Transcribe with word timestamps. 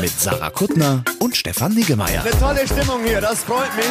Mit 0.00 0.10
Sarah 0.10 0.50
Kuttner 0.50 1.02
und 1.20 1.36
Stefan 1.36 1.74
Niggemeier. 1.74 2.22
Tolle 2.38 2.66
Stimmung 2.66 3.02
hier, 3.04 3.20
das 3.20 3.44
freut 3.44 3.74
mich. 3.76 3.86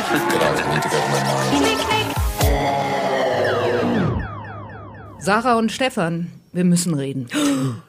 Sarah 5.20 5.55
und 5.58 5.72
Stefan, 5.72 6.31
wir 6.53 6.63
müssen 6.63 6.94
reden. 6.94 7.27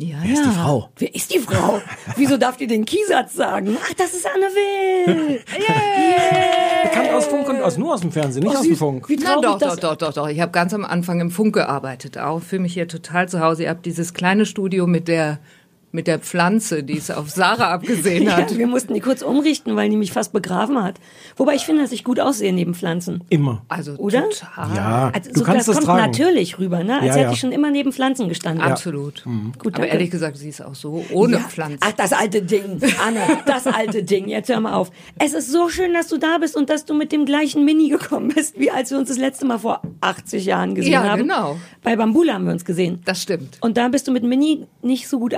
Ja, 0.00 0.16
Wer 0.22 0.32
ist 0.32 0.44
die 0.44 0.50
Frau? 0.50 0.88
Wer 0.96 1.14
ist 1.14 1.32
die 1.32 1.38
Frau? 1.38 1.80
Wieso 2.16 2.36
darf 2.36 2.56
die 2.56 2.66
den 2.66 2.84
Kiesatz 2.84 3.34
sagen? 3.34 3.76
Ach, 3.80 3.94
das 3.94 4.12
ist 4.12 4.26
Anne 4.26 4.46
Will. 4.46 5.40
Bekannt 6.82 7.10
aus 7.10 7.26
Funk 7.26 7.48
und 7.48 7.62
aus, 7.62 7.78
nur 7.78 7.94
aus 7.94 8.00
dem 8.00 8.10
Fernsehen, 8.10 8.42
nicht 8.42 8.56
Oh, 8.56 8.58
aus 8.58 8.64
dem. 8.66 8.74
Funk. 8.76 9.08
Wie 9.08 9.16
Na 9.16 9.34
traurig 9.34 9.42
doch, 9.44 9.58
das 9.58 9.76
doch, 9.76 9.90
doch, 9.94 10.08
doch, 10.08 10.12
doch. 10.14 10.28
Ich 10.28 10.40
habe 10.40 10.50
ganz 10.50 10.74
am 10.74 10.84
Anfang 10.84 11.20
im 11.20 11.30
Funk 11.30 11.54
gearbeitet. 11.54 12.18
Auch 12.18 12.42
fühle 12.42 12.62
mich 12.62 12.74
hier 12.74 12.88
total 12.88 13.28
zu 13.28 13.38
Hause. 13.38 13.62
Ihr 13.64 13.70
habt 13.70 13.86
dieses 13.86 14.14
kleine 14.14 14.46
Studio 14.46 14.88
mit 14.88 15.06
der 15.06 15.38
mit 15.94 16.06
der 16.08 16.18
Pflanze, 16.18 16.82
die 16.82 16.98
es 16.98 17.10
auf 17.10 17.30
Sarah 17.30 17.70
abgesehen 17.72 18.30
hat. 18.36 18.50
Ja, 18.50 18.58
wir 18.58 18.66
mussten 18.66 18.94
die 18.94 19.00
kurz 19.00 19.22
umrichten, 19.22 19.76
weil 19.76 19.88
die 19.88 19.96
mich 19.96 20.12
fast 20.12 20.32
begraven 20.32 20.82
hat. 20.82 20.96
Wobei 21.36 21.54
ich 21.54 21.64
finde, 21.64 21.82
dass 21.82 21.92
ich 21.92 22.02
gut 22.02 22.18
aussehe 22.18 22.52
neben 22.52 22.74
Pflanzen. 22.74 23.22
Immer. 23.30 23.62
Also 23.68 23.92
Oder? 23.94 24.28
total. 24.28 24.74
Ja, 24.76 25.10
Also, 25.14 25.30
du 25.32 25.38
so, 25.38 25.44
kannst 25.44 25.68
das 25.68 25.76
das 25.76 25.84
kommt 25.86 25.98
tragen. 25.98 26.10
natürlich 26.10 26.58
rüber, 26.58 26.82
ne? 26.82 26.94
Als 26.96 27.04
Ja, 27.06 27.12
hätte 27.12 27.20
ja. 27.26 27.32
ich 27.32 27.38
schon 27.38 27.52
immer 27.52 27.70
neben 27.70 27.92
Pflanzen 27.92 28.28
gestanden. 28.28 28.60
Absolut. 28.62 29.24
Gut, 29.62 29.76
Aber 29.76 29.86
ehrlich 29.86 30.10
gesagt, 30.10 30.36
sie 30.36 30.48
ist 30.48 30.60
auch 30.62 30.74
so 30.74 31.04
ohne 31.12 31.34
Ja. 31.36 31.42
Pflanze. 31.42 31.78
Ach, 31.80 31.92
das 31.92 32.12
alte 32.12 32.42
Ding. 32.42 32.80
Anne, 33.06 33.20
das 33.46 33.66
alte 33.68 34.02
Ding. 34.02 34.28
Jetzt 34.28 34.48
hör 34.48 34.58
mal 34.60 34.72
auf. 34.74 34.90
Es 35.18 35.32
ist 35.32 35.50
so 35.52 35.68
schön, 35.68 35.94
dass 35.94 36.08
du 36.08 36.18
da 36.18 36.38
bist 36.38 36.56
und 36.56 36.70
dass 36.70 36.84
du 36.84 36.94
mit 36.94 37.12
dem 37.12 37.24
gleichen 37.24 37.64
Mini 37.64 37.88
gekommen 37.88 38.32
bist, 38.34 38.58
wie 38.58 38.70
als 38.70 38.90
wir 38.90 38.98
uns 38.98 39.08
das 39.10 39.18
letzte 39.18 39.46
Mal 39.46 39.58
vor 39.58 39.80
80 40.00 40.44
Jahren 40.44 40.74
gesehen 40.74 40.92
Ja, 40.92 41.04
haben. 41.04 41.22
genau. 41.22 41.56
Bei 41.84 41.94
Bambula 41.94 42.34
haben 42.34 42.46
wir 42.46 42.52
uns 42.52 42.64
gesehen. 42.64 43.00
Das 43.04 43.22
stimmt. 43.22 43.58
Und 43.60 43.76
da 43.76 43.88
bist 43.88 44.08
du 44.08 44.12
mit 44.12 44.24
Mini 44.24 44.66
nicht 44.82 45.06
so 45.08 45.20
gut 45.20 45.34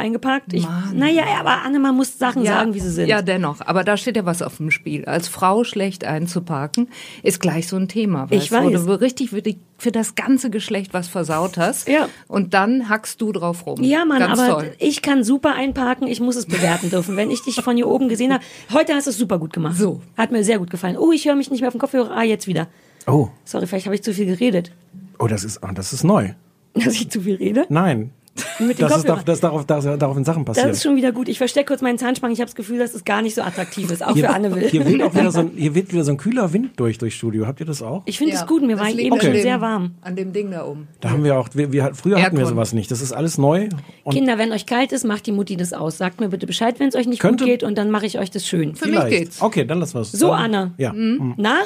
eingepackt. 0.53 0.93
Ich, 0.93 0.99
naja, 0.99 1.25
aber 1.41 1.63
Anne, 1.65 1.79
man 1.79 1.95
muss 1.97 2.19
Sachen 2.19 2.45
sagen, 2.45 2.75
wie 2.75 2.81
sie 2.81 2.91
sind. 2.91 3.09
Ja, 3.09 3.23
dennoch. 3.23 3.61
Aber 3.61 3.85
da 3.85 3.97
steht 3.97 4.17
ja 4.17 4.25
was 4.25 4.43
auf 4.43 4.57
dem 4.59 4.71
Spiel. 4.71 5.05
Als 5.05 5.29
Frau 5.29 5.65
schlecht 5.65 6.05
einzuparken, 6.05 6.89
ist 7.23 7.41
gleich 7.41 7.69
so 7.69 7.77
ein 7.77 7.89
Thema. 7.89 8.27
Ich 8.31 8.53
weißt, 8.53 8.73
weiß. 8.73 8.83
Wo 8.87 8.93
du 8.93 9.01
richtig 9.01 9.31
für, 9.31 9.43
die, 9.43 9.59
für 9.79 9.93
das 9.93 10.15
ganze 10.15 10.51
Geschlecht 10.51 10.95
was 10.95 11.09
versaut 11.09 11.57
hast. 11.59 11.89
Ja. 11.89 12.09
Und 12.29 12.55
dann 12.55 12.89
hackst 12.89 13.21
du 13.21 13.33
drauf 13.33 13.67
rum. 13.67 13.83
Ja, 13.83 14.05
Mann, 14.05 14.21
Ganz 14.21 14.39
aber 14.39 14.61
toll. 14.61 14.73
ich 14.79 15.03
kann 15.03 15.25
super 15.25 15.55
einparken, 15.55 16.07
ich 16.07 16.21
muss 16.21 16.37
es 16.37 16.47
bewerten 16.47 16.91
dürfen. 16.91 17.17
Wenn 17.17 17.31
ich 17.31 17.43
dich 17.43 17.57
von 17.57 17.77
hier 17.77 17.89
oben 17.89 18.09
gesehen 18.09 18.33
habe, 18.33 18.45
heute 18.73 18.95
hast 18.95 19.07
du 19.07 19.11
es 19.11 19.19
super 19.19 19.39
gut 19.39 19.53
gemacht. 19.53 19.77
So. 19.77 20.01
Hat 20.17 20.33
mir 20.33 20.45
sehr 20.45 20.59
gut 20.59 20.71
gefallen. 20.71 20.97
Oh, 20.97 21.13
ich 21.13 21.27
höre 21.27 21.35
mich 21.35 21.51
nicht 21.51 21.61
mehr 21.61 21.69
auf 21.69 21.75
dem 21.75 21.81
Kopfhörer. 21.81 22.11
Ah, 22.17 22.23
jetzt 22.23 22.47
wieder. 22.47 22.69
Oh, 23.07 23.29
Sorry, 23.45 23.67
vielleicht 23.67 23.87
habe 23.87 23.95
ich 23.95 24.03
zu 24.03 24.13
viel 24.13 24.27
geredet. 24.27 24.73
oh, 25.19 25.27
das 25.29 25.45
ist, 25.45 25.61
oh, 25.63 25.69
das 25.73 25.93
ist 25.93 26.03
neu. 26.05 26.31
Dass 26.75 26.95
ich 26.95 27.09
zu 27.11 27.21
viel 27.23 27.37
rede? 27.37 27.65
Nein. 27.69 28.11
Mit 28.59 28.79
dem 28.79 28.89
Das 28.89 28.91
ist, 28.99 29.07
Kopfhörer. 29.07 29.17
da- 29.19 29.23
das 29.25 29.41
darauf, 29.41 29.67
das, 29.67 29.85
darauf 29.85 30.17
in 30.17 30.25
Sachen 30.25 30.45
Das 30.45 30.57
passiert. 30.57 30.75
ist 30.75 30.83
schon 30.83 30.97
wieder 30.97 31.13
gut. 31.13 31.29
Ich 31.29 31.39
verstecke 31.39 31.67
kurz 31.69 31.83
meinen 31.83 31.99
Zahnspangen. 31.99 32.33
Ich 32.35 32.41
habe 32.41 32.47
das 32.47 32.55
Gefühl, 32.55 32.79
dass 32.79 32.95
es 32.95 33.05
gar 33.05 33.23
nicht 33.23 33.35
so 33.35 33.43
attraktiv 33.43 33.91
ist, 33.91 34.05
auch 34.05 34.15
hier, 34.15 34.25
für 34.29 34.35
Anne 34.35 34.55
Will. 34.55 34.69
hier 34.69 34.87
weht 34.87 35.03
auch 35.03 35.15
wieder 35.15 35.31
so 35.31 35.41
ein, 35.41 35.51
hier 35.57 35.75
weht 35.75 35.93
wieder 35.93 36.05
so 36.05 36.13
ein 36.13 36.17
kühler 36.17 36.53
Wind 36.53 36.79
durch 36.79 36.99
durchs 36.99 37.17
Studio. 37.17 37.47
Habt 37.47 37.61
ihr 37.61 37.67
das 37.67 37.83
auch? 37.83 38.03
Ich 38.07 38.19
finde 38.19 38.35
Ja, 38.35 38.41
es 38.41 38.47
gut. 38.47 38.63
Mir 38.63 38.77
das 38.77 38.81
war 38.87 38.91
eben 38.91 39.13
an 39.15 39.21
schon 39.21 39.33
dem- 39.33 39.43
sehr 39.43 39.61
warm. 39.61 39.93
An 40.03 40.17
dem 40.17 40.33
Ding 40.33 40.51
da 40.51 40.65
oben. 40.67 40.89
Da 41.01 41.11
haben 41.11 41.25
wir 41.25 41.39
auch, 41.39 41.49
wir, 41.55 41.73
wir, 41.73 41.93
früher 41.95 42.23
hatten 42.23 42.39
wir 42.39 42.47
sowas 42.47 42.73
nicht. 42.73 42.91
Das 42.91 43.01
ist 43.03 43.13
alles 43.13 43.39
neu. 43.39 43.69
Und 44.05 44.13
Kinder, 44.15 44.39
wenn 44.39 44.53
euch 44.53 44.67
kalt 44.67 44.93
ist, 44.93 45.05
macht 45.05 45.27
die 45.27 45.33
Mutti 45.33 45.57
das 45.57 45.73
aus. 45.73 45.99
Sagt 45.99 46.21
mir 46.21 46.29
bitte 46.29 46.47
Bescheid, 46.47 46.79
wenn 46.81 46.89
es 46.89 46.95
euch 46.95 47.07
nicht 47.07 47.21
Könnte- 47.21 47.45
gut 47.45 47.51
geht 47.53 47.63
und 47.63 47.77
dann 47.79 47.91
mache 47.91 48.07
ich 48.07 48.19
euch 48.19 48.31
das 48.31 48.47
schön. 48.47 48.75
Für 48.75 48.87
mich 48.87 48.97
vielleicht. 48.99 49.11
geht's. 49.19 49.43
Okay, 49.43 49.65
dann 49.65 49.81
lassen 49.81 49.95
wir 49.95 50.01
es. 50.03 50.13
So, 50.13 50.33
Anne. 50.33 50.73
Ja. 50.79 50.93
Na? 50.95 51.59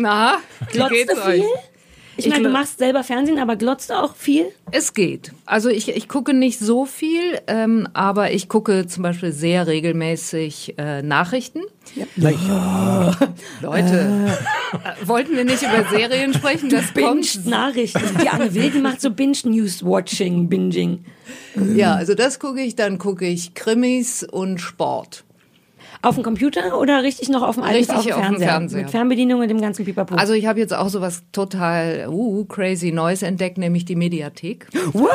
Na, 0.00 0.36
wie 0.70 0.76
Glotzt 0.76 0.92
geht's 0.92 1.14
du 1.14 1.28
euch? 1.28 1.42
Viel? 2.22 2.32
Ich 2.32 2.38
meine, 2.38 2.48
du 2.48 2.52
machst 2.52 2.78
selber 2.78 3.04
Fernsehen, 3.04 3.38
aber 3.38 3.56
glotzt 3.56 3.90
du 3.90 3.94
auch 3.94 4.14
viel? 4.14 4.46
Es 4.70 4.94
geht. 4.94 5.32
Also 5.46 5.68
ich, 5.68 5.88
ich 5.88 6.08
gucke 6.08 6.34
nicht 6.34 6.58
so 6.58 6.84
viel, 6.84 7.40
ähm, 7.46 7.88
aber 7.92 8.32
ich 8.32 8.48
gucke 8.48 8.86
zum 8.86 9.02
Beispiel 9.02 9.32
sehr 9.32 9.66
regelmäßig 9.66 10.74
äh, 10.78 11.02
Nachrichten. 11.02 11.62
Na, 12.16 12.30
ja. 12.30 13.16
Leute, 13.62 14.30
äh, 14.72 15.06
wollten 15.06 15.36
wir 15.36 15.44
nicht 15.44 15.62
über 15.62 15.84
Serien 15.90 16.34
sprechen? 16.34 16.68
Das 16.68 16.92
Binge 16.92 17.08
kommt. 17.08 17.46
Nachrichten. 17.46 18.18
Die 18.22 18.28
Anne 18.28 18.54
Will, 18.54 18.70
die 18.70 18.80
macht 18.80 19.00
so 19.00 19.10
Binge-News-Watching, 19.10 20.48
Binging. 20.48 21.04
Ja, 21.74 21.94
also 21.94 22.14
das 22.14 22.38
gucke 22.38 22.60
ich. 22.60 22.76
Dann 22.76 22.98
gucke 22.98 23.26
ich 23.26 23.54
Krimis 23.54 24.22
und 24.24 24.60
Sport. 24.60 25.24
Auf 26.00 26.14
dem 26.14 26.22
Computer 26.24 26.78
oder 26.78 27.02
richtig 27.02 27.28
noch 27.28 27.42
auf 27.42 27.56
dem 27.56 27.64
alten 27.64 27.76
Richtig 27.76 27.96
auf 27.96 28.04
dem 28.04 28.12
auf 28.12 28.18
dem 28.18 28.24
Fernseher? 28.24 28.48
Fernseher. 28.48 28.82
Mit 28.82 28.90
Fernbedienung 28.90 29.40
und 29.40 29.48
dem 29.48 29.60
ganzen 29.60 29.84
Pipapo. 29.84 30.14
Also 30.14 30.32
ich 30.32 30.46
habe 30.46 30.60
jetzt 30.60 30.72
auch 30.72 30.88
sowas 30.88 31.22
total 31.32 32.06
uh, 32.08 32.44
crazy 32.44 32.92
Neues 32.92 33.22
entdeckt, 33.22 33.58
nämlich 33.58 33.84
die 33.84 33.96
Mediathek. 33.96 34.68
What? 34.92 35.12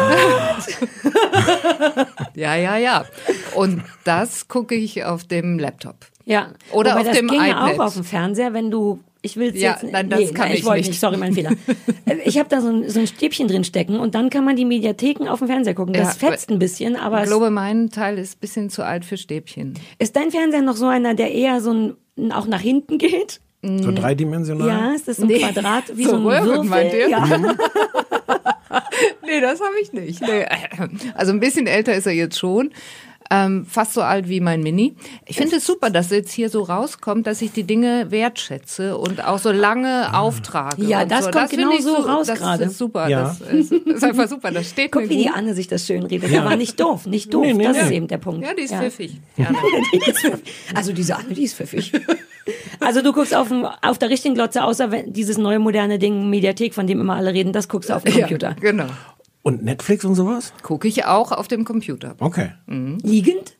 Ja, 2.36 2.56
ja, 2.56 2.78
ja. 2.78 3.06
Und 3.56 3.84
das 4.04 4.48
gucke 4.48 4.76
ich 4.76 5.04
auf 5.06 5.24
dem 5.24 5.60
Laptop. 5.60 5.96
ja. 6.26 6.48
Oder 6.72 6.92
Wobei 6.92 7.02
auf 7.02 7.08
das 7.08 7.18
dem 7.18 7.28
ging 7.28 7.42
iPad. 7.42 7.80
auch 7.80 7.86
auf 7.86 7.94
dem 7.94 8.04
Fernseher, 8.04 8.54
wenn 8.54 8.72
du 8.72 9.00
ich 9.24 9.38
will 9.38 9.56
Ja, 9.58 9.72
jetzt 9.72 9.92
nein, 9.92 10.10
das 10.10 10.32
kann 10.36 10.52
ich, 10.52 10.60
ich 10.60 10.66
wollte 10.66 10.82
nicht. 10.82 10.90
nicht. 10.90 11.00
Sorry, 11.00 11.18
mein 11.18 11.34
Fehler. 11.34 11.52
Äh, 12.06 12.18
Ich 12.26 12.38
habe 12.38 12.50
da 12.50 12.60
so 12.62 12.68
ein, 12.70 12.88
so 12.90 13.00
ein 13.00 13.08
Stäbchen 13.08 13.48
drin 13.48 13.64
stecken 13.64 13.98
und 13.98 14.14
dann 14.14 14.30
kann 14.30 14.44
man 14.46 14.56
die 14.56 14.66
Mediatheken 14.66 15.28
auf 15.30 15.40
dem 15.40 15.48
Fernseher 15.48 15.74
gucken. 15.74 15.94
Das 15.94 16.20
Ja, 16.22 16.30
fetzt 16.30 16.50
ein 16.52 16.60
bisschen, 16.60 16.96
aber 16.98 17.18
Ich 17.18 17.24
es 17.24 17.30
glaube, 17.30 17.50
mein 17.50 17.90
Teil 17.90 18.18
ist 18.20 18.36
ein 18.38 18.40
bisschen 18.42 18.70
zu 18.70 18.86
alt 18.86 19.06
für 19.06 19.18
Stäbchen. 19.18 19.74
ist 19.98 20.16
dein 20.16 20.30
Fernseher 20.32 20.62
noch 20.62 20.76
so 20.76 20.86
einer, 20.88 21.14
der 21.16 21.32
eher 21.32 21.62
so 21.62 21.72
ein, 21.74 22.32
auch 22.34 22.46
nach 22.46 22.62
hinten 22.62 22.98
geht? 23.00 23.40
So 23.66 23.94
dreidimensional. 23.94 24.68
Ja, 24.68 24.92
ist 24.94 25.08
das 25.08 25.16
so 25.16 25.24
ein 25.24 25.30
Nee. 25.30 25.40
Quadrat 25.40 25.96
wie 25.96 26.04
So 26.04 26.10
so, 26.10 26.16
ein 26.18 26.24
Röhren, 26.26 26.46
Würfel? 26.46 26.64
meint 26.70 26.94
ihr? 26.94 27.10
Ja. 27.10 27.26
Nee, 29.26 29.42
das 29.42 29.60
habe 29.62 29.74
ich 29.82 29.94
nicht. 29.94 30.22
Nee. 30.22 30.46
Also 31.16 31.32
ein 31.32 31.40
bisschen 31.40 31.68
älter 31.68 31.94
ist 31.96 32.06
er 32.06 32.14
jetzt 32.14 32.38
schon. 32.38 32.72
Ähm, 33.34 33.66
fast 33.66 33.94
so 33.94 34.02
alt 34.02 34.30
wie 34.30 34.40
mein 34.40 34.62
Mini. 34.62 34.96
Ich 35.26 35.38
finde 35.38 35.56
es 35.56 35.66
super, 35.66 35.90
dass 35.90 36.12
jetzt 36.12 36.32
hier 36.32 36.50
so 36.50 36.62
rauskommt, 36.62 37.26
dass 37.26 37.42
ich 37.42 37.52
die 37.52 37.64
Dinge 37.64 38.12
wertschätze 38.12 38.96
und 38.96 39.26
auch 39.26 39.40
so 39.40 39.52
lange 39.52 40.16
auftrage. 40.16 40.84
Ja, 40.84 41.04
das 41.06 41.26
so. 41.26 41.32
kommt 41.32 41.50
finde 41.50 41.66
genau 41.66 41.76
ich 41.76 41.84
so 41.84 41.96
raus 41.96 42.28
das 42.28 42.40
gerade. 42.40 42.66
ist 42.66 42.78
super. 42.78 43.08
Ja. 43.10 43.36
Das 43.40 43.42
ist, 43.42 43.72
ist 43.72 44.04
einfach 44.04 44.28
super. 44.28 44.52
Das 44.52 44.70
steht 44.70 44.92
Guck, 44.92 45.04
mir 45.04 45.10
wie 45.10 45.18
die 45.18 45.24
gut. 45.26 45.36
Anne 45.36 45.56
sich 45.56 45.68
das 45.68 45.88
schön 45.88 46.04
redet. 46.04 46.38
Aber 46.38 46.56
nicht 46.56 46.80
doof, 46.80 47.08
nicht 47.08 47.34
doof. 47.34 47.44
Nee, 47.44 47.54
nee, 47.54 47.64
das 47.64 47.78
nee. 47.78 47.84
ist 47.84 47.92
eben 47.92 48.08
der 48.08 48.20
Punkt. 48.20 48.46
Ja, 48.46 48.54
die 48.54 48.64
ist 48.64 48.72
ja. 48.72 48.80
pfiffig. 48.80 49.20
Ja. 49.38 49.48
Die 49.92 49.98
ist 49.98 50.20
pfiffig. 50.20 50.54
Also 50.76 50.94
diese 50.94 51.16
Anne, 51.16 51.34
die 51.34 51.44
ist 51.44 51.56
pfiffig. 51.56 51.92
Also 52.80 53.02
du 53.02 53.14
guckst 53.14 53.36
auf, 53.36 53.48
dem, 53.48 53.66
auf 53.82 53.98
der 53.98 54.10
richtigen 54.10 54.36
Glotze, 54.36 54.64
außer 54.64 54.92
wenn 54.92 55.14
dieses 55.14 55.38
neue 55.38 55.60
moderne 55.60 55.98
Ding, 55.98 56.30
Mediathek, 56.30 56.74
von 56.74 56.86
dem 56.88 57.00
immer 57.00 57.16
alle 57.16 57.34
reden, 57.34 57.54
das 57.54 57.70
guckst 57.70 57.90
du 57.90 57.94
auf 57.96 58.04
dem 58.04 58.14
Computer. 58.14 58.50
Ja, 58.50 58.72
genau. 58.72 58.88
Und 59.44 59.64
Netflix 59.64 60.06
und 60.06 60.16
sowas? 60.16 60.54
Gucke 60.64 60.88
ich 60.88 61.06
auch 61.06 61.32
auf 61.32 61.48
dem 61.48 61.66
Computer. 61.66 62.16
Okay. 62.20 62.54
Liegend? 62.68 63.58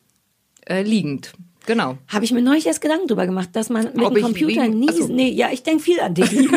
Äh, 0.66 0.82
liegend. 0.82 1.34
Genau. 1.66 1.96
Habe 2.08 2.24
ich 2.24 2.32
mir 2.32 2.42
neulich 2.42 2.66
erst 2.66 2.80
Gedanken 2.80 3.06
drüber 3.08 3.26
gemacht, 3.26 3.50
dass 3.52 3.70
man 3.70 3.84
mit 3.94 4.04
Ob 4.04 4.14
dem 4.14 4.22
Computer 4.24 4.68
nie... 4.68 4.92
So. 4.92 5.08
Nee, 5.08 5.30
ja, 5.30 5.48
ich 5.50 5.62
denke 5.62 5.82
viel 5.82 5.98
an 6.00 6.12
dich 6.14 6.30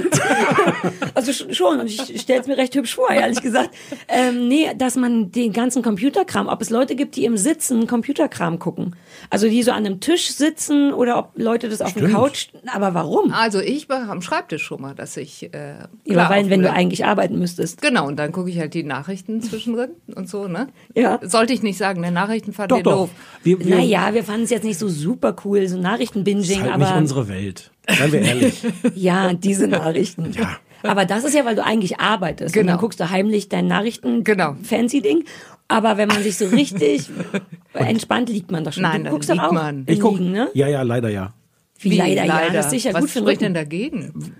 also 1.13 1.31
sch- 1.31 1.53
schon, 1.53 1.79
und 1.79 1.87
ich 1.87 2.21
stelle 2.21 2.41
es 2.41 2.47
mir 2.47 2.57
recht 2.57 2.75
hübsch 2.75 2.95
vor, 2.95 3.09
ehrlich 3.09 3.41
gesagt. 3.41 3.69
Ähm, 4.07 4.47
nee, 4.47 4.69
dass 4.77 4.95
man 4.95 5.31
den 5.31 5.53
ganzen 5.53 5.81
Computerkram, 5.81 6.47
ob 6.47 6.61
es 6.61 6.69
Leute 6.69 6.95
gibt, 6.95 7.15
die 7.15 7.25
im 7.25 7.37
Sitzen 7.37 7.87
Computerkram 7.87 8.59
gucken. 8.59 8.95
Also 9.29 9.47
die 9.47 9.63
so 9.63 9.71
an 9.71 9.85
einem 9.85 9.99
Tisch 9.99 10.29
sitzen 10.31 10.93
oder 10.93 11.17
ob 11.17 11.31
Leute 11.35 11.69
das 11.69 11.81
auf 11.81 11.93
dem 11.93 12.07
Stimmt. 12.07 12.13
Couch... 12.13 12.47
Aber 12.73 12.93
warum? 12.93 13.31
Also 13.31 13.59
ich 13.59 13.87
war 13.89 14.09
am 14.09 14.21
Schreibtisch 14.21 14.63
schon 14.63 14.81
mal, 14.81 14.93
dass 14.93 15.15
ich 15.17 15.53
äh, 15.53 15.75
Ja, 16.05 16.29
weil 16.29 16.49
wenn 16.49 16.61
du 16.61 16.71
eigentlich 16.71 17.05
arbeiten 17.05 17.39
müsstest. 17.39 17.81
Genau, 17.81 18.07
und 18.07 18.17
dann 18.17 18.31
gucke 18.31 18.49
ich 18.49 18.59
halt 18.59 18.73
die 18.73 18.83
Nachrichten 18.83 19.41
zwischendrin 19.41 19.91
und 20.15 20.29
so, 20.29 20.47
ne? 20.47 20.67
Ja. 20.95 21.19
Sollte 21.23 21.53
ich 21.53 21.63
nicht 21.63 21.77
sagen, 21.77 22.01
ne? 22.01 22.11
Nachrichten 22.11 22.53
fand 22.53 22.71
Doch, 22.71 22.77
ihr 22.77 22.83
doch. 22.83 22.91
doof. 22.91 23.09
Wir, 23.43 23.59
wir, 23.59 23.75
Naja, 23.77 24.13
wir 24.13 24.23
fanden 24.23 24.43
es 24.43 24.49
jetzt 24.49 24.63
nicht 24.63 24.77
so 24.79 24.87
super 24.99 25.35
cool, 25.45 25.67
so 25.67 25.75
ist 25.77 25.81
Nachrichtenbinging, 25.81 26.61
halt 26.63 26.77
nicht 26.77 26.87
aber 26.87 26.97
unsere 26.97 27.27
Welt. 27.27 27.71
Seien 27.89 28.11
wir 28.11 28.21
ehrlich. 28.21 28.63
ja, 28.95 29.33
diese 29.33 29.67
Nachrichten. 29.67 30.31
Ja. 30.33 30.57
Aber 30.83 31.05
das 31.05 31.23
ist 31.23 31.33
ja, 31.33 31.45
weil 31.45 31.55
du 31.55 31.63
eigentlich 31.63 31.99
arbeitest. 31.99 32.55
Und 32.55 32.61
Genau. 32.61 32.73
dann 32.73 32.79
guckst 32.81 32.99
du 32.99 33.09
heimlich 33.09 33.49
dein 33.49 33.67
Nachrichten 33.67 34.23
Genau. 34.23 34.55
fancy 34.61 35.01
Ding. 35.01 35.23
Aber 35.67 35.97
wenn 35.97 36.07
man 36.07 36.23
sich 36.23 36.37
so 36.37 36.45
richtig 36.47 37.09
entspannt 37.73 38.29
liegt 38.29 38.51
man 38.51 38.63
doch 38.63 38.73
schon. 38.73 38.83
Nein, 38.83 38.99
du 38.99 39.03
dann 39.05 39.13
guckst 39.13 39.29
doch 39.29 39.35
liegt 39.35 39.45
auch 39.47 39.51
man. 39.51 39.83
Ich 39.87 39.99
guck, 39.99 40.17
Liegen, 40.17 40.31
ne? 40.31 40.49
Ja, 40.53 40.67
ja, 40.67 40.81
leider 40.83 41.09
ja. 41.09 41.33
Wie, 41.79 41.95
leider, 41.95 42.25
ja, 42.25 42.49
das 42.51 42.67
ist 42.67 42.71
sicher 42.71 42.93
Was 42.93 43.01
gut 43.01 43.09
für 43.11 43.19
spricht 43.19 43.41
denn 43.41 43.53
dagegen? 43.53 44.33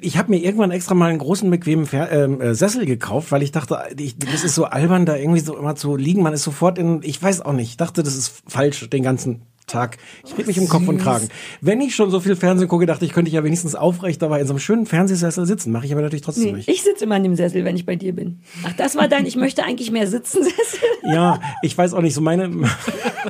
Ich 0.00 0.18
habe 0.18 0.30
mir 0.30 0.38
irgendwann 0.38 0.72
extra 0.72 0.94
mal 0.94 1.10
einen 1.10 1.18
großen, 1.18 1.48
bequemen 1.48 1.86
Fer 1.86 2.10
ähm, 2.10 2.40
äh, 2.40 2.54
Sessel 2.54 2.84
gekauft, 2.84 3.30
weil 3.30 3.42
ich 3.42 3.52
dachte, 3.52 3.78
ich, 3.96 4.18
das 4.18 4.42
ist 4.42 4.54
so 4.56 4.64
albern, 4.64 5.06
da 5.06 5.16
irgendwie 5.16 5.40
so 5.40 5.56
immer 5.56 5.76
zu 5.76 5.94
liegen. 5.96 6.22
Man 6.22 6.32
ist 6.32 6.42
sofort 6.42 6.78
in, 6.78 7.00
ich 7.04 7.22
weiß 7.22 7.42
auch 7.42 7.52
nicht, 7.52 7.70
ich 7.70 7.76
dachte, 7.76 8.02
das 8.02 8.16
ist 8.16 8.42
falsch 8.48 8.88
den 8.90 9.02
ganzen 9.04 9.42
Tag. 9.70 9.98
Ich 10.26 10.32
rede 10.36 10.46
mich 10.48 10.58
im 10.58 10.68
Kopf 10.68 10.86
und 10.88 10.98
Kragen. 10.98 11.28
Wenn 11.60 11.80
ich 11.80 11.94
schon 11.94 12.10
so 12.10 12.20
viel 12.20 12.36
Fernsehen 12.36 12.68
gucke, 12.68 12.86
dachte 12.86 13.04
ich, 13.04 13.12
könnte 13.12 13.28
ich 13.28 13.34
ja 13.34 13.44
wenigstens 13.44 13.74
aufrecht 13.74 14.20
dabei 14.22 14.40
in 14.40 14.46
so 14.46 14.52
einem 14.52 14.60
schönen 14.60 14.86
Fernsehsessel 14.86 15.46
sitzen. 15.46 15.72
Mache 15.72 15.86
ich 15.86 15.92
aber 15.92 16.02
natürlich 16.02 16.22
trotzdem 16.22 16.44
Nee, 16.44 16.52
nicht. 16.52 16.68
ich 16.68 16.82
sitze 16.82 17.04
immer 17.04 17.16
in 17.16 17.22
dem 17.22 17.36
Sessel, 17.36 17.64
wenn 17.64 17.76
ich 17.76 17.86
bei 17.86 17.96
dir 17.96 18.14
bin. 18.14 18.40
Ach, 18.66 18.72
das 18.74 18.96
war 18.96 19.08
dein, 19.08 19.26
ich 19.26 19.36
möchte 19.36 19.64
eigentlich 19.64 19.90
mehr 19.90 20.06
sitzen 20.06 20.42
Sessel. 20.44 20.80
Ja, 21.04 21.40
ich 21.62 21.76
weiß 21.76 21.94
auch 21.94 22.02
nicht, 22.02 22.14
so 22.14 22.20
meine, 22.20 22.50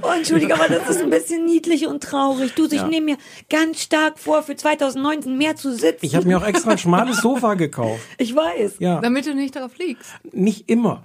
Oh, 0.03 0.13
Entschuldige, 0.17 0.55
aber 0.55 0.69
das 0.69 0.89
ist 0.89 1.03
ein 1.03 1.11
bisschen 1.11 1.45
niedlich 1.47 1.87
und 1.89 2.03
traurig. 2.03 2.55
Du, 2.55 2.67
ich 2.67 2.85
nehme 2.87 3.07
mir 3.07 3.17
ganz 3.49 3.83
stark 3.83 4.19
vor, 4.19 4.43
für 4.45 4.55
2019 4.55 5.37
mehr 5.37 5.57
zu 5.57 5.73
sitzen. 5.75 5.99
ich 6.03 6.15
habe 6.15 6.27
mir 6.29 6.39
auch 6.39 6.47
extra 6.47 6.71
ein 6.73 6.79
schmales 6.79 7.19
Sofa 7.19 7.55
gekauft. 7.55 8.01
Ich 8.19 8.35
weiß. 8.35 8.75
Ja, 8.79 9.01
Damit 9.01 9.27
du 9.27 9.35
nicht 9.35 9.57
darauf 9.57 9.77
liegst. 9.79 10.09
nicht 10.33 10.71
immer. 10.71 11.03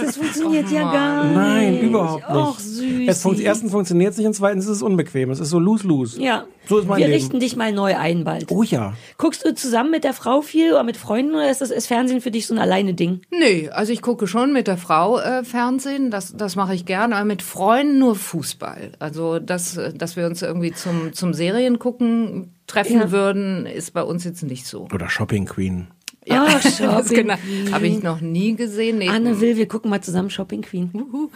Das 0.00 0.16
funktioniert 0.16 0.70
ja 0.70 0.90
gar 0.90 1.24
nicht. 1.24 1.36
Nein, 1.36 1.80
überhaupt 1.80 2.28
nicht. 2.28 2.36
Och, 2.36 2.58
süß. 2.58 3.02
Es 3.08 3.22
funkt, 3.22 3.40
erstens 3.40 3.70
funktioniert 3.72 3.99
es 4.08 4.16
nicht 4.16 4.26
und 4.26 4.34
zweitens 4.34 4.64
ist 4.64 4.70
es 4.76 4.82
unbequem. 4.82 5.30
Es 5.30 5.38
ist 5.40 5.50
so 5.50 5.58
lose-lose. 5.58 6.20
Ja. 6.20 6.46
So 6.68 6.78
ist 6.78 6.88
mein 6.88 6.98
Wir 6.98 7.08
Leben. 7.08 7.20
richten 7.20 7.40
dich 7.40 7.56
mal 7.56 7.72
neu 7.72 7.96
ein 7.96 8.24
bald. 8.24 8.50
Oh 8.50 8.62
ja. 8.62 8.94
Guckst 9.18 9.44
du 9.44 9.54
zusammen 9.54 9.90
mit 9.90 10.04
der 10.04 10.12
Frau 10.14 10.40
viel 10.40 10.72
oder 10.72 10.84
mit 10.84 10.96
Freunden 10.96 11.34
oder 11.34 11.50
ist 11.50 11.60
das 11.60 11.70
ist 11.70 11.86
Fernsehen 11.86 12.20
für 12.20 12.30
dich 12.30 12.46
so 12.46 12.54
ein 12.54 12.58
alleine 12.58 12.94
Ding? 12.94 13.20
Nee, 13.30 13.68
also 13.70 13.92
ich 13.92 14.02
gucke 14.02 14.26
schon 14.26 14.52
mit 14.52 14.66
der 14.66 14.76
Frau 14.76 15.18
äh, 15.18 15.42
Fernsehen, 15.44 16.10
das, 16.10 16.34
das 16.36 16.56
mache 16.56 16.74
ich 16.74 16.86
gerne, 16.86 17.16
aber 17.16 17.24
mit 17.24 17.42
Freunden 17.42 17.98
nur 17.98 18.14
Fußball. 18.14 18.92
Also, 18.98 19.38
dass, 19.38 19.78
dass 19.94 20.16
wir 20.16 20.26
uns 20.26 20.42
irgendwie 20.42 20.72
zum, 20.72 21.12
zum 21.12 21.34
Serien 21.34 21.78
gucken 21.78 22.54
treffen 22.66 23.00
Ja. 23.00 23.10
würden, 23.10 23.66
ist 23.66 23.92
bei 23.92 24.02
uns 24.02 24.22
jetzt 24.24 24.42
nicht 24.44 24.64
so. 24.66 24.86
Oder 24.94 25.08
Shopping 25.08 25.44
Queen. 25.46 25.88
Ja, 26.26 26.44
oh, 26.46 26.68
Shopping 26.68 27.16
genau, 27.28 27.34
habe 27.72 27.86
ich 27.86 28.02
noch 28.02 28.20
nie 28.20 28.54
gesehen. 28.54 28.98
Nee. 28.98 29.08
Anne 29.08 29.40
will, 29.40 29.56
wir 29.56 29.66
gucken 29.66 29.90
mal 29.90 30.02
zusammen 30.02 30.28
Shopping 30.28 30.60
Queen. 30.60 30.90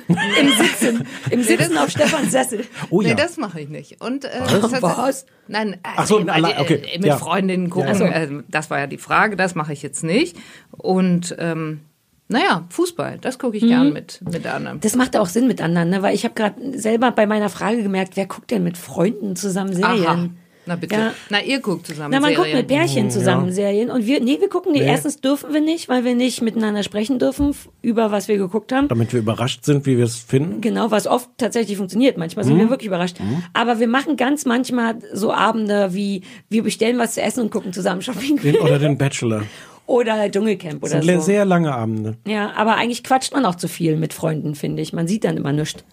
Im 0.09 0.49
Sitzen. 0.63 1.07
Im 1.31 1.43
Sitzen 1.43 1.79
auf 1.79 1.89
Stefans 1.91 2.33
Sessel. 2.33 2.65
Oh 2.91 3.01
ja. 3.01 3.09
Nee, 3.09 3.15
das 3.15 3.39
mache 3.39 3.61
ich 3.63 3.69
nicht. 3.71 4.01
Und 4.03 4.27
äh, 4.27 4.41
Was? 4.61 4.83
Was? 4.83 5.27
Nein, 5.49 5.73
äh, 5.75 5.79
Ach 5.83 6.07
so, 6.07 6.21
äh, 6.21 6.29
allein- 6.29 6.59
okay, 6.61 6.83
äh, 6.93 6.99
mit 6.99 7.07
ja. 7.07 7.17
Freundinnen 7.17 7.71
gucken, 7.71 7.95
Ja, 7.99 8.07
ja. 8.07 8.13
äh, 8.25 8.43
das 8.49 8.69
war 8.71 8.79
ja 8.79 8.87
die 8.87 8.99
Frage, 8.99 9.37
das 9.37 9.55
mache 9.55 9.73
ich 9.73 9.83
jetzt 9.83 10.05
nicht. 10.05 10.37
Und 10.71 11.35
ähm, 11.39 11.81
naja, 12.29 12.65
Fußball, 12.69 13.19
das 13.21 13.39
gucke 13.39 13.57
ich 13.57 13.63
Mhm. 13.63 13.69
gern 13.69 13.93
mit, 13.95 14.21
mit 14.31 14.47
anderen. 14.47 14.81
Das 14.81 14.97
macht 14.97 15.17
auch 15.17 15.27
Sinn 15.29 15.47
mit 15.47 15.63
anderen, 15.63 15.89
ne? 15.91 16.03
weil 16.03 16.15
ich 16.15 16.25
habe 16.25 16.35
gerade 16.35 16.79
selber 16.79 17.11
bei 17.11 17.27
meiner 17.27 17.49
Frage 17.49 17.83
gemerkt, 17.83 18.17
wer 18.17 18.27
guckt 18.27 18.51
denn 18.51 18.63
mit 18.65 18.77
Freunden 18.77 19.35
zusammen 19.35 19.73
Serien? 19.75 20.07
Aha. 20.07 20.29
Na 20.67 20.77
bitte. 20.77 20.95
Ja. 20.95 21.15
Na, 21.31 21.43
ihr 21.43 21.61
guckt 21.61 21.87
zusammen 21.87 22.11
Na, 22.11 22.21
man 22.21 22.31
Serien. 22.35 22.43
guckt 22.43 22.55
mit 22.57 22.67
Pärchen 22.69 23.11
zusammen 23.11 23.53
Serien 23.53 23.91
und 23.91 24.07
wir, 24.07 24.21
nee, 24.21 24.39
wir 24.41 24.49
gucken 24.49 24.73
die. 24.73 24.81
Nee. 24.81 24.87
Erstens 24.87 25.21
dürfen 25.21 25.53
wir 25.53 25.61
nicht, 25.61 25.89
weil 25.89 26.05
wir 26.05 26.15
nicht 26.15 26.41
miteinander 26.43 26.83
sprechen 26.83 27.19
dürfen 27.19 27.55
über 27.83 28.11
was 28.11 28.29
wir 28.29 28.39
geguckt 28.39 28.73
haben. 28.73 28.89
Damit 28.89 29.13
wir 29.13 29.21
überrascht 29.21 29.65
sind, 29.65 29.85
wie 29.87 29.99
wir 29.99 30.05
es 30.05 30.17
finden. 30.17 30.61
Genau, 30.61 30.91
was 30.91 31.07
oft 31.07 31.29
tatsächlich 31.39 31.77
funktioniert. 31.77 32.17
Manchmal 32.17 32.45
Mhm. 32.45 32.49
sind 32.49 32.59
wir 32.61 32.71
wirklich 32.71 32.87
überrascht. 32.89 33.17
Aber 33.53 33.79
wir 33.79 33.89
machen 33.89 34.17
ganz 34.17 34.45
manchmal 34.47 34.97
so 35.13 35.33
Abende 35.33 35.93
wie, 35.93 36.23
wir 36.49 36.63
bestellen 36.63 36.99
was 36.99 37.15
zu 37.15 37.23
essen 37.23 37.41
und 37.43 37.51
gucken 37.51 37.73
zusammen 37.73 38.01
Shopping 38.03 38.41
Den, 38.41 38.57
oder 38.57 38.79
den 38.79 38.97
Bachelor. 38.99 39.43
oder 39.87 40.31
Dschungelcamp 40.31 40.81
Das 40.81 40.93
oder 40.93 41.03
sind 41.03 41.11
le- 41.13 41.21
so. 41.21 41.27
sehr 41.27 41.45
lange 41.45 41.75
Abende. 41.75 42.17
Ja, 42.27 42.53
aber 42.57 42.77
eigentlich 42.77 43.05
quatscht 43.05 43.35
man 43.35 43.45
auch 43.45 43.57
zu 43.57 43.69
viel 43.69 43.97
mit 43.97 44.15
Freunden, 44.15 44.55
finde 44.55 44.81
ich. 44.81 44.93
Man 44.95 45.07
sieht 45.07 45.25
dann 45.25 45.37
immer 45.37 45.53
nichts. 45.53 45.85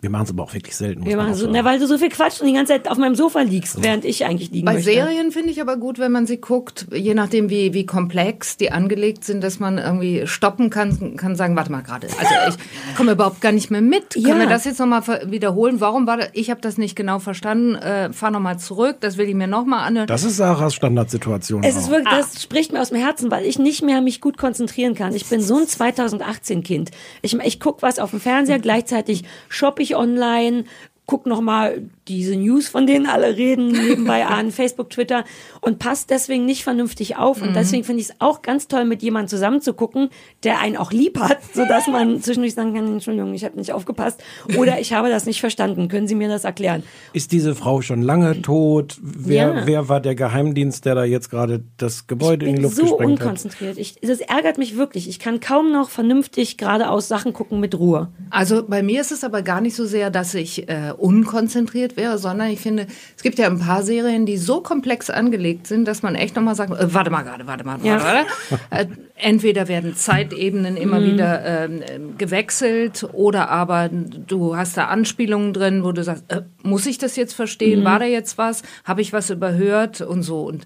Wir 0.00 0.08
machen 0.08 0.24
es 0.24 0.30
aber 0.30 0.44
auch 0.44 0.54
wirklich 0.54 0.76
selten. 0.76 1.04
Wir 1.04 1.16
machen 1.16 1.34
so, 1.34 1.46
na, 1.50 1.62
weil 1.64 1.78
du 1.78 1.86
so 1.86 1.98
viel 1.98 2.08
quatscht 2.08 2.40
und 2.40 2.46
die 2.46 2.54
ganze 2.54 2.72
Zeit 2.72 2.88
auf 2.88 2.96
meinem 2.96 3.14
Sofa 3.14 3.42
liegst, 3.42 3.82
während 3.82 4.06
ich 4.06 4.24
eigentlich 4.24 4.50
liegen 4.50 4.64
Bei 4.64 4.74
möchte. 4.74 4.92
Serien 4.92 5.30
finde 5.30 5.50
ich 5.50 5.60
aber 5.60 5.76
gut, 5.76 5.98
wenn 5.98 6.10
man 6.10 6.26
sie 6.26 6.38
guckt, 6.38 6.86
je 6.90 7.12
nachdem 7.12 7.50
wie, 7.50 7.74
wie 7.74 7.84
komplex 7.84 8.56
die 8.56 8.72
angelegt 8.72 9.24
sind, 9.24 9.44
dass 9.44 9.60
man 9.60 9.76
irgendwie 9.76 10.26
stoppen 10.26 10.70
kann, 10.70 11.16
kann 11.16 11.36
sagen, 11.36 11.54
warte 11.54 11.70
mal 11.70 11.82
gerade, 11.82 12.06
also 12.18 12.34
ich 12.48 12.96
komme 12.96 13.12
überhaupt 13.12 13.42
gar 13.42 13.52
nicht 13.52 13.70
mehr 13.70 13.82
mit. 13.82 14.16
Ja. 14.16 14.28
Können 14.28 14.40
wir 14.40 14.48
das 14.48 14.64
jetzt 14.64 14.78
nochmal 14.78 15.02
wiederholen? 15.26 15.80
Warum 15.80 16.06
war 16.06 16.16
das? 16.16 16.30
Ich 16.32 16.50
habe 16.50 16.62
das 16.62 16.78
nicht 16.78 16.96
genau 16.96 17.18
verstanden. 17.18 17.74
Äh, 17.74 18.12
fahr 18.12 18.30
nochmal 18.30 18.58
zurück, 18.58 18.96
das 19.00 19.18
will 19.18 19.28
ich 19.28 19.34
mir 19.34 19.48
nochmal 19.48 19.86
anhören. 19.86 20.06
Das 20.06 20.24
ist 20.24 20.38
Sarahs 20.38 20.74
Standardsituation. 20.74 21.62
Es 21.62 21.76
ist 21.76 21.88
auch. 21.88 21.90
wirklich, 21.90 22.08
das 22.08 22.42
spricht 22.42 22.72
mir 22.72 22.80
aus 22.80 22.88
dem 22.88 22.98
Herzen, 22.98 23.30
weil 23.30 23.44
ich 23.44 23.58
nicht 23.58 23.82
mehr 23.82 24.00
mich 24.00 24.22
gut 24.22 24.38
konzentrieren 24.38 24.94
kann. 24.94 25.14
Ich 25.14 25.26
bin 25.26 25.42
so 25.42 25.56
ein 25.56 25.64
2018-Kind. 25.66 26.90
Ich, 27.20 27.34
ich 27.34 27.60
guck 27.60 27.82
was 27.82 27.98
auf 27.98 28.10
dem 28.10 28.20
Fernseher, 28.20 28.58
gleichzeitig 28.58 29.24
shoppe 29.50 29.82
ich 29.82 29.89
online, 29.94 30.64
guck 31.06 31.26
noch 31.26 31.40
mal 31.40 31.82
diese 32.10 32.36
News, 32.36 32.68
von 32.68 32.86
denen 32.86 33.06
alle 33.06 33.36
reden, 33.36 33.68
nebenbei 33.68 34.26
an, 34.26 34.50
Facebook, 34.50 34.90
Twitter 34.90 35.24
und 35.60 35.78
passt 35.78 36.10
deswegen 36.10 36.44
nicht 36.44 36.64
vernünftig 36.64 37.16
auf. 37.16 37.40
Und 37.42 37.54
deswegen 37.54 37.84
finde 37.84 38.02
ich 38.02 38.08
es 38.10 38.14
auch 38.18 38.42
ganz 38.42 38.68
toll, 38.68 38.84
mit 38.84 39.02
jemandem 39.02 39.28
zusammen 39.28 39.60
zu 39.60 39.72
gucken, 39.74 40.10
der 40.42 40.60
einen 40.60 40.76
auch 40.76 40.92
lieb 40.92 41.18
hat, 41.18 41.38
sodass 41.54 41.86
man 41.86 42.20
zwischendurch 42.22 42.54
sagen 42.54 42.74
kann, 42.74 42.86
Entschuldigung, 42.86 43.32
ich 43.34 43.44
habe 43.44 43.56
nicht 43.56 43.72
aufgepasst 43.72 44.22
oder 44.58 44.80
ich 44.80 44.92
habe 44.92 45.08
das 45.08 45.26
nicht 45.26 45.40
verstanden. 45.40 45.88
Können 45.88 46.08
Sie 46.08 46.14
mir 46.14 46.28
das 46.28 46.44
erklären? 46.44 46.82
Ist 47.12 47.32
diese 47.32 47.54
Frau 47.54 47.80
schon 47.80 48.02
lange 48.02 48.42
tot? 48.42 48.98
Wer, 49.02 49.54
Ja. 49.54 49.66
wer 49.66 49.88
war 49.88 50.00
der 50.00 50.14
Geheimdienst, 50.14 50.84
der 50.84 50.94
da 50.96 51.04
jetzt 51.04 51.30
gerade 51.30 51.62
das 51.76 52.06
Gebäude 52.06 52.46
in 52.46 52.52
die 52.52 52.56
bin 52.56 52.62
Luft 52.64 52.76
so 52.76 52.82
gesprengt 52.82 53.20
hat? 53.20 53.26
unkonzentriert. 53.26 53.78
Ich, 53.78 53.96
das 54.00 54.20
ärgert 54.20 54.58
mich 54.58 54.76
wirklich. 54.76 55.08
Ich 55.08 55.18
kann 55.18 55.40
kaum 55.40 55.72
noch 55.72 55.90
vernünftig 55.90 56.56
geradeaus 56.58 57.08
Sachen 57.08 57.32
gucken 57.32 57.60
mit 57.60 57.78
Ruhe. 57.78 58.08
Also 58.30 58.64
bei 58.66 58.82
mir 58.82 59.00
ist 59.00 59.12
es 59.12 59.24
aber 59.24 59.42
gar 59.42 59.60
nicht 59.60 59.76
so 59.76 59.84
sehr, 59.84 60.10
dass 60.10 60.34
ich 60.34 60.68
äh, 60.68 60.92
unkonzentriert 60.96 61.96
wäre, 62.00 62.18
sondern 62.18 62.48
ich 62.50 62.60
finde, 62.60 62.86
es 63.16 63.22
gibt 63.22 63.38
ja 63.38 63.46
ein 63.46 63.58
paar 63.58 63.82
Serien, 63.82 64.24
die 64.26 64.36
so 64.38 64.60
komplex 64.60 65.10
angelegt 65.10 65.66
sind, 65.66 65.86
dass 65.86 66.02
man 66.02 66.14
echt 66.14 66.34
nochmal 66.36 66.54
sagt, 66.54 66.70
äh, 66.72 66.94
warte 66.94 67.10
mal 67.10 67.22
gerade, 67.22 67.46
warte 67.46 67.64
mal, 67.64 67.78
Ja. 67.82 68.02
warte. 68.02 68.26
Äh, 68.70 68.86
entweder 69.16 69.68
werden 69.68 69.94
Zeitebenen 69.94 70.76
immer 70.76 71.02
wieder 71.02 71.44
ähm, 71.44 71.82
ähm, 71.88 72.16
gewechselt 72.18 73.06
oder 73.12 73.50
aber 73.50 73.90
du 73.90 74.56
hast 74.56 74.76
da 74.76 74.86
Anspielungen 74.86 75.52
drin, 75.52 75.84
wo 75.84 75.92
du 75.92 76.02
sagst, 76.02 76.24
äh, 76.28 76.42
muss 76.62 76.86
ich 76.86 76.98
das 76.98 77.16
jetzt 77.16 77.34
verstehen? 77.34 77.84
War 77.84 77.98
da 77.98 78.06
jetzt 78.06 78.38
was? 78.38 78.62
Habe 78.84 79.02
ich 79.02 79.12
was 79.12 79.28
überhört? 79.30 80.00
Und 80.00 80.22
so. 80.22 80.42
Und 80.46 80.64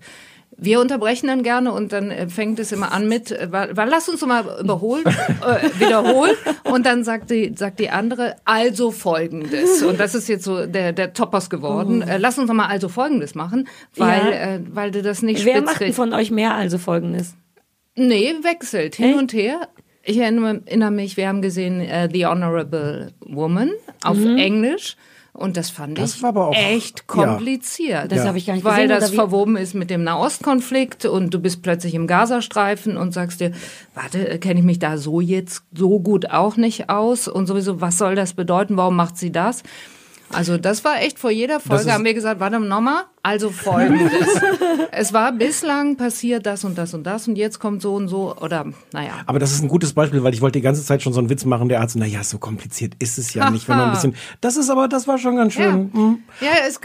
wir 0.57 0.81
unterbrechen 0.81 1.27
dann 1.27 1.43
gerne 1.43 1.73
und 1.73 1.93
dann 1.93 2.11
äh, 2.11 2.29
fängt 2.29 2.59
es 2.59 2.71
immer 2.73 2.93
an 2.93 3.09
mit, 3.09 3.31
äh, 3.33 3.49
weil, 3.51 3.77
weil 3.77 3.89
lass 3.89 4.09
uns 4.09 4.25
mal 4.25 4.45
überholen, 4.61 5.05
äh, 5.07 5.81
wiederholen 5.81 6.35
und 6.65 6.87
dann 6.87 7.05
sagt 7.05 7.31
die, 7.31 7.53
sagt 7.57 7.81
die 7.81 7.91
andere, 7.91 8.37
also 8.45 8.91
folgendes. 8.91 9.83
Und 9.83 9.99
das 10.01 10.15
ist 10.15 10.29
jetzt 10.29 10.45
so 10.45 10.67
der, 10.67 10.93
der 10.93 11.13
Topos 11.13 11.51
geworden. 11.51 12.03
Äh, 12.03 12.19
lass 12.19 12.39
uns 12.39 12.49
noch 12.49 12.55
mal 12.55 12.67
also 12.67 12.89
folgendes 12.89 13.35
machen, 13.35 13.69
weil, 13.97 14.31
Ja. 14.31 14.55
äh, 14.55 14.61
weil 14.71 14.91
du 14.91 15.03
das 15.03 15.23
nicht 15.23 15.45
Wer 15.45 15.63
macht 15.63 15.81
denn 15.81 15.93
von 15.93 16.13
euch 16.13 16.31
mehr 16.31 16.55
also 16.55 16.79
folgendes? 16.79 17.35
Nee, 17.97 18.35
wechselt 18.43 18.95
hin 18.97 19.11
Echt? 19.11 19.19
und 19.19 19.33
her. 19.33 19.69
Ich 20.03 20.19
erinnere, 20.19 20.91
mich, 20.91 21.17
wir 21.17 21.29
haben 21.29 21.41
gesehen 21.43 21.81
äh, 21.81 22.09
The 22.13 22.27
Honorable 22.27 23.13
Woman 23.21 23.71
auf 24.05 24.17
Mhm. 24.19 24.37
Englisch. 24.37 24.97
Und 25.37 25.57
das 25.57 25.69
fand 25.69 25.99
Das 25.99 26.15
ich 26.15 26.23
war 26.23 26.29
aber 26.29 26.49
auch- 26.49 26.55
echt 26.55 27.01
ja. 27.01 27.05
kompliziert. 27.07 28.13
Das 28.13 28.25
habe 28.25 28.39
ich 28.39 28.47
gar 28.47 28.55
nicht 28.55 28.65
Weil 28.65 28.87
gesehen. 28.87 29.01
das 29.01 29.11
verwoben 29.11 29.57
ist 29.57 29.75
mit 29.75 29.91
dem 29.91 30.05
Nahostkonflikt 30.05 31.07
und 31.07 31.35
du 31.35 31.41
bist 31.41 31.61
plötzlich 31.61 31.95
im 31.95 32.07
Gazastreifen 32.07 32.97
und 32.97 33.13
sagst 33.13 33.41
dir, 33.41 33.51
warte, 33.95 34.39
kenne 34.39 34.61
ich 34.61 34.65
mich 34.65 34.79
da 34.79 34.97
so 34.97 35.21
jetzt 35.21 35.65
so 35.77 35.99
gut 35.99 36.31
auch 36.31 36.57
nicht 36.57 36.89
aus 36.89 37.27
und 37.27 37.47
sowieso, 37.47 37.81
was 37.81 37.99
soll 37.99 38.15
das 38.15 38.35
bedeuten? 38.35 38.77
Warum 38.77 38.95
macht 38.95 39.19
sie 39.19 39.33
das? 39.33 39.65
Also 40.35 40.59
das 40.59 40.85
war 40.85 41.01
echt 41.01 41.19
vor 41.19 41.31
jeder 41.31 41.61
Folge 41.61 41.93
haben 41.93 42.05
wir 42.05 42.15
gesagt, 42.15 42.41
warte 42.41 42.59
nochmal, 42.61 43.05
also 43.23 43.51
folgendes. 43.51 44.13
es 44.93 45.13
war 45.13 45.33
bislang 45.33 45.97
passiert 45.97 46.47
das 46.47 46.65
und 46.65 46.77
das 46.77 46.95
und 46.95 47.05
das 47.05 47.29
und 47.29 47.37
jetzt 47.37 47.59
kommt 47.59 47.83
so 47.83 47.95
und 47.95 48.09
so 48.09 48.37
oder 48.37 48.67
naja. 48.93 49.13
Aber 49.27 49.39
das 49.39 49.53
ist 49.53 49.63
ein 49.63 49.69
gutes 49.69 49.93
Beispiel, 49.93 50.23
weil 50.23 50.35
ich 50.35 50.41
wollte 50.41 50.59
die 50.59 50.63
ganze 50.63 50.85
Zeit 50.85 51.03
schon 51.03 51.13
so 51.13 51.21
einen 51.21 51.31
Witz 51.31 51.45
machen, 51.45 51.69
der 51.69 51.81
Arzt, 51.81 51.97
na 51.97 52.07
ja, 52.07 52.23
so 52.25 52.39
kompliziert 52.39 52.95
ist 52.99 53.19
es 53.19 53.33
ja 53.35 53.51
nicht, 53.53 53.69
wenn 53.69 53.77
man 53.77 53.87
ein 53.89 53.93
bisschen, 53.93 54.15
das 54.41 54.57
ist 54.57 54.71
aber, 54.71 54.89
das 54.89 55.07
war 55.09 55.19
schon 55.19 55.37
ganz 55.37 55.55
Ja, 55.55 55.71
schön. 55.71 55.91
hm. 55.93 56.19
ja 56.41 56.51
es 56.69 56.81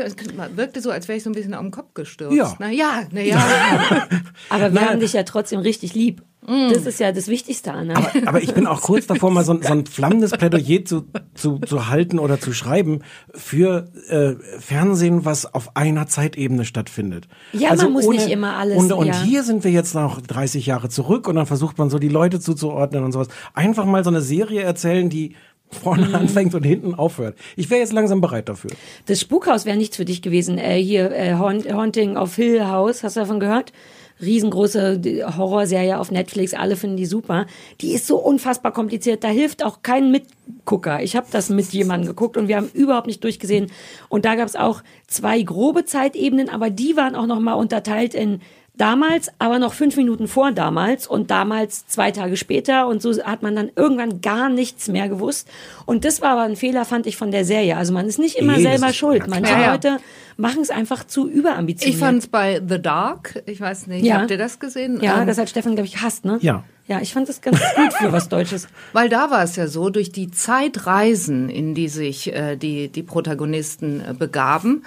wirkte 0.56 0.82
so, 0.82 0.92
als 0.92 1.08
wäre 1.08 1.18
ich 1.18 1.24
so 1.24 1.30
ein 1.30 1.34
bisschen 1.34 1.54
auf 1.54 1.62
den 1.62 1.72
Kopf 1.72 1.94
gestürzt. 1.94 2.36
Ja. 2.36 2.56
Na 2.60 2.70
ja, 2.70 3.04
na 3.12 3.22
ja. 3.22 3.38
Aber 4.50 4.66
wir 4.74 4.82
Nein. 4.82 4.90
haben 4.90 5.00
dich 5.00 5.14
ja 5.14 5.24
trotzdem 5.24 5.60
richtig 5.60 5.94
lieb. 5.94 6.22
Mm. 6.50 6.74
Das 6.74 6.86
ist 6.86 7.00
ja 7.00 7.12
das 7.12 7.28
Wichtigste, 7.28 7.72
Anna. 7.74 7.94
Aber 8.26 8.42
ich 8.42 8.54
bin 8.54 8.66
auch 8.66 8.82
kurz 8.82 9.06
davor, 9.08 9.30
mal 9.32 9.44
so, 9.46 9.54
ein- 9.54 9.62
so 9.62 9.72
ein 9.72 9.86
flammendes 9.86 10.32
Plädoyer 10.32 10.84
zu, 10.84 11.06
zu, 11.36 11.60
zu 11.60 11.88
halten 11.90 12.18
oder 12.20 12.40
zu 12.40 12.54
schreiben 12.54 13.02
für 13.36 13.92
äh, 14.10 14.34
Fernsehen, 14.60 15.26
was 15.26 15.54
auf 15.54 15.76
einer 15.76 16.08
Zeitebene 16.08 16.66
stattfindet. 16.66 17.28
Also 17.54 17.66
Ja, 17.66 17.76
man 17.76 17.92
muss 17.94 18.08
nicht 18.08 18.30
immer 18.30 18.56
alles, 18.56 18.78
Und, 18.78 18.92
und 18.92 19.08
ja. 19.08 19.22
hier 19.24 19.44
sind 19.44 19.64
wir 19.64 19.72
jetzt 19.72 19.94
noch 19.96 20.20
30 20.22 20.66
Jahre 20.66 20.90
zurück 20.90 21.28
und 21.28 21.36
dann 21.36 21.46
versucht 21.46 21.78
man 21.78 21.90
so 21.90 22.00
die 22.00 22.10
Leute 22.10 22.40
zuzuordnen 22.40 23.04
und 23.04 23.12
sowas. 23.12 23.28
Einfach 23.54 23.86
mal 23.86 24.04
so 24.04 24.10
eine 24.10 24.22
Serie 24.22 24.62
erzählen, 24.62 25.10
die 25.10 25.36
vorne 25.72 26.08
Mhm. 26.08 26.16
anfängt 26.16 26.56
und 26.56 26.64
hinten 26.64 26.96
aufhört. 26.96 27.38
Ich 27.56 27.70
wäre 27.70 27.80
jetzt 27.80 27.94
langsam 27.94 28.22
bereit 28.22 28.50
dafür. 28.50 28.72
Das 29.06 29.20
Spukhaus 29.22 29.66
wäre 29.68 29.78
nichts 29.78 29.98
für 29.98 30.06
dich 30.06 30.24
gewesen. 30.24 30.58
Äh, 30.58 30.82
hier, 30.82 31.12
äh, 31.12 31.34
Haunt- 31.36 31.72
Haunting 31.72 32.18
of 32.18 32.36
Hill 32.36 32.66
House, 32.66 33.04
hast 33.04 33.18
du 33.18 33.20
davon 33.20 33.40
gehört? 33.40 33.72
Riesengroße 34.22 35.02
Horrorserie 35.38 35.98
auf 36.00 36.12
Netflix, 36.12 36.54
alle 36.54 36.76
finden 36.76 36.98
die 36.98 37.06
super. 37.06 37.46
Die 37.82 37.94
ist 37.94 38.08
so 38.08 38.18
unfassbar 38.18 38.74
kompliziert, 38.74 39.24
da 39.24 39.30
hilft 39.30 39.64
auch 39.64 39.82
kein 39.82 40.12
Mitgucker. 40.12 41.02
Ich 41.02 41.16
habe 41.16 41.28
das 41.32 41.50
mit 41.50 41.72
jemandem 41.72 42.08
geguckt 42.08 42.38
und 42.38 42.48
wir 42.48 42.58
haben 42.58 42.70
überhaupt 42.74 43.08
nicht 43.08 43.24
durchgesehen. 43.24 43.72
Und 44.10 44.26
da 44.26 44.36
gab 44.36 44.48
es 44.48 44.56
auch 44.56 44.84
zwei 45.08 45.42
grobe 45.42 45.86
Zeitebenen, 45.86 46.50
aber 46.50 46.70
die 46.70 46.98
waren 46.98 47.16
auch 47.16 47.28
nochmal 47.28 47.56
unterteilt 47.56 48.14
in 48.14 48.42
damals, 48.80 49.30
aber 49.40 49.60
noch 49.60 49.74
fünf 49.74 49.96
Minuten 49.98 50.28
vor 50.28 50.52
damals 50.52 51.06
und 51.08 51.30
damals 51.32 51.86
zwei 51.88 52.12
Tage 52.12 52.38
später 52.38 52.88
und 52.88 53.02
so 53.02 53.12
hat 53.24 53.44
man 53.44 53.56
dann 53.56 53.70
irgendwann 53.76 54.22
gar 54.22 54.50
nichts 54.50 54.88
mehr 54.88 55.10
gewusst. 55.10 55.48
Und 55.86 56.06
das 56.06 56.22
war 56.22 56.32
aber 56.32 56.42
ein 56.44 56.56
Fehler, 56.56 56.86
fand 56.86 57.06
ich, 57.08 57.18
von 57.18 57.32
der 57.32 57.46
Serie. 57.46 57.78
Also 57.78 57.94
man 57.94 58.08
ist 58.08 58.20
nicht 58.20 58.36
immer 58.38 58.58
Nee, 58.58 58.64
selber 58.64 58.94
schuld. 58.94 59.28
Manche. 59.28 59.52
Ja, 59.52 59.62
ja. 59.62 59.72
Leute 59.74 59.98
machen 60.38 60.62
es 60.62 60.70
einfach 60.70 61.04
zu 61.06 61.28
überambitioniert. 61.30 61.94
Ich 61.96 62.00
fand 62.00 62.20
es 62.20 62.28
bei 62.28 62.62
The 62.68 62.82
Dark, 62.82 63.44
ich 63.46 63.60
weiß 63.60 63.88
nicht, 63.88 64.06
Ja. 64.06 64.20
habt 64.22 64.32
ihr 64.32 64.38
das 64.38 64.60
gesehen? 64.60 65.00
ja, 65.02 65.22
Ähm, 65.22 65.28
das 65.28 65.38
hat 65.38 65.50
Stefan, 65.50 65.76
glaube 65.76 65.88
ich, 65.88 66.02
hasst, 66.02 66.26
ne? 66.26 66.38
Ja. 66.42 66.64
Ja, 66.88 67.00
ich 67.02 67.14
fand 67.14 67.30
das 67.30 67.42
ganz 67.42 67.60
gut 67.76 67.94
für 67.94 68.12
was 68.12 68.30
Deutsches. 68.30 68.68
Weil 68.94 69.10
da 69.10 69.30
war 69.30 69.44
es 69.44 69.56
ja 69.58 69.68
so, 69.68 69.92
durch 69.92 70.12
die 70.12 70.32
Zeitreisen, 70.32 71.50
in 71.50 71.76
die 71.76 71.88
sich 71.88 72.34
äh, 72.34 72.56
die, 72.56 72.88
die 72.88 73.04
Protagonisten 73.04 74.02
äh, 74.02 74.14
begaben, 74.14 74.84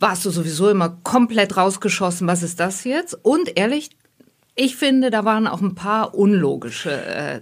warst 0.00 0.24
du 0.24 0.30
sowieso 0.30 0.68
immer 0.70 0.98
komplett 1.02 1.56
rausgeschossen, 1.56 2.26
was 2.26 2.42
ist 2.42 2.58
das 2.58 2.84
jetzt? 2.84 3.14
Und 3.22 3.56
ehrlich, 3.56 3.90
ich 4.56 4.76
finde, 4.76 5.10
da 5.10 5.24
waren 5.24 5.46
auch 5.46 5.60
ein 5.60 5.74
paar 5.74 6.14
unlogische 6.14 6.90
äh, 6.90 7.40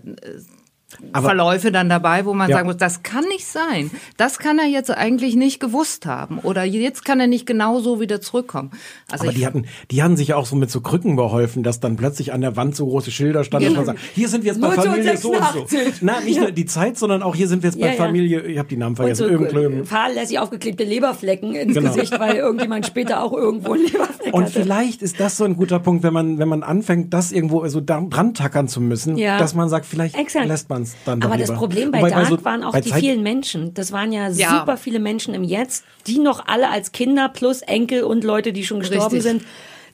Aber- 1.12 1.28
Verläufe 1.28 1.70
dann 1.70 1.90
dabei, 1.90 2.24
wo 2.24 2.32
man 2.32 2.48
Ja. 2.48 2.56
sagen 2.56 2.66
muss, 2.68 2.78
das 2.78 3.02
kann 3.02 3.24
nicht 3.28 3.46
sein. 3.46 3.90
Das 4.16 4.38
kann 4.38 4.58
er 4.58 4.66
jetzt 4.66 4.90
eigentlich 4.90 5.36
nicht 5.36 5.60
gewusst 5.60 6.06
haben. 6.06 6.38
Oder 6.38 6.64
jetzt 6.64 7.04
kann 7.04 7.20
er 7.20 7.26
nicht 7.26 7.44
genau 7.46 7.78
so 7.80 8.00
wieder 8.00 8.22
zurückkommen. 8.22 8.70
Also 9.10 9.24
Aber 9.24 9.32
die 9.34 9.46
hatten, 9.46 9.66
die 9.90 10.02
haben 10.02 10.16
sich 10.16 10.28
ja 10.28 10.36
auch 10.36 10.46
so 10.46 10.56
mit 10.56 10.70
so 10.70 10.80
Krücken 10.80 11.14
beholfen, 11.14 11.62
dass 11.62 11.80
dann 11.80 11.96
plötzlich 11.96 12.32
an 12.32 12.40
der 12.40 12.56
Wand 12.56 12.74
so 12.74 12.86
große 12.86 13.10
Schilder 13.10 13.44
standen, 13.44 13.66
dass 13.68 13.76
man 13.76 13.84
sagt, 13.84 13.98
hier 14.14 14.28
sind 14.30 14.44
wir 14.44 14.52
jetzt 14.52 14.62
bei 14.62 14.70
Familie 14.70 15.16
so 15.18 15.28
und 15.32 15.36
so. 15.36 15.42
1986. 15.42 15.98
Na, 16.00 16.20
nicht 16.20 16.40
nur 16.40 16.52
die 16.52 16.64
Zeit, 16.64 16.96
sondern 16.96 17.22
auch 17.22 17.34
hier 17.36 17.48
sind 17.48 17.62
wir 17.62 17.68
jetzt 17.68 17.78
bei 17.78 17.88
Ja, 17.88 17.92
ja. 17.92 17.98
Familie, 18.02 18.40
ich 18.46 18.58
habe 18.58 18.68
die 18.68 18.76
Namen 18.78 18.92
Und 18.92 18.96
vergessen, 18.96 19.28
so 19.28 19.34
Ögenklöben. 19.34 19.84
fahrlässig 19.84 20.38
aufgeklebte 20.38 20.84
Leberflecken 20.84 21.54
ins 21.54 21.74
Genau. 21.74 21.92
Gesicht, 21.92 22.18
weil 22.18 22.36
irgendjemand 22.36 22.86
später 22.86 23.22
auch 23.22 23.34
irgendwo 23.34 23.74
einen 23.74 23.84
Leberfleck 23.84 24.32
Und 24.32 24.44
hatte. 24.44 24.52
vielleicht 24.62 25.02
ist 25.02 25.20
das 25.20 25.36
so 25.36 25.44
ein 25.44 25.54
guter 25.56 25.80
Punkt, 25.80 26.02
wenn 26.02 26.14
man, 26.14 26.38
wenn 26.38 26.48
man 26.48 26.62
anfängt, 26.62 27.12
das 27.12 27.30
irgendwo 27.30 27.66
so 27.68 27.82
dran 27.84 28.32
tackern 28.32 28.68
zu 28.68 28.80
müssen, 28.80 29.18
Ja. 29.18 29.36
dass 29.38 29.54
man 29.54 29.68
sagt, 29.68 29.84
vielleicht 29.84 30.16
Exakt. 30.16 30.46
lässt 30.46 30.70
man 30.70 30.77
es 30.82 30.94
dann 31.04 31.22
Aber 31.22 31.36
das 31.36 31.48
lieber. 31.48 31.58
Problem 31.58 31.90
bei 31.90 31.98
Wobei 31.98 32.10
Dark 32.10 32.28
so- 32.28 32.44
waren 32.44 32.62
auch 32.64 32.74
die 32.78 32.90
Zeit- 32.90 33.00
vielen 33.00 33.22
Menschen. 33.22 33.74
Das 33.74 33.92
waren 33.92 34.12
ja, 34.12 34.28
Ja. 34.28 34.58
super 34.60 34.76
viele 34.76 34.98
Menschen 34.98 35.34
im 35.34 35.44
Jetzt, 35.44 35.84
die 36.06 36.18
noch 36.18 36.46
alle 36.46 36.70
als 36.70 36.92
Kinder 36.92 37.28
plus 37.28 37.62
Enkel 37.62 38.02
und 38.04 38.24
Leute, 38.24 38.52
die 38.52 38.64
schon 38.64 38.80
gestorben 38.80 39.04
Richtig. 39.16 39.22
sind. 39.22 39.42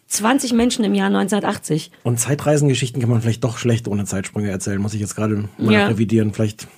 20 0.06 0.52
Menschen 0.52 0.84
im 0.84 0.94
Jahr 0.94 1.08
1980. 1.08 1.90
Und 2.02 2.20
Zeitreisengeschichten 2.20 3.00
kann 3.00 3.10
man 3.10 3.22
vielleicht 3.22 3.42
doch 3.42 3.56
schlecht 3.58 3.88
ohne 3.88 4.04
Zeitsprünge 4.04 4.50
erzählen, 4.50 4.80
muss 4.80 4.94
ich 4.94 5.00
jetzt 5.00 5.16
gerade 5.16 5.48
mal 5.58 5.72
Ja. 5.72 5.86
revidieren. 5.86 6.32
Vielleicht 6.32 6.68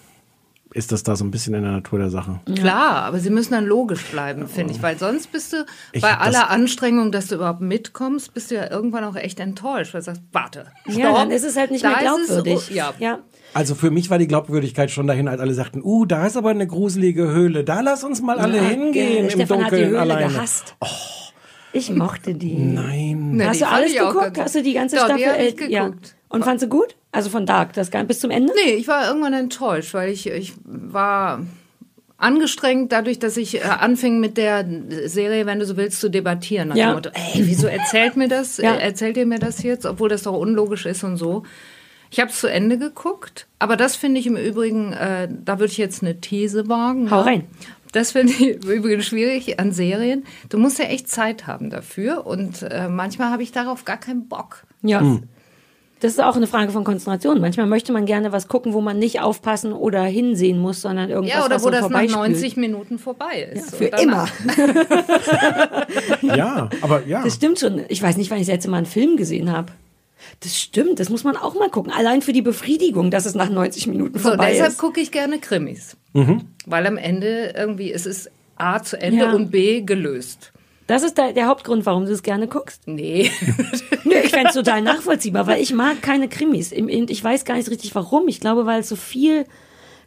ist 0.73 0.93
das 0.93 1.03
da 1.03 1.17
so 1.17 1.25
ein 1.25 1.31
bisschen 1.31 1.55
in 1.55 1.63
der 1.63 1.73
Natur 1.73 1.99
der 1.99 2.11
Sache. 2.11 2.41
Klar, 2.55 3.03
aber 3.05 3.19
sie 3.19 3.31
müssen 3.31 3.53
dann 3.53 3.65
logisch 3.65 4.05
bleiben, 4.05 4.47
finde 4.47 4.75
ich, 4.75 4.83
weil 4.83 4.99
sonst 4.99 5.33
bist 5.33 5.55
du 5.55 5.65
Ich 5.93 6.03
bei 6.03 6.11
hab 6.13 6.19
das- 6.27 6.35
aller 6.37 6.51
Anstrengung, 6.51 7.13
dass 7.13 7.29
du 7.29 7.37
überhaupt 7.37 7.63
mitkommst, 7.63 8.35
bist 8.35 8.51
du 8.51 8.57
ja 8.57 8.71
irgendwann 8.71 9.03
auch 9.05 9.17
echt 9.17 9.41
enttäuscht, 9.41 9.95
weil 9.95 10.03
du 10.03 10.05
sagst, 10.05 10.23
warte, 10.33 10.67
stopp, 10.87 10.99
Ja, 10.99 11.13
dann 11.15 11.31
ist 11.31 11.45
es 11.45 11.57
halt 11.57 11.71
nicht 11.71 11.83
da 11.85 11.89
mehr 11.91 12.15
ist 12.15 12.29
es- 12.31 12.43
glaubwürdig. 12.43 12.71
ja. 12.71 12.93
ja. 12.99 13.19
Also 13.57 13.75
für 13.75 13.91
mich 13.91 14.11
war 14.11 14.19
die 14.19 14.27
Glaubwürdigkeit 14.29 14.91
schon 14.91 15.07
dahin, 15.07 15.29
als 15.29 15.41
alle 15.41 15.55
sagten, 15.55 15.81
uh, 15.83 16.05
da 16.05 16.27
ist 16.27 16.37
aber 16.37 16.51
eine 16.51 16.67
gruselige 16.67 17.31
Höhle, 17.33 17.65
da 17.65 17.81
lass 17.81 18.05
uns 18.05 18.21
mal 18.21 18.39
alle 18.39 18.61
hingehen 18.61 19.25
im 19.25 19.31
Stefan 19.31 19.65
hat 19.65 19.73
die 19.73 19.77
Dunkeln 19.77 19.89
Höhle 19.91 20.01
alleine. 20.01 20.33
gehasst. 20.33 20.75
Ich 21.73 21.91
mochte 21.91 22.35
die. 22.35 22.55
Nein. 22.55 23.37
Ne, 23.37 23.49
Hast 23.49 23.61
die 23.61 23.65
du 23.65 23.71
alles 23.71 23.95
geguckt? 23.95 24.39
Hast 24.39 24.55
du 24.57 24.63
die 24.63 24.75
ganze 24.75 24.97
Doch, 24.97 25.07
Staffel? 25.07 25.19
die 25.25 25.27
hab 25.31 25.39
ich 25.41 25.61
äh, 25.61 25.73
ja. 25.73 25.85
geguckt. 25.87 26.15
Und 26.29 26.45
fandst 26.45 26.65
du 26.65 26.69
gut? 26.69 26.97
Also 27.13 27.31
von 27.31 27.47
Dark, 27.47 27.73
das 27.73 27.91
gar- 27.91 28.05
bis 28.05 28.21
zum 28.21 28.31
Ende? 28.31 28.53
Nee, 28.63 28.73
ich 28.75 28.89
war 28.89 29.09
irgendwann 29.09 29.33
enttäuscht, 29.33 29.95
weil 29.95 30.11
ich, 30.11 30.27
ich 30.29 30.53
war 30.65 31.41
angestrengt 32.19 32.93
dadurch, 32.93 33.19
dass 33.19 33.37
ich 33.37 33.57
äh, 33.57 33.61
anfing 33.63 34.21
mit 34.21 34.37
der 34.37 34.67
Serie, 35.07 35.47
wenn 35.47 35.59
du 35.59 35.67
so 35.67 35.77
willst, 35.77 36.01
zu 36.01 36.11
debattieren. 36.11 36.69
Nach 36.69 36.77
Ja. 36.77 36.89
dem 36.91 36.95
Motto, 36.97 37.11
ey, 37.15 37.47
wieso 37.47 37.67
erzählt 37.67 38.17
mir 38.17 38.29
das? 38.29 38.57
Ja. 38.59 38.75
Äh, 38.75 38.81
Erzählt 38.83 39.17
ihr 39.17 39.27
mir 39.27 39.39
das 39.39 39.63
jetzt, 39.63 39.87
obwohl 39.87 40.09
das 40.09 40.23
doch 40.23 40.37
unlogisch 40.37 40.87
ist 40.87 41.05
und 41.05 41.17
so. 41.17 41.43
Ich 42.11 42.21
habe 42.21 42.31
es 42.31 42.41
zu 42.41 42.47
Ende 42.47 42.79
geguckt, 42.79 43.47
aber 43.59 43.77
das 43.77 43.97
finde 43.97 44.21
ich 44.21 44.27
im 44.27 44.37
Übrigen, 44.37 44.93
äh, 44.93 45.29
da 45.45 45.59
würde 45.59 45.73
ich 45.73 45.79
jetzt 45.79 46.03
eine 46.03 46.21
These 46.21 46.69
wagen. 46.69 47.11
Hau 47.11 47.17
ja. 47.19 47.23
rein. 47.23 47.45
Das 47.93 48.13
finde 48.13 48.33
ich 48.33 48.63
im 48.65 48.71
Übrigen 48.71 49.03
schwierig 49.03 49.59
an 49.59 49.73
Serien. 49.73 50.25
Du 50.49 50.59
musst 50.59 50.79
ja 50.79 50.85
echt 50.87 51.09
Zeit 51.09 51.47
haben 51.47 51.71
dafür 51.71 52.27
und 52.27 52.63
äh, 52.63 52.89
manchmal 52.89 53.31
habe 53.31 53.43
ich 53.43 53.53
darauf 53.53 53.85
gar 53.85 53.97
keinen 53.97 54.29
Bock. 54.29 54.65
Ja. 54.83 55.01
Hm. 55.01 55.23
Das 56.01 56.13
ist 56.13 56.21
auch 56.21 56.37
eine 56.37 56.47
Frage 56.47 56.73
von 56.73 56.85
Konzentration. 56.85 57.41
Manchmal 57.41 57.67
möchte 57.67 57.91
man 57.91 58.05
gerne 58.05 58.31
was 58.31 58.49
gucken, 58.49 58.75
wo 58.75 58.83
man 58.83 58.99
nicht 58.99 59.21
aufpassen 59.23 59.73
oder 59.73 60.03
hinsehen 60.03 60.59
muss, 60.59 60.83
sondern 60.83 61.09
irgendwas, 61.09 61.39
Ja, 61.39 61.45
oder 61.47 61.55
was 61.55 61.65
wo 61.65 61.71
das 61.71 61.81
nach 61.81 61.91
vorbeispült. 61.91 62.29
90 62.33 62.57
Minuten 62.59 62.99
vorbei 62.99 63.49
ist. 63.55 63.77
Für 63.77 63.85
Und 63.85 63.93
danach- 63.95 64.31
immer. 64.45 65.87
Ja, 66.37 66.69
aber 66.83 67.07
ja. 67.07 67.23
Das 67.25 67.37
stimmt 67.37 67.59
schon. 67.61 67.81
Ich 67.89 68.03
weiß 68.03 68.19
nicht, 68.19 68.31
wann 68.31 68.39
ich 68.39 68.47
das 68.47 68.55
letzte 68.55 68.71
Mal 68.71 68.77
einen 68.79 68.87
Film 68.87 69.17
gesehen 69.17 69.51
habe. 69.51 69.73
Das 70.41 70.57
stimmt, 70.59 70.99
das 70.99 71.09
muss 71.11 71.25
man 71.25 71.37
auch 71.37 71.55
mal 71.55 71.69
gucken. 71.71 71.93
Allein 71.93 72.23
für 72.23 72.33
die 72.33 72.43
Befriedigung, 72.43 73.11
dass 73.11 73.27
es 73.27 73.35
nach 73.35 73.51
90 73.51 73.87
Minuten 73.87 74.19
So, 74.19 74.31
vorbei 74.31 74.51
deshalb 74.53 74.71
ist. 74.73 74.79
gucke 74.79 75.01
ich 75.01 75.13
gerne 75.13 75.39
Krimis. 75.39 75.97
Mhm. 76.15 76.43
Weil 76.67 76.87
am 76.87 76.97
Ende 76.97 77.53
irgendwie 77.57 77.93
es 77.93 78.07
ist 78.07 78.31
A 78.57 78.83
zu 78.83 79.01
Ende 79.01 79.25
Ja. 79.25 79.33
und 79.33 79.51
B 79.51 79.83
gelöst. 79.83 80.53
Das 80.87 81.03
ist 81.03 81.19
der, 81.19 81.33
der 81.33 81.47
Hauptgrund, 81.47 81.85
warum 81.85 82.07
du 82.07 82.13
es 82.13 82.23
gerne 82.23 82.47
guckst. 82.49 82.83
Nee. 82.87 83.31
Nö, 84.05 84.15
ich 84.23 84.31
fände 84.31 84.49
es 84.51 84.55
total 84.55 84.83
nachvollziehbar, 84.83 85.47
weil 85.47 85.61
ich 85.61 85.75
mag 85.75 86.01
keine 86.01 86.29
Krimis. 86.29 86.71
Im- 86.73 86.89
im- 86.89 87.07
Ich 87.09 87.23
weiß 87.23 87.45
gar 87.45 87.57
nicht 87.57 87.69
richtig 87.71 87.95
warum. 87.95 88.29
Ich 88.29 88.41
glaube, 88.41 88.67
weil 88.67 88.81
es 88.81 88.89
so 88.89 88.97
viel 88.97 89.47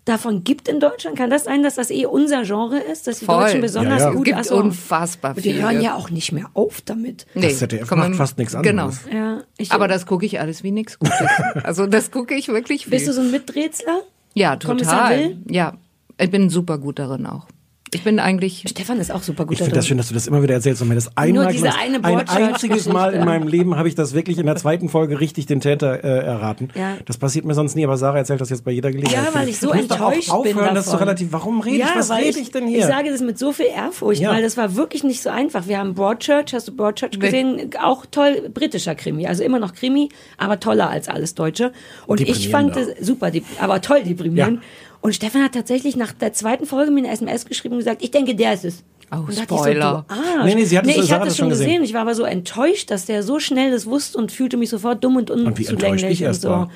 davon 0.05 0.43
gibt 0.43 0.67
in 0.67 0.79
Deutschland. 0.79 1.17
Kann 1.17 1.29
das 1.29 1.43
sein, 1.43 1.61
dass 1.63 1.75
das 1.75 1.89
eh 1.91 2.05
unser 2.05 2.43
Genre 2.43 2.79
ist, 2.79 3.07
dass 3.07 3.19
die 3.19 3.25
Voll. 3.25 3.43
Deutschen 3.43 3.61
besonders 3.61 3.99
Ja, 4.01 4.07
ja. 4.09 4.13
gut 4.15 4.25
Gibt 4.25 4.37
ach 4.39 4.43
so. 4.43 4.55
unfassbar 4.55 5.33
Die 5.35 5.41
viele. 5.41 5.61
hören 5.63 5.81
ja 5.81 5.95
auch 5.95 6.09
nicht 6.09 6.31
mehr 6.31 6.49
auf 6.53 6.81
damit. 6.81 7.25
Nee, 7.35 7.49
ZDF 7.53 7.87
kann 7.87 7.99
man- 7.99 8.09
macht 8.11 8.17
fast 8.17 8.37
nichts 8.37 8.53
Genau. 8.53 8.83
anderes. 8.85 9.01
Ja, 9.13 9.41
ich, 9.57 9.71
Aber 9.71 9.87
das 9.87 10.05
gucke 10.05 10.25
ich 10.25 10.39
alles 10.39 10.63
wie 10.63 10.71
nichts 10.71 10.97
Gutes. 10.99 11.15
Also 11.63 11.85
das 11.87 12.11
gucke 12.11 12.33
ich 12.35 12.47
wirklich 12.47 12.83
viel. 12.85 12.91
bist 12.91 13.07
du 13.07 13.13
so 13.13 13.21
ein 13.21 13.31
Miträtsler? 13.31 14.01
ja, 14.33 14.55
total. 14.55 15.19
Will? 15.19 15.37
Ja, 15.49 15.73
ich 16.17 16.29
bin 16.31 16.49
super 16.49 16.77
gut 16.77 16.99
darin 16.99 17.25
auch. 17.25 17.47
Ich 17.91 18.03
bin 18.03 18.19
eigentlich 18.19 18.63
Stefan 18.69 18.99
ist 18.99 19.11
auch 19.11 19.23
super 19.23 19.45
gut 19.45 19.53
Ich 19.53 19.57
finde 19.59 19.71
da 19.71 19.75
das 19.77 19.87
schön, 19.87 19.97
dass 19.97 20.09
du 20.09 20.13
das 20.13 20.27
immer 20.27 20.43
wieder 20.43 20.53
erzählst 20.53 20.81
und 20.81 20.89
mir 20.89 20.95
das 20.95 21.15
einmal 21.17 21.47
diese 21.51 21.63
gemacht- 21.63 21.79
eine 21.81 22.03
ein 22.03 22.27
einziges 22.29 22.87
Mal 22.87 23.13
in 23.13 23.25
meinem 23.25 23.47
Leben 23.47 23.75
habe 23.77 23.87
ich 23.87 23.95
das 23.95 24.13
wirklich 24.13 24.37
in 24.37 24.45
der 24.45 24.55
zweiten 24.57 24.89
Folge 24.89 25.19
richtig 25.19 25.47
den 25.47 25.59
Täter 25.59 26.03
äh, 26.03 26.25
erraten. 26.25 26.69
Ja. 26.75 26.97
Das 27.05 27.17
passiert 27.17 27.45
mir 27.45 27.55
sonst 27.55 27.75
nie, 27.75 27.83
aber 27.83 27.97
Sarah 27.97 28.19
erzählt 28.19 28.41
das 28.41 28.49
jetzt 28.51 28.63
bei 28.63 28.71
jeder 28.71 28.91
Gelegenheit. 28.91 29.25
Ja, 29.25 29.33
weil 29.33 29.49
ich 29.49 29.59
so 29.59 29.71
Du 29.71 29.75
musst 29.77 29.89
doch 29.91 30.01
auch 30.01 30.11
enttäuscht 30.11 30.27
bin 30.27 30.35
aufhören, 30.55 30.75
dass 30.75 30.85
du 30.85 30.91
davon. 30.91 31.07
relativ, 31.07 31.27
warum 31.31 31.61
rede 31.61 31.77
ich, 31.77 31.95
was 31.95 32.11
rede 32.11 32.39
ich 32.39 32.51
denn 32.51 32.67
hier? 32.67 32.79
Ich 32.79 32.85
sage 32.85 33.09
das 33.09 33.21
mit 33.21 33.39
so 33.39 33.51
viel 33.53 33.65
Ehrfurcht, 33.67 34.21
Ja. 34.21 34.31
weil 34.31 34.43
das 34.43 34.55
war 34.57 34.75
wirklich 34.75 35.03
nicht 35.03 35.21
so 35.23 35.29
einfach. 35.29 35.67
Wir 35.67 35.79
haben 35.79 35.95
Broadchurch, 35.95 36.53
hast 36.53 36.67
du 36.67 36.75
Broadchurch 36.75 37.13
Nee. 37.13 37.19
gesehen? 37.25 37.69
Auch 37.81 38.05
toll, 38.05 38.49
britischer 38.53 38.93
Krimi. 38.95 39.25
Also 39.25 39.43
immer 39.43 39.57
noch 39.59 39.73
Krimi, 39.73 40.09
aber 40.37 40.59
toller 40.59 40.89
als 40.89 41.07
alles 41.09 41.33
Deutsche. 41.33 41.71
Und 42.05 42.21
ich 42.21 42.49
fand 42.49 42.75
das 42.75 42.87
Deprimierender. 42.87 43.05
super, 43.05 43.31
aber 43.63 43.81
toll 43.81 44.03
deprimierend. 44.03 44.57
Ja. 44.61 44.67
Und 45.01 45.15
Stefan 45.15 45.43
hat 45.43 45.53
tatsächlich 45.53 45.95
nach 45.95 46.11
der 46.11 46.33
zweiten 46.33 46.65
Folge 46.65 46.91
mir 46.91 46.99
eine 46.99 47.11
SMS 47.11 47.45
geschrieben 47.45 47.73
und 47.75 47.79
gesagt, 47.79 48.03
ich 48.03 48.11
denke, 48.11 48.35
der 48.35 48.53
ist 48.53 48.65
es. 48.65 48.83
Oh, 49.11 49.17
und 49.27 49.33
Spoiler. 49.33 50.05
Ich 50.09 50.15
so, 50.15 50.21
du 50.21 50.37
Arsch. 50.39 50.45
Nee, 50.45 50.55
nee, 50.55 50.65
sie 50.65 50.77
hat 50.77 50.85
es- 50.85 50.95
ich 50.97 51.11
hatte 51.11 51.21
hat 51.21 51.27
es 51.29 51.37
schon 51.37 51.49
gesehen. 51.49 51.67
gesehen. 51.67 51.83
Ich 51.83 51.93
war 51.93 52.01
aber 52.01 52.13
so 52.15 52.23
enttäuscht, 52.23 52.91
dass 52.91 53.05
der 53.05 53.23
so 53.23 53.39
schnell 53.39 53.71
das 53.71 53.85
wusste 53.85 54.17
und 54.17 54.31
fühlte 54.31 54.57
mich 54.57 54.69
sofort 54.69 55.03
dumm 55.03 55.15
und 55.17 55.31
Und 55.31 55.39
wie 55.57 55.65
enttäuscht 55.65 55.71
unzulänglich 55.71 56.11
ich 56.11 56.21
und 56.21 56.27
erst 56.27 56.41
so. 56.41 56.49
war. 56.49 56.69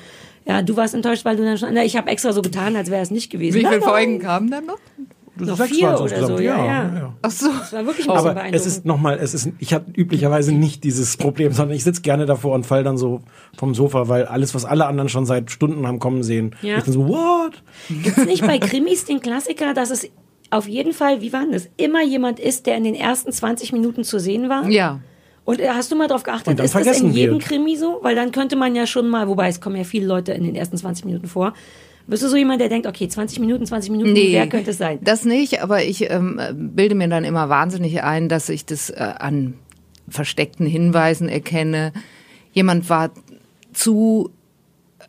Ja, 0.46 0.60
du 0.62 0.76
warst 0.76 0.94
enttäuscht, 0.94 1.24
weil 1.24 1.36
du 1.36 1.44
dann 1.44 1.56
schon. 1.58 1.72
Na, 1.72 1.84
ich 1.84 1.96
habe 1.96 2.10
extra 2.10 2.32
so 2.32 2.42
getan, 2.42 2.74
als 2.76 2.90
wäre 2.90 3.02
es 3.02 3.10
nicht 3.10 3.30
gewesen. 3.30 3.60
Wie 3.60 3.66
viele. 3.66 3.80
Folgen 3.80 4.18
kamen 4.18 4.50
dann 4.50 4.66
noch? 4.66 4.78
Noch 5.36 5.56
Sechs 5.56 5.70
vier 5.72 5.88
waren's 5.88 6.00
oder 6.00 6.10
insgesamt. 6.12 6.38
so, 6.38 6.44
ja, 6.44 6.64
ja. 6.66 7.14
Ach 7.22 7.30
so. 7.30 7.48
Das 7.48 7.72
war 7.72 7.86
wirklich 7.86 8.08
ein 8.08 8.16
Aber 8.16 8.44
es 8.52 8.66
ist 8.66 8.84
nochmal, 8.84 9.18
es 9.18 9.34
ist, 9.34 9.48
ich 9.58 9.74
habe 9.74 9.86
üblicherweise 9.96 10.52
nicht 10.52 10.84
dieses 10.84 11.16
Problem, 11.16 11.52
sondern 11.52 11.76
ich 11.76 11.82
sitze 11.84 12.02
gerne 12.02 12.24
davor 12.26 12.54
und 12.54 12.64
fall 12.66 12.84
dann 12.84 12.96
so 12.96 13.20
vom 13.56 13.74
Sofa, 13.74 14.08
weil 14.08 14.26
alles, 14.26 14.54
was 14.54 14.64
alle 14.64 14.86
anderen 14.86 15.08
schon 15.08 15.26
seit 15.26 15.50
Stunden 15.50 15.86
haben 15.86 15.98
kommen 15.98 16.22
sehen, 16.22 16.54
Ja. 16.62 16.78
ich 16.78 16.84
bin 16.84 16.92
so, 16.92 17.08
what? 17.08 17.62
Gibt's 17.88 18.24
nicht 18.26 18.46
bei 18.46 18.58
Krimis 18.58 19.04
den 19.06 19.20
Klassiker, 19.20 19.74
dass 19.74 19.90
es 19.90 20.08
auf 20.50 20.68
jeden 20.68 20.92
Fall, 20.92 21.20
wie 21.20 21.32
war 21.32 21.40
denn 21.40 21.52
das, 21.52 21.68
immer 21.76 22.02
jemand 22.04 22.38
ist, 22.38 22.66
der 22.66 22.76
in 22.76 22.84
den 22.84 22.94
ersten 22.94 23.32
20 23.32 23.72
Minuten 23.72 24.04
zu 24.04 24.20
sehen 24.20 24.48
war? 24.48 24.68
Ja. 24.68 25.00
Und 25.44 25.60
äh, 25.60 25.68
hast 25.70 25.90
du 25.92 25.96
mal 25.96 26.06
drauf 26.06 26.22
geachtet, 26.22 26.46
Und 26.48 26.58
dann 26.58 26.64
ist 26.66 26.74
das 26.74 26.80
in 26.80 26.84
vergessen 26.84 27.12
jedem 27.12 27.34
wird. 27.34 27.44
Krimi 27.44 27.76
so? 27.76 27.98
Weil 28.02 28.14
dann 28.14 28.30
könnte 28.32 28.54
man 28.56 28.74
ja 28.76 28.86
schon 28.86 29.08
mal, 29.08 29.28
wobei 29.28 29.48
es 29.48 29.60
kommen 29.60 29.76
ja 29.76 29.84
viele 29.84 30.06
Leute 30.06 30.32
in 30.32 30.44
den 30.44 30.54
ersten 30.54 30.76
20 30.76 31.04
Minuten 31.04 31.26
vor. 31.26 31.52
Bist 32.06 32.22
du 32.22 32.28
so 32.28 32.36
jemand, 32.36 32.60
der 32.60 32.68
denkt, 32.68 32.86
okay, 32.86 33.08
20 33.08 33.40
Minuten, 33.40 33.64
20 33.66 33.90
Minuten, 33.90 34.14
wer 34.14 34.46
könnte 34.48 34.72
es 34.72 34.78
sein? 34.78 34.98
Das 35.02 35.24
nicht, 35.24 35.62
aber 35.62 35.82
ich 35.84 36.10
ähm, 36.10 36.38
bilde 36.52 36.94
mir 36.94 37.08
dann 37.08 37.24
immer 37.24 37.48
wahnsinnig 37.48 38.02
ein, 38.02 38.28
dass 38.28 38.48
ich 38.48 38.66
das 38.66 38.90
äh, 38.90 39.14
an 39.18 39.54
versteckten 40.08 40.66
Hinweisen 40.66 41.28
erkenne. 41.28 41.92
Jemand 42.52 42.90
war 42.90 43.10
zu, 43.72 44.30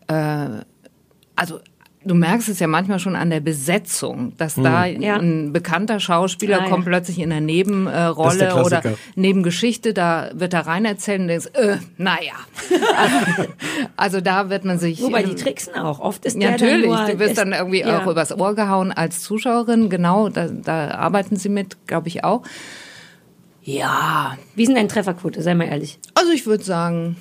äh, 0.07 0.47
also 1.35 1.59
du 2.05 2.13
merkst 2.15 2.50
es 2.50 2.59
ja 2.59 2.67
manchmal 2.67 3.00
schon 3.00 3.15
an 3.15 3.29
der 3.29 3.39
Besetzung, 3.39 4.33
dass 4.38 4.55
da 4.55 4.85
Ja. 4.85 5.17
ein 5.17 5.51
bekannter 5.51 6.00
Schauspieler 6.00 6.59
Ah, 6.59 6.63
ja. 6.63 6.69
kommt 6.69 6.85
plötzlich 6.85 7.19
in 7.19 7.31
einer 7.31 7.41
Nebenrolle 7.41 8.38
der 8.38 8.63
oder. 8.65 8.81
Nebengeschichte, 9.15 9.93
da 9.93 10.29
wird 10.33 10.53
er 10.53 10.67
rein 10.67 10.85
erzählen 10.85 11.21
und 11.24 11.27
denkst, 11.27 11.47
äh, 11.53 11.77
naja. 11.97 12.33
also, 12.97 13.50
also 13.97 14.21
da 14.21 14.50
wird 14.50 14.65
man 14.65 14.77
sich... 14.79 15.01
Wobei 15.01 15.24
die 15.24 15.35
tricksen 15.35 15.75
auch. 15.75 16.00
Oft 16.00 16.25
ist 16.25 16.35
Ja, 16.35 16.51
der 16.51 16.51
natürlich, 16.51 16.89
dann 16.89 17.05
nur, 17.05 17.12
du 17.13 17.19
wirst 17.19 17.31
ist- 17.31 17.38
dann 17.39 17.51
irgendwie 17.53 17.79
ja. 17.81 18.01
auch 18.03 18.07
übers 18.07 18.31
Ohr 18.38 18.53
gehauen 18.55 18.91
als 18.91 19.21
Zuschauerin, 19.21 19.89
genau, 19.89 20.29
da, 20.29 20.47
da 20.47 20.91
arbeiten 20.91 21.35
sie 21.38 21.50
mit, 21.50 21.88
glaube 21.88 22.07
ich 22.07 22.24
auch. 22.24 22.43
Ja, 23.63 24.38
Wie 24.53 24.62
ist 24.62 24.67
denn 24.67 24.75
deine 24.75 24.88
Trefferquote, 24.89 25.41
sei 25.41 25.55
mal 25.55 25.65
ehrlich? 25.67 25.97
Also 26.13 26.31
ich 26.31 26.45
würde 26.45 26.63
sagen, 26.63 27.15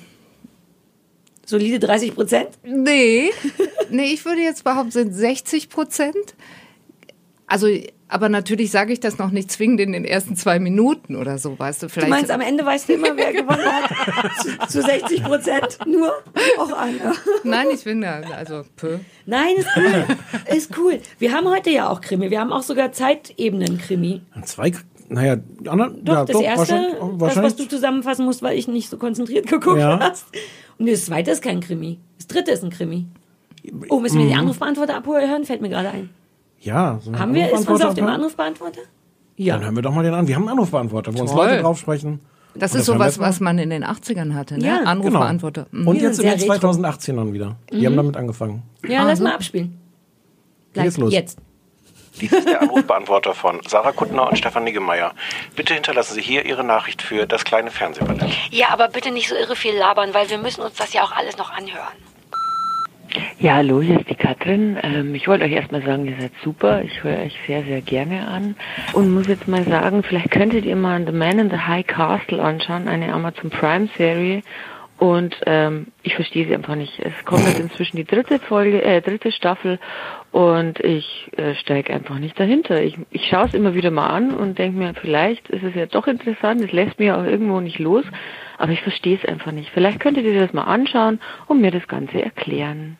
Solide 1.45 1.79
30 1.79 2.15
Prozent? 2.15 2.49
nee, 2.63 3.29
nee, 3.89 4.05
ich 4.13 4.25
würde 4.25 4.41
jetzt 4.41 4.63
behaupten, 4.63 4.91
sind 4.91 5.13
60 5.13 5.69
Prozent. 5.69 6.35
Also, 7.47 7.67
aber 8.07 8.29
natürlich 8.29 8.71
sage 8.71 8.91
ich 8.93 8.99
das 8.99 9.17
noch 9.19 9.29
nicht 9.31 9.51
zwingend 9.51 9.79
in 9.81 9.91
den 9.91 10.05
ersten 10.05 10.35
zwei 10.35 10.57
Minuten 10.59 11.15
oder 11.15 11.37
so, 11.37 11.57
weißt 11.57 11.83
du, 11.83 11.87
Du 11.87 11.93
vielleicht. 11.93 12.09
meinst, 12.09 12.31
am 12.31 12.41
Ende 12.41 12.65
weißt 12.65 12.89
du 12.89 12.93
immer, 12.93 13.15
wer 13.15 13.33
gewonnen 13.33 13.65
hat? 13.65 13.91
zu, 14.69 14.79
zu 14.79 14.81
60 14.81 15.23
Prozent 15.23 15.77
nur? 15.85 16.11
Auch 16.57 16.71
Anna. 16.71 17.13
Nein, 17.43 17.67
ich 17.73 17.81
finde, 17.81 18.09
also, 18.35 18.63
pö. 18.75 18.97
Nein, 19.25 19.55
ist 19.57 19.67
cool. 19.75 20.05
Ist 20.55 20.77
cool. 20.77 20.99
Wir 21.19 21.33
haben 21.33 21.47
heute 21.47 21.69
ja 21.69 21.89
auch 21.89 22.01
Krimi. 22.01 22.29
Wir 22.31 22.39
haben 22.39 22.51
auch 22.51 22.63
sogar 22.63 22.91
Zeitebenen-Krimi. 22.91 24.21
Zwei, 24.45 24.71
naja, 25.09 25.35
die 25.37 25.69
anderen, 25.69 26.03
Doch, 26.03 26.13
ja, 26.13 26.25
das 26.25 26.33
doch, 26.35 26.41
erste, 26.41 26.73
wahrscheinlich, 26.99 27.19
das, 27.19 27.43
was 27.43 27.55
du 27.55 27.67
zusammenfassen 27.67 28.25
musst, 28.25 28.41
weil 28.41 28.57
ich 28.57 28.67
nicht 28.67 28.89
so 28.89 28.97
konzentriert 28.97 29.47
geguckt 29.47 29.79
Ja. 29.79 29.99
hast. 29.99 30.25
Und 30.77 30.89
das 30.89 31.05
zweite 31.05 31.31
ist 31.31 31.41
kein 31.41 31.59
Krimi. 31.61 31.99
Das 32.17 32.27
dritte 32.27 32.51
ist 32.51 32.63
ein 32.63 32.69
Krimi. 32.69 33.05
Oh, 33.89 33.99
müssen 33.99 34.17
Mhm. 34.17 34.21
wir 34.23 34.27
die 34.29 34.35
Anrufbeantworter 34.35 34.95
abhören? 34.97 35.43
Fällt 35.45 35.61
mir 35.61 35.69
gerade 35.69 35.89
ein. 35.89 36.09
ja. 36.59 36.99
so 37.03 37.13
Haben 37.17 37.33
wir, 37.33 37.51
ist 37.51 37.67
uns 37.67 37.81
auf 37.81 37.93
dem? 37.93 38.05
Anrufbeantworter? 38.07 38.81
Dann 39.37 39.45
Ja. 39.45 39.59
hören 39.59 39.75
wir 39.75 39.81
doch 39.81 39.93
mal 39.93 40.03
den 40.03 40.13
an. 40.13 40.27
Wir 40.27 40.35
haben 40.35 40.43
einen 40.43 40.51
Anrufbeantworter, 40.57 41.13
wo 41.15 41.21
uns 41.21 41.31
Toll. 41.31 41.47
Leute 41.47 41.61
drauf 41.61 41.77
sprechen. 41.79 42.19
Das 42.57 42.73
ist 42.73 42.85
sowas, 42.85 43.19
was 43.19 43.41
man 43.41 43.59
in 43.59 43.69
den 43.69 43.83
80ern 43.83 44.33
hatte, 44.33 44.57
ne? 44.57 44.65
Ja, 44.65 44.77
genau. 44.79 44.89
Anrufbeantworter. 44.91 45.67
Mhm. 45.71 45.87
Und 45.89 46.01
jetzt 46.01 46.17
sind 46.17 46.25
in 46.25 46.31
den 46.31 46.39
sehr 46.39 46.51
retro. 46.53 46.69
2018ern 46.71 47.33
wieder. 47.33 47.57
Die 47.71 47.85
haben 47.85 47.97
damit 47.97 48.15
angefangen. 48.15 48.63
Ja, 48.87 49.03
lass 49.03 49.19
mal 49.19 49.33
abspielen. 49.33 49.77
Gleich, 50.73 50.85
geht's 50.85 50.97
los. 50.97 51.11
Jetzt. 51.13 51.37
Dies 52.21 52.31
ist 52.31 52.47
der 52.47 52.61
Anrufbeantworter 52.61 53.33
von 53.33 53.61
Sarah 53.67 53.91
Kuttner 53.91 54.29
und 54.29 54.37
Stefan 54.37 54.63
Niggemeier. 54.63 55.13
Bitte 55.55 55.73
hinterlassen 55.73 56.13
Sie 56.15 56.21
hier 56.21 56.45
Ihre 56.45 56.63
Nachricht 56.63 57.01
für 57.01 57.25
das 57.25 57.43
kleine 57.43 57.71
Fernsehballett. 57.71 58.31
Ja, 58.51 58.69
aber 58.69 58.87
bitte 58.87 59.11
nicht 59.11 59.27
so 59.27 59.35
irre 59.35 59.55
viel 59.55 59.75
labern, 59.75 60.13
weil 60.13 60.29
wir 60.29 60.37
müssen 60.37 60.61
uns 60.61 60.75
das 60.75 60.93
ja 60.93 61.03
auch 61.03 61.11
alles 61.11 61.37
noch 61.37 61.51
anhören. 61.51 61.93
Ja, 63.39 63.55
hallo, 63.55 63.81
hier 63.81 63.99
ist 63.99 64.09
die 64.09 64.15
Katrin. 64.15 64.77
Ähm, 64.81 65.15
ich 65.15 65.27
wollte 65.27 65.45
euch 65.45 65.51
erstmal 65.51 65.81
sagen, 65.83 66.05
ihr 66.05 66.15
seid 66.19 66.31
super. 66.43 66.81
Ich 66.81 67.03
höre 67.03 67.19
euch 67.19 67.35
sehr, 67.47 67.63
sehr 67.63 67.81
gerne 67.81 68.27
an. 68.27 68.55
Und 68.93 69.13
muss 69.13 69.27
jetzt 69.27 69.47
mal 69.47 69.63
sagen, 69.63 70.03
vielleicht 70.03 70.31
könntet 70.31 70.65
ihr 70.65 70.75
mal 70.75 71.05
The 71.05 71.11
Man 71.11 71.39
in 71.39 71.49
the 71.49 71.57
High 71.57 71.85
Castle 71.85 72.41
anschauen, 72.41 72.87
eine 72.87 73.13
Amazon 73.13 73.49
Prime 73.49 73.87
Serie. 73.97 74.41
Und 74.97 75.35
ähm, 75.45 75.87
ich 76.03 76.15
verstehe 76.15 76.47
sie 76.47 76.55
einfach 76.55 76.75
nicht. 76.75 76.99
Es 76.99 77.25
kommt 77.25 77.45
jetzt 77.45 77.59
inzwischen 77.59 77.97
die 77.97 78.05
dritte 78.05 78.39
Folge, 78.39 78.81
äh, 78.81 79.01
dritte 79.01 79.33
Staffel 79.33 79.77
und 80.31 80.79
ich 80.79 81.29
äh, 81.35 81.53
steige 81.55 81.93
einfach 81.93 82.17
nicht 82.17 82.39
dahinter. 82.39 82.81
Ich, 82.81 82.97
ich 83.09 83.27
schaue 83.27 83.47
es 83.47 83.53
immer 83.53 83.73
wieder 83.73 83.91
mal 83.91 84.07
an 84.07 84.33
und 84.33 84.57
denke 84.57 84.77
mir, 84.77 84.93
vielleicht 84.93 85.49
ist 85.49 85.63
es 85.63 85.75
ja 85.75 85.85
doch 85.85 86.07
interessant, 86.07 86.61
es 86.61 86.71
lässt 86.71 86.97
mich 86.97 87.11
auch 87.11 87.25
irgendwo 87.25 87.59
nicht 87.59 87.77
los, 87.77 88.05
aber 88.57 88.71
ich 88.71 88.81
verstehe 88.81 89.19
es 89.21 89.27
einfach 89.27 89.51
nicht. 89.51 89.69
Vielleicht 89.73 89.99
könntet 89.99 90.23
ihr 90.23 90.39
das 90.39 90.53
mal 90.53 90.63
anschauen 90.63 91.19
und 91.47 91.59
mir 91.59 91.71
das 91.71 91.87
Ganze 91.89 92.21
erklären. 92.21 92.97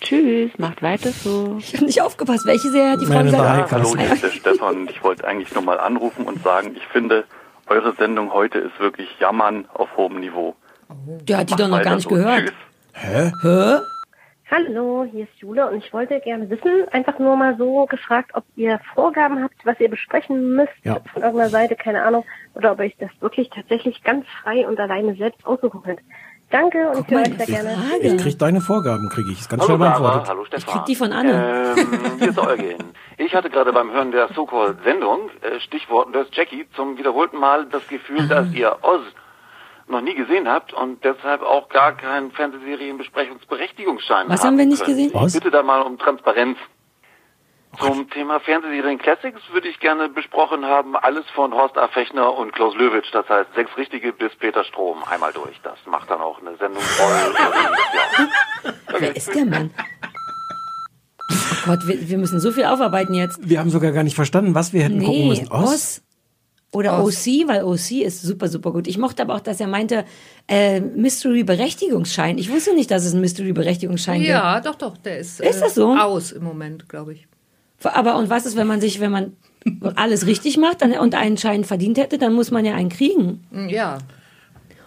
Tschüss, 0.00 0.52
macht 0.58 0.82
weiter 0.82 1.10
so. 1.10 1.56
Ich 1.58 1.74
habe 1.74 1.86
nicht 1.86 2.02
aufgepasst. 2.02 2.46
Welche 2.46 2.68
Serie 2.68 2.92
hat 2.92 3.00
die 3.00 3.06
Frau 3.06 3.22
gesagt? 3.22 3.72
hallo, 3.72 3.96
hier 3.96 4.12
ist 4.12 4.22
der 4.22 4.30
Stefan. 4.30 4.88
Ich 4.90 5.02
wollte 5.02 5.26
eigentlich 5.26 5.52
nur 5.54 5.64
mal 5.64 5.80
anrufen 5.80 6.24
und 6.26 6.44
sagen, 6.44 6.76
ich 6.76 6.86
finde, 6.86 7.24
eure 7.66 7.94
Sendung 7.94 8.32
heute 8.32 8.58
ist 8.58 8.78
wirklich 8.78 9.08
Jammern 9.18 9.66
auf 9.72 9.96
hohem 9.96 10.20
Niveau. 10.20 10.54
Der 10.88 11.38
hat 11.38 11.50
die 11.50 11.54
doch 11.56 11.68
noch 11.68 11.82
gar 11.82 11.96
nicht 11.96 12.08
so. 12.08 12.14
gehört. 12.14 12.40
Tschüss. 12.46 12.52
Hä? 12.92 13.32
Hä? 13.42 13.76
Hallo, 14.48 15.04
hier 15.10 15.24
ist 15.24 15.34
Jule 15.38 15.68
und 15.68 15.78
ich 15.78 15.92
wollte 15.92 16.20
gerne 16.20 16.48
wissen, 16.48 16.86
einfach 16.92 17.18
nur 17.18 17.34
mal 17.36 17.56
so 17.58 17.84
gefragt, 17.86 18.30
ob 18.34 18.44
ihr 18.54 18.78
Vorgaben 18.94 19.42
habt, 19.42 19.54
was 19.64 19.78
ihr 19.80 19.90
besprechen 19.90 20.54
müsst 20.54 20.70
Ja. 20.84 20.98
von 21.12 21.22
irgendeiner 21.22 21.50
Seite, 21.50 21.74
keine 21.74 22.04
Ahnung, 22.04 22.24
oder 22.54 22.70
ob 22.72 22.78
ihr 22.78 22.84
euch 22.84 22.96
das 23.00 23.10
wirklich 23.18 23.50
tatsächlich 23.50 24.04
ganz 24.04 24.24
frei 24.42 24.66
und 24.68 24.78
alleine 24.78 25.16
selbst 25.16 25.44
aussuchen 25.44 25.82
könnt. 25.82 25.98
Danke 26.50 26.90
und 26.90 27.00
ich 27.00 27.10
höre 27.12 27.22
euch 27.22 27.36
sehr 27.38 27.46
gerne. 27.46 27.70
Ich 28.00 28.08
Frage. 28.10 28.16
krieg 28.22 28.38
deine 28.38 28.60
Vorgaben, 28.60 29.08
kriege 29.08 29.32
ich. 29.32 29.40
Ist 29.40 29.50
ganz 29.50 29.62
Hallo 29.64 29.76
schnell 29.76 29.88
beantwortet. 29.88 30.28
hallo 30.28 30.44
Stefan. 30.44 30.74
krieg 30.74 30.84
die 30.84 30.94
von 30.94 31.12
Anne. 31.12 31.74
Ähm, 31.76 32.18
hier 32.20 32.28
ist 32.28 32.38
Eugen. 32.38 32.76
Ich 33.18 33.34
hatte 33.34 33.50
gerade 33.50 33.72
beim 33.72 33.90
Hören 33.90 34.12
der 34.12 34.28
So-Called-Sendung, 34.32 35.28
äh, 35.42 35.58
Stichwort 35.58 36.14
das 36.14 36.28
Jackie, 36.30 36.68
zum 36.76 36.96
wiederholten 36.98 37.38
Mal 37.38 37.66
das 37.66 37.84
Gefühl, 37.88 38.28
dass 38.28 38.48
ihr 38.52 38.76
Oz 38.82 39.00
noch 39.88 40.00
nie 40.00 40.14
gesehen 40.14 40.48
habt 40.48 40.72
und 40.72 41.02
deshalb 41.04 41.42
auch 41.42 41.68
gar 41.68 41.96
keinen 41.96 42.30
Fernsehserienbesprechungsberechtigungsschein 42.32 44.28
Was 44.28 44.44
haben 44.44 44.58
wir 44.58 44.66
nicht 44.66 44.84
könnt. 44.84 44.96
gesehen? 44.96 45.10
Was? 45.14 45.34
Ich 45.34 45.40
bitte 45.42 45.50
da 45.50 45.62
mal 45.62 45.82
um 45.82 45.98
Transparenz. 45.98 46.58
Zum 47.78 48.08
Thema 48.08 48.40
Fernsehserien 48.40 48.98
Classics 48.98 49.40
würde 49.52 49.68
ich 49.68 49.78
gerne 49.80 50.08
besprochen 50.08 50.64
haben, 50.64 50.96
alles 50.96 51.26
von 51.34 51.52
Horst 51.52 51.76
A. 51.76 51.88
Fechner 51.88 52.32
und 52.34 52.52
Klaus 52.54 52.74
Löwitsch, 52.74 53.08
das 53.12 53.28
heißt 53.28 53.50
sechs 53.54 53.70
richtige 53.76 54.14
bis 54.14 54.34
Peter 54.36 54.64
Strom, 54.64 55.02
einmal 55.10 55.32
durch. 55.34 55.60
Das 55.62 55.76
macht 55.84 56.08
dann 56.10 56.22
auch 56.22 56.40
eine 56.40 56.56
Sendung 56.56 56.80
voll. 56.82 57.34
ja. 58.64 58.72
Wer 58.98 59.14
ist 59.16 59.34
der 59.34 59.44
Mann? 59.44 59.74
Oh 61.30 61.66
Gott, 61.66 61.86
wir, 61.86 62.08
wir 62.08 62.18
müssen 62.18 62.40
so 62.40 62.50
viel 62.50 62.64
aufarbeiten 62.64 63.12
jetzt. 63.12 63.46
Wir 63.46 63.58
haben 63.60 63.68
sogar 63.70 63.92
gar 63.92 64.04
nicht 64.04 64.16
verstanden, 64.16 64.54
was 64.54 64.72
wir 64.72 64.82
hätten 64.82 65.00
gucken 65.00 65.12
Nee, 65.22 65.28
müssen. 65.28 65.52
Oz? 65.52 66.02
Oder 66.76 67.02
OC, 67.04 67.48
weil 67.48 67.64
OC 67.64 68.02
ist 68.04 68.22
super, 68.22 68.48
super 68.48 68.72
gut. 68.72 68.86
Ich 68.86 68.98
mochte 68.98 69.22
aber 69.22 69.34
auch, 69.34 69.40
dass 69.40 69.60
er 69.60 69.66
meinte, 69.66 70.04
äh, 70.48 70.80
Mystery-Berechtigungsschein. 70.80 72.38
Ich 72.38 72.50
wusste 72.50 72.74
nicht, 72.74 72.90
dass 72.90 73.04
es 73.04 73.12
einen 73.12 73.20
Mystery-Berechtigungsschein 73.22 74.18
gibt. 74.18 74.28
Ja, 74.30 74.60
doch, 74.60 74.74
doch, 74.74 74.96
der 74.96 75.18
ist, 75.18 75.40
Ist 75.40 75.60
das 75.62 75.74
so? 75.74 75.94
aus 75.96 76.32
im 76.32 76.44
Moment, 76.44 76.88
glaube 76.88 77.14
ich. 77.14 77.26
Aber 77.82 78.16
und 78.16 78.30
was 78.30 78.46
ist, 78.46 78.56
wenn 78.56 78.66
man 78.66 78.80
sich, 78.80 79.00
wenn 79.00 79.12
man 79.12 79.32
alles 79.96 80.26
richtig 80.26 80.56
macht 80.56 80.82
dann, 80.82 80.92
und 80.92 81.14
einen 81.14 81.36
Schein 81.36 81.64
verdient 81.64 81.98
hätte, 81.98 82.18
dann 82.18 82.32
muss 82.32 82.50
man 82.50 82.64
ja 82.64 82.74
einen 82.74 82.88
kriegen. 82.88 83.44
Ja. 83.68 83.98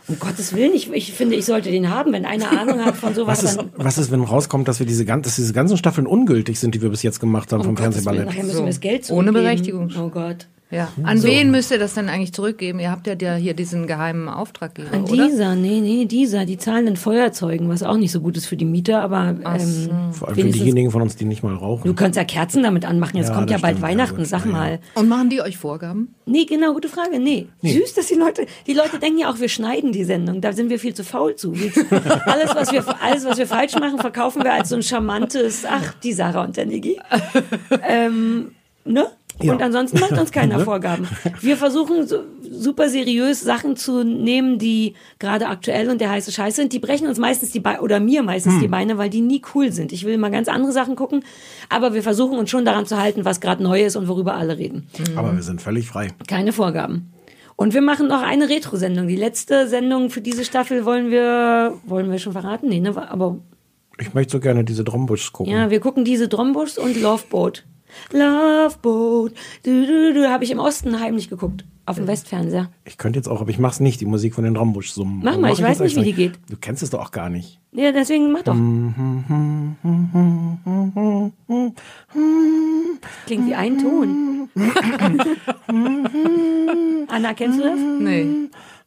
Um 0.08 0.18
Gottes 0.18 0.56
Willen, 0.56 0.74
ich, 0.74 0.92
ich 0.92 1.14
finde, 1.14 1.36
ich 1.36 1.46
sollte 1.46 1.70
den 1.70 1.90
haben. 1.92 2.14
Wenn 2.14 2.26
einer 2.26 2.50
Ahnung 2.60 2.84
hat 2.84 2.96
von 2.96 3.14
sowas, 3.14 3.44
Was 3.44 3.52
ist, 3.52 3.58
dann. 3.60 3.70
was 3.76 3.98
ist, 4.00 4.10
wenn 4.12 4.22
rauskommt, 4.24 4.68
dass 4.68 4.80
wir 4.80 4.88
diese, 4.88 5.06
gan- 5.06 5.22
dass 5.22 5.36
diese 5.36 5.54
ganzen 5.54 5.78
Staffeln 5.78 6.08
ungültig 6.08 6.60
sind, 6.60 6.74
die 6.74 6.82
wir 6.82 6.90
bis 6.90 7.04
jetzt 7.04 7.20
gemacht 7.20 7.54
haben 7.54 7.62
vom 7.62 7.72
um 7.72 7.76
Gottes 7.76 8.06
Willen, 8.06 8.16
Fernsehballett? 8.16 8.26
nachher 8.28 8.44
müssen 8.44 8.56
So. 8.58 8.64
wir 8.64 8.68
das 8.70 8.80
Geld 8.80 9.02
Ohne 9.12 9.32
zurückgeben. 9.32 9.34
Berechtigung. 9.34 9.92
Oh 10.00 10.10
Gott. 10.10 10.48
Ja. 10.72 10.90
An 11.02 11.24
wen 11.24 11.50
müsst 11.50 11.72
ihr 11.72 11.80
das 11.80 11.96
denn 11.96 12.10
eigentlich 12.10 12.32
zurückgeben? 12.32 12.80
Ihr 12.80 12.92
habt 12.92 13.08
ja 13.08 13.36
hier 13.36 13.56
diesen 13.56 13.88
geheimen 13.88 14.30
Auftraggeber, 14.30 14.94
An 14.94 15.04
oder? 15.06 15.28
dieser, 15.28 15.56
nee, 15.56 15.82
nee, 15.82 16.06
dieser, 16.06 16.46
die 16.46 16.60
zahlen 16.60 16.86
in 16.86 16.96
Feuerzeugen, 16.96 17.70
was 17.70 17.82
auch 17.82 17.98
nicht 17.98 18.12
so 18.12 18.22
gut 18.22 18.38
ist 18.38 18.46
für 18.46 18.56
die 18.56 18.66
Mieter, 18.66 19.02
aber 19.02 19.30
ähm, 19.30 20.12
Vor 20.12 20.28
allem 20.28 20.38
für 20.38 20.44
diejenigen 20.44 20.92
von 20.92 21.02
uns, 21.02 21.16
die 21.16 21.26
nicht 21.26 21.42
mal 21.42 21.54
du 21.56 21.60
rauchen. 21.60 21.96
kannst 21.96 22.18
ja 22.18 22.24
Kerzen 22.24 22.62
damit 22.62 22.86
anmachen. 22.86 23.18
Jetzt 23.18 23.30
Ja, 23.30 23.36
kommt 23.36 23.50
ja 23.50 23.58
bald 23.58 23.78
stimmt, 23.78 23.82
ja, 23.82 23.88
Weihnachten, 23.98 24.18
gut, 24.18 24.28
sag 24.28 24.46
ja, 24.46 24.52
mal. 24.52 24.80
Und 24.94 25.08
machen 25.08 25.32
die 25.32 25.42
euch 25.42 25.58
Vorgaben? 25.58 26.14
Nee, 26.28 26.46
genau, 26.46 26.74
gute 26.74 26.88
Frage. 26.88 27.20
Nee. 27.20 27.48
Süß, 27.64 27.96
dass 27.96 28.06
die 28.06 28.14
Leute, 28.14 28.46
die 28.68 28.74
Leute 28.74 29.00
denken 29.00 29.18
ja 29.18 29.32
auch, 29.32 29.40
wir 29.40 29.50
schneiden 29.50 29.92
die 29.92 30.04
Sendung. 30.04 30.40
Da 30.40 30.54
sind 30.54 30.70
wir 30.70 30.78
viel 30.78 30.94
zu 30.94 31.04
faul 31.04 31.36
zu. 31.36 31.54
Alles, 32.26 32.54
was 32.54 32.72
wir, 32.72 32.86
alles, 33.04 33.26
was 33.26 33.40
wir 33.40 33.48
falsch 33.48 33.74
machen, 33.74 33.98
verkaufen 33.98 34.44
wir 34.44 34.54
als 34.54 34.70
so 34.70 34.76
ein 34.76 34.84
charmantes, 34.84 35.64
ach, 35.68 35.96
die 36.04 36.14
Sarah 36.14 36.44
und 36.44 36.58
der 36.58 36.68
Niggi. 36.68 37.00
Ähm, 37.88 38.52
ne? 38.86 39.08
Ja. 39.42 39.54
Und 39.54 39.62
ansonsten 39.62 40.00
macht 40.00 40.12
uns 40.12 40.32
keiner 40.32 40.60
Vorgaben. 40.66 41.08
Wir 41.40 41.56
versuchen 41.58 42.06
so, 42.08 42.24
super 42.52 42.90
seriös 42.90 43.42
Sachen 43.42 43.76
zu 43.76 44.04
nehmen, 44.04 44.60
die 44.60 44.96
gerade 45.20 45.48
aktuell 45.48 45.90
und 45.90 46.02
der 46.02 46.10
heiße 46.10 46.32
Scheiß 46.32 46.56
sind. 46.58 46.74
Die 46.74 46.80
brechen 46.80 47.08
uns 47.08 47.18
meistens 47.20 47.52
die 47.52 47.60
Beine, 47.60 47.82
oder 47.82 48.00
mir 48.00 48.22
meistens 48.24 48.60
die 48.60 48.68
Beine, 48.68 48.98
weil 48.98 49.10
die 49.10 49.22
nie 49.22 49.42
cool 49.56 49.72
sind. 49.72 49.92
Ich 49.94 50.06
will 50.06 50.18
mal 50.18 50.30
ganz 50.32 50.48
andere 50.50 50.72
Sachen 50.74 50.96
gucken, 50.96 51.24
aber 51.70 51.94
wir 51.94 52.04
versuchen 52.04 52.38
uns 52.38 52.50
schon 52.50 52.66
daran 52.66 52.86
zu 52.86 52.98
halten, 53.02 53.24
was 53.26 53.40
gerade 53.40 53.64
neu 53.64 53.84
ist 53.84 53.96
und 53.96 54.08
worüber 54.08 54.34
alle 54.36 54.58
reden. 54.58 54.88
Aber 55.16 55.34
wir 55.34 55.44
sind 55.44 55.62
völlig 55.62 55.88
frei. 55.88 56.10
Keine 56.28 56.52
Vorgaben. 56.52 57.14
Und 57.56 57.74
wir 57.74 57.82
machen 57.82 58.08
noch 58.08 58.22
eine 58.22 58.48
Retro-Sendung. 58.50 59.08
Die 59.08 59.18
letzte 59.18 59.68
Sendung 59.68 60.10
für 60.10 60.22
diese 60.22 60.46
Staffel 60.46 60.86
wollen 60.86 61.12
wir, 61.12 61.74
wollen 61.86 62.10
wir 62.10 62.18
schon 62.18 62.32
verraten? 62.34 62.70
Nee, 62.70 62.80
ne? 62.80 62.96
Aber 63.10 63.38
Ich 64.00 64.14
möchte 64.14 64.32
so 64.32 64.40
gerne 64.40 64.64
diese 64.64 64.86
Drombuschs 64.86 65.34
gucken. 65.34 65.52
ja, 65.52 65.70
wir 65.70 65.82
gucken 65.82 66.06
diese 66.06 66.30
Drombusch 66.30 66.78
und 66.78 67.00
Loveboat. 67.02 67.66
Loveboat, 68.12 69.34
du, 69.64 69.86
du, 69.86 70.14
du, 70.14 70.30
habe 70.30 70.44
ich 70.44 70.52
im 70.52 70.60
Osten 70.60 71.00
heimlich 71.00 71.30
geguckt. 71.30 71.66
Auf 71.86 71.96
dem 71.96 72.06
Westfernseher. 72.06 72.70
Ich 72.86 73.00
könnte 73.00 73.18
jetzt 73.18 73.28
auch, 73.28 73.42
aber 73.42 73.50
ich 73.50 73.58
mach's 73.58 73.80
nicht, 73.80 74.00
die 74.00 74.06
Musik 74.06 74.36
von 74.36 74.44
den 74.44 74.54
Drombusch 74.54 74.92
summen. 74.92 75.22
Mach 75.24 75.40
mal, 75.40 75.52
ich 75.52 75.60
weiß 75.60 75.80
nicht, 75.80 75.96
wie 75.96 76.04
die 76.04 76.14
geht. 76.14 76.34
Du 76.48 76.56
kennst 76.56 76.84
es 76.84 76.92
doch 76.92 77.00
auch 77.00 77.10
gar 77.10 77.32
nicht. 77.32 77.60
Ja, 77.72 77.92
deswegen 77.92 78.32
mach 78.32 78.44
doch. 78.44 78.54
Klingt 83.26 83.48
wie 83.48 83.56
ein 83.56 83.78
Ton. 83.80 84.50
Anna, 87.08 87.34
kennst 87.34 87.60
du 87.60 87.64
das? 87.64 87.80
Nee. 88.00 88.28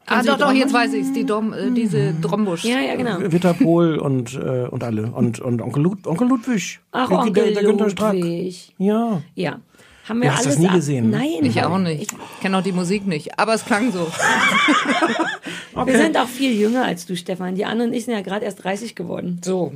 Ah, 0.07 0.23
doch, 0.23 0.37
doch, 0.39 0.53
jetzt 0.53 0.73
weiß 0.73 0.93
ich's. 0.95 1.13
Die 1.13 1.25
Dom, 1.25 1.53
äh, 1.53 1.71
diese 1.71 2.13
Drombusch. 2.21 2.65
Ja, 2.65 2.81
ja, 2.81 2.97
genau. 2.97 3.19
Witterpol 3.21 3.99
und, 3.99 4.35
äh, 4.35 4.67
und 4.69 4.83
alle. 4.83 5.07
Und, 5.07 5.41
und 5.41 5.63
Onkel, 5.63 5.83
Lud 5.83 6.07
Onkel 6.07 6.29
Ludwig. 6.29 6.81
Ach, 6.91 7.09
Der- 7.09 7.19
Onkel 7.19 7.33
der, 7.33 7.53
der 7.53 7.63
Günther 7.63 7.91
Strack. 7.91 8.15
Ludwig. 8.15 8.75
Ja. 8.79 9.23
Ja. 9.35 9.61
Haben 10.09 10.21
wir 10.21 10.31
Du 10.31 10.35
hast 10.37 10.47
alles 10.47 10.57
das 10.59 10.65
nie 10.65 10.75
gesehen, 10.77 11.11
ne? 11.11 11.19
Nein. 11.19 11.45
Ich 11.45 11.63
auch 11.63 11.79
nicht. 11.79 12.13
Ich 12.13 12.41
kenne 12.41 12.59
auch 12.59 12.63
die 12.63 12.73
Musik 12.73 13.07
nicht. 13.07 13.39
Aber 13.39 13.55
es 13.55 13.65
klang 13.65 13.93
so. 13.93 14.07
Wir 15.87 15.97
sind 15.97 16.17
auch 16.19 16.27
viel 16.27 16.53
jünger 16.53 16.85
als 16.85 17.07
du, 17.07 17.17
Stefan. 17.17 17.55
Die 17.55 17.65
und 17.65 17.93
ich 17.93 18.05
sind 18.05 18.15
ja 18.15 18.21
gerade 18.21 18.45
erst 18.45 18.63
30 18.65 18.95
geworden. 18.95 19.41
So. 19.45 19.73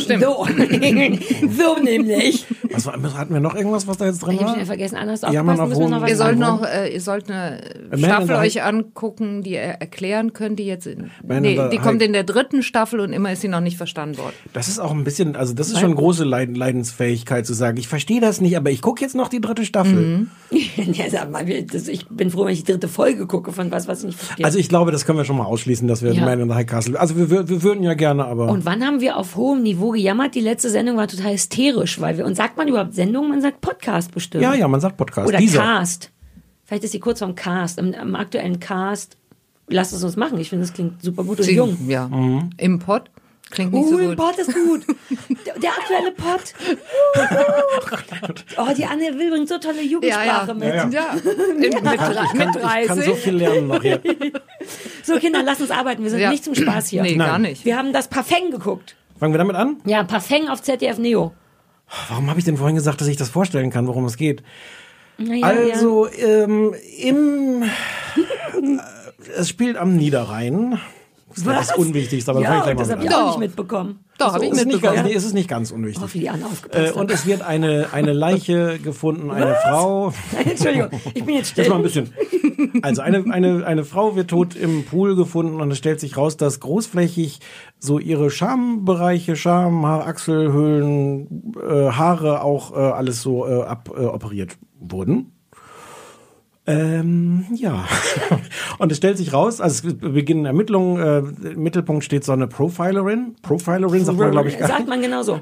Stimmt. 0.00 0.22
So, 0.22 0.46
so 1.76 1.82
nämlich. 1.82 2.46
Was 2.72 2.86
war, 2.86 2.94
hatten 3.14 3.32
wir 3.34 3.40
noch 3.40 3.54
irgendwas, 3.54 3.86
was 3.86 3.96
da 3.98 4.06
jetzt 4.06 4.18
drin 4.20 4.34
Ich 4.34 4.38
habe 4.40 4.48
war? 4.48 4.54
schnell 4.54 4.66
vergessen, 4.66 4.96
anders 4.96 5.22
Ja, 5.22 5.42
man 5.42 5.58
aufpassen, 5.60 5.60
auf 5.62 5.68
müssen 5.68 5.80
wir 5.92 6.00
noch 6.00 6.08
Ihr 6.08 6.16
sollt 6.16 6.38
noch, 6.38 6.62
äh, 6.66 6.92
ihr 6.92 7.00
sollt 7.00 7.30
eine 7.30 7.60
in 7.92 7.98
Staffel 7.98 8.36
euch 8.36 8.62
angucken, 8.62 9.42
die 9.42 9.52
ihr 9.52 9.60
erklären 9.60 10.32
könnt, 10.32 10.58
die 10.58 10.64
jetzt 10.66 10.86
in, 10.86 11.10
Man 11.26 11.42
nee, 11.42 11.58
die 11.70 11.78
kommt 11.78 12.02
in 12.02 12.12
der 12.12 12.24
dritten 12.24 12.62
Staffel 12.62 13.00
und 13.00 13.12
immer 13.12 13.32
ist 13.32 13.40
sie 13.42 13.48
noch 13.48 13.60
nicht 13.60 13.76
verstanden 13.76 14.18
worden. 14.18 14.34
Das 14.52 14.68
ist 14.68 14.78
auch 14.78 14.90
ein 14.92 15.04
bisschen, 15.04 15.36
also 15.36 15.54
das 15.54 15.68
ist 15.70 15.80
schon 15.80 15.94
große 15.94 16.24
Leid 16.24 16.56
Leidensfähigkeit 16.56 17.46
zu 17.46 17.54
sagen, 17.54 17.76
ich 17.78 17.88
verstehe 17.88 18.20
das 18.20 18.40
nicht, 18.40 18.56
aber 18.56 18.70
ich 18.70 18.82
gucke 18.82 19.02
jetzt 19.02 19.14
noch 19.14 19.28
die 19.28 19.40
dritte 19.40 19.64
Staffel. 19.64 20.26
ja, 20.76 21.04
sag 21.10 21.30
mal, 21.30 21.46
wir- 21.46 21.66
das, 21.66 21.88
ich 21.88 22.06
bin 22.08 22.30
froh, 22.30 22.44
wenn 22.46 22.52
ich 22.52 22.64
die 22.64 22.72
dritte 22.72 22.88
Folge 22.88 23.26
gucke 23.26 23.52
von 23.52 23.70
was, 23.70 23.88
was 23.88 24.00
ich 24.00 24.06
nicht 24.06 24.18
verstehe. 24.18 24.44
Also 24.44 24.58
ich 24.58 24.68
glaube, 24.68 24.90
das 24.92 25.04
können 25.06 25.18
wir 25.18 25.24
schon 25.24 25.36
mal 25.36 25.44
ausschließen, 25.44 25.88
dass 25.88 26.02
wir 26.02 26.12
Ja. 26.12 26.24
Man 26.24 26.40
in 26.40 26.48
the 26.48 26.54
High 26.54 26.66
Castle, 26.66 26.98
also 26.98 27.16
wir, 27.16 27.30
wir, 27.30 27.48
wir 27.48 27.62
würden 27.62 27.82
ja 27.82 27.94
gerne, 27.94 28.24
aber 28.26 28.48
und 28.48 28.64
wann 28.64 28.84
haben 28.84 29.00
wir 29.00 29.16
auf 29.16 29.36
hohem 29.36 29.62
Niveau 29.62 29.85
gejammert? 29.92 30.34
Die 30.34 30.40
letzte 30.40 30.70
Sendung 30.70 30.96
war 30.96 31.08
total 31.08 31.32
hysterisch, 31.34 32.00
weil 32.00 32.16
wir, 32.18 32.24
und 32.26 32.34
sagt 32.34 32.56
man 32.56 32.68
überhaupt 32.68 32.94
Sendung? 32.94 33.28
Man 33.28 33.40
sagt 33.40 33.60
Podcast 33.60 34.12
bestimmt. 34.12 34.42
ja, 34.42 34.54
ja, 34.54 34.68
man 34.68 34.80
sagt 34.80 34.96
Podcast. 34.96 35.28
Oder 35.28 35.38
Dieser. 35.38 35.60
Cast. 35.62 36.10
Vielleicht 36.64 36.84
ist 36.84 36.92
sie 36.92 37.00
kurz 37.00 37.18
vom 37.20 37.34
Cast. 37.34 37.78
Im, 37.78 37.92
im 37.92 38.14
aktuellen 38.16 38.58
Cast. 38.60 39.16
Lasst 39.68 39.92
es 39.92 40.02
uns 40.04 40.16
machen. 40.16 40.38
Ich 40.38 40.48
finde, 40.50 40.64
das 40.64 40.72
klingt 40.74 41.02
super 41.02 41.24
gut 41.24 41.38
und 41.38 41.44
Sie- 41.44 41.54
jung. 41.56 41.76
Ja. 41.88 42.08
Mhm. 42.08 42.50
Im 42.56 42.78
Pod 42.78 43.10
klingt 43.50 43.72
nicht 43.72 43.84
Oh, 43.84 43.88
so 43.90 43.96
ein 43.98 44.08
gut. 44.08 44.16
Pod 44.16 44.38
ist 44.38 44.52
gut. 44.54 44.82
Der, 45.46 45.54
der 45.60 45.70
aktuelle 45.70 46.10
Pod. 46.12 46.54
Oh, 48.58 48.74
die 48.76 48.84
Anne 48.84 49.16
Will 49.18 49.30
bringt 49.30 49.48
so 49.48 49.58
tolle 49.58 49.82
Jugendsprache 49.82 50.54
mit. 50.54 50.64
Ja, 50.68 50.74
ja. 50.74 50.88
Ja, 50.88 51.14
in, 51.14 51.60
mit, 51.60 51.72
kann, 51.72 51.84
mit 51.84 51.94
ich 51.94 52.38
kann 52.38 52.52
30. 52.52 53.04
so 53.04 53.14
viel 53.14 53.36
lernen 53.36 53.68
noch 53.68 53.82
hier. 53.82 54.00
So, 55.04 55.16
Kinder, 55.18 55.42
lasst 55.44 55.60
uns 55.60 55.70
arbeiten. 55.70 56.02
Wir 56.02 56.10
sind 56.10 56.20
Ja. 56.20 56.30
nicht 56.30 56.44
zum 56.44 56.54
Spaß 56.54 56.88
hier. 56.88 57.02
Nee, 57.02 57.14
Nein. 57.16 57.28
gar 57.28 57.38
nicht. 57.38 57.64
Wir 57.64 57.76
haben 57.76 57.92
das 57.92 58.08
Parfeng 58.08 58.50
geguckt. 58.50 58.96
Fangen 59.18 59.32
wir 59.32 59.38
damit 59.38 59.56
an? 59.56 59.78
Ja, 59.84 60.04
Parfeng 60.04 60.48
auf 60.48 60.62
ZDF 60.62 60.98
Neo. 60.98 61.32
Warum 62.08 62.28
habe 62.28 62.38
ich 62.38 62.44
denn 62.44 62.56
vorhin 62.56 62.76
gesagt, 62.76 63.00
dass 63.00 63.08
ich 63.08 63.16
das 63.16 63.30
vorstellen 63.30 63.70
kann, 63.70 63.86
worum 63.86 64.04
es 64.04 64.16
geht? 64.16 64.42
Naja, 65.18 65.46
also 65.46 66.08
ähm, 66.10 66.74
im 66.98 67.62
äh, 67.62 67.68
es 69.36 69.48
spielt 69.48 69.76
am 69.76 69.96
Niederrhein. 69.96 70.78
Das 71.36 71.44
ist 71.44 71.46
Was? 71.46 71.66
das 71.68 71.76
Unwichtigste, 71.76 72.30
aber 72.30 72.40
ja, 72.40 72.54
das 72.54 72.62
gleich 72.64 72.78
habe 72.78 72.96
mal 72.96 73.04
ich 73.04 73.14
auch 73.14 73.26
nicht 73.26 73.38
mitbekommen. 73.38 74.00
Doch, 74.16 74.32
habe 74.32 74.46
ich 74.46 74.52
Es 74.52 74.58
ist 74.58 74.64
nicht 74.64 74.74
mitbekommen. 74.76 74.96
ganz, 74.96 75.08
nee, 75.08 75.14
es 75.14 75.24
ist 75.24 75.32
nicht 75.34 75.48
ganz 75.50 75.70
unwichtig. 75.70 76.02
Oh, 76.02 76.14
wie 76.14 76.20
die 76.20 76.30
Anne 76.30 76.46
aufgepasst 76.46 76.96
Äh, 76.96 76.98
und 76.98 77.10
es 77.10 77.26
wird 77.26 77.42
eine, 77.42 77.88
eine 77.92 78.12
Leiche 78.14 78.78
gefunden, 78.78 79.30
eine 79.30 79.50
Was? 79.50 79.62
Frau. 79.62 80.12
Entschuldigung, 80.44 80.88
ich 81.12 81.24
bin 81.24 81.34
jetzt 81.34 81.50
still. 81.50 81.64
Jetzt 81.64 81.70
mal 81.70 81.76
ein 81.76 81.82
bisschen. 81.82 82.12
Also 82.80 83.02
eine, 83.02 83.24
eine, 83.30 83.66
eine 83.66 83.84
Frau 83.84 84.16
wird 84.16 84.30
tot 84.30 84.56
im 84.56 84.84
Pool 84.86 85.14
gefunden 85.14 85.60
und 85.60 85.70
es 85.70 85.76
stellt 85.76 86.00
sich 86.00 86.16
raus, 86.16 86.38
dass 86.38 86.60
großflächig 86.60 87.40
so 87.78 87.98
ihre 87.98 88.30
Schambereiche, 88.30 89.36
Scham, 89.36 89.84
Haar, 89.84 90.06
Achselhöhlen, 90.06 91.52
äh, 91.62 91.90
Haare 91.90 92.42
auch 92.42 92.72
äh, 92.74 92.78
alles 92.80 93.20
so 93.20 93.46
äh, 93.46 93.62
aboperiert 93.62 94.56
wurden. 94.80 95.32
Ähm, 96.68 97.46
ja. 97.54 97.84
Und 98.78 98.90
es 98.90 98.98
stellt 98.98 99.18
sich 99.18 99.32
raus, 99.32 99.60
also 99.60 99.88
es 99.88 99.94
beginnen 99.98 100.46
Ermittlungen, 100.46 101.00
äh, 101.00 101.48
im 101.52 101.62
Mittelpunkt 101.62 102.04
steht 102.04 102.24
so 102.24 102.32
eine 102.32 102.48
Profilerin. 102.48 103.36
Profilerin 103.42 104.04
sagt 104.04 104.18
man, 104.18 104.32
glaube 104.32 104.48
ich, 104.48 104.58
gar 104.58 104.68
Sagt 104.68 104.88
man 104.88 105.00
genau 105.00 105.22
so. 105.22 105.40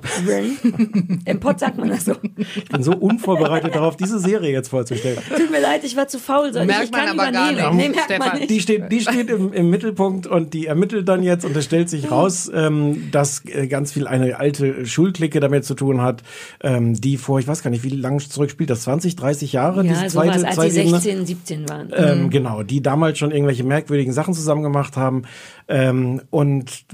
Im 1.24 1.40
Pod 1.40 1.58
sagt 1.58 1.78
man 1.78 1.88
das 1.88 2.04
so. 2.04 2.12
Ich 2.36 2.68
bin 2.68 2.82
so 2.82 2.92
unvorbereitet 2.92 3.74
darauf, 3.74 3.96
diese 3.96 4.18
Serie 4.18 4.52
jetzt 4.52 4.68
vorzustellen. 4.68 5.18
Tut 5.34 5.50
mir 5.50 5.60
leid, 5.60 5.82
ich 5.84 5.96
war 5.96 6.08
zu 6.08 6.18
faul. 6.18 6.52
Soll 6.52 6.62
ich, 6.62 6.68
Merkt 6.68 6.84
ich 6.84 6.92
kann 6.92 7.16
man 7.16 7.18
aber 7.18 7.32
gar 7.32 7.52
übernehmen. 7.52 7.76
nicht, 7.76 7.88
Nee, 7.88 7.94
merkt 7.94 8.18
man 8.18 8.38
nicht. 8.38 8.50
Die 8.50 8.60
steht, 8.60 8.92
die 8.92 9.00
steht 9.00 9.30
im, 9.30 9.52
im 9.52 9.70
Mittelpunkt 9.70 10.26
und 10.26 10.52
die 10.52 10.66
ermittelt 10.66 11.08
dann 11.08 11.22
jetzt 11.22 11.44
und 11.44 11.56
es 11.56 11.64
stellt 11.64 11.88
sich 11.88 12.10
raus, 12.10 12.50
ähm, 12.54 13.10
dass 13.10 13.44
äh, 13.46 13.66
ganz 13.66 13.92
viel 13.92 14.06
eine 14.06 14.38
alte 14.38 14.84
Schulklicke 14.84 15.40
damit 15.40 15.64
zu 15.64 15.74
tun 15.74 16.02
hat, 16.02 16.22
ähm, 16.62 16.94
die 16.94 17.16
vor, 17.16 17.38
ich 17.38 17.48
weiß 17.48 17.62
gar 17.62 17.70
nicht, 17.70 17.82
wie 17.82 17.90
lange 17.90 18.18
zurück 18.18 18.50
spielt 18.50 18.70
das, 18.70 18.82
20, 18.82 19.16
30 19.16 19.52
Jahre? 19.52 19.84
Ja, 19.84 19.94
diese 19.94 20.10
sowas, 20.10 20.44
als 20.44 20.74
sie 20.74 20.80
Ebene? 20.80 21.00
16, 21.18 21.26
17 21.26 21.68
waren. 21.68 21.92
Ähm, 21.94 22.30
Genau, 22.30 22.62
die 22.62 22.82
damals 22.82 23.18
schon 23.18 23.30
irgendwelche 23.30 23.64
merkwürdigen 23.64 24.12
Sachen 24.12 24.34
zusammen 24.34 24.62
gemacht 24.62 24.96
haben 24.96 25.22
ähm, 25.68 26.22
und 26.30 26.84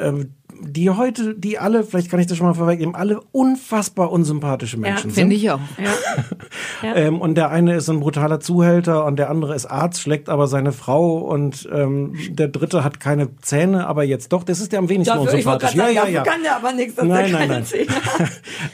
ähm, 0.00 0.34
die 0.62 0.90
heute, 0.90 1.34
die 1.34 1.58
alle, 1.58 1.84
vielleicht 1.84 2.10
kann 2.10 2.20
ich 2.20 2.26
das 2.26 2.36
schon 2.36 2.46
mal 2.46 2.52
vorwegnehmen, 2.52 2.94
alle 2.94 3.20
unfassbar 3.32 4.12
unsympathische 4.12 4.76
Menschen 4.76 5.04
sind. 5.10 5.14
Finde 5.14 5.36
ich 5.36 5.50
auch. 5.50 5.60
Ja. 6.82 6.96
Ähm, 6.96 7.20
und 7.20 7.34
der 7.34 7.50
eine 7.50 7.76
ist 7.76 7.90
ein 7.90 8.00
brutaler 8.00 8.40
Zuhälter 8.40 9.04
und 9.04 9.18
der 9.18 9.28
andere 9.28 9.54
ist 9.54 9.66
Arzt, 9.66 10.00
schlägt 10.00 10.30
aber 10.30 10.46
seine 10.46 10.72
Frau 10.72 11.18
und 11.18 11.68
ähm, 11.70 12.14
der 12.30 12.48
dritte 12.48 12.82
hat 12.84 13.00
keine 13.00 13.36
Zähne, 13.42 13.86
aber 13.86 14.02
jetzt 14.02 14.32
doch. 14.32 14.44
Das 14.44 14.60
ist 14.60 14.72
der 14.72 14.78
am 14.78 14.88
wenigsten 14.88 15.14
Dafür, 15.14 15.30
unsympathisch. 15.30 15.72
gerade 15.74 15.76
sagen, 15.76 15.94
ja, 15.94 16.00
dafür 16.00 16.14
ja, 16.14 16.24
ja. 16.24 16.30
kann 16.32 16.42
der 16.42 16.56
aber 16.56 16.72
nichts, 16.72 16.94
dass 16.94 17.04
Nein, 17.04 17.18
der 17.30 17.32
nein, 17.32 17.40
keine 17.40 17.52
nein. 17.52 17.64
Zähne 17.66 17.94
hat. 18.18 18.30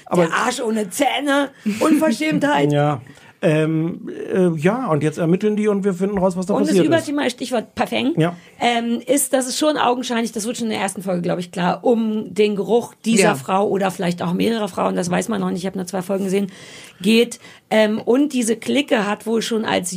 Aber- 0.06 0.22
der 0.26 0.34
Arsch 0.34 0.60
ohne 0.60 0.88
Zähne, 0.90 1.50
Unverschämtheit. 1.80 2.72
Ja. 2.72 3.00
Ähm, 3.46 4.10
äh, 4.32 4.48
ja, 4.58 4.88
und 4.88 5.02
jetzt 5.04 5.18
ermitteln 5.18 5.54
die 5.54 5.68
und 5.68 5.84
wir 5.84 5.94
finden 5.94 6.18
raus, 6.18 6.36
was 6.36 6.46
da 6.46 6.54
Und 6.54 6.62
das 6.62 6.68
passiert 6.70 6.84
ist. 6.84 6.88
Überthema, 6.88 7.30
Stichwort 7.30 7.74
Parfeng, 7.76 8.12
Ja. 8.18 8.34
ähm, 8.60 9.00
ist, 9.06 9.32
dass 9.32 9.46
es 9.46 9.56
schon 9.56 9.76
augenscheinlich, 9.76 10.32
das 10.32 10.46
wird 10.46 10.56
schon 10.56 10.66
in 10.66 10.72
der 10.72 10.80
ersten 10.80 11.02
Folge, 11.02 11.22
glaube 11.22 11.40
ich, 11.40 11.52
klar, 11.52 11.84
um 11.84 12.34
den 12.34 12.56
Geruch 12.56 12.94
dieser 13.04 13.22
Ja. 13.22 13.34
Frau 13.36 13.68
oder 13.68 13.90
vielleicht 13.90 14.20
auch 14.22 14.32
mehrerer 14.32 14.68
Frauen, 14.68 14.96
das 14.96 15.10
weiß 15.10 15.28
man 15.28 15.40
noch 15.40 15.50
nicht, 15.50 15.60
ich 15.60 15.66
habe 15.66 15.78
nur 15.78 15.86
zwei 15.86 16.02
Folgen 16.02 16.24
gesehen, 16.24 16.48
geht. 17.00 17.38
Ähm, 17.70 18.00
und 18.00 18.32
diese 18.32 18.56
Clique 18.56 19.06
hat 19.06 19.26
wohl 19.26 19.42
schon 19.42 19.64
als 19.64 19.92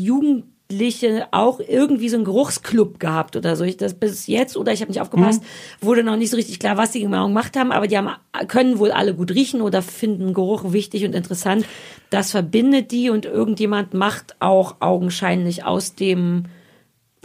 Jugendliche 0.71 1.27
auch 1.31 1.59
irgendwie 1.59 2.09
so 2.09 2.17
einen 2.17 2.25
Geruchsclub 2.25 2.99
gehabt 2.99 3.35
oder 3.35 3.55
so. 3.55 3.63
Ich 3.63 3.77
das 3.77 3.95
bis 3.95 4.27
jetzt, 4.27 4.55
oder 4.55 4.71
ich 4.71 4.81
habe 4.81 4.91
nicht 4.91 5.01
aufgepasst, 5.01 5.41
wurde 5.81 6.03
noch 6.03 6.15
nicht 6.15 6.29
so 6.29 6.37
richtig 6.37 6.59
klar, 6.59 6.77
was 6.77 6.91
die 6.91 7.01
genau 7.01 7.27
gemacht 7.27 7.57
haben, 7.57 7.71
aber 7.71 7.87
die 7.87 7.97
haben, 7.97 8.09
können 8.47 8.77
wohl 8.77 8.91
alle 8.91 9.15
gut 9.15 9.31
riechen 9.31 9.61
oder 9.61 9.81
finden 9.81 10.33
Geruch 10.35 10.71
wichtig 10.71 11.05
und 11.05 11.15
interessant. 11.15 11.65
Das 12.11 12.29
verbindet 12.29 12.91
die 12.91 13.09
und 13.09 13.25
irgendjemand 13.25 13.95
macht 13.95 14.35
auch 14.39 14.75
augenscheinlich 14.79 15.65
aus 15.65 15.95
dem 15.95 16.45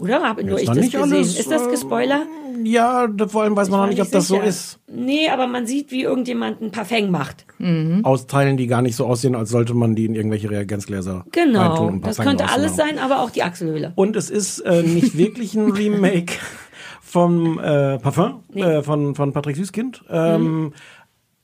oder 0.00 0.22
habe 0.22 0.42
nur 0.44 0.58
ich 0.58 0.66
da 0.66 0.74
das 0.74 0.82
nicht 0.84 0.92
gesehen? 0.94 1.12
alles, 1.12 1.38
ist 1.38 1.50
das 1.50 1.66
äh, 1.66 1.70
gespoilert? 1.70 2.26
Ja, 2.62 3.08
vor 3.28 3.42
allem 3.42 3.56
weiß 3.56 3.68
man 3.70 3.80
noch 3.80 3.86
nicht, 3.88 4.00
ob 4.00 4.10
das 4.10 4.28
so 4.28 4.34
sicher. 4.36 4.46
ist. 4.46 4.78
Nee, 4.86 5.28
aber 5.28 5.46
man 5.46 5.66
sieht, 5.66 5.90
wie 5.90 6.02
irgendjemand 6.02 6.62
ein 6.62 6.70
Parfeng 6.70 7.10
macht. 7.10 7.46
Aus 8.04 8.26
Teilen, 8.26 8.56
die 8.56 8.66
gar 8.66 8.80
nicht 8.82 8.94
so 8.96 9.06
aussehen, 9.06 9.34
als 9.34 9.50
sollte 9.50 9.74
man 9.74 9.94
die 9.94 10.04
in 10.06 10.14
irgendwelche 10.14 10.50
Reagenzgläser 10.50 11.24
Genau. 11.32 11.86
und 11.86 12.06
Das 12.06 12.16
Parfum 12.16 12.30
könnte 12.36 12.52
alles 12.52 12.76
sein, 12.76 12.98
aber 12.98 13.20
auch 13.20 13.30
die 13.30 13.42
Achselhöhle. 13.42 13.92
Und 13.96 14.16
es 14.16 14.30
ist 14.30 14.60
äh, 14.60 14.82
nicht 14.82 15.16
wirklich 15.18 15.54
ein 15.54 15.70
Remake 15.72 16.34
vom 17.02 17.58
äh, 17.58 17.98
Parfum 17.98 18.42
äh, 18.54 18.82
von, 18.82 19.14
von 19.14 19.32
Patrick 19.32 19.56
Süßkind. 19.56 20.02
Ähm, 20.10 20.72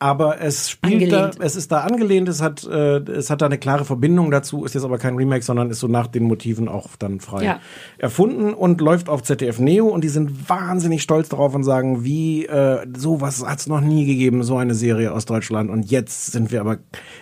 Aber 0.03 0.41
es 0.41 0.71
spielt 0.71 1.13
da, 1.13 1.31
es 1.41 1.57
ist 1.57 1.71
da 1.71 1.81
angelehnt, 1.83 2.27
es 2.31 2.41
hat, 2.41 2.65
äh, 2.67 3.01
es 3.01 3.29
hat 3.29 3.43
da 3.43 3.47
eine 3.47 3.59
klare 3.59 3.85
Verbindung 3.85 4.31
dazu, 4.31 4.65
ist 4.65 4.75
jetzt 4.75 4.85
aber 4.85 4.97
kein 4.97 5.15
Remake, 5.15 5.45
sondern 5.45 5.69
ist 5.69 5.81
so 5.81 5.89
nach 5.89 6.07
den 6.07 6.23
Motiven 6.25 6.69
auch 6.69 6.97
dann 6.99 7.21
frei 7.21 7.45
Ja. 7.45 7.61
erfunden 7.99 8.55
und 8.55 8.81
läuft 8.81 9.11
auf 9.11 9.23
ZDF 9.23 9.59
Neo 9.59 9.89
und 9.89 10.03
die 10.03 10.09
sind 10.09 10.49
wahnsinnig 10.49 11.03
stolz 11.03 11.29
darauf 11.29 11.55
und 11.55 11.65
sagen, 11.65 12.03
wie 12.03 12.47
äh, 12.47 12.87
sowas 12.97 13.45
hat 13.47 13.59
es 13.59 13.67
noch 13.67 13.83
nie 13.83 14.07
gegeben, 14.07 14.43
so 14.43 14.57
eine 14.57 14.75
Serie 14.75 15.13
aus 15.13 15.27
Deutschland 15.27 15.69
und 15.69 15.91
jetzt 15.91 16.33
sind 16.33 16.51
wir 16.51 16.63
aber 16.63 16.79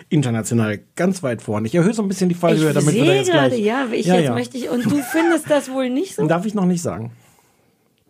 international 0.07 0.79
ganz 0.95 1.21
weit 1.21 1.41
vorne. 1.41 1.67
Ich 1.67 1.75
erhöhe 1.75 1.93
so 1.93 2.01
ein 2.01 2.07
bisschen 2.07 2.29
die 2.29 2.35
Fallhöhe, 2.35 2.71
damit 2.71 2.93
wir 2.95 3.05
da 3.05 3.11
jetzt 3.13 3.29
gerade, 3.31 3.49
gleich. 3.49 3.61
ja, 3.65 3.87
ich 3.91 4.05
Ja, 4.05 4.15
jetzt 4.15 4.23
ja. 4.25 4.33
möchte 4.33 4.57
ich, 4.57 4.69
und 4.69 4.85
du 4.85 5.01
findest 5.01 5.49
das 5.49 5.69
wohl 5.69 5.89
nicht 5.89 6.15
so? 6.15 6.25
Darf 6.27 6.45
ich 6.45 6.53
noch 6.53 6.65
nicht 6.65 6.81
sagen. 6.81 7.11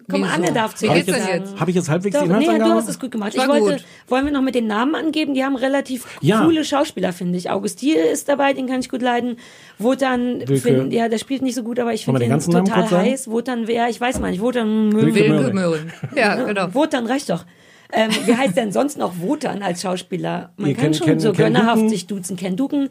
Komm, 0.10 0.24
Wieso? 0.24 0.34
Anne 0.34 0.52
darf 0.52 0.74
Wie 0.74 0.78
zuerst 0.88 1.06
geht's 1.06 1.17
denn 1.17 1.26
sagen. 1.28 1.43
jetzt? 1.45 1.60
Habe 1.60 1.69
ich 1.72 1.76
jetzt 1.76 1.89
halbwegs 1.89 2.15
Doch, 2.15 2.24
die 2.24 2.30
nee, 2.30 2.34
Inhaltsangabe? 2.36 2.72
du 2.72 2.76
hast 2.78 2.89
es 2.89 3.00
gut 3.00 3.12
gemacht. 3.12 3.34
Ich 3.36 3.48
wollte, 3.48 3.76
gut. 3.78 3.86
wollen 4.08 4.26
wir 4.26 4.32
noch 4.32 4.41
mit 4.41 4.56
den 4.56 4.67
Namen 4.67 4.95
angeben? 4.95 5.34
Die 5.34 5.43
haben 5.43 5.56
relativ 5.56 6.06
Ja. 6.22 6.43
coole 6.43 6.63
Schauspieler, 6.65 7.13
finde 7.13 7.38
ich. 7.38 7.50
Augustil 7.50 7.95
ist 7.95 8.28
dabei, 8.28 8.54
den 8.54 8.67
kann 8.67 8.80
ich 8.80 8.89
gut 8.89 9.02
leiden. 9.02 9.38
Wotan, 9.78 10.41
find, 10.48 10.91
ja, 10.93 11.08
der 11.10 11.17
spielt 11.19 11.41
nicht 11.41 11.56
so 11.56 11.63
gut, 11.63 11.80
aber 11.80 11.93
ich 11.93 12.06
finde 12.06 12.19
den 12.22 12.32
ihn 12.32 12.39
total 12.39 12.89
heiß. 12.89 13.30
Wotan 13.30 13.67
wer, 13.67 13.88
ich 13.89 14.02
weiß 14.02 14.19
mal 14.19 14.32
nicht. 14.32 14.41
Wotan 14.41 14.91
Wilke 14.93 15.15
Wilke. 15.15 15.54
Möhring. 15.54 15.91
Ja, 16.15 16.36
genau. 16.43 16.67
Wotan 16.74 17.06
reicht 17.06 17.30
doch. 17.30 17.45
Ähm, 17.91 18.10
wie 18.26 18.36
heißt 18.36 18.56
denn 18.56 18.72
sonst 18.72 18.98
noch 18.98 19.13
Wotan 19.19 19.63
als 19.63 19.82
Schauspieler? 19.82 20.54
Man 20.58 20.69
Ihr 20.69 20.76
kann 20.76 20.84
kennt- 20.86 20.95
schon 20.98 21.08
kennt- 21.08 21.22
so 21.22 21.34
gönnerhaft 21.34 21.78
Duken? 21.78 21.89
sich 21.89 22.06
duzen. 22.08 22.36
Ken 22.38 22.56
Duken. 22.56 22.89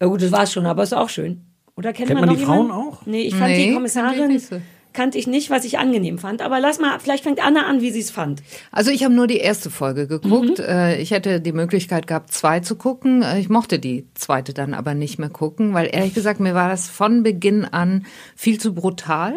Ja 0.00 0.06
gut, 0.08 0.22
das 0.22 0.32
war's 0.32 0.52
schon, 0.52 0.66
aber 0.66 0.82
ist 0.82 0.94
auch 0.94 1.08
schön. 1.08 1.42
Oder 1.76 1.92
kennt, 1.92 2.08
Kennt 2.08 2.20
man, 2.20 2.26
man 2.28 2.34
noch 2.34 2.40
die 2.40 2.44
Frauen 2.46 2.66
jemanden? 2.66 2.88
auch? 2.88 3.06
Nee, 3.06 3.22
ich 3.22 3.34
fand 3.34 3.50
Nee, 3.52 3.68
die 3.68 3.74
Kommissarin 3.74 4.38
so. 4.38 4.56
Kannte 4.92 5.18
ich 5.18 5.26
nicht, 5.26 5.50
was 5.50 5.64
ich 5.64 5.78
angenehm 5.78 6.18
fand. 6.18 6.42
Aber 6.42 6.60
lass 6.60 6.78
mal, 6.78 6.98
vielleicht 6.98 7.24
fängt 7.24 7.44
Anna 7.44 7.66
an, 7.66 7.80
wie 7.80 7.90
sie 7.90 8.00
es 8.00 8.10
fand. 8.10 8.42
Also 8.70 8.90
ich 8.90 9.04
habe 9.04 9.14
nur 9.14 9.26
die 9.26 9.38
erste 9.38 9.70
Folge 9.70 10.06
geguckt. 10.06 10.58
Mhm. 10.58 10.64
Äh, 10.64 11.00
Ich 11.00 11.10
hätte 11.10 11.40
die 11.40 11.52
Möglichkeit 11.52 12.06
gehabt, 12.06 12.32
zwei 12.32 12.60
zu 12.60 12.76
gucken. 12.76 13.22
Äh, 13.22 13.40
Ich 13.40 13.48
mochte 13.48 13.78
die 13.78 14.06
zweite 14.14 14.52
dann 14.54 14.74
aber 14.74 14.94
nicht 14.94 15.18
mehr 15.18 15.30
gucken, 15.30 15.74
weil 15.74 15.88
ehrlich 15.92 16.14
gesagt, 16.14 16.40
mir 16.40 16.54
war 16.54 16.68
das 16.68 16.88
von 16.88 17.22
Beginn 17.22 17.64
an 17.64 18.06
viel 18.36 18.58
zu 18.58 18.74
brutal. 18.74 19.34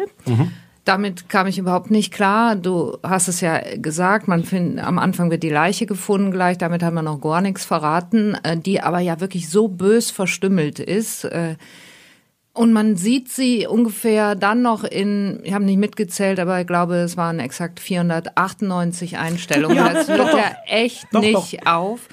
Damit 0.84 1.28
kam 1.28 1.48
ich 1.48 1.58
überhaupt 1.58 1.90
nicht 1.90 2.12
klar. 2.12 2.54
Du 2.54 2.96
hast 3.02 3.26
es 3.26 3.40
ja 3.40 3.60
gesagt, 3.76 4.28
man 4.28 4.44
find, 4.44 4.78
am 4.78 5.00
Anfang 5.00 5.32
wird 5.32 5.42
die 5.42 5.50
Leiche 5.50 5.84
gefunden 5.84 6.30
gleich, 6.30 6.58
damit 6.58 6.84
haben 6.84 6.94
wir 6.94 7.02
noch 7.02 7.20
gar 7.20 7.40
nichts 7.40 7.64
verraten, 7.64 8.36
äh, 8.44 8.56
die 8.56 8.80
aber 8.80 9.00
ja 9.00 9.20
wirklich 9.20 9.48
so 9.48 9.66
bös 9.66 10.12
verstümmelt 10.12 10.78
ist. 10.78 11.24
Und 12.56 12.72
man 12.72 12.96
sieht 12.96 13.28
sie 13.28 13.66
ungefähr 13.66 14.34
dann 14.34 14.62
noch 14.62 14.82
in, 14.82 15.40
ich 15.42 15.52
habe 15.52 15.66
nicht 15.66 15.76
mitgezählt, 15.76 16.40
aber 16.40 16.58
ich 16.58 16.66
glaube, 16.66 16.94
es 16.96 17.18
waren 17.18 17.38
exakt 17.38 17.80
498 17.80 19.18
Einstellungen. 19.18 19.76
Ja, 19.76 19.92
das 19.92 20.06
doch, 20.06 20.16
hört 20.16 20.32
doch. 20.32 20.38
ja 20.38 20.56
echt 20.66 21.06
Doch, 21.12 21.20
nicht 21.20 21.66
auf. 21.66 22.08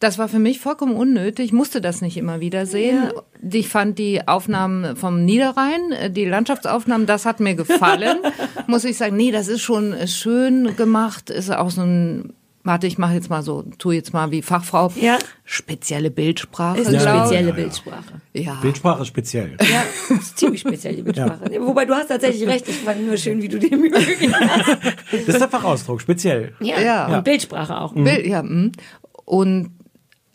Das 0.00 0.18
war 0.18 0.28
für 0.28 0.40
mich 0.40 0.58
vollkommen 0.58 0.96
unnötig. 0.96 1.46
Ich 1.46 1.52
musste 1.52 1.80
das 1.80 2.00
nicht 2.00 2.16
immer 2.16 2.40
wieder 2.40 2.66
sehen. 2.66 3.12
Ich 3.48 3.68
fand 3.68 3.96
die 4.00 4.26
Aufnahmen 4.26 4.96
vom 4.96 5.24
Niederrhein, 5.24 5.92
äh, 5.92 6.10
die 6.10 6.24
Landschaftsaufnahmen, 6.24 7.06
das 7.06 7.24
hat 7.24 7.38
mir 7.38 7.54
gefallen. 7.54 8.18
Muss 8.66 8.84
ich 8.84 8.98
sagen, 8.98 9.16
nee, 9.16 9.30
das 9.30 9.46
ist 9.46 9.62
schon 9.62 9.94
schön 10.08 10.74
gemacht. 10.74 11.30
Ist 11.30 11.50
auch 11.50 11.70
so 11.70 11.82
ein, 11.82 12.32
warte, 12.64 12.86
ich 12.86 12.98
mache 12.98 13.14
jetzt 13.14 13.30
mal 13.30 13.42
so, 13.42 13.62
tu 13.78 13.92
jetzt 13.92 14.12
mal 14.12 14.30
wie 14.30 14.42
Fachfrau. 14.42 14.90
Ja. 14.96 15.18
Spezielle 15.44 16.10
Bildsprache. 16.10 16.80
Ist 16.80 16.88
eine 16.88 16.96
ich. 16.96 17.02
spezielle 17.02 17.52
Bildsprache. 17.52 18.20
Ja. 18.32 18.54
Bildsprache 18.60 19.04
speziell. 19.04 19.56
Ja, 19.60 19.84
ist 20.16 20.38
ziemlich 20.38 20.60
speziell, 20.62 20.96
die 20.96 21.02
Bildsprache. 21.02 21.50
Wobei 21.60 21.84
du 21.84 21.94
hast 21.94 22.08
tatsächlich 22.08 22.48
recht, 22.48 22.68
ich 22.68 22.76
fand 22.76 23.06
nur 23.06 23.16
schön, 23.16 23.40
wie 23.42 23.48
du 23.48 23.58
dir 23.58 23.76
Mühe 23.76 23.90
gegeben 23.90 24.34
hast. 24.34 24.78
Das 25.12 25.28
ist 25.28 25.40
der 25.40 25.48
Fachausdruck, 25.48 26.00
speziell. 26.00 26.54
Ja, 26.60 26.80
Ja. 26.80 27.16
und 27.18 27.24
Bildsprache 27.24 27.78
auch. 27.80 27.92
Bild, 27.92 28.26
ja. 28.26 28.42
mm. 28.42 28.72
Und 29.26 29.70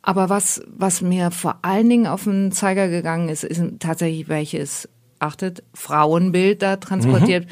aber 0.01 0.29
was, 0.29 0.61
was 0.67 1.01
mir 1.01 1.29
vor 1.31 1.59
allen 1.63 1.89
Dingen 1.89 2.07
auf 2.07 2.23
den 2.23 2.51
Zeiger 2.51 2.87
gegangen 2.87 3.27
ist, 3.29 3.43
ist 3.43 3.61
tatsächlich 3.79 4.29
welches, 4.29 4.87
achtet, 5.19 5.63
Frauenbild 5.73 6.61
da 6.61 6.77
transportiert. 6.77 7.45
Mhm. 7.45 7.49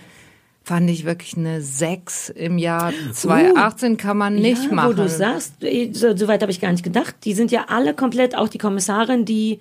Fand 0.67 0.89
ich 0.89 1.05
wirklich 1.05 1.37
eine 1.37 1.61
6 1.61 2.27
im 2.27 2.57
Jahr 2.57 2.91
2018 3.13 3.95
kann 3.95 4.17
man 4.17 4.35
nicht 4.35 4.65
ja, 4.65 4.73
machen. 4.73 4.89
Wo 4.89 4.93
du 5.01 5.07
sagst, 5.07 5.63
eh, 5.63 5.93
so, 5.93 6.13
so 6.17 6.27
weit 6.27 6.41
habe 6.41 6.51
ich 6.51 6.59
gar 6.59 6.73
nicht 6.73 6.83
gedacht. 6.83 7.15
Die 7.23 7.33
sind 7.33 7.51
ja 7.51 7.67
alle 7.69 7.93
komplett, 7.93 8.35
auch 8.35 8.49
die 8.49 8.57
Kommissarin, 8.57 9.23
die 9.23 9.59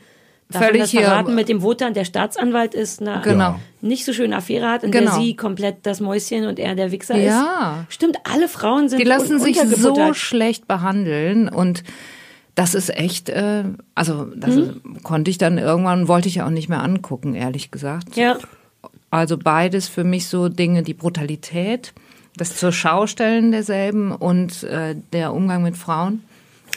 Völlig 0.51 0.81
das 0.83 0.91
hier- 0.91 1.03
verraten, 1.03 1.37
mit 1.37 1.49
dem 1.49 1.63
Wotan, 1.63 1.95
der 1.95 2.05
Staatsanwalt 2.05 2.75
ist, 2.75 3.01
eine 3.01 3.21
Genau. 3.23 3.61
nicht 3.83 4.05
so 4.05 4.13
schöne 4.13 4.37
Affäre 4.37 4.69
hat, 4.69 4.83
in 4.83 4.91
der 4.91 5.03
Genau. 5.03 5.17
sie 5.21 5.37
komplett 5.37 5.79
das 5.85 6.01
Mäuschen 6.01 6.45
und 6.47 6.59
er 6.59 6.75
der 6.75 6.91
Wichser 6.91 7.17
Ja. 7.17 7.85
ist. 7.89 7.95
Stimmt, 7.95 8.17
alle 8.25 8.49
Frauen 8.49 8.89
sind 8.89 8.99
Die 9.01 9.05
lassen 9.05 9.39
sich 9.39 9.61
so 9.61 10.13
schlecht 10.13 10.67
behandeln 10.67 11.49
und 11.49 11.85
das 12.57 12.75
ist 12.75 12.91
echt, 12.97 13.29
äh, 13.29 13.63
also 13.95 14.25
das 14.37 14.57
Mhm. 14.57 15.03
konnte 15.05 15.31
ich 15.31 15.39
dann 15.39 15.59
irgendwann, 15.59 16.09
wollte 16.09 16.27
ich 16.29 16.43
auch 16.43 16.51
nicht 16.51 16.69
mehr 16.69 16.83
angucken, 16.83 17.35
ehrlich 17.37 17.71
gesagt. 17.71 18.17
Ja. 18.17 18.39
Also 19.11 19.39
beides 19.39 19.89
für 19.89 20.05
mich 20.05 20.29
so 20.29 20.49
Dinge, 20.49 20.83
die 20.83 20.95
Brutalität, 20.95 21.93
das 22.37 22.57
zur 22.57 22.73
Schaustellen 22.73 23.53
derselben 23.53 24.13
und 24.13 24.63
äh, 24.65 24.97
der 25.13 25.33
Umgang 25.33 25.63
mit 25.63 25.77
Frauen 25.77 26.23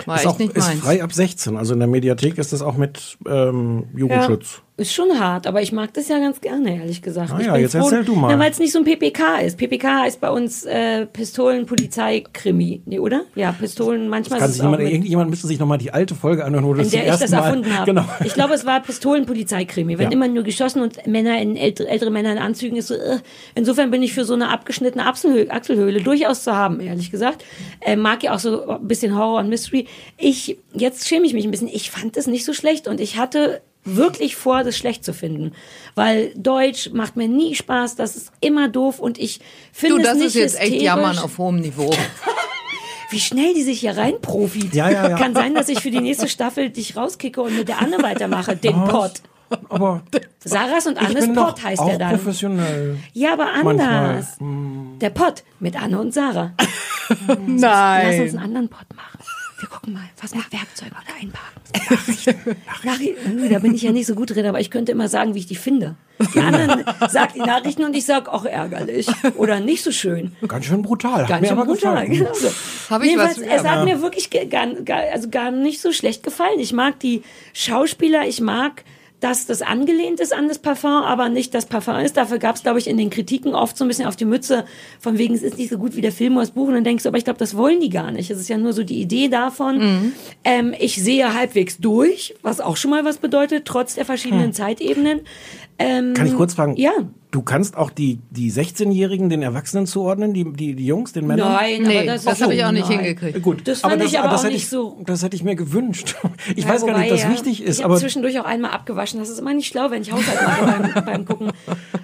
war 0.06 0.15
Ist, 0.15 0.22
echt 0.22 0.30
auch, 0.30 0.39
nicht 0.39 0.56
ist 0.56 0.68
meins. 0.68 0.80
frei 0.80 1.04
ab 1.04 1.13
16. 1.13 1.58
Also 1.58 1.74
in 1.74 1.80
der 1.80 1.88
Mediathek 1.88 2.38
ist 2.38 2.54
das 2.54 2.62
auch 2.62 2.78
mit 2.78 3.18
ähm, 3.28 3.86
Jugendschutz. 3.96 4.62
Ist 4.80 4.94
schon 4.94 5.20
hart, 5.20 5.46
aber 5.46 5.62
ich 5.62 5.74
mag 5.74 5.94
das 5.94 6.08
ja 6.08 6.20
ganz 6.20 6.39
gerne, 6.39 6.78
ehrlich 6.78 7.02
gesagt. 7.02 7.34
Ah 7.34 7.39
ich 7.42 7.48
ja, 7.48 7.58
jetzt 7.58 7.76
erzähl 7.76 8.06
du 8.06 8.15
mal. 8.15 8.39
weil 8.39 8.50
es 8.50 8.60
nicht 8.60 8.72
so 8.72 8.80
ein 8.80 8.86
PPK 8.86 9.39
ist. 9.42 9.58
PPK 9.58 10.04
heißt 10.04 10.22
bei 10.22 10.30
uns 10.30 10.63
äh, 10.63 11.06
Pistolen-Polizei-Krimi, 11.06 12.84
nee, 12.86 13.00
oder? 13.00 13.24
Ja, 13.36 13.52
Pistolen, 13.52 14.08
manchmal 14.08 14.39
Kann 14.39 14.50
ist 14.50 14.56
es 14.56 14.62
jemand, 14.62 14.82
irgendjemand 14.82 15.30
müsste 15.30 15.48
sich 15.48 15.60
nochmal 15.60 15.80
die 15.80 15.92
alte 15.92 16.15
Folge 16.15 16.46
anhören, 16.46 16.63
wo 16.63 16.74
du 16.74 16.80
das 16.80 16.88
in 16.88 16.92
zum 16.92 16.98
der 17.00 17.04
ich 17.04 17.10
ersten 17.12 17.24
das 17.24 17.32
Mal, 17.32 17.46
erfunden 17.48 17.78
habe. 17.78 17.86
Genau. 17.86 18.06
Ich 18.24 18.34
glaube, 18.34 18.54
es 18.54 18.65
war 18.65 18.82
Pistolen-Polizei-Krimi. 18.82 19.98
Wenn 19.98 20.08
Ja. 20.08 20.12
immer 20.13 20.28
nur 20.30 20.44
geschossen 20.44 20.82
und 20.82 21.06
Männer 21.08 21.42
in 21.42 21.58
ältere, 21.58 21.89
ältere 21.89 22.10
Männer 22.12 22.32
in 22.32 22.38
Anzügen 22.38 22.78
ist 22.78 22.88
so, 22.88 22.94
äh, 22.96 23.18
insofern 23.56 23.92
bin 23.92 24.02
ich 24.02 24.13
für 24.13 24.24
so 24.24 24.34
eine 24.34 24.50
abgeschnittene 24.50 25.06
Achselhöhle, 25.06 25.52
Achselhöhle 25.52 26.02
durchaus 26.02 26.44
zu 26.44 26.56
haben, 26.56 26.80
ehrlich 26.80 27.12
gesagt. 27.12 27.44
Äh, 27.82 27.98
mag 27.98 28.24
ja 28.24 28.34
auch 28.34 28.39
so 28.39 28.68
ein 28.70 28.88
bisschen 28.88 29.18
Horror 29.18 29.39
und 29.39 29.50
Mystery. 29.50 29.88
Ich, 30.18 30.58
jetzt 30.74 31.08
schäme 31.08 31.26
ich 31.26 31.34
mich 31.34 31.46
ein 31.46 31.52
bisschen. 31.52 31.68
Ich 31.68 31.92
fand 31.92 32.15
es 32.15 32.28
nicht 32.28 32.46
so 32.46 32.54
schlecht 32.54 32.88
und 32.88 33.02
ich 33.02 33.18
hatte 33.18 33.62
wirklich 33.86 34.36
vor, 34.36 34.63
das 34.63 34.78
schlecht 34.78 35.04
zu 35.06 35.13
finden. 35.13 35.54
Weil 35.96 36.32
Deutsch 36.36 36.89
macht 36.92 37.15
mir 37.15 37.28
nie 37.28 37.56
Spaß, 37.56 37.96
das 37.96 38.15
ist 38.15 38.32
immer 38.42 38.68
doof 38.70 39.00
und 39.00 39.18
ich 39.18 39.39
finde 39.72 39.96
Du, 39.96 40.02
es 40.02 40.08
das 40.08 40.18
nicht 40.18 40.26
ist 40.28 40.36
jetzt 40.36 40.60
echt. 40.62 40.82
Jammern 40.82 41.18
auf 41.18 41.38
hohem 41.38 41.60
Niveau. 41.60 41.89
Wie 43.12 43.20
schnell 43.20 43.56
die 43.56 43.63
sich 43.63 43.80
hier 43.80 43.98
reinprofit. 43.98 44.76
Ja, 44.76 44.89
ja, 44.92 45.10
ja. 45.10 45.18
Kann 45.18 45.34
sein, 45.34 45.56
dass 45.56 45.68
ich 45.68 45.80
für 45.82 45.89
die 45.89 46.00
nächste 46.02 46.28
Staffel 46.28 46.70
dich 46.70 46.96
rauskicke 46.96 47.42
und 47.42 47.58
mit 47.58 47.68
der 47.68 47.82
Anne 47.82 47.98
weitermache, 48.04 48.56
den 48.56 48.76
Was? 48.82 48.89
Pot. 48.92 49.12
Aber 49.70 50.04
Sarahs 50.44 50.86
und 50.86 51.00
Annes 51.00 51.26
bin 51.26 51.34
Pot 51.34 51.58
doch 51.58 51.63
heißt 51.63 51.80
auch 51.82 51.88
der 51.89 51.98
dann. 51.98 52.12
professionell. 52.12 52.98
Ja, 53.13 53.34
aber 53.34 53.46
Manchmal. 53.63 53.80
anders. 53.89 54.38
Der 55.02 55.10
Pot 55.10 55.44
mit 55.60 55.82
Anne 55.82 56.00
und 56.00 56.13
Sarah. 56.13 56.54
Lass 57.10 57.38
uns 57.39 57.62
Nein. 57.62 58.20
einen 58.22 58.38
anderen 58.38 58.70
Pot 58.70 58.86
machen. 58.96 59.20
Wir 59.60 59.67
gucken 59.67 59.93
mal, 59.93 60.04
was 60.22 60.34
mit 60.34 60.52
Werkzeug 60.54 60.89
oder 60.91 61.15
einpacken. 61.22 61.60
Nachrichten. 61.89 62.56
Nachrichten. 62.84 63.39
Uh, 63.43 63.50
Da 63.50 63.60
bin 63.60 63.74
ich 63.74 63.82
ja 63.82 63.91
nicht 63.91 64.06
so 64.08 64.15
gut 64.15 64.30
drin, 64.34 64.45
aber 64.45 64.60
ich 64.62 64.72
könnte 64.72 64.91
immer 64.91 65.10
sagen, 65.10 65.36
wie 65.36 65.39
ich 65.39 65.48
die 65.48 65.56
finde. 65.56 65.95
Die 66.34 66.39
anderen 66.39 66.86
sagt 67.10 67.36
die 67.36 67.39
Nachrichten 67.39 67.84
und 67.84 67.95
ich 67.95 68.06
sag 68.06 68.28
auch 68.30 68.45
ärgerlich 68.45 69.08
oder 69.36 69.60
nicht 69.60 69.84
so 69.84 69.91
schön. 69.91 70.36
Ganz 70.48 70.65
schön 70.65 70.82
brutal. 70.82 71.24
Hat 71.24 71.28
Ganz 71.30 71.48
schön 71.48 71.58
aber 71.58 71.65
brutal. 71.65 72.08
Genau 72.08 72.34
so. 72.34 72.50
Hab 72.89 73.02
ich 73.04 73.10
Jedenfalls, 73.10 73.39
was- 73.39 73.45
es 73.48 73.63
hat 73.63 73.86
mir 73.86 74.02
wirklich 74.02 74.30
gar, 74.30 74.65
gar, 74.67 75.02
also 75.13 75.30
gar 75.30 75.52
nicht 75.52 75.82
so 75.82 75.91
schlecht 75.91 76.24
gefallen. 76.24 76.60
Ich 76.60 76.72
mag 76.74 77.00
die 77.00 77.24
Schauspieler, 77.54 78.28
ich 78.28 78.41
mag, 78.41 78.84
dass 79.19 79.45
das 79.45 79.62
angelehnt 79.62 80.19
ist 80.19 80.34
an 80.34 80.47
das 80.47 80.60
Parfum, 80.60 81.03
aber 81.03 81.29
nicht 81.29 81.53
das 81.53 81.65
Parfum 81.65 81.95
ist. 81.97 82.17
Dafür 82.17 82.39
gab 82.39 82.55
es, 82.55 82.63
glaube 82.63 82.79
ich, 82.79 82.88
in 82.88 82.97
den 82.97 83.10
Kritiken 83.10 83.53
oft 83.53 83.77
so 83.77 83.86
ein 83.86 83.88
bisschen 83.88 84.05
auf 84.05 84.15
die 84.15 84.25
Mütze, 84.25 84.65
von 84.99 85.17
wegen, 85.17 85.34
es 85.36 85.43
ist 85.43 85.58
nicht 85.58 85.69
so 85.69 85.77
gut 85.77 85.95
wie 85.95 86.01
der 86.01 86.12
Film 86.12 86.34
oder 86.34 86.43
das 86.43 86.51
Buch. 86.51 86.67
Und 86.67 86.75
dann 86.75 86.84
denkst 86.84 87.03
du, 87.03 87.10
aber 87.10 87.17
ich 87.17 87.25
glaube, 87.25 87.39
das 87.39 87.55
wollen 87.55 87.79
die 87.79 87.89
gar 87.89 88.12
nicht. 88.12 88.32
Es 88.32 88.39
ist 88.39 88.49
ja 88.49 88.58
nur 88.58 88.73
so 88.73 88.84
die 88.84 89.01
Idee 89.01 89.27
davon. 89.27 89.77
Mhm. 89.77 90.12
Ähm, 90.43 90.73
ich 90.79 91.01
sehe 91.01 91.34
halbwegs 91.34 91.77
durch, 91.77 92.36
was 92.41 92.62
auch 92.62 92.77
schon 92.77 92.91
mal 92.91 93.05
was 93.05 93.17
bedeutet, 93.17 93.65
trotz 93.65 93.95
der 93.95 94.05
verschiedenen 94.05 94.53
Zeitebenen. 94.53 95.21
Ähm, 95.77 96.10
Hm. 96.10 96.13
Kann 96.13 96.27
ich 96.27 96.36
kurz 96.36 96.53
fragen? 96.53 96.75
Ja. 96.77 96.91
Du 97.32 97.44
kannst 97.44 97.78
auch 97.78 97.92
die, 97.92 98.18
die 98.32 98.52
16-Jährigen 98.52 99.30
den 99.30 99.44
Erwachsenen 99.44 99.86
zuordnen, 99.86 100.34
die, 100.34 100.52
die, 100.52 100.74
die 100.74 100.86
Jungs, 100.88 101.13
den 101.13 101.28
Männern? 101.28 101.54
Nein, 101.54 101.84
Nee, 101.84 101.98
aber 101.98 102.06
das, 102.08 102.24
das 102.24 102.42
habe 102.42 102.56
ich 102.56 102.63
auch 102.65 102.72
nicht 102.72 102.89
nein. 102.89 102.98
hingekriegt. 103.02 103.44
Gut, 103.44 103.68
Das 103.68 103.82
fand 103.82 104.04
ich 104.04 104.18
aber 104.18 104.30
das 104.30 104.39
auch 104.39 104.44
hätte 104.46 104.54
nicht 104.54 104.63
ich, 104.63 104.70
so- 104.70 104.98
Das 105.06 105.22
hätte 105.22 105.36
ich 105.36 105.44
mir 105.44 105.56
gewünscht. 105.56 106.15
Ich 106.56 106.63
Ja, 106.63 106.70
weiß 106.72 106.86
gar 106.88 106.88
nicht, 106.88 106.96
wobei, 106.96 107.04
ob 107.04 107.10
das 107.12 107.24
ja, 107.24 107.32
wichtig 107.32 107.62
ist, 107.62 107.78
Ich 107.78 107.84
habe 107.84 107.94
aber, 107.94 108.00
zwischendurch 108.02 108.39
auch 108.39 108.46
einmal 108.46 108.72
abgewaschen. 108.72 109.20
Das 109.20 109.30
ist 109.30 109.38
immer 109.39 109.54
nicht 109.54 109.68
schlau, 109.68 109.92
wenn 109.92 110.02
ich 110.02 110.12
Haushalt 110.12 110.42
mache 110.42 110.65
beim, 110.94 111.06
beim 111.06 111.26
Gucken. 111.26 111.52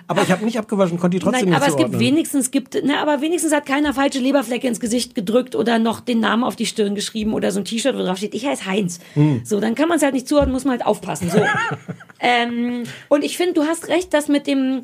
aber 0.08 0.22
ich 0.22 0.32
habe 0.32 0.46
nicht 0.46 0.60
abgewaschen, 0.60 1.00
konnte 1.00 1.18
die 1.18 1.24
trotzdem 1.24 1.50
Nein, 1.50 1.50
nicht 1.50 1.56
aber 1.58 1.66
es 1.72 1.76
gibt 1.78 1.90
zuordnen. 1.90 2.00
wenigstens 2.02 2.52
gibt, 2.52 2.76
ne, 2.84 3.00
aber 3.00 3.22
wenigstens 3.22 3.52
hat 3.52 3.66
keiner 3.66 3.96
falsche 3.96 4.20
Leberflecke 4.20 4.68
ins 4.68 4.80
Gesicht 4.80 5.16
gedrückt 5.16 5.56
oder 5.56 5.80
noch 5.80 6.02
den 6.02 6.20
Namen 6.20 6.44
auf 6.44 6.56
die 6.56 6.68
Stirn 6.68 6.94
geschrieben 6.94 7.34
oder 7.34 7.52
so 7.52 7.62
ein 7.62 7.66
T-Shirt, 7.66 7.96
wo 7.98 8.04
drauf 8.04 8.18
steht, 8.18 8.36
ich 8.36 8.46
heiße 8.46 8.66
Heinz. 8.68 9.00
Hm. 9.16 9.42
So, 9.44 9.60
dann 9.60 9.74
kann 9.74 9.88
man 9.90 9.98
es 9.98 10.04
halt 10.04 10.14
nicht 10.14 10.28
zuordnen, 10.28 10.54
muss 10.54 10.66
man 10.66 10.74
halt 10.74 10.86
aufpassen. 10.86 11.32
So. 11.32 11.40
ähm, 12.20 12.84
und 13.10 13.24
ich 13.24 13.38
finde, 13.38 13.54
du 13.54 13.64
hast 13.64 13.88
recht, 13.88 14.14
dass 14.14 14.28
mit 14.28 14.46
dem 14.46 14.82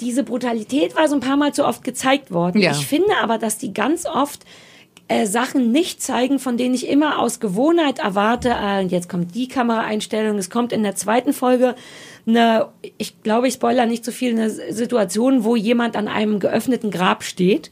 diese 0.00 0.24
Brutalität 0.24 0.96
war 0.96 1.08
so 1.08 1.14
ein 1.14 1.20
paar 1.20 1.36
Mal 1.36 1.52
zu 1.52 1.64
oft 1.64 1.84
gezeigt 1.84 2.30
worden. 2.30 2.60
Ja. 2.60 2.72
Ich 2.72 2.86
finde 2.86 3.10
aber, 3.22 3.38
dass 3.38 3.58
die 3.58 3.72
ganz 3.72 4.06
oft 4.06 4.44
äh, 5.08 5.26
Sachen 5.26 5.70
nicht 5.70 6.00
zeigen, 6.00 6.38
von 6.38 6.56
denen 6.56 6.74
ich 6.74 6.88
immer 6.88 7.18
aus 7.18 7.38
Gewohnheit 7.38 7.98
erwarte, 7.98 8.50
äh, 8.50 8.80
jetzt 8.86 9.08
kommt 9.08 9.34
die 9.34 9.48
Kameraeinstellung, 9.48 10.38
es 10.38 10.48
kommt 10.48 10.72
in 10.72 10.82
der 10.82 10.94
zweiten 10.94 11.32
Folge 11.32 11.74
eine, 12.26 12.68
ich 12.96 13.22
glaube, 13.22 13.48
ich 13.48 13.54
spoiler 13.54 13.84
nicht 13.84 14.04
zu 14.04 14.12
viel, 14.12 14.30
eine 14.30 14.48
Situation, 14.48 15.44
wo 15.44 15.56
jemand 15.56 15.96
an 15.96 16.08
einem 16.08 16.40
geöffneten 16.40 16.90
Grab 16.90 17.22
steht. 17.22 17.70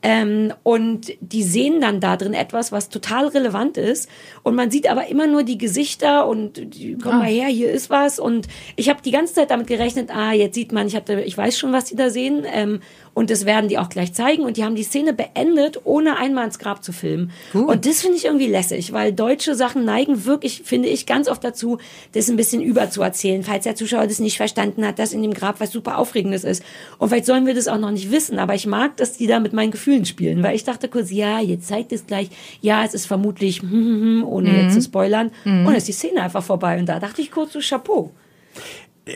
Ähm, 0.00 0.52
und 0.62 1.12
die 1.20 1.42
sehen 1.42 1.80
dann 1.80 2.00
da 2.00 2.16
drin 2.16 2.34
etwas, 2.34 2.70
was 2.70 2.88
total 2.88 3.26
relevant 3.28 3.76
ist. 3.76 4.08
Und 4.44 4.54
man 4.54 4.70
sieht 4.70 4.88
aber 4.88 5.08
immer 5.08 5.26
nur 5.26 5.42
die 5.42 5.58
Gesichter 5.58 6.28
und 6.28 6.74
die, 6.74 6.96
komm 7.02 7.18
mal 7.18 7.26
her, 7.26 7.48
hier 7.48 7.70
ist 7.72 7.90
was. 7.90 8.20
Und 8.20 8.46
ich 8.76 8.88
habe 8.88 9.02
die 9.02 9.10
ganze 9.10 9.34
Zeit 9.34 9.50
damit 9.50 9.66
gerechnet, 9.66 10.10
ah, 10.14 10.32
jetzt 10.32 10.54
sieht 10.54 10.70
man, 10.70 10.86
ich 10.86 10.94
hatte, 10.94 11.20
ich 11.22 11.36
weiß 11.36 11.58
schon, 11.58 11.72
was 11.72 11.86
die 11.86 11.96
da 11.96 12.10
sehen. 12.10 12.44
Ähm, 12.46 12.80
und 13.18 13.30
das 13.30 13.44
werden 13.46 13.68
die 13.68 13.78
auch 13.78 13.88
gleich 13.88 14.12
zeigen. 14.12 14.44
Und 14.44 14.56
die 14.56 14.62
haben 14.62 14.76
die 14.76 14.84
Szene 14.84 15.12
beendet, 15.12 15.80
ohne 15.82 16.18
einmal 16.18 16.44
ins 16.44 16.60
Grab 16.60 16.84
zu 16.84 16.92
filmen. 16.92 17.32
Und 17.66 17.84
das 17.84 18.02
finde 18.02 18.16
ich 18.16 18.26
irgendwie 18.26 18.46
lässig, 18.46 18.92
weil 18.92 19.12
deutsche 19.12 19.56
Sachen 19.56 19.84
neigen 19.84 20.24
wirklich, 20.24 20.62
finde 20.64 20.88
ich, 20.88 21.04
ganz 21.04 21.26
oft 21.26 21.42
dazu, 21.42 21.78
das 22.12 22.30
ein 22.30 22.36
bisschen 22.36 22.62
überzuerzählen, 22.62 23.42
falls 23.42 23.64
der 23.64 23.74
Zuschauer 23.74 24.06
das 24.06 24.20
nicht 24.20 24.36
verstanden 24.36 24.86
hat, 24.86 25.00
dass 25.00 25.12
in 25.12 25.22
dem 25.22 25.34
Grab 25.34 25.58
was 25.58 25.72
super 25.72 25.98
Aufregendes 25.98 26.44
ist. 26.44 26.62
Und 26.98 27.08
vielleicht 27.08 27.26
sollen 27.26 27.44
wir 27.44 27.54
das 27.54 27.66
auch 27.66 27.80
noch 27.80 27.90
nicht 27.90 28.12
wissen, 28.12 28.38
aber 28.38 28.54
ich 28.54 28.68
mag, 28.68 28.96
dass 28.98 29.16
die 29.16 29.26
da 29.26 29.40
mit 29.40 29.52
meinen 29.52 29.72
Gefühlen 29.72 30.04
spielen, 30.04 30.44
weil 30.44 30.54
ich 30.54 30.62
dachte 30.62 30.86
kurz, 30.86 31.10
ja, 31.10 31.40
jetzt 31.40 31.66
zeigt 31.66 31.90
es 31.90 32.06
gleich, 32.06 32.30
ja, 32.60 32.84
es 32.84 32.94
ist 32.94 33.06
vermutlich, 33.06 33.62
hm, 33.62 33.70
hm, 33.70 34.00
hm, 34.00 34.24
ohne 34.28 34.62
jetzt 34.62 34.74
zu 34.74 34.82
spoilern. 34.82 35.32
Und 35.44 35.64
dann 35.64 35.74
ist 35.74 35.88
die 35.88 35.92
Szene 35.92 36.22
einfach 36.22 36.44
vorbei. 36.44 36.78
Und 36.78 36.86
da 36.86 37.00
dachte 37.00 37.20
ich 37.20 37.32
kurz 37.32 37.52
so, 37.52 37.58
Chapeau. 37.58 38.12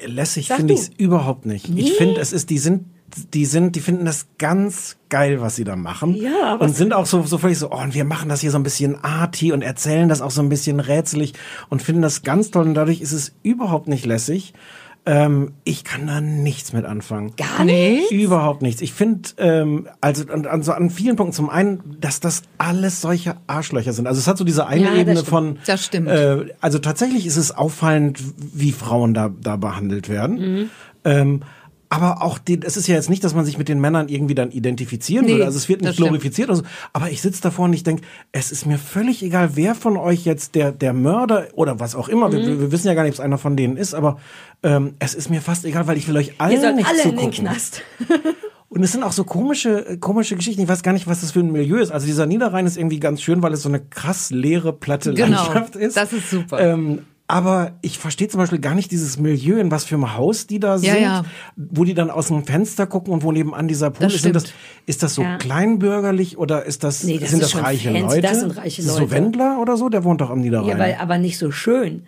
Lässig 0.07 0.49
Sag 0.49 0.57
finde 0.57 0.75
ich 0.75 0.81
es 0.81 0.91
überhaupt 0.97 1.47
nicht. 1.47 1.69
Nee? 1.69 1.83
Ich 1.83 1.93
finde, 1.93 2.21
es 2.21 2.33
ist, 2.33 2.51
die 2.51 2.59
sind, 2.59 2.87
die 3.35 3.45
sind, 3.47 3.77
die 3.77 3.81
finden 3.81 4.05
das 4.05 4.27
ganz 4.39 4.97
geil, 5.09 5.41
was 5.41 5.57
sie 5.57 5.65
da 5.65 5.77
machen. 5.77 6.15
Ja, 6.15 6.55
aber 6.55 6.65
und 6.65 6.77
sind 6.77 6.93
auch 6.93 7.07
so, 7.07 7.23
so 7.23 7.39
völlig 7.39 7.59
so, 7.59 7.71
oh, 7.71 7.81
und 7.83 7.95
wir 7.95 8.05
machen 8.05 8.29
das 8.29 8.41
hier 8.41 8.51
so 8.51 8.59
ein 8.59 8.63
bisschen 8.63 9.03
arty 9.03 9.53
und 9.53 9.63
erzählen 9.63 10.09
das 10.09 10.21
auch 10.21 10.31
so 10.31 10.43
ein 10.43 10.49
bisschen 10.49 10.81
rätselig 10.81 11.35
und 11.69 11.83
finden 11.83 12.03
das 12.03 12.23
ganz 12.23 12.51
toll 12.51 12.67
und 12.67 12.75
dadurch 12.75 13.01
ist 13.01 13.13
es 13.13 13.33
überhaupt 13.43 13.89
nicht 13.89 14.07
lässig. 14.07 14.55
Ähm, 15.05 15.55
ich 15.65 15.83
kann 15.83 16.07
da 16.07 16.21
nichts 16.21 16.73
mit 16.73 16.85
anfangen. 16.85 17.35
Gar 17.37 17.65
nicht? 17.65 18.13
Überhaupt 18.13 18.63
nichts. 18.63 18.81
Ich 18.83 18.93
finde, 18.93 19.31
ähm, 19.39 19.89
also 20.01 20.25
an, 20.29 20.47
an, 20.47 20.63
so 20.63 20.73
an 20.73 20.91
vielen 20.91 21.17
Punkten 21.17 21.35
zum 21.35 21.51
einen, 21.51 21.97
dass 22.01 22.21
das 22.21 22.43
alles 22.59 23.01
solche 23.01 23.35
Arschlöcher 23.49 23.93
sind. 23.93 24.07
Also 24.07 24.21
es 24.21 24.29
hat 24.29 24.39
so 24.39 24.45
diese 24.45 24.67
eine 24.69 24.85
Ja, 24.85 24.95
Ebene 24.95 25.25
von. 25.25 25.59
Das 25.67 25.85
stimmt. 25.85 26.07
Äh, 26.07 26.55
also 26.61 26.79
tatsächlich 26.79 27.27
ist 27.27 27.37
es 27.37 27.51
auffallend, 27.51 28.21
wie 28.55 28.71
Frauen 28.71 29.13
da, 29.13 29.29
da 29.29 29.57
behandelt 29.57 30.09
werden. 30.09 30.39
Mhm. 30.39 30.71
Ähm, 31.05 31.41
aber 31.93 32.23
auch 32.23 32.39
die, 32.39 32.59
es 32.63 32.79
ist 32.79 32.87
ja 32.87 32.95
jetzt 32.95 33.11
nicht, 33.11 33.23
dass 33.23 33.35
man 33.35 33.45
sich 33.45 33.59
mit 33.59 33.69
den 33.69 33.79
Männern 33.79 34.09
irgendwie 34.09 34.35
dann 34.35 34.51
identifizieren 34.51 35.27
Nee, 35.27 35.33
würde. 35.33 35.45
Also 35.45 35.59
es 35.59 35.69
wird 35.69 35.83
nicht 35.83 35.99
glorifiziert. 35.99 36.49
Oder 36.49 36.57
so. 36.57 36.63
Aber 36.95 37.11
ich 37.11 37.21
sitze 37.21 37.43
davor 37.43 37.67
und 37.67 37.75
ich 37.75 37.85
denke, 37.85 38.03
es 38.33 38.51
ist 38.51 38.65
mir 38.65 38.79
völlig 38.79 39.23
egal, 39.23 39.57
wer 39.57 39.75
von 39.75 39.99
euch 39.99 40.25
jetzt 40.25 40.55
der, 40.55 40.73
der 40.73 40.95
Mörder 40.95 41.49
oder 41.53 41.81
was 41.81 41.95
auch 41.95 42.09
immer. 42.09 42.29
Mhm. 42.29 42.33
Wir, 42.33 42.61
wir 42.61 42.73
wissen 42.73 42.87
ja 42.87 42.95
gar 42.95 43.03
nicht, 43.03 43.11
ob 43.11 43.17
es 43.17 43.21
einer 43.21 43.37
von 43.37 43.59
denen 43.59 43.77
ist, 43.77 43.93
aber 43.93 44.19
ähm, 44.63 44.95
es 45.01 45.13
ist 45.13 45.29
mir 45.29 45.43
fast 45.43 45.67
egal, 45.67 45.87
weil 45.87 45.99
ich 45.99 46.09
will 46.09 46.17
euch 46.17 46.41
allen 46.41 46.53
Ihr 46.53 46.61
sollt 46.63 46.77
nicht 46.77 46.89
alle 46.89 47.03
in 47.03 47.09
den 47.11 47.19
zugucken. 47.19 47.45
Knast. 47.45 47.83
Und 48.71 48.83
es 48.83 48.93
sind 48.93 49.03
auch 49.03 49.13
so 49.13 49.25
komische, 49.25 49.99
komische 50.01 50.35
Geschichten. 50.35 50.63
Ich 50.63 50.69
weiß 50.69 50.83
gar 50.83 50.95
nicht, 50.95 51.07
was 51.07 51.21
das 51.21 51.33
für 51.33 51.41
ein 51.41 51.53
Milieu 51.53 51.77
ist. 51.77 51.91
Also 51.91 52.07
dieser 52.07 52.25
Niederrhein 52.25 52.65
ist 52.65 52.79
irgendwie 52.79 53.01
ganz 53.01 53.21
schön, 53.21 53.43
weil 53.43 53.53
es 53.53 53.61
so 53.61 53.69
eine 53.69 53.81
krass 53.81 54.31
leere, 54.31 54.73
platte 54.73 55.13
Genau, 55.13 55.45
Landschaft 55.45 55.77
ist. 55.77 55.95
das 55.99 56.15
ist 56.15 56.31
super. 56.31 56.59
Ähm, 56.59 57.01
aber 57.33 57.73
ich 57.81 57.99
verstehe 57.99 58.29
zum 58.29 58.37
Beispiel 58.41 58.59
gar 58.59 58.75
nicht 58.75 58.91
dieses 58.91 59.19
Milieu, 59.19 59.59
in 59.59 59.71
was 59.71 59.85
für 59.85 59.95
einem 59.95 60.15
Haus 60.19 60.47
die 60.47 60.61
da 60.61 60.77
sind, 60.77 61.01
ja. 61.01 61.25
wo 61.57 61.83
die 61.85 61.95
dann 61.95 62.11
aus 62.11 62.29
dem 62.29 62.45
Fenster 62.45 62.87
gucken 62.87 63.11
und 63.15 63.23
wo 63.23 63.33
nebenan 63.33 63.69
dieser 63.69 63.89
Pool 63.91 64.05
Das 64.05 64.15
ist. 64.15 64.23
Sind 64.23 64.37
das, 64.37 64.43
stimmt. 64.49 64.59
ist 64.85 65.03
das 65.03 65.15
so 65.15 65.23
Ja. 65.23 65.39
kleinbürgerlich 65.39 66.37
oder 66.37 66.67
ist 66.67 66.85
das, 66.85 67.05
Nee, 67.05 67.19
das 67.19 67.31
sind 67.31 67.43
das 67.43 67.57
reiche 67.57 67.91
fancy, 67.91 68.03
Leute? 68.17 68.21
das 68.21 68.41
sind 68.41 68.57
reiche 68.59 68.83
Leute. 68.83 68.95
So 68.95 69.11
Wendler 69.11 69.59
oder 69.63 69.79
so, 69.79 69.89
der 69.89 70.05
wohnt 70.05 70.21
doch 70.21 70.29
am 70.29 70.41
Niederrhein. 70.41 70.69
Ja, 70.69 70.79
weil, 70.79 70.97
aber 71.01 71.17
nicht 71.17 71.39
so 71.39 71.51
schön. 71.51 72.03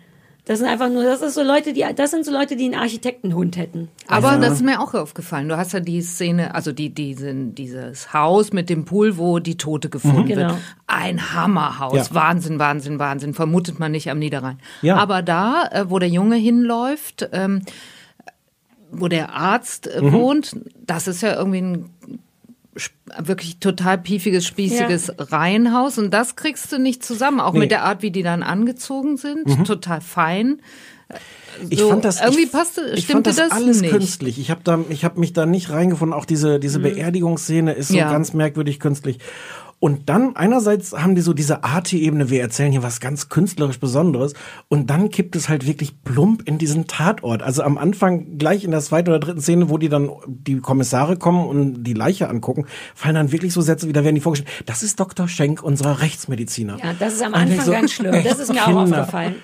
Das 0.47 0.59
sind 0.59 0.67
einfach 0.67 0.89
nur, 0.89 1.03
das 1.03 1.21
ist 1.23 1.33
so 1.33 1.41
Leute, 1.41 1.73
die, 1.73 1.83
das 1.95 2.11
sind 2.11 2.23
so 2.23 2.31
Leute, 2.31 2.55
die 2.55 2.65
einen 2.65 2.75
Architektenhund 2.75 3.57
hätten. 3.57 3.89
Aber 4.07 4.37
das 4.37 4.53
ist 4.53 4.61
mir 4.63 4.79
auch 4.79 4.93
aufgefallen. 4.93 5.49
Du 5.49 5.57
hast 5.57 5.73
ja 5.73 5.79
die 5.79 6.01
Szene, 6.03 6.53
also 6.53 6.71
die, 6.71 6.91
diesen, 6.93 7.55
dieses 7.55 8.13
Haus 8.13 8.53
mit 8.53 8.69
dem 8.69 8.85
Pool, 8.85 9.17
wo 9.17 9.39
die 9.39 9.57
Tote 9.57 9.89
gefunden 9.89 10.21
Mhm. 10.21 10.25
Genau. 10.27 10.47
wird. 10.49 10.59
Ein 10.85 11.33
Hammerhaus. 11.33 11.95
Ja. 11.95 12.05
Wahnsinn, 12.13 12.59
Wahnsinn, 12.59 12.99
Wahnsinn. 12.99 13.33
Vermutet 13.33 13.79
man 13.79 13.91
nicht 13.91 14.11
am 14.11 14.19
Niederrhein. 14.19 14.59
Ja. 14.83 14.97
Aber 14.97 15.23
da, 15.23 15.67
äh, 15.71 15.89
wo 15.89 15.97
der 15.97 16.09
Junge 16.09 16.35
hinläuft, 16.35 17.27
ähm, 17.31 17.63
wo 18.91 19.07
der 19.07 19.33
Arzt 19.33 19.87
äh, 19.87 20.11
wohnt, 20.11 20.55
das 20.85 21.07
ist 21.07 21.21
ja 21.21 21.35
irgendwie 21.35 21.61
ein 21.61 21.89
wirklich 23.19 23.59
total 23.59 23.97
piefiges, 23.97 24.45
spießiges 24.45 25.13
Reihenhaus 25.17 25.97
und 25.97 26.11
das 26.13 26.35
kriegst 26.35 26.71
du 26.71 26.77
nicht 26.79 27.03
zusammen, 27.05 27.39
auch 27.39 27.53
Nee. 27.53 27.59
mit 27.59 27.71
der 27.71 27.83
Art, 27.83 28.01
wie 28.01 28.11
die 28.11 28.23
dann 28.23 28.43
angezogen 28.43 29.17
sind, 29.17 29.65
total 29.65 30.01
fein. 30.01 30.61
Ich 31.69 31.79
So, 31.79 31.89
fand 31.89 32.03
das 32.03 32.19
irgendwie 32.19 32.43
ich, 32.43 32.51
passte, 32.51 32.91
ich 32.95 33.07
fand 33.07 33.25
das, 33.27 33.37
das 33.37 33.51
alles 33.51 33.79
nicht. 33.81 33.91
künstlich. 33.91 34.39
Ich 34.39 34.49
habe 34.51 34.61
da, 34.63 34.79
ich 34.89 35.05
habe 35.05 35.19
mich 35.19 35.31
da 35.33 35.45
nicht 35.45 35.69
reingefunden. 35.69 36.13
Auch 36.17 36.25
diese 36.25 36.59
diese 36.59 36.79
Beerdigungsszene 36.79 37.71
ist 37.73 37.89
so 37.89 37.95
Ja. 37.97 38.11
ganz 38.11 38.33
merkwürdig 38.33 38.79
künstlich. 38.79 39.19
Und 39.79 40.09
dann 40.09 40.35
einerseits 40.35 40.93
haben 40.93 41.15
die 41.15 41.21
so 41.21 41.33
diese 41.33 41.63
Arti-Ebene, 41.63 42.29
wir 42.29 42.41
erzählen 42.41 42.71
hier 42.71 42.81
was 42.81 42.99
ganz 42.99 43.29
künstlerisch 43.29 43.79
Besonderes. 43.79 44.33
Und 44.67 44.89
dann 44.89 45.09
kippt 45.09 45.35
es 45.35 45.49
halt 45.49 45.67
wirklich 45.67 46.01
plump 46.03 46.47
in 46.47 46.57
diesen 46.57 46.87
Tatort. 46.87 47.43
Also 47.43 47.61
am 47.61 47.77
Anfang, 47.77 48.37
gleich 48.37 48.63
in 48.63 48.71
der 48.71 48.79
zweiten 48.79 49.09
oder 49.09 49.19
dritten 49.19 49.41
Szene, 49.41 49.69
wo 49.69 49.77
die 49.77 49.89
dann 49.89 50.09
die 50.27 50.59
Kommissare 50.59 51.17
kommen 51.17 51.45
und 51.45 51.83
die 51.83 51.93
Leiche 51.93 52.29
angucken, 52.29 52.65
fallen 52.95 53.15
dann 53.15 53.31
wirklich 53.31 53.53
so 53.53 53.61
Sätze 53.61 53.87
wie, 53.87 53.93
da 53.93 54.03
werden 54.03 54.15
die 54.15 54.21
vorgestellt, 54.21 54.49
das 54.65 54.81
ist 54.81 54.99
Dr. 54.99 55.27
Schenk, 55.27 55.61
unser 55.61 56.01
Rechtsmediziner. 56.01 56.77
Ja, 56.81 56.93
das 56.97 57.15
ist 57.15 57.23
am 57.23 57.33
Anfang 57.33 57.65
so, 57.65 57.71
ganz 57.71 57.91
schlimm. 57.91 58.15
Das 58.23 58.39
ist 58.39 58.53
mir 58.53 58.63
auch 58.63 58.67
Kinder. 58.67 59.01
aufgefallen. 59.01 59.35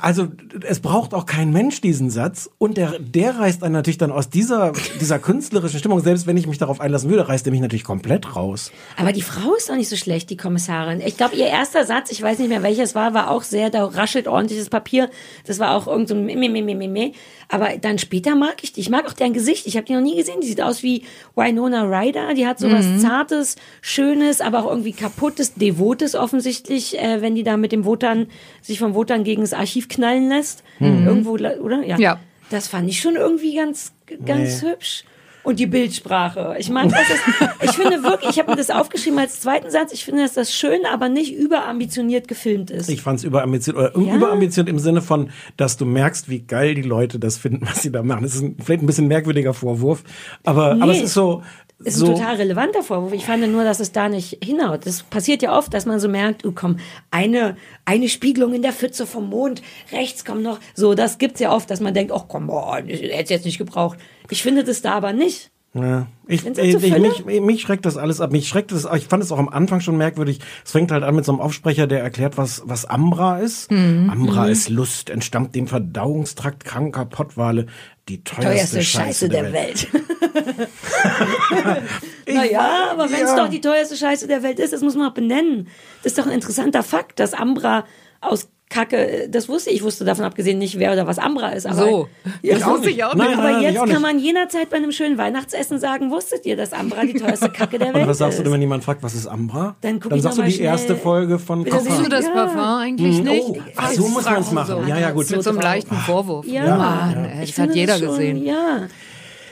Also 0.00 0.28
es 0.62 0.80
braucht 0.80 1.12
auch 1.12 1.26
kein 1.26 1.52
Mensch 1.52 1.80
diesen 1.82 2.10
Satz 2.10 2.48
und 2.58 2.78
der, 2.78 2.98
der 2.98 3.38
reißt 3.38 3.62
einen 3.62 3.74
natürlich 3.74 3.98
dann 3.98 4.10
aus 4.10 4.30
dieser, 4.30 4.72
dieser 5.00 5.18
künstlerischen 5.18 5.78
Stimmung, 5.78 6.00
selbst 6.00 6.26
wenn 6.26 6.36
ich 6.36 6.46
mich 6.46 6.58
darauf 6.58 6.80
einlassen 6.80 7.10
würde, 7.10 7.28
reißt 7.28 7.46
er 7.46 7.52
mich 7.52 7.60
natürlich 7.60 7.84
komplett 7.84 8.34
raus. 8.34 8.72
Aber 8.96 9.12
die 9.12 9.22
Frau 9.22 9.57
ist 9.58 9.68
doch 9.68 9.76
nicht 9.76 9.88
so 9.88 9.96
schlecht, 9.96 10.30
die 10.30 10.36
Kommissarin. 10.36 11.02
Ich 11.04 11.16
glaube, 11.16 11.36
ihr 11.36 11.46
erster 11.46 11.84
Satz, 11.84 12.10
ich 12.10 12.22
weiß 12.22 12.38
nicht 12.38 12.48
mehr 12.48 12.62
welches 12.62 12.94
war, 12.94 13.12
war 13.12 13.30
auch 13.30 13.42
sehr, 13.42 13.68
da 13.68 13.84
raschelt 13.84 14.26
ordentliches 14.26 14.70
Papier. 14.70 15.10
Das 15.46 15.58
war 15.58 15.74
auch 15.74 15.86
irgend 15.86 16.08
so 16.08 16.14
ein 16.14 16.24
Meh, 16.24 16.36
Meh, 16.36 16.48
Meh, 16.48 16.74
Meh, 16.74 16.88
Meh. 16.88 17.12
Aber 17.48 17.76
dann 17.80 17.98
später 17.98 18.34
mag 18.34 18.62
ich 18.62 18.72
die. 18.72 18.80
Ich 18.80 18.88
mag 18.88 19.06
auch 19.06 19.12
deren 19.12 19.32
Gesicht. 19.32 19.66
Ich 19.66 19.76
habe 19.76 19.86
die 19.86 19.92
noch 19.92 20.00
nie 20.00 20.16
gesehen. 20.16 20.40
Die 20.40 20.46
sieht 20.46 20.62
aus 20.62 20.82
wie 20.82 21.02
Winona 21.34 21.84
Ryder. 21.84 22.34
Die 22.34 22.46
hat 22.46 22.58
so 22.58 22.70
was 22.70 23.00
Zartes, 23.00 23.56
Schönes, 23.80 24.40
aber 24.40 24.64
auch 24.64 24.70
irgendwie 24.70 24.92
kaputtes, 24.92 25.54
Devotes 25.54 26.14
offensichtlich, 26.14 26.98
äh, 26.98 27.20
wenn 27.20 27.34
die 27.34 27.42
da 27.42 27.56
mit 27.56 27.72
dem 27.72 27.84
Wotan, 27.84 28.28
sich 28.62 28.78
vom 28.78 28.94
Wotan 28.94 29.24
gegen 29.24 29.42
das 29.42 29.52
Archiv 29.52 29.88
knallen 29.88 30.28
lässt. 30.28 30.62
Irgendwo, 30.80 31.32
oder? 31.32 31.82
Ja. 31.84 31.98
Ja. 31.98 32.20
Das 32.50 32.68
fand 32.68 32.88
ich 32.88 33.00
schon 33.00 33.16
irgendwie 33.16 33.54
ganz, 33.54 33.92
ganz 34.24 34.62
hübsch. 34.62 35.04
Und 35.44 35.58
die 35.58 35.66
Bildsprache. 35.66 36.56
Ich 36.58 36.68
mag 36.68 36.88
das. 36.90 37.00
Ist, 37.08 37.22
ich 37.62 37.70
finde 37.70 38.02
wirklich, 38.02 38.30
ich 38.30 38.38
habe 38.38 38.50
mir 38.50 38.56
das 38.56 38.70
aufgeschrieben 38.70 39.18
als 39.18 39.40
zweiten 39.40 39.70
Satz. 39.70 39.92
Ich 39.92 40.04
finde, 40.04 40.22
dass 40.22 40.34
das 40.34 40.52
schön, 40.52 40.80
aber 40.92 41.08
nicht 41.08 41.34
überambitioniert 41.34 42.28
gefilmt 42.28 42.70
ist. 42.70 42.88
Ich 42.90 43.02
fand 43.02 43.18
es 43.20 43.24
überambitioniert, 43.24 43.94
oder 43.96 44.04
Ja. 44.06 44.14
überambitioniert 44.16 44.68
im 44.74 44.78
Sinne 44.78 45.00
von, 45.00 45.30
dass 45.56 45.76
du 45.76 45.84
merkst, 45.86 46.28
wie 46.28 46.40
geil 46.40 46.74
die 46.74 46.82
Leute 46.82 47.18
das 47.18 47.38
finden, 47.38 47.66
was 47.66 47.82
sie 47.82 47.90
da 47.92 48.02
machen. 48.02 48.22
Das 48.24 48.34
ist 48.34 48.42
ein, 48.42 48.56
vielleicht 48.62 48.82
ein 48.82 48.86
bisschen 48.86 49.08
merkwürdiger 49.08 49.54
Vorwurf, 49.54 50.04
aber, 50.44 50.72
aber 50.72 50.90
es 50.92 50.98
Nee. 50.98 51.04
ist 51.04 51.14
so, 51.14 51.42
ist 51.84 51.96
so 51.96 52.06
ein 52.06 52.14
total 52.16 52.34
relevanter 52.36 52.82
Vorwurf. 52.82 53.12
Ich 53.12 53.24
fand 53.24 53.46
nur, 53.52 53.62
dass 53.62 53.78
es 53.80 53.92
da 53.92 54.08
nicht 54.08 54.38
hinhaut. 54.44 54.84
Das 54.84 55.04
passiert 55.04 55.42
ja 55.42 55.56
oft, 55.56 55.72
dass 55.72 55.86
man 55.86 56.00
so 56.00 56.08
merkt, 56.08 56.44
oh 56.44 56.52
komm, 56.52 56.78
eine, 57.12 57.56
eine 57.88 58.10
Spiegelung 58.10 58.52
in 58.52 58.60
der 58.60 58.74
Pfütze 58.74 59.06
vom 59.06 59.30
Mond, 59.30 59.62
rechts 59.92 60.26
kommt 60.26 60.42
noch. 60.42 60.60
So, 60.74 60.92
das 60.94 61.16
gibt's 61.16 61.40
ja 61.40 61.54
oft, 61.54 61.70
dass 61.70 61.80
man 61.80 61.94
denkt, 61.94 62.12
ach 62.12 62.26
komm, 62.28 62.46
boah, 62.46 62.76
hätte 62.76 63.32
jetzt 63.32 63.46
nicht 63.46 63.56
gebraucht. 63.56 63.98
Ich 64.28 64.42
finde 64.42 64.62
das 64.62 64.82
da 64.82 64.92
aber 64.92 65.14
nicht. 65.14 65.50
Ja. 65.74 66.06
Ich, 66.26 66.46
ich, 66.46 66.58
ich, 66.58 67.24
mich, 67.24 67.40
mich 67.40 67.60
schreckt 67.62 67.84
das 67.86 67.96
alles 67.96 68.20
ab. 68.20 68.32
Mich 68.32 68.48
schreckt 68.48 68.72
das, 68.72 68.86
ich 68.96 69.06
fand 69.06 69.22
es 69.22 69.30
auch 69.30 69.38
am 69.38 69.48
Anfang 69.48 69.80
schon 69.80 69.96
merkwürdig. 69.96 70.40
Es 70.64 70.72
fängt 70.72 70.90
halt 70.90 71.04
an 71.04 71.14
mit 71.14 71.24
so 71.24 71.32
einem 71.32 71.40
Aufsprecher, 71.40 71.86
der 71.86 72.02
erklärt, 72.02 72.36
was, 72.36 72.62
was 72.64 72.84
Ambra 72.86 73.38
ist. 73.38 73.70
Mhm. 73.70 74.10
Ambra 74.10 74.48
ist 74.48 74.68
Lust, 74.70 75.10
entstammt 75.10 75.54
dem 75.54 75.66
Verdauungstrakt 75.66 76.64
kranker 76.64 77.04
Pottwale. 77.04 77.66
Die 78.08 78.24
teuerste, 78.24 78.46
Teuerste 78.48 78.82
Scheiße 78.82 79.28
der 79.28 79.52
Welt. 79.52 79.88
naja, 82.26 82.88
aber 82.92 83.10
wenn 83.10 83.22
es 83.22 83.30
ja. 83.30 83.36
doch 83.36 83.48
die 83.50 83.60
teuerste 83.60 83.96
Scheiße 83.96 84.26
der 84.26 84.42
Welt 84.42 84.58
ist, 84.58 84.72
das 84.72 84.80
muss 84.80 84.96
man 84.96 85.10
auch 85.10 85.14
benennen. 85.14 85.68
Das 86.02 86.12
ist 86.12 86.18
doch 86.18 86.26
ein 86.26 86.32
interessanter 86.32 86.82
Fakt, 86.82 87.20
dass 87.20 87.34
Ambra 87.34 87.84
aus 88.20 88.48
Kacke, 88.70 89.28
das 89.30 89.48
wusste 89.48 89.70
ich, 89.70 89.76
ich 89.76 89.82
wusste 89.82 90.04
davon 90.04 90.24
abgesehen 90.24 90.58
nicht, 90.58 90.78
wer 90.78 90.92
oder 90.92 91.06
was 91.06 91.18
Ambra 91.18 91.50
ist. 91.50 91.66
Aber, 91.66 91.76
So. 91.76 92.08
Ja, 92.42 92.58
Das 92.58 92.66
wusste 92.66 92.90
ich 92.90 93.02
auch 93.02 93.14
nicht. 93.14 93.24
Nein, 93.26 93.38
aber 93.38 93.52
nein, 93.52 93.62
jetzt 93.62 93.86
kann 93.86 94.02
man 94.02 94.18
jederzeit 94.18 94.68
bei 94.68 94.76
einem 94.76 94.92
schönen 94.92 95.16
Weihnachtsessen 95.16 95.78
sagen, 95.78 96.10
wusstet 96.10 96.44
ihr, 96.44 96.56
dass 96.56 96.72
Ambra 96.72 97.04
die 97.04 97.14
teuerste 97.14 97.48
Kacke 97.50 97.78
der 97.78 97.94
Welt 97.94 97.96
Und 98.04 98.08
was 98.08 98.18
sagst 98.18 98.38
du 98.38 98.42
ist? 98.42 98.46
denn, 98.46 98.52
wenn 98.52 98.60
jemand 98.60 98.84
fragt, 98.84 99.02
was 99.02 99.14
ist 99.14 99.26
Ambra? 99.26 99.76
Dann 99.80 100.00
guck 100.00 100.12
ich 100.14 100.22
sagst 100.22 100.38
du 100.38 100.42
die 100.42 100.60
erste 100.60 100.88
schnell. 100.88 100.98
Folge 100.98 101.38
von 101.38 101.64
Koffer. 101.64 101.80
Siehst 101.82 102.00
du 102.04 102.08
das 102.10 102.26
Ja. 102.26 102.30
Parfum 102.32 102.60
eigentlich 102.60 103.18
Mhm. 103.18 103.24
nicht? 103.24 103.48
Oh, 103.48 103.56
ach, 103.76 103.90
so 103.92 104.08
muss 104.08 104.24
man's 104.24 104.52
machen. 104.52 104.86
Ja, 104.86 104.98
ja, 104.98 105.10
gut. 105.12 105.30
Mit 105.30 105.42
so 105.42 105.50
einem 105.50 105.60
leichten 105.60 105.96
Vorwurf. 105.96 106.46
Ja, 106.46 106.76
Mann, 106.76 107.24
ey, 107.24 107.44
ich 107.44 107.54
das 107.54 107.58
hat 107.66 107.74
jeder 107.74 107.96
schon, 107.98 108.08
gesehen. 108.08 108.44
Ja. 108.44 108.88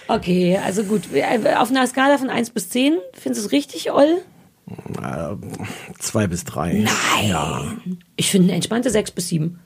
Okay, 0.08 0.58
also 0.64 0.84
gut. 0.84 1.02
Auf 1.58 1.70
einer 1.70 1.86
Skala 1.86 2.18
von 2.18 2.30
1 2.30 2.50
bis 2.50 2.68
10, 2.68 2.94
findest 3.12 3.42
du 3.44 3.46
es 3.46 3.52
richtig, 3.52 3.90
Oll? 3.92 4.18
Äh, 4.68 5.36
zwei 5.98 6.26
bis 6.26 6.44
drei. 6.44 6.84
Nein. 6.84 7.28
Ja. 7.28 7.76
Ich 8.16 8.30
finde 8.30 8.48
eine 8.48 8.56
entspannte 8.56 8.90
6 8.90 9.12
bis 9.12 9.28
7. 9.28 9.58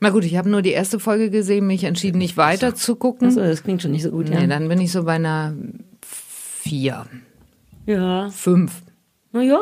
Na 0.00 0.10
gut, 0.10 0.24
ich 0.24 0.36
habe 0.36 0.48
nur 0.50 0.62
die 0.62 0.70
erste 0.70 0.98
Folge 0.98 1.30
gesehen, 1.30 1.66
mich 1.66 1.84
entschieden, 1.84 2.18
nicht 2.18 2.36
weiter 2.36 2.74
zu 2.74 2.96
gucken. 2.96 3.28
Also, 3.28 3.40
das 3.40 3.62
klingt 3.62 3.82
schon 3.82 3.92
nicht 3.92 4.02
so 4.02 4.10
gut, 4.10 4.28
ja. 4.28 4.40
Nee, 4.40 4.48
dann 4.48 4.68
bin 4.68 4.80
ich 4.80 4.92
so 4.92 5.04
bei 5.04 5.14
einer 5.14 5.54
vier, 6.02 7.06
ja. 7.86 8.30
fünf. 8.30 8.82
Naja. 9.32 9.60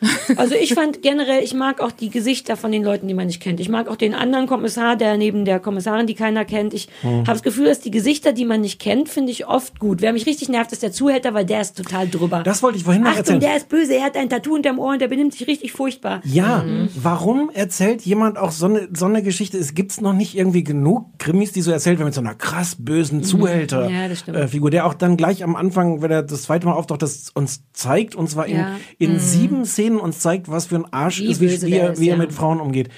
Also 0.36 0.54
ich 0.54 0.74
fand 0.74 1.02
generell, 1.02 1.42
ich 1.42 1.54
mag 1.54 1.80
auch 1.80 1.92
die 1.92 2.10
Gesichter 2.10 2.56
von 2.56 2.72
den 2.72 2.82
Leuten, 2.82 3.06
die 3.08 3.14
man 3.14 3.26
nicht 3.28 3.40
kennt. 3.40 3.60
Ich 3.60 3.68
mag 3.68 3.88
auch 3.88 3.96
den 3.96 4.12
anderen 4.14 4.46
Kommissar, 4.46 4.96
der 4.96 5.16
neben 5.16 5.44
der 5.44 5.60
Kommissarin, 5.60 6.06
die 6.06 6.14
keiner 6.14 6.44
kennt. 6.44 6.74
Ich 6.74 6.88
Hm. 7.02 7.18
habe 7.20 7.24
das 7.32 7.42
Gefühl, 7.42 7.66
dass 7.66 7.80
die 7.80 7.90
Gesichter, 7.90 8.32
die 8.32 8.44
man 8.44 8.60
nicht 8.60 8.80
kennt, 8.80 9.08
finde 9.08 9.30
ich 9.32 9.46
oft 9.46 9.78
gut. 9.78 10.02
Wer 10.02 10.12
mich 10.12 10.26
richtig 10.26 10.48
nervt, 10.48 10.72
ist 10.72 10.82
der 10.82 10.92
Zuhälter, 10.92 11.32
weil 11.34 11.44
der 11.46 11.60
ist 11.60 11.76
total 11.76 12.08
drüber. 12.08 12.42
Das 12.42 12.62
wollte 12.62 12.78
ich 12.78 12.84
vorhin 12.84 13.02
noch 13.02 13.10
Achtung, 13.10 13.20
erzählen. 13.20 13.40
der 13.40 13.56
ist 13.56 13.68
böse, 13.68 13.94
er 13.94 14.04
hat 14.04 14.16
ein 14.16 14.28
Tattoo 14.28 14.54
unterm 14.54 14.78
Ohr 14.78 14.92
und 14.92 15.00
der 15.00 15.08
benimmt 15.08 15.32
sich 15.34 15.46
richtig 15.46 15.72
furchtbar. 15.72 16.20
Ja, 16.24 16.64
warum 16.94 17.50
erzählt 17.52 18.02
jemand 18.02 18.38
auch 18.38 18.50
so 18.50 18.66
eine, 18.66 18.88
so 18.92 19.06
eine 19.06 19.22
Geschichte? 19.22 19.58
Es 19.58 19.74
gibt's 19.74 20.00
noch 20.00 20.12
nicht 20.12 20.36
irgendwie 20.36 20.64
genug 20.64 21.06
Krimis, 21.18 21.52
die 21.52 21.62
so 21.62 21.70
erzählt 21.70 21.98
werden 21.98 22.06
mit 22.08 22.14
so 22.14 22.20
einer 22.20 22.34
krass 22.34 22.76
bösen 22.78 23.22
Zuhälter. 23.22 23.88
Mhm. 23.88 23.94
Ja, 23.94 24.08
das 24.08 24.20
stimmt. 24.20 24.36
Äh, 24.36 24.70
der 24.70 24.86
auch 24.86 24.94
dann 24.94 25.16
gleich 25.16 25.44
am 25.44 25.54
Anfang, 25.56 26.02
wenn 26.02 26.10
er 26.10 26.22
das 26.22 26.42
zweite 26.42 26.66
Mal 26.66 26.72
auftaucht, 26.74 27.02
das 27.02 27.30
uns 27.34 27.62
zeigt, 27.72 28.14
und 28.14 28.28
zwar 28.28 28.46
in, 28.46 28.56
Ja. 28.56 28.68
Mhm. 28.70 28.76
in 28.98 29.18
sieben 29.20 29.64
Szenen 29.64 29.85
uns 29.94 30.18
zeigt, 30.20 30.50
was 30.50 30.66
für 30.66 30.76
ein 30.76 30.92
Arsch 30.92 31.20
Wie 31.20 31.26
ist, 31.30 31.40
wie, 31.40 31.62
wie, 31.62 31.72
er, 31.74 31.92
ist, 31.92 32.00
wie 32.00 32.08
er 32.08 32.16
ja. 32.16 32.22
mit 32.22 32.32
Frauen 32.32 32.60
umgeht. 32.60 32.88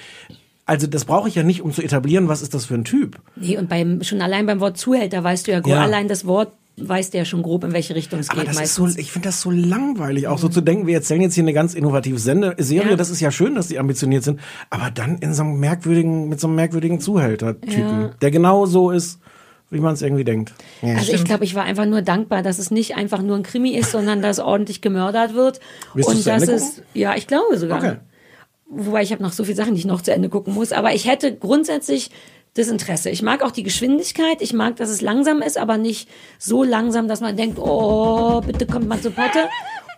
Also 0.65 0.85
das 0.87 1.05
brauche 1.05 1.27
ich 1.29 1.35
ja 1.35 1.43
nicht, 1.43 1.61
um 1.61 1.71
zu 1.71 1.81
etablieren, 1.81 2.27
was 2.27 2.41
ist 2.41 2.53
das 2.53 2.65
für 2.65 2.75
ein 2.75 2.83
Typ. 2.83 3.19
Nee, 3.35 3.57
und 3.57 3.69
beim, 3.69 4.03
schon 4.03 4.21
allein 4.21 4.45
beim 4.45 4.59
Wort 4.59 4.77
Zuhälter 4.77 5.23
weißt 5.23 5.47
du 5.47 5.51
ja, 5.51 5.61
Ja. 5.65 5.81
allein 5.81 6.07
das 6.07 6.25
Wort 6.25 6.51
weißt 6.77 7.13
du 7.13 7.17
ja 7.17 7.25
schon 7.25 7.41
grob, 7.41 7.63
in 7.63 7.73
welche 7.73 7.95
Richtung 7.95 8.19
es 8.19 8.29
Aber 8.29 8.41
geht 8.43 8.55
das 8.57 8.75
so, 8.75 8.87
ich 8.87 9.11
finde 9.11 9.27
das 9.29 9.41
so 9.41 9.51
langweilig, 9.51 10.27
auch 10.27 10.37
so 10.37 10.47
zu 10.47 10.61
denken, 10.61 10.87
wir 10.87 10.95
erzählen 10.95 11.21
jetzt 11.21 11.33
hier 11.33 11.43
eine 11.43 11.53
ganz 11.53 11.73
innovative 11.73 12.19
Sende 12.19 12.55
Serie, 12.57 12.91
Ja. 12.91 12.95
das 12.95 13.09
ist 13.09 13.19
ja 13.19 13.31
schön, 13.31 13.55
dass 13.55 13.67
die 13.67 13.79
ambitioniert 13.79 14.23
sind, 14.23 14.39
aber 14.69 14.89
dann 14.91 15.17
in 15.17 15.33
so 15.33 15.43
einem 15.43 15.59
merkwürdigen, 15.59 16.29
mit 16.29 16.39
so 16.39 16.47
einem 16.47 16.55
merkwürdigen 16.55 16.99
Zuhälter-Typen, 16.99 18.01
Ja. 18.01 18.11
der 18.21 18.31
genau 18.31 18.65
so 18.65 18.91
ist, 18.91 19.19
wie 19.69 19.79
man 19.79 19.93
es 19.93 20.01
irgendwie 20.01 20.23
denkt. 20.23 20.53
Ja. 20.81 20.95
Also 20.95 21.13
ich 21.13 21.23
glaube, 21.23 21.43
ich 21.43 21.55
war 21.55 21.63
einfach 21.63 21.85
nur 21.85 22.01
dankbar, 22.01 22.41
dass 22.41 22.59
es 22.59 22.71
nicht 22.71 22.95
einfach 22.95 23.21
nur 23.21 23.35
ein 23.35 23.43
Krimi 23.43 23.71
ist, 23.71 23.91
sondern 23.91 24.21
dass 24.21 24.39
ordentlich 24.39 24.81
gemördert 24.81 25.35
wird. 25.35 25.59
Willst 25.93 26.09
und 26.09 26.25
dass 26.25 26.47
es, 26.47 26.81
ja, 26.93 27.15
ich 27.15 27.27
glaube 27.27 27.57
sogar. 27.57 27.77
Okay. 27.77 27.95
Wobei 28.71 29.01
ich 29.01 29.11
habe 29.11 29.23
noch 29.23 29.31
so 29.31 29.43
viele 29.43 29.55
Sachen, 29.55 29.73
die 29.73 29.79
ich 29.79 29.85
noch 29.85 30.01
zu 30.01 30.13
Ende 30.13 30.29
gucken 30.29 30.53
muss. 30.53 30.71
Aber 30.71 30.93
ich 30.93 31.07
hätte 31.07 31.35
grundsätzlich 31.35 32.11
das 32.55 32.67
Interesse. 32.67 33.09
Ich 33.09 33.21
mag 33.21 33.43
auch 33.43 33.51
die 33.51 33.63
Geschwindigkeit. 33.63 34.41
Ich 34.41 34.53
mag, 34.53 34.75
dass 34.77 34.89
es 34.89 35.01
langsam 35.01 35.41
ist, 35.41 35.57
aber 35.57 35.77
nicht 35.77 36.09
so 36.37 36.63
langsam, 36.63 37.07
dass 37.07 37.21
man 37.21 37.37
denkt, 37.37 37.59
oh, 37.59 38.41
bitte 38.41 38.65
kommt 38.65 38.87
mal 38.87 38.99
zu 38.99 39.11
Potte. 39.11 39.47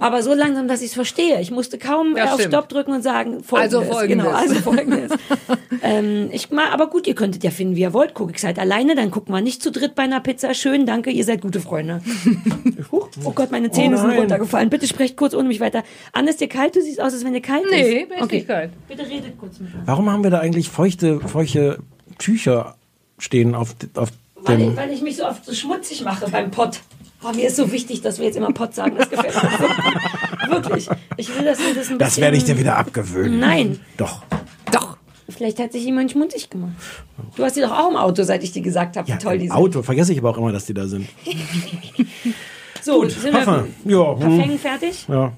Aber 0.02 0.24
so 0.24 0.34
langsam, 0.34 0.68
dass 0.68 0.82
ich 0.82 0.88
es 0.88 0.94
verstehe. 0.96 1.40
Ich 1.40 1.52
musste 1.52 1.78
kaum 1.78 2.18
Ja, 2.18 2.26
auf 2.26 2.34
stimmt. 2.40 2.54
Stopp 2.54 2.68
drücken 2.70 2.92
und 2.94 3.04
sagen, 3.04 3.44
folgendes. 3.44 3.76
Also 3.80 3.92
folgendes. 3.94 4.26
Genau, 4.26 4.38
also 4.38 4.56
folgendes. 4.56 5.12
ähm, 5.84 6.30
ich 6.32 6.50
mag, 6.52 6.74
aber 6.74 6.88
gut, 6.88 7.06
ihr 7.08 7.16
könntet 7.16 7.44
ja 7.44 7.52
finden, 7.52 7.76
wie 7.76 7.82
ihr 7.82 7.94
wollt. 7.94 8.14
Gucke 8.14 8.34
ich 8.36 8.44
halt 8.44 8.58
alleine, 8.60 8.96
dann 8.96 9.12
gucken 9.12 9.34
wir 9.34 9.42
nicht 9.42 9.62
zu 9.62 9.72
dritt 9.72 9.94
bei 9.96 10.04
einer 10.04 10.20
Pizza. 10.20 10.54
Schön, 10.54 10.86
danke, 10.86 11.12
ihr 11.12 11.24
seid 11.24 11.42
gute 11.42 11.60
Freunde. 11.62 12.02
Huch, 12.92 13.10
oh 13.24 13.32
Gott, 13.32 13.52
meine 13.52 13.70
Zähne 13.72 13.96
Oh 13.98 14.02
sind 14.02 14.12
runtergefallen. 14.18 14.70
Bitte 14.72 14.88
sprecht 14.88 15.16
kurz 15.18 15.34
ohne 15.34 15.48
mich 15.48 15.60
weiter. 15.60 15.84
Anne, 16.14 16.32
ist 16.32 16.42
dir 16.42 16.48
kalt? 16.50 16.76
Du 16.76 16.82
siehst 16.82 17.00
aus, 17.00 17.14
als 17.14 17.24
wenn 17.24 17.34
dir 17.34 17.42
kalt 17.42 17.64
Nee, 17.70 18.02
ist. 18.02 18.10
mir 18.10 18.18
ist 18.24 18.32
nicht 18.32 18.48
kalt. 18.48 18.72
Bitte 18.88 19.04
redet 19.08 19.38
kurz 19.40 19.60
mit 19.60 19.74
mir. 19.74 19.82
Warum 19.86 20.10
haben 20.12 20.24
wir 20.24 20.32
da 20.32 20.40
eigentlich 20.40 20.70
feuchte, 20.70 21.20
feuchte 21.20 21.78
Tücher 22.18 22.76
stehen 23.20 23.54
auf, 23.56 23.76
auf 23.96 24.10
Weil, 24.36 24.58
dem... 24.58 24.72
ich- 24.72 24.78
weil 24.78 24.92
ich 24.92 25.02
mich 25.04 25.18
so 25.18 25.26
oft 25.28 25.46
so 25.46 25.54
schmutzig 25.54 26.04
mache 26.04 26.28
beim 26.30 26.50
Pott. 26.50 26.80
Oh, 27.24 27.32
mir 27.36 27.48
ist 27.48 27.56
so 27.56 27.72
wichtig, 27.72 28.02
dass 28.02 28.18
wir 28.18 28.26
jetzt 28.26 28.38
immer 28.38 28.52
Pott 28.52 28.74
sagen. 28.74 28.96
Das 28.98 29.10
gefällt 29.10 29.36
mir 29.36 29.50
so. 29.58 30.52
Wirklich. 30.52 30.90
Ich 31.18 31.36
will, 31.38 31.46
dass 31.46 31.60
wir 31.60 31.68
das 31.68 31.76
ein 31.76 31.76
bisschen... 31.76 32.00
Das 32.00 32.18
werde 32.20 32.38
ich 32.38 32.46
dir 32.46 32.58
wieder 32.58 32.78
abgewöhnen. 32.78 33.40
Nein. 33.40 33.80
Doch. 33.98 34.24
Doch. 34.72 34.98
Vielleicht 35.30 35.60
hat 35.60 35.72
sich 35.72 35.86
jemand 35.86 36.12
schmutzig 36.12 36.50
gemacht. 36.50 36.74
Du 37.36 37.44
hast 37.44 37.56
die 37.56 37.62
doch 37.62 37.72
auch 37.72 37.90
im 37.90 37.96
Auto, 37.96 38.24
seit 38.24 38.44
ich 38.44 38.52
dir 38.52 38.62
gesagt 38.62 38.98
habe, 38.98 39.08
wie 39.08 39.18
toll 39.18 39.38
die 39.38 39.48
sind. 39.48 39.56
Auto, 39.56 39.84
vergesse 39.84 40.14
ich 40.14 40.20
aber 40.20 40.32
auch 40.32 40.38
immer, 40.38 40.52
dass 40.52 40.66
die 40.66 40.74
da 40.74 40.88
sind. 40.88 41.08
So, 42.84 43.08
sind 43.08 43.32
Paffer. 43.32 43.68
wir 43.84 43.96
Ja, 43.96 44.12
hm. 44.14 44.22
Verfängen 44.22 44.58
fertig? 44.60 45.06
Ja. 45.08 45.34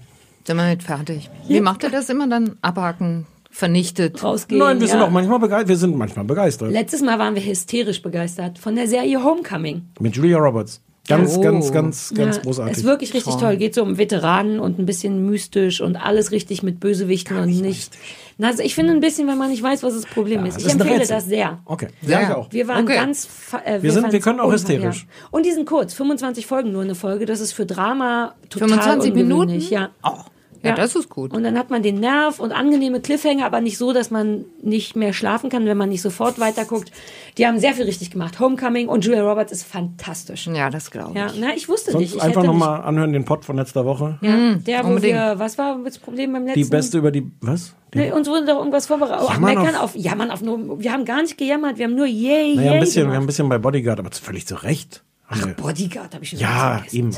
Sind 0.45 0.57
wir 0.57 0.65
mit 0.65 0.83
fertig. 0.83 1.29
Wie 1.47 1.59
macht 1.59 1.83
ihr 1.83 1.89
das 1.89 2.09
immer 2.09 2.27
dann? 2.27 2.57
Abhaken, 2.61 3.25
vernichtet. 3.51 4.23
Rausgehen. 4.23 4.59
Nein, 4.59 4.79
wir 4.79 4.87
sind 4.87 4.99
ja. 4.99 5.05
auch 5.05 5.09
manchmal 5.09 5.39
begeistert. 5.39 5.67
Wir 5.67 5.77
sind 5.77 5.97
manchmal 5.97 6.25
begeistert. 6.25 6.71
Letztes 6.71 7.01
Mal 7.01 7.19
waren 7.19 7.35
wir 7.35 7.43
hysterisch 7.43 8.01
begeistert 8.01 8.59
von 8.59 8.75
der 8.75 8.87
Serie 8.87 9.21
Homecoming. 9.23 9.83
Mit 9.99 10.15
Julia 10.15 10.37
Roberts. 10.37 10.81
Ganz, 11.05 11.35
Oh. 11.37 11.41
ganz, 11.41 11.71
ganz, 11.73 12.13
ganz 12.15 12.37
ja, 12.37 12.41
großartig. 12.43 12.77
Ist 12.77 12.83
wirklich 12.85 13.13
richtig 13.13 13.35
toll. 13.35 13.57
Geht 13.57 13.75
so 13.75 13.83
um 13.83 13.97
Veteranen 13.97 14.59
und 14.61 14.79
ein 14.79 14.85
bisschen 14.85 15.25
mystisch 15.25 15.81
und 15.81 15.97
alles 15.97 16.31
richtig 16.31 16.63
mit 16.63 16.79
Bösewichten 16.79 17.37
und 17.37 17.49
nicht. 17.61 17.91
Na, 18.37 18.47
also 18.47 18.63
ich 18.63 18.73
finde 18.73 18.93
ein 18.93 19.01
bisschen, 19.01 19.27
wenn 19.27 19.37
man 19.37 19.49
nicht 19.49 19.61
weiß, 19.61 19.83
was 19.83 19.95
das 19.95 20.05
Problem 20.05 20.45
ist. 20.45 20.55
das 20.55 20.63
Ich 20.63 20.67
ist 20.69 20.73
empfehle 20.79 21.01
Rätsel. 21.01 21.15
das 21.17 21.25
sehr. 21.25 21.59
Okay, 21.65 21.89
Ja. 22.03 22.21
ja, 22.21 22.29
ich 22.29 22.35
auch. 22.35 22.51
Wir 22.53 22.67
waren 22.69 22.85
Okay. 22.85 22.95
ganz. 22.95 23.27
Äh, 23.65 23.81
Wir 23.83 23.91
sind- 23.91 24.13
wir 24.13 24.19
können 24.21 24.39
auch 24.39 24.51
hysterisch. 24.53 25.05
Ja. 25.09 25.27
Und 25.31 25.45
die 25.45 25.51
sind 25.51 25.65
kurz, 25.65 25.93
25 25.93 26.45
Folgen 26.47 26.71
nur 26.71 26.83
eine 26.83 26.95
Folge. 26.95 27.25
Das 27.25 27.41
ist 27.41 27.51
für 27.51 27.65
Drama 27.65 28.33
total 28.49 28.69
25 28.69 29.11
ungewöhnlich, 29.11 29.69
Minuten? 29.69 29.73
Ja. 29.73 29.89
Oh, 30.03 30.19
ja, 30.63 30.75
das 30.75 30.95
ist 30.95 31.09
gut. 31.09 31.33
Und 31.33 31.43
dann 31.43 31.57
hat 31.57 31.69
man 31.69 31.83
den 31.83 31.99
Nerv 31.99 32.39
und 32.39 32.51
angenehme 32.51 33.01
Cliffhanger, 33.01 33.45
aber 33.45 33.59
nicht 33.61 33.77
so, 33.77 33.91
dass 33.93 34.11
man 34.11 34.45
nicht 34.61 34.95
mehr 34.95 35.11
schlafen 35.13 35.49
kann, 35.49 35.65
wenn 35.65 35.77
man 35.77 35.89
nicht 35.89 36.01
sofort 36.01 36.39
weiterguckt. 36.39 36.91
Die 37.37 37.45
haben 37.45 37.59
sehr 37.59 37.73
viel 37.73 37.85
richtig 37.85 38.11
gemacht. 38.11 38.39
Homecoming 38.39 38.87
und 38.87 39.03
Julia 39.05 39.23
Roberts 39.27 39.51
ist 39.51 39.63
fantastisch. 39.65 40.47
Ja, 40.47 40.69
das 40.69 40.89
glaube 40.91 41.11
ich. 41.11 41.17
Ja, 41.17 41.27
na, 41.39 41.55
ich 41.55 41.67
wusste 41.69 41.91
Sonst 41.91 42.01
nicht. 42.01 42.15
Ich 42.15 42.21
einfach 42.23 42.43
nochmal 42.43 42.81
anhören 42.81 43.11
den 43.13 43.25
Pod 43.25 43.43
von 43.45 43.57
letzter 43.57 43.85
Woche. 43.85 44.17
Ja, 44.21 44.55
der, 44.55 44.83
wo 44.83 44.87
unbedingt. 44.89 45.15
wir, 45.15 45.37
was 45.37 45.57
war 45.57 45.79
das 45.83 45.97
Problem 45.99 46.33
beim 46.33 46.45
letzten? 46.45 46.59
Die 46.63 46.69
beste 46.69 46.97
über 46.97 47.11
die, 47.11 47.29
was? 47.41 47.73
Nee, 47.95 48.11
uns 48.11 48.27
wurde 48.27 48.45
doch 48.45 48.57
irgendwas 48.57 48.87
vorbereitet. 48.87 49.25
Ach, 49.29 49.33
Jammern 49.35 49.55
meckern 49.55 49.75
auf- 49.75 49.83
auf, 49.83 49.95
jammern 49.95 50.31
auf 50.31 50.41
nur, 50.41 50.79
wir 50.81 50.91
haben 50.91 51.05
gar 51.05 51.21
nicht 51.21 51.37
gejammert, 51.37 51.77
wir 51.77 51.85
haben 51.85 51.95
nur 51.95 52.07
yay, 52.07 52.55
naja, 52.55 52.61
yay 52.69 52.73
ein 52.75 52.79
bisschen, 52.79 52.95
wir 52.95 53.01
gemacht. 53.03 53.15
haben 53.17 53.23
ein 53.23 53.27
bisschen 53.27 53.49
bei 53.49 53.57
Bodyguard, 53.59 53.99
aber 53.99 54.09
völlig 54.11 54.47
zu 54.47 54.55
Recht. 54.55 55.03
Wir- 55.29 55.47
Bodyguard 55.53 56.13
habe 56.15 56.23
ich 56.23 56.31
schon 56.31 56.39
ja, 56.39 56.77
ganz 56.79 56.93
eben. 56.93 57.11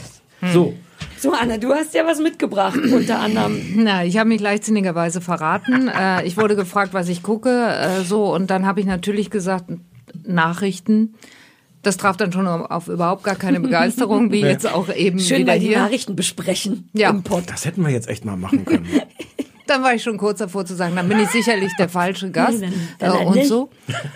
Vergessen. 0.52 0.74
So, 1.20 1.30
So, 1.30 1.34
Anna, 1.34 1.58
du 1.58 1.74
hast 1.74 1.93
ja 1.93 2.06
was 2.06 2.20
mitgebracht, 2.20 2.78
unter 2.91 3.20
anderem. 3.20 3.60
Na, 3.76 4.04
ich 4.06 4.18
habe 4.18 4.30
mich 4.30 4.41
leichtsinnigerweise 4.41 5.22
verraten. 5.22 5.88
äh, 6.00 6.26
ich 6.26 6.38
wurde 6.38 6.56
gefragt, 6.56 6.93
was 6.93 7.10
ich 7.10 7.24
gucke, 7.24 7.50
äh, 7.50 8.04
so 8.04 8.34
und 8.34 8.50
dann 8.50 8.66
habe 8.66 8.80
ich 8.80 8.86
natürlich 8.86 9.30
gesagt 9.30 9.66
Nachrichten. 10.26 11.16
Das 11.82 11.98
traf 11.98 12.18
dann 12.18 12.32
schon 12.32 12.48
auf 12.48 12.88
überhaupt 12.88 13.24
gar 13.24 13.36
keine 13.36 13.60
Begeisterung, 13.60 14.32
wie 14.32 14.39
jetzt 14.41 14.66
auch 14.72 14.89
eben 14.93 15.20
Schön, 15.20 15.39
wieder 15.41 15.54
weil 15.54 15.60
die 15.60 15.68
hier. 15.68 15.78
Nachrichten 15.80 16.16
besprechen 16.16 16.89
Ja. 16.93 17.10
im 17.12 17.22
Pod. 17.24 17.43
das 17.48 17.66
hätten 17.66 17.84
wir 17.84 17.91
jetzt 17.91 18.08
echt 18.10 18.26
mal 18.26 18.36
machen 18.38 18.66
können. 18.66 18.88
Dann 19.68 19.82
war 19.84 19.93
ich 19.95 20.03
schon 20.03 20.18
kurz 20.18 20.39
davor 20.39 20.66
zu 20.66 20.76
sagen, 20.76 20.95
dann 20.95 21.07
bin 21.09 21.20
ich 21.20 21.30
sicherlich 21.30 21.72
der 21.80 21.89
falsche 21.89 22.30
Gast 22.32 22.61
dann- 22.61 22.74
dann 22.99 23.22
äh, 23.22 23.26
und 23.26 23.45
so. 23.45 23.70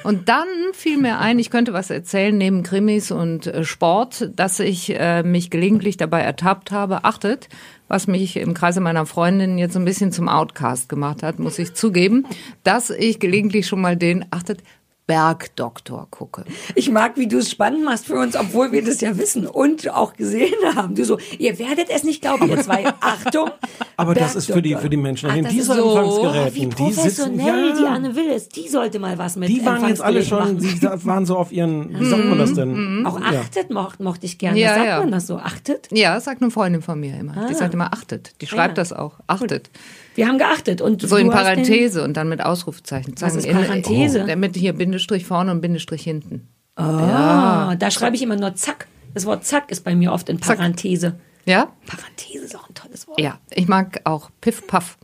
Und 0.03 0.29
dann 0.29 0.47
fiel 0.73 0.97
mir 0.97 1.17
ein, 1.19 1.39
ich 1.39 1.49
könnte 1.49 1.73
was 1.73 1.89
erzählen 1.89 2.37
neben 2.37 2.63
Krimis 2.63 3.11
und 3.11 3.47
äh, 3.47 3.63
Sport, 3.63 4.29
dass 4.35 4.59
ich 4.59 4.89
äh, 4.97 5.23
mich 5.23 5.49
gelegentlich 5.49 5.97
dabei 5.97 6.21
ertappt 6.21 6.71
habe. 6.71 7.03
Achtet, 7.03 7.49
was 7.87 8.05
mich 8.05 8.37
im 8.37 8.53
Kreise 8.53 8.79
meiner 8.81 9.05
Freundin 9.07 9.57
jetzt 9.57 9.73
so 9.73 9.79
ein 9.79 9.85
bisschen 9.85 10.11
zum 10.11 10.29
Outcast 10.29 10.87
gemacht 10.89 11.23
hat, 11.23 11.39
muss 11.39 11.57
ich 11.57 11.73
zugeben, 11.73 12.25
dass 12.63 12.91
ich 12.91 13.19
gelegentlich 13.19 13.65
schon 13.67 13.81
mal 13.81 13.97
den, 13.97 14.25
achtet, 14.31 14.61
Bergdoktor 15.10 16.07
gucke. 16.12 16.45
Ich 16.76 16.91
mag, 16.91 17.18
wie 17.18 17.28
du 17.28 17.39
es 17.39 17.49
spannend 17.49 17.84
machst 17.84 18.05
für 18.05 18.20
uns, 18.20 18.36
obwohl 18.36 18.72
wir 18.72 18.86
das 18.86 19.01
ja 19.01 19.18
wissen 19.18 19.47
und 19.47 19.89
auch 19.89 20.14
gesehen 20.14 20.53
haben. 20.76 20.93
Du 20.93 21.03
so, 21.03 21.18
ihr 21.39 21.57
werdet 21.57 21.89
es 21.89 22.03
nicht 22.03 22.22
glauben, 22.22 22.47
ihr 22.47 22.62
zwei. 22.62 22.86
Achtung. 23.01 23.49
Aber 23.97 24.14
das 24.14 24.36
ist 24.36 24.51
für 24.51 24.62
die, 24.62 24.76
für 24.76 24.88
die 24.89 24.97
Menschen 24.97 25.32
Ach, 25.32 25.36
in 25.36 25.45
das 25.45 25.53
diesen 25.53 25.72
ist 25.72 25.78
so, 25.78 25.97
Empfangsgeräten. 25.97 26.53
Wie 26.55 26.60
die 26.60 26.68
professionell 26.68 27.74
die 27.74 27.82
ja, 27.84 27.89
Anne 27.89 28.16
Will 28.16 28.28
ist. 28.28 28.55
Die 28.55 28.68
sollte 28.70 28.99
mal 28.99 29.18
was 29.18 29.36
mit 29.36 29.49
die 29.49 29.66
waren 29.66 29.88
jetzt 29.88 30.01
alle 30.01 30.24
schon, 30.24 30.60
die 30.60 30.80
waren 30.84 31.26
so 31.26 31.38
auf 31.38 31.51
ihren, 31.51 31.99
wie 31.99 32.05
sagt 32.05 32.26
man 32.26 32.38
das 32.38 32.53
denn? 32.53 33.03
Auch 33.07 33.20
Ja. 33.20 33.39
achtet 33.41 33.72
mocht, 33.72 33.99
mochte 33.99 34.28
ich 34.28 34.38
gerne. 34.38 34.60
Ja, 34.60 34.76
sagt 34.76 34.86
ja. 34.86 34.99
man 34.99 35.12
das 35.12 35.26
so? 35.26 35.38
Achtet? 35.38 35.88
Ja, 35.91 36.20
sagt 36.20 36.43
eine 36.43 36.51
Freundin 36.51 36.84
von 36.84 36.99
mir 36.99 37.18
immer. 37.20 37.34
Die 37.49 37.55
Ah. 37.55 37.57
sagt 37.57 37.74
immer, 37.74 37.91
achtet. 37.93 38.36
Die 38.41 38.45
schreibt 38.47 38.78
Ja. 38.78 38.84
das 38.84 38.93
auch. 38.93 39.14
Achtet. 39.26 39.72
Wir 40.16 40.28
haben 40.28 40.38
geachtet. 40.38 40.82
Und 40.82 41.01
So 41.07 41.16
in 41.18 41.30
Parenthese 41.30 42.03
und 42.03 42.16
dann 42.18 42.30
mit 42.30 42.43
Ausrufezeichen. 42.43 43.16
Was 43.20 43.36
ist 43.36 43.45
in- 43.45 43.55
Parenthese? 43.55 44.24
Oh, 44.24 44.28
damit 44.28 44.55
hier 44.55 44.74
Bindestrich 44.74 45.26
vorne 45.26 45.51
und 45.51 45.62
Bindestrich 45.62 46.03
hinten. 46.03 46.47
Ah, 46.76 47.76
da 47.76 47.91
schreibe 47.91 48.16
ich 48.16 48.22
immer 48.22 48.36
nur 48.36 48.55
Zack. 48.55 48.88
Das 49.14 49.26
Wort 49.26 49.43
Zack 49.45 49.72
ist 49.72 49.84
bei 49.84 49.95
mir 49.95 50.12
oft 50.14 50.30
in 50.30 50.41
Zack. 50.41 50.57
Parenthese. 50.57 51.16
Ja? 51.45 51.74
Parenthese 51.88 52.45
ist 52.45 52.55
auch 52.55 52.70
ein 52.70 52.74
tolles 52.74 53.07
Wort. 53.07 53.20
Ja. 53.20 53.39
Ich 53.53 53.68
mag 53.68 54.01
auch 54.05 54.30
Piff 54.41 54.66
Puff. 54.68 54.97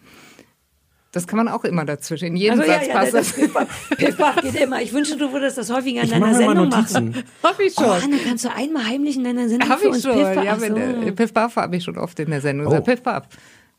Das 1.12 1.28
kann 1.28 1.38
man 1.38 1.48
auch 1.48 1.64
immer 1.64 1.86
dazwischen. 1.86 2.26
In 2.26 2.36
jedem 2.36 2.60
Also 2.60 2.72
ja, 2.72 2.78
Satz 2.80 2.88
ja, 2.88 2.94
passt 2.94 3.14
das. 3.14 3.32
Piff-Puff 3.34 3.90
Piff-Puff 3.98 4.36
geht 4.42 4.56
immer. 4.56 4.82
Ich 4.82 4.92
wünschte, 4.92 5.16
du 5.16 5.32
würdest 5.32 5.58
das 5.58 5.72
häufiger 5.72 6.02
in 6.02 6.08
Ich 6.08 6.12
deiner 6.12 6.26
mache 6.28 6.36
Sendung 6.36 6.68
machen. 6.68 7.24
Hab 7.44 7.58
ich 7.62 7.74
Oh, 7.78 7.84
schon. 7.84 8.04
Anne, 8.04 8.18
kannst 8.26 8.44
du 8.44 8.50
einmal 8.54 8.86
heimlich 8.86 9.16
in 9.16 9.24
deiner 9.24 9.48
Sendung 9.48 9.70
Hab 9.70 9.80
ich 9.82 10.02
schon. 10.02 10.12
Piff-Puff? 10.14 10.44
Ja, 10.44 10.54
Ach 10.58 10.62
wenn, 10.62 10.74
so. 10.74 11.08
äh, 11.08 11.12
Piff 11.14 11.34
Puff 11.34 11.56
habe 11.56 11.76
ich 11.78 11.84
schon 11.86 11.98
oft 11.98 12.20
in 12.20 12.30
der 12.32 12.42
Sendung. 12.42 12.68
Oh. 12.68 12.82
Piff 12.82 13.02
Puff. 13.02 13.24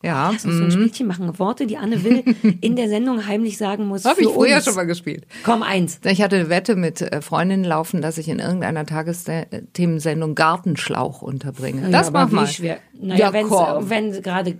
Ja. 0.06 0.30
Lass 0.30 0.44
uns 0.44 0.56
so 0.56 0.64
ein 0.64 0.70
Spielchen 0.70 1.06
machen. 1.08 1.38
Worte, 1.38 1.66
die 1.66 1.76
Anne 1.76 2.02
Will 2.04 2.22
in 2.60 2.76
der 2.76 2.88
Sendung 2.88 3.26
heimlich 3.26 3.58
sagen 3.58 3.86
muss. 3.86 4.04
Habe 4.04 4.20
ich 4.22 4.28
früher 4.28 4.56
uns. 4.56 4.64
schon 4.64 4.74
mal 4.76 4.86
gespielt. 4.86 5.26
Komm, 5.44 5.62
eins. 5.62 6.00
Ich 6.04 6.22
hatte 6.22 6.36
eine 6.36 6.48
Wette 6.48 6.76
mit 6.76 7.00
äh, 7.02 7.20
Freundinnen 7.20 7.64
laufen, 7.64 8.00
dass 8.00 8.16
ich 8.18 8.28
in 8.28 8.38
irgendeiner 8.38 8.86
Tagesthemensendung 8.86 10.34
Gartenschlauch 10.34 11.22
unterbringe. 11.22 11.82
Ja, 11.82 11.88
das 11.90 12.10
mach 12.12 12.30
mal. 12.30 12.46
schwer. 12.46 12.78
Naja, 13.00 13.26
Ja, 13.26 13.32
wenn's, 13.32 13.48
komm. 13.48 13.90
wenn 13.90 14.22
gerade 14.22 14.56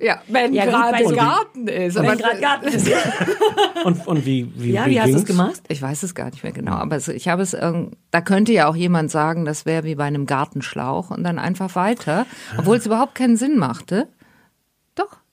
Ja, 0.00 0.20
wenn 0.28 0.52
Ja, 0.52 0.64
gerade 0.66 1.14
Garten 1.14 1.68
ist. 1.68 1.94
wenn 1.96 2.18
gerade 2.18 2.40
Garten 2.40 2.66
ist. 2.68 2.90
Und, 3.84 4.06
und 4.06 4.24
wie, 4.24 4.50
wie, 4.56 4.72
Ja, 4.72 4.86
wie, 4.86 4.92
wie 4.92 5.00
hast 5.00 5.12
du 5.12 5.16
es 5.18 5.24
gemacht? 5.26 5.60
Ich 5.68 5.82
weiß 5.82 6.04
es 6.04 6.14
gar 6.14 6.30
nicht 6.30 6.42
mehr 6.42 6.52
genau, 6.52 6.72
aber 6.72 6.96
es, 6.96 7.08
ich 7.08 7.28
habe 7.28 7.42
es 7.42 7.52
irgend, 7.52 7.96
da 8.10 8.22
könnte 8.22 8.50
ja 8.52 8.66
auch 8.66 8.76
jemand 8.76 9.10
sagen, 9.10 9.44
das 9.44 9.66
wäre 9.66 9.84
wie 9.84 9.94
bei 9.94 10.04
einem 10.04 10.24
Gartenschlauch 10.24 11.10
und 11.10 11.22
dann 11.22 11.38
einfach 11.38 11.74
weiter, 11.76 12.24
obwohl 12.56 12.76
es 12.78 12.86
überhaupt 12.86 13.14
keinen 13.14 13.36
Sinn 13.36 13.58
machte. 13.58 14.08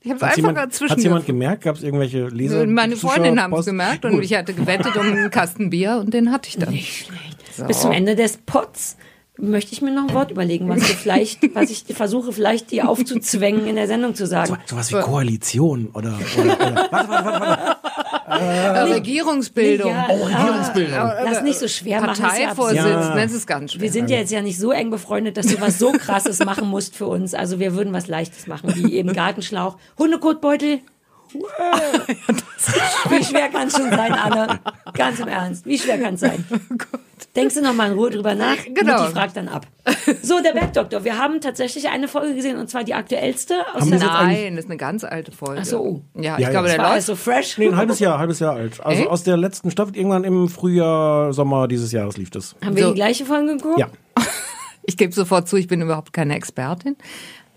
Ich 0.04 0.12
habe 0.12 0.24
einfach 0.24 0.38
jemand, 0.38 0.58
dazwischen. 0.58 0.92
hat's 0.92 1.04
jemand 1.04 1.26
gemerkt? 1.28 1.64
Gab 1.64 1.76
es 1.76 1.84
irgendwelche 1.84 2.28
Leser? 2.28 2.66
Meine 2.66 2.96
Freundin 2.96 3.40
haben 3.40 3.54
es 3.54 3.66
gemerkt 3.66 4.04
und 4.04 4.14
Gut. 4.14 4.24
ich 4.24 4.34
hatte 4.34 4.54
gewettet 4.54 4.96
um 4.96 5.06
einen 5.06 5.30
Kasten 5.30 5.70
Bier 5.70 5.98
und 5.98 6.14
den 6.14 6.32
hatte 6.32 6.50
ich 6.50 6.58
dann. 6.58 6.78
So. 7.52 7.66
Bis 7.66 7.82
zum 7.82 7.92
Ende 7.92 8.16
des 8.16 8.38
Pots 8.38 8.98
möchte 9.42 9.74
ich 9.74 9.82
mir 9.82 9.92
noch 9.92 10.08
ein 10.10 10.14
Wort 10.14 10.32
überlegen, 10.32 10.70
was 10.70 10.80
wir 10.80 10.96
vielleicht, 10.96 11.54
was 11.56 11.70
ich 11.70 11.84
versuche, 11.96 12.32
vielleicht 12.32 12.72
dir 12.72 12.88
aufzuzwängen, 12.88 13.66
in 13.68 13.76
der 13.76 13.88
Sendung 13.88 14.16
zu 14.16 14.26
sagen. 14.28 14.58
Sowas 14.66 14.92
wie 14.92 15.00
Koalition 15.00 15.90
oder, 15.94 16.14
oder, 16.38 16.54
oder 16.56 16.76
warte, 16.92 17.10
warte, 17.10 17.10
warte, 17.10 17.40
warte. 17.42 17.78
Äh, 18.32 18.80
Regierungsbildung. 18.94 19.90
Ja, 19.92 20.08
Oh, 20.10 20.24
Regierungsbildung. 20.26 20.94
ah, 20.98 21.16
Lass 21.24 21.42
nicht 21.44 21.60
so 21.60 21.68
schwer 21.68 22.02
machen. 22.02 22.22
Parteivorsitz, 22.24 22.78
Ja. 22.78 23.16
das 23.16 23.32
ist 23.34 23.46
ganz 23.48 23.74
schwer. 23.74 23.82
Wir 23.82 23.92
sind 23.92 24.10
ja 24.10 24.18
jetzt 24.18 24.32
ja 24.32 24.42
nicht 24.42 24.58
so 24.60 24.72
eng 24.72 24.90
befreundet, 24.90 25.38
dass 25.38 25.48
du 25.48 25.60
was 25.60 25.78
so 25.80 25.92
krasses 25.92 26.40
machen 26.46 26.68
musst 26.70 26.96
für 26.96 27.08
uns. 27.08 27.34
Also 27.34 27.60
wir 27.60 27.74
würden 27.76 27.94
was 27.94 28.08
Leichtes 28.08 28.48
machen, 28.48 28.74
wie 28.76 28.96
eben 28.96 29.12
Gartenschlauch, 29.14 29.78
Hundekotbeutel. 29.98 30.80
Wie 33.10 33.24
schwer 33.24 33.50
kann 33.50 33.68
es 33.68 33.78
schon 33.78 33.90
sein, 33.90 34.14
Anne? 34.14 34.60
Ganz 34.94 35.20
im 35.20 35.28
Ernst. 35.28 35.66
Wie 35.66 35.78
schwer 35.78 35.98
kann 36.00 36.16
es 36.16 36.20
sein? 36.22 36.46
Denkst 37.36 37.56
du 37.56 37.62
noch 37.62 37.74
mal 37.74 37.92
in 37.92 37.98
Ruhe 37.98 38.10
drüber 38.10 38.36
nach? 38.36 38.58
Genau. 38.74 39.02
Mutti 39.02 39.14
fragt 39.14 39.38
dann 39.38 39.48
ab. 39.48 39.66
So, 40.22 40.42
der 40.42 40.52
Bergdoktor. 40.52 41.04
Wir 41.06 41.18
haben 41.18 41.40
tatsächlich 41.40 41.88
eine 41.90 42.08
Folge 42.08 42.36
gesehen 42.36 42.58
und 42.58 42.70
zwar 42.70 42.84
die 42.84 42.94
aktuellste. 42.94 43.56
Aus 43.74 43.82
Haben 43.82 43.92
der 43.92 44.00
Nein, 44.00 44.56
das 44.56 44.66
ist 44.66 44.70
eine 44.72 44.78
ganz 44.78 45.04
alte 45.04 45.32
Folge. 45.32 45.62
Ach 45.62 45.66
so, 45.66 45.80
oh. 45.80 46.02
Ja, 46.16 46.38
Ja, 46.38 46.40
ich 46.40 46.50
glaube, 46.50 46.68
ja. 46.68 46.74
der 46.76 46.84
war 46.84 46.90
läuft. 46.90 46.96
also 47.10 47.16
fresh. 47.16 47.58
Nee, 47.58 47.68
ein 47.70 47.78
halbes 47.78 48.00
Jahr, 48.00 48.20
halbes 48.20 48.40
Jahr 48.40 48.56
alt. 48.56 48.84
Also 48.84 49.02
Echt? 49.04 49.10
aus 49.10 49.24
der 49.24 49.38
letzten 49.38 49.72
Staffel, 49.72 49.96
irgendwann 49.96 50.24
im 50.26 50.50
Frühjahr, 50.50 51.32
Sommer 51.34 51.68
dieses 51.68 51.92
Jahres 51.92 52.18
lief 52.18 52.32
das. 52.32 52.56
Haben 52.64 52.76
wir 52.76 52.84
So. 52.84 52.90
die 52.90 52.96
gleiche 52.96 53.26
Folge 53.26 53.56
geguckt? 53.58 53.80
Ja. 53.80 53.90
Ich 54.84 54.98
gebe 54.98 55.14
sofort 55.14 55.48
zu, 55.48 55.58
ich 55.58 55.68
bin 55.68 55.80
überhaupt 55.80 56.12
keine 56.12 56.36
Expertin. 56.36 56.98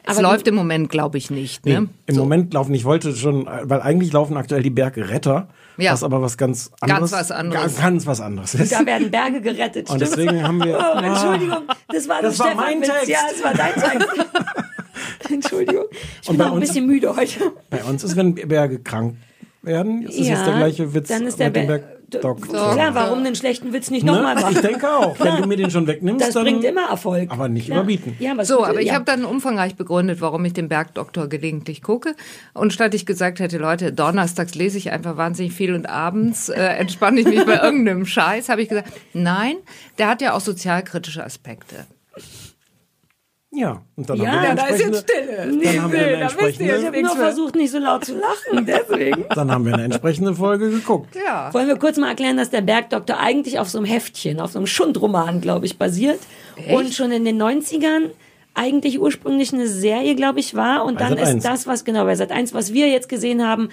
Es 0.06 0.18
Aber 0.18 0.28
läuft 0.32 0.46
im 0.48 0.54
Moment, 0.54 0.90
glaube 0.90 1.16
ich, 1.16 1.30
nicht. 1.30 1.64
Nee, 1.64 1.80
Ne? 1.80 1.88
Im 2.06 2.16
Moment 2.16 2.52
laufen, 2.52 2.74
ich 2.74 2.84
wollte 2.84 3.16
schon, 3.16 3.46
weil 3.62 3.80
eigentlich 3.80 4.12
laufen 4.12 4.36
aktuell 4.36 4.62
die 4.62 4.68
Bergretter, 4.70 5.48
Ja. 5.78 5.92
was 5.92 6.02
aber 6.02 6.20
was 6.20 6.36
ganz 6.36 6.70
anderes, 6.80 7.10
was 7.12 7.30
anderes. 7.30 7.76
Ga- 7.76 7.82
Ganz 7.82 8.06
was 8.06 8.20
anderes 8.20 8.54
ist. 8.54 8.70
Da 8.72 8.84
werden 8.84 9.10
Berge 9.10 9.40
gerettet. 9.40 9.88
Und 9.90 9.96
stimmt's? 9.96 10.16
deswegen 10.16 10.42
haben 10.42 10.62
wir- 10.62 10.78
Oh, 10.94 10.98
Entschuldigung, 10.98 11.62
das 11.88 12.06
war 12.08 12.20
Das 12.20 12.36
der 12.36 12.44
war 12.44 12.52
Stefan 12.52 12.56
mein 12.56 12.80
Witz. 12.82 12.88
Text. 12.90 13.08
Ja, 13.08 13.18
das 13.30 13.44
war 13.44 13.54
dein 13.54 13.74
Text. 13.74 14.08
Entschuldigung. 15.30 15.84
Ich 16.22 16.28
Und 16.28 16.36
bin 16.36 16.46
auch 16.46 16.50
ein 16.52 16.58
uns- 16.58 16.68
bisschen 16.68 16.86
müde 16.86 17.16
heute. 17.16 17.52
Bei 17.70 17.82
uns 17.84 18.04
ist, 18.04 18.16
wenn 18.16 18.34
Berge 18.34 18.80
krank 18.80 19.16
werden, 19.62 20.02
ist 20.02 20.18
es 20.20 20.28
ja, 20.28 20.34
jetzt 20.34 20.46
der 20.46 20.56
gleiche 20.56 20.94
Witz 20.94 21.08
dann 21.08 21.26
ist 21.26 21.38
der 21.40 21.50
mit 21.50 21.82
Bergdoktor. 22.20 22.72
Klar, 22.72 22.94
warum 22.94 23.24
den 23.24 23.34
schlechten 23.34 23.72
Witz 23.72 23.90
nicht 23.90 24.04
Ne? 24.04 24.12
nochmal 24.12 24.34
machen? 24.34 24.54
Ich 24.54 24.60
denke 24.60 24.88
auch. 24.88 25.18
Wenn 25.22 25.42
du 25.42 25.46
mir 25.48 25.56
den 25.56 25.70
schon 25.70 25.86
wegnimmst, 25.86 26.26
Das 26.26 26.34
dann, 26.34 26.44
bringt 26.44 26.64
immer 26.64 26.88
Erfolg. 26.90 27.30
aber 27.30 27.48
nicht 27.48 27.66
Klar. 27.66 27.78
überbieten. 27.80 28.16
Ja, 28.18 28.36
was 28.36 28.48
So, 28.48 28.58
gut- 28.58 28.66
aber 28.68 28.80
ich 28.80 28.88
ja. 28.88 28.94
habe 28.94 29.04
dann 29.04 29.24
umfangreich 29.24 29.74
begründet, 29.76 30.20
warum 30.20 30.44
ich 30.44 30.52
den 30.52 30.68
Bergdoktor 30.68 31.28
gelegentlich 31.28 31.82
gucke. 31.82 32.14
Und 32.52 32.72
statt 32.72 32.94
ich 32.94 33.06
gesagt 33.06 33.40
hätte, 33.40 33.58
Leute, 33.58 33.92
donnerstags 33.92 34.54
lese 34.54 34.78
ich 34.78 34.90
einfach 34.90 35.16
wahnsinnig 35.16 35.52
viel 35.52 35.74
und 35.74 35.86
abends 35.86 36.48
äh, 36.48 36.60
entspanne 36.78 37.20
ich 37.20 37.26
mich 37.26 37.44
bei 37.44 37.56
irgendeinem 37.60 38.06
Scheiß, 38.06 38.48
habe 38.48 38.62
ich 38.62 38.68
gesagt, 38.68 38.88
nein, 39.12 39.56
der 39.98 40.08
hat 40.08 40.22
ja 40.22 40.34
auch 40.34 40.40
sozialkritische 40.40 41.24
Aspekte. 41.24 41.86
Ja, 43.54 43.82
und 43.96 44.10
dann 44.10 44.16
Ja, 44.18 44.26
haben 44.32 44.42
wir 44.42 44.48
eine 44.50 44.60
da 44.60 44.66
ist 44.66 44.80
jetzt 44.80 45.10
entsprechende, 45.10 45.64
dann 45.64 45.82
haben 45.82 45.92
wir 45.92 45.98
eine 46.00 46.08
Ich 46.16 46.22
habe 46.22 46.42
entsprechende, 46.42 47.02
nur 47.02 47.16
versucht, 47.16 47.54
nicht 47.54 47.70
so 47.70 47.78
laut 47.78 48.04
zu 48.04 48.14
lachen, 48.18 48.66
deswegen. 48.66 49.24
dann 49.34 49.50
haben 49.50 49.64
wir 49.64 49.74
eine 49.74 49.84
entsprechende 49.84 50.34
Folge 50.34 50.70
geguckt. 50.70 51.14
Ja. 51.14 51.52
Wollen 51.54 51.68
wir 51.68 51.76
kurz 51.76 51.96
mal 51.98 52.08
erklären, 52.08 52.36
dass 52.36 52.50
der 52.50 52.62
Bergdoktor 52.62 53.18
eigentlich 53.20 53.58
auf 53.58 53.68
so 53.68 53.78
einem 53.78 53.86
Heftchen, 53.86 54.40
auf 54.40 54.52
so 54.52 54.58
einem 54.58 54.66
Schundroman, 54.66 55.40
glaube 55.40 55.66
ich, 55.66 55.78
basiert. 55.78 56.18
Und 56.72 56.92
schon 56.94 57.12
in 57.12 57.24
den 57.24 57.40
90ern 57.40 58.10
eigentlich 58.54 59.00
ursprünglich 59.00 59.52
eine 59.52 59.66
Serie, 59.66 60.14
glaube 60.14 60.40
ich, 60.40 60.54
war. 60.54 60.84
Und 60.84 60.98
Bei 60.98 61.08
dann 61.08 61.18
Sat. 61.18 61.26
1. 61.26 61.34
ist 61.36 61.44
das, 61.44 61.66
was 61.66 61.84
genau 61.84 62.04
bei 62.04 62.14
Sat 62.14 62.30
1, 62.32 62.54
was 62.54 62.72
wir 62.72 62.88
jetzt 62.88 63.08
gesehen 63.08 63.46
haben, 63.46 63.68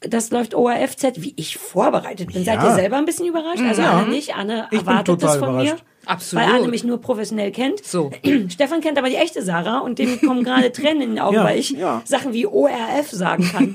das 0.00 0.30
läuft 0.30 0.54
ORFZ, 0.54 1.14
wie 1.16 1.32
ich 1.36 1.56
vorbereitet 1.56 2.32
bin. 2.32 2.44
Seid 2.44 2.56
Ja. 2.56 2.68
ihr 2.68 2.74
selber 2.74 2.96
ein 2.96 3.06
bisschen 3.06 3.26
überrascht? 3.26 3.62
Also 3.66 3.82
Ja. 3.82 3.92
Anne 3.98 4.08
nicht. 4.10 4.34
Anne 4.36 4.64
Ich 4.70 4.78
bin 4.78 4.86
erwartet 4.88 5.22
das 5.22 5.32
total 5.34 5.38
von 5.54 5.56
mir. 5.64 5.76
Absolut. 6.06 6.44
Weil 6.44 6.54
Anne 6.54 6.68
mich 6.68 6.84
nur 6.84 7.00
professionell 7.00 7.50
kennt. 7.50 7.84
So. 7.84 8.10
Stefan 8.48 8.80
kennt 8.80 8.98
aber 8.98 9.08
die 9.08 9.16
echte 9.16 9.42
Sarah 9.42 9.78
und 9.78 9.98
dem 9.98 10.20
kommen 10.20 10.44
gerade 10.44 10.72
Tränen 10.72 11.02
in 11.02 11.10
den 11.10 11.18
Augen, 11.18 11.36
Ja, 11.36 11.44
weil 11.44 11.58
ich 11.58 11.70
ja. 11.70 12.02
Sachen 12.04 12.32
wie 12.32 12.46
ORF 12.46 13.10
sagen 13.10 13.48
kann. 13.50 13.74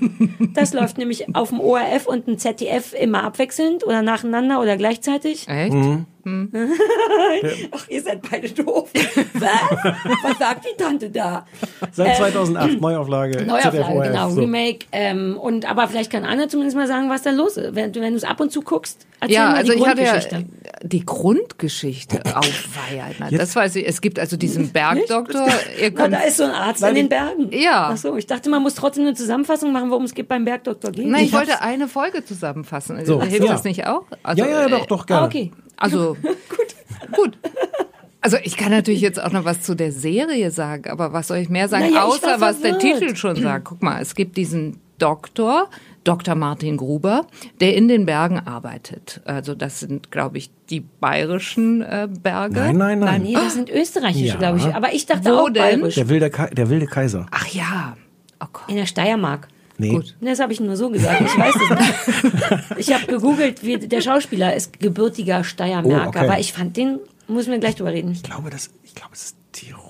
Das 0.53 0.73
läuft 0.73 0.97
nämlich 0.97 1.35
auf 1.35 1.49
dem 1.49 1.59
ORF 1.59 2.07
und 2.07 2.27
dem 2.27 2.37
ZDF 2.37 2.93
immer 2.93 3.23
abwechselnd 3.23 3.85
oder 3.85 4.01
nacheinander 4.01 4.59
oder 4.61 4.77
gleichzeitig. 4.77 5.47
Echt? 5.47 5.75
Ach, 7.71 7.87
ihr 7.89 8.01
seid 8.01 8.21
beide 8.29 8.49
doof. 8.49 8.89
Was? 9.33 9.93
Was 10.23 10.37
sagt 10.39 10.65
die 10.65 10.81
Tante 10.81 11.09
da? 11.09 11.45
Seit 11.91 12.17
2008, 12.17 12.79
Neuauflage, 12.81 13.31
ZDF 13.37 13.47
Neuauflage, 13.47 13.85
ORF, 13.95 14.07
genau, 14.07 14.29
so. 14.29 14.39
Remake. 14.41 14.79
Ähm, 14.91 15.37
und 15.39 15.69
aber 15.69 15.87
vielleicht 15.87 16.11
kann 16.11 16.25
Anne 16.25 16.47
zumindest 16.47 16.77
mal 16.77 16.87
sagen, 16.87 17.09
was 17.09 17.21
da 17.23 17.31
los 17.31 17.57
ist. 17.57 17.75
Wenn, 17.75 17.91
du- 17.93 18.01
wenn 18.01 18.11
du 18.13 18.17
es 18.17 18.23
ab 18.23 18.39
und 18.39 18.51
zu 18.51 18.61
guckst, 18.61 19.05
erzähl 19.19 19.35
Ja, 19.35 19.49
mal 19.49 19.55
also 19.57 19.71
die 19.73 19.79
ich 19.79 19.87
hatte 19.87 20.01
ja 20.03 20.11
Grundgeschichte. 20.11 20.45
die 20.83 21.05
Grundgeschichte 21.05 22.21
aufweiern. 22.35 23.15
Das 23.31 23.55
weiß 23.55 23.75
ich. 23.77 23.87
Es 23.87 24.01
gibt 24.01 24.19
also 24.19 24.37
diesen 24.37 24.71
Bergdoktor. 24.71 25.47
Ihr 25.81 25.91
Na, 25.95 26.07
da 26.07 26.19
ist 26.21 26.37
so 26.37 26.43
ein 26.43 26.51
Arzt 26.51 26.83
in 26.83 26.95
den 26.95 27.09
Bergen. 27.09 27.49
Ja. 27.51 27.89
Ach 27.93 27.97
so, 27.97 28.15
ich 28.15 28.25
dachte, 28.27 28.49
man 28.49 28.61
muss 28.61 28.75
trotzdem 28.75 29.03
eine 29.05 29.13
Zusammenfassung 29.15 29.71
machen, 29.71 29.89
worum 29.89 30.03
es 30.05 30.13
geht 30.13 30.27
beim 30.27 30.45
Bergdoktor 30.45 30.91
geht. 30.91 31.07
Nein, 31.07 31.21
ich, 31.21 31.27
Ich 31.27 31.33
wollte 31.33 31.61
eine 31.61 31.87
Folge 31.87 32.23
zusammenfassen. 32.23 33.05
So, 33.05 33.21
Hilft 33.21 33.45
ja. 33.45 33.51
das 33.51 33.63
nicht 33.63 33.85
auch? 33.87 34.03
Also, 34.23 34.43
Ja, 34.43 34.49
ja, 34.49 34.67
doch, 34.69 34.85
doch, 34.85 35.05
gerne. 35.05 35.23
Ah, 35.23 35.25
okay. 35.25 35.51
Also 35.79 36.15
gut. 36.21 37.11
Gut. 37.11 37.37
Also 38.21 38.37
ich 38.43 38.57
kann 38.57 38.71
natürlich 38.71 39.01
jetzt 39.01 39.21
auch 39.21 39.31
noch 39.31 39.45
was 39.45 39.61
zu 39.61 39.75
der 39.75 39.91
Serie 39.91 40.51
sagen, 40.51 40.89
aber 40.91 41.13
was 41.13 41.27
soll 41.29 41.37
ich 41.37 41.49
mehr 41.49 41.69
sagen, 41.69 41.85
Naja, 41.89 42.03
außer 42.03 42.39
was 42.41 42.61
der. 42.61 42.77
Titel 42.77 43.15
schon 43.15 43.37
sagt. 43.37 43.65
Guck 43.65 43.81
mal, 43.81 44.01
es 44.01 44.13
gibt 44.13 44.35
diesen 44.37 44.77
Doktor, 44.97 45.69
Dr. 46.03 46.35
Martin 46.35 46.75
Gruber, 46.75 47.25
der 47.61 47.75
in 47.77 47.87
den 47.87 48.05
Bergen 48.05 48.39
arbeitet. 48.39 49.21
Also 49.23 49.55
das 49.55 49.79
sind, 49.79 50.11
glaube 50.11 50.37
ich, 50.37 50.51
die 50.69 50.81
bayerischen 50.81 51.81
äh, 51.81 52.09
Berge. 52.11 52.55
Nein, 52.59 52.77
nein, 52.77 52.99
nein. 52.99 53.21
Nee, 53.23 53.33
das 53.33 53.53
sind 53.53 53.69
österreichische, 53.69 54.25
Ja. 54.25 54.35
glaube 54.35 54.57
ich. 54.57 54.65
Aber 54.75 54.93
ich 54.93 55.05
dachte 55.05 55.29
Wo 55.31 55.35
auch 55.35 55.49
denn? 55.49 55.79
bayerisch. 55.79 55.95
Der 55.95 56.09
wilde, 56.09 56.29
Kai- 56.29 56.49
der 56.49 56.69
wilde 56.69 56.87
Kaiser. 56.87 57.25
Ach 57.31 57.47
ja. 57.47 57.95
Oh 58.41 58.47
Gott. 58.51 58.63
In 58.67 58.75
der 58.75 58.85
Steiermark. 58.85 59.47
Nee. 59.79 59.91
Gut. 59.91 60.15
Nee, 60.19 60.29
Das 60.31 60.39
habe 60.39 60.51
ich 60.53 60.59
nur 60.59 60.75
so 60.75 60.89
gesagt. 60.89 61.21
Ich 61.21 61.37
weiß 61.37 61.55
es 61.55 61.69
nicht. 61.69 62.59
Ich 62.77 62.93
habe 62.93 63.05
gegoogelt, 63.07 63.63
wie 63.63 63.77
der 63.77 64.01
Schauspieler 64.01 64.53
ist 64.55 64.79
gebürtiger 64.79 65.43
Steiermarker, 65.43 66.05
Oh, 66.05 66.09
okay. 66.09 66.19
aber 66.19 66.39
ich 66.39 66.53
fand 66.53 66.75
den, 66.77 66.99
muss 67.27 67.47
mir 67.47 67.59
gleich 67.59 67.75
drüber 67.75 67.91
reden. 67.93 68.11
Ich 68.11 68.23
glaube, 68.23 68.49
das, 68.49 68.69
ich 68.83 68.93
glaube, 68.93 69.11
es 69.13 69.23
ist 69.23 69.37
Tirol. 69.53 69.88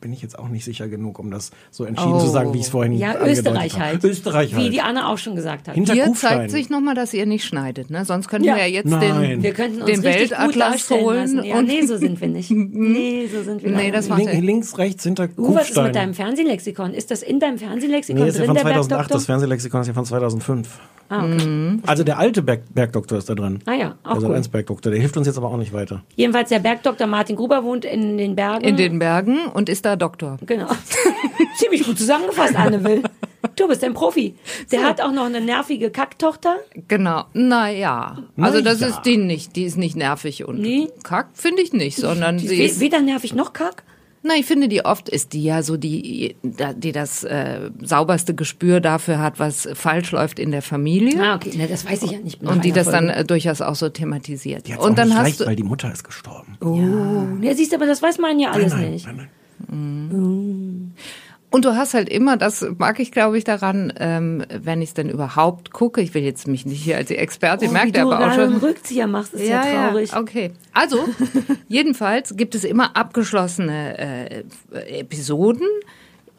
Bin 0.00 0.12
ich 0.12 0.22
jetzt 0.22 0.38
auch 0.38 0.48
nicht 0.48 0.64
sicher 0.64 0.88
genug, 0.88 1.18
um 1.18 1.30
das 1.30 1.50
so 1.70 1.84
entschieden 1.84 2.12
Oh. 2.14 2.20
zu 2.20 2.26
sagen, 2.28 2.52
wie 2.52 2.58
ich 2.58 2.64
es 2.64 2.70
vorhin 2.70 2.92
Ja, 2.92 3.08
angedeutet 3.12 3.38
Österreich 3.38 3.72
habe. 3.74 3.84
halt. 3.84 4.04
Österreich 4.04 4.54
halt. 4.54 4.64
Wie 4.64 4.70
die 4.70 4.80
Anne 4.80 5.08
auch 5.08 5.18
schon 5.18 5.34
gesagt 5.36 5.68
hat. 5.68 5.74
Hinter 5.74 5.94
Hier 5.94 6.04
Kufstein. 6.04 6.30
zeigt 6.38 6.50
sich 6.50 6.70
nochmal, 6.70 6.94
dass 6.94 7.14
ihr 7.14 7.26
nicht 7.26 7.44
schneidet. 7.44 7.90
Ne? 7.90 8.04
Sonst 8.04 8.28
könnten 8.28 8.46
Ja. 8.48 8.56
wir 8.56 8.62
ja 8.66 8.68
jetzt 8.68 8.86
Nein. 8.90 9.20
Wir 9.20 9.36
den, 9.38 9.54
könnten 9.54 9.82
uns 9.82 9.90
den 9.90 10.02
Weltatlas 10.02 10.90
holen. 10.90 11.42
Ja, 11.44 11.58
und 11.58 11.66
nee, 11.66 11.82
so 11.82 11.96
sind 11.96 12.20
wir 12.20 12.28
nicht. 12.28 12.50
Nee, 12.84 13.28
so 13.32 13.42
sind 13.42 13.62
wir 13.62 13.70
Nee, 13.70 13.76
leider 13.84 13.92
das 13.98 14.08
nicht. 14.08 14.18
macht 14.24 14.32
Link, 14.34 14.44
links, 14.44 14.78
rechts, 14.78 15.04
hinter 15.04 15.24
Uh, 15.24 15.28
was 15.54 15.62
ist 15.62 15.68
Kufstein. 15.68 15.84
mit 15.84 15.94
deinem 15.96 16.14
Fernsehlexikon? 16.14 16.92
Ist 16.94 17.10
das 17.10 17.22
in 17.22 17.40
deinem 17.40 17.58
Fernsehlexikon 17.58 18.22
Nee, 18.22 18.28
ist 18.28 18.34
ja 18.34 18.40
drin, 18.40 18.46
von 18.48 18.54
der 18.56 18.62
2008. 18.64 18.88
Bergdoktor? 18.88 19.16
Das 19.16 19.26
Fernsehlexikon 19.26 19.80
ist 19.82 19.86
ja 19.88 19.94
von 19.94 20.04
2005. 20.04 20.68
Ah, 21.10 21.22
okay. 21.26 21.78
Also 21.86 22.02
der 22.02 22.18
alte 22.18 22.40
Berg, 22.42 22.62
Bergdoktor 22.74 23.18
ist 23.18 23.28
da 23.28 23.34
drin. 23.34 23.58
Ah 23.66 23.74
ja, 23.74 23.94
auch 24.04 24.18
der 24.18 24.30
cool. 24.30 24.36
Sat.1 24.36 24.50
Bergdoktor. 24.50 24.90
Der 24.90 25.00
hilft 25.00 25.16
uns 25.18 25.26
jetzt 25.26 25.36
aber 25.36 25.48
auch 25.48 25.58
nicht 25.58 25.74
weiter. 25.74 26.02
Jedenfalls 26.16 26.48
der 26.48 26.60
Bergdoktor 26.60 27.06
Martin 27.06 27.36
Gruber 27.36 27.62
wohnt 27.62 27.84
in 27.84 28.16
den 28.16 28.34
Bergen. 28.34 28.64
in 28.64 28.76
den 28.78 28.98
Bergen 28.98 29.46
und 29.52 29.68
ist 29.74 29.84
da 29.84 29.96
Doktor. 29.96 30.38
Genau. 30.46 30.68
Ziemlich 31.58 31.84
gut 31.84 31.98
zusammengefasst, 31.98 32.56
Anne 32.56 32.82
Will. 32.84 33.02
Du 33.56 33.68
bist 33.68 33.84
ein 33.84 33.92
Profi. 33.94 34.34
Der 34.72 34.82
hat 34.84 35.00
auch 35.00 35.12
noch 35.12 35.26
eine 35.26 35.40
nervige 35.40 35.90
Kacktochter. 35.90 36.56
Genau. 36.88 37.24
Naja. 37.34 38.18
Also 38.40 38.60
das 38.62 38.80
ja. 38.80 38.86
ist 38.88 39.02
die 39.02 39.16
nicht. 39.16 39.54
Die 39.56 39.64
ist 39.64 39.76
nicht 39.76 39.96
nervig 39.96 40.44
und 40.44 40.60
Nee. 40.60 40.88
kack, 41.02 41.28
finde 41.34 41.62
ich 41.62 41.72
nicht, 41.72 41.96
sondern 41.98 42.38
Die 42.38 42.48
sie 42.48 42.62
ist 42.62 42.80
weder 42.80 43.00
nervig 43.00 43.34
noch 43.34 43.52
kack. 43.52 43.82
Na, 44.26 44.34
ich 44.36 44.46
finde, 44.46 44.68
die 44.68 44.82
oft 44.86 45.10
ist 45.10 45.34
die 45.34 45.44
ja 45.44 45.62
so 45.62 45.76
die, 45.76 46.34
die 46.42 46.92
das 46.92 47.24
äh, 47.24 47.70
sauberste 47.82 48.34
Gespür 48.34 48.80
dafür 48.80 49.18
hat, 49.18 49.38
was 49.38 49.68
falsch 49.74 50.12
läuft 50.12 50.38
in 50.38 50.50
der 50.50 50.62
Familie. 50.62 51.22
Ah, 51.22 51.34
okay. 51.36 51.52
Na, 51.58 51.66
das 51.66 51.84
weiß 51.86 52.02
ich 52.04 52.12
ja 52.12 52.18
nicht. 52.20 52.42
nach 52.42 52.52
Und 52.52 52.64
die 52.64 52.72
das 52.72 52.86
dann 52.90 53.06
Folge. 53.08 53.20
äh, 53.20 53.24
durchaus 53.24 53.60
auch 53.60 53.74
so 53.74 53.90
thematisiert. 53.90 54.66
Die 54.66 54.72
hat's 54.72 54.82
Und 54.82 54.92
auch 54.92 54.96
dann 54.96 55.08
nicht 55.08 55.16
hast 55.18 55.24
leicht, 55.24 55.40
du, 55.40 55.46
weil 55.46 55.56
die 55.56 55.62
Mutter 55.62 55.92
ist 55.92 56.04
gestorben. 56.04 56.56
Oh. 56.62 56.78
Ja, 57.44 57.54
siehst 57.54 57.72
du, 57.72 57.76
aber 57.76 57.84
das 57.86 58.00
weiß 58.00 58.16
man 58.18 58.38
ja 58.40 58.52
alles 58.52 58.72
nein, 58.72 58.92
nicht. 58.92 59.06
nein, 59.06 59.16
nein. 59.16 59.28
Und 59.68 61.64
du 61.64 61.76
hast 61.76 61.94
halt 61.94 62.08
immer, 62.08 62.36
das 62.36 62.66
mag 62.78 62.98
ich 62.98 63.12
glaube 63.12 63.38
ich 63.38 63.44
daran, 63.44 63.92
ähm, 63.98 64.44
wenn 64.48 64.82
ich 64.82 64.88
es 64.90 64.94
denn 64.94 65.08
überhaupt 65.08 65.70
gucke, 65.72 66.00
ich 66.00 66.12
will 66.12 66.22
jetzt 66.24 66.48
mich 66.48 66.66
nicht 66.66 66.82
hier 66.82 66.96
als 66.96 67.08
die 67.08 67.16
Expertin, 67.16 67.68
Oh, 67.70 67.72
merkt 67.72 67.96
du 67.96 68.00
aber 68.00 68.16
auch 68.16 68.18
gerade 68.18 68.42
einen 68.42 68.52
schon. 68.60 68.68
Rückzieher 68.68 69.06
machst, 69.06 69.34
ist 69.34 69.48
ja, 69.48 69.62
traurig. 69.62 70.16
okay. 70.16 70.50
Also, 70.72 70.98
jedenfalls 71.68 72.36
gibt 72.36 72.54
es 72.56 72.64
immer 72.64 72.96
abgeschlossene 72.96 73.98
äh, 73.98 74.98
Episoden. 74.98 75.68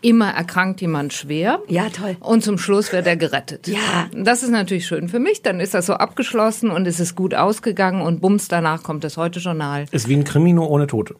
Immer 0.05 0.29
erkrankt 0.29 0.81
jemand 0.81 1.13
schwer. 1.13 1.61
Ja, 1.67 1.89
toll. 1.89 2.15
Und 2.19 2.43
zum 2.43 2.59
Schluss 2.59 2.93
wird 2.93 3.07
er 3.07 3.17
gerettet. 3.17 3.67
Ja. 3.67 4.07
Das 4.13 4.43
ist 4.43 4.51
natürlich 4.51 4.85
schön 4.85 5.09
für 5.09 5.17
mich. 5.17 5.41
Dann 5.41 5.59
ist 5.59 5.73
das 5.73 5.87
so 5.87 5.93
abgeschlossen 5.93 6.69
und 6.69 6.85
es 6.85 6.99
ist 6.99 7.15
gut 7.15 7.33
ausgegangen 7.33 8.03
und 8.03 8.21
bums, 8.21 8.47
danach 8.47 8.83
kommt 8.83 9.03
das 9.03 9.17
Heute-Journal. 9.17 9.87
Ist 9.89 10.07
wie 10.07 10.15
ein 10.15 10.23
Krimi, 10.23 10.53
nur 10.53 10.69
ohne 10.69 10.85
Tote. 10.85 11.15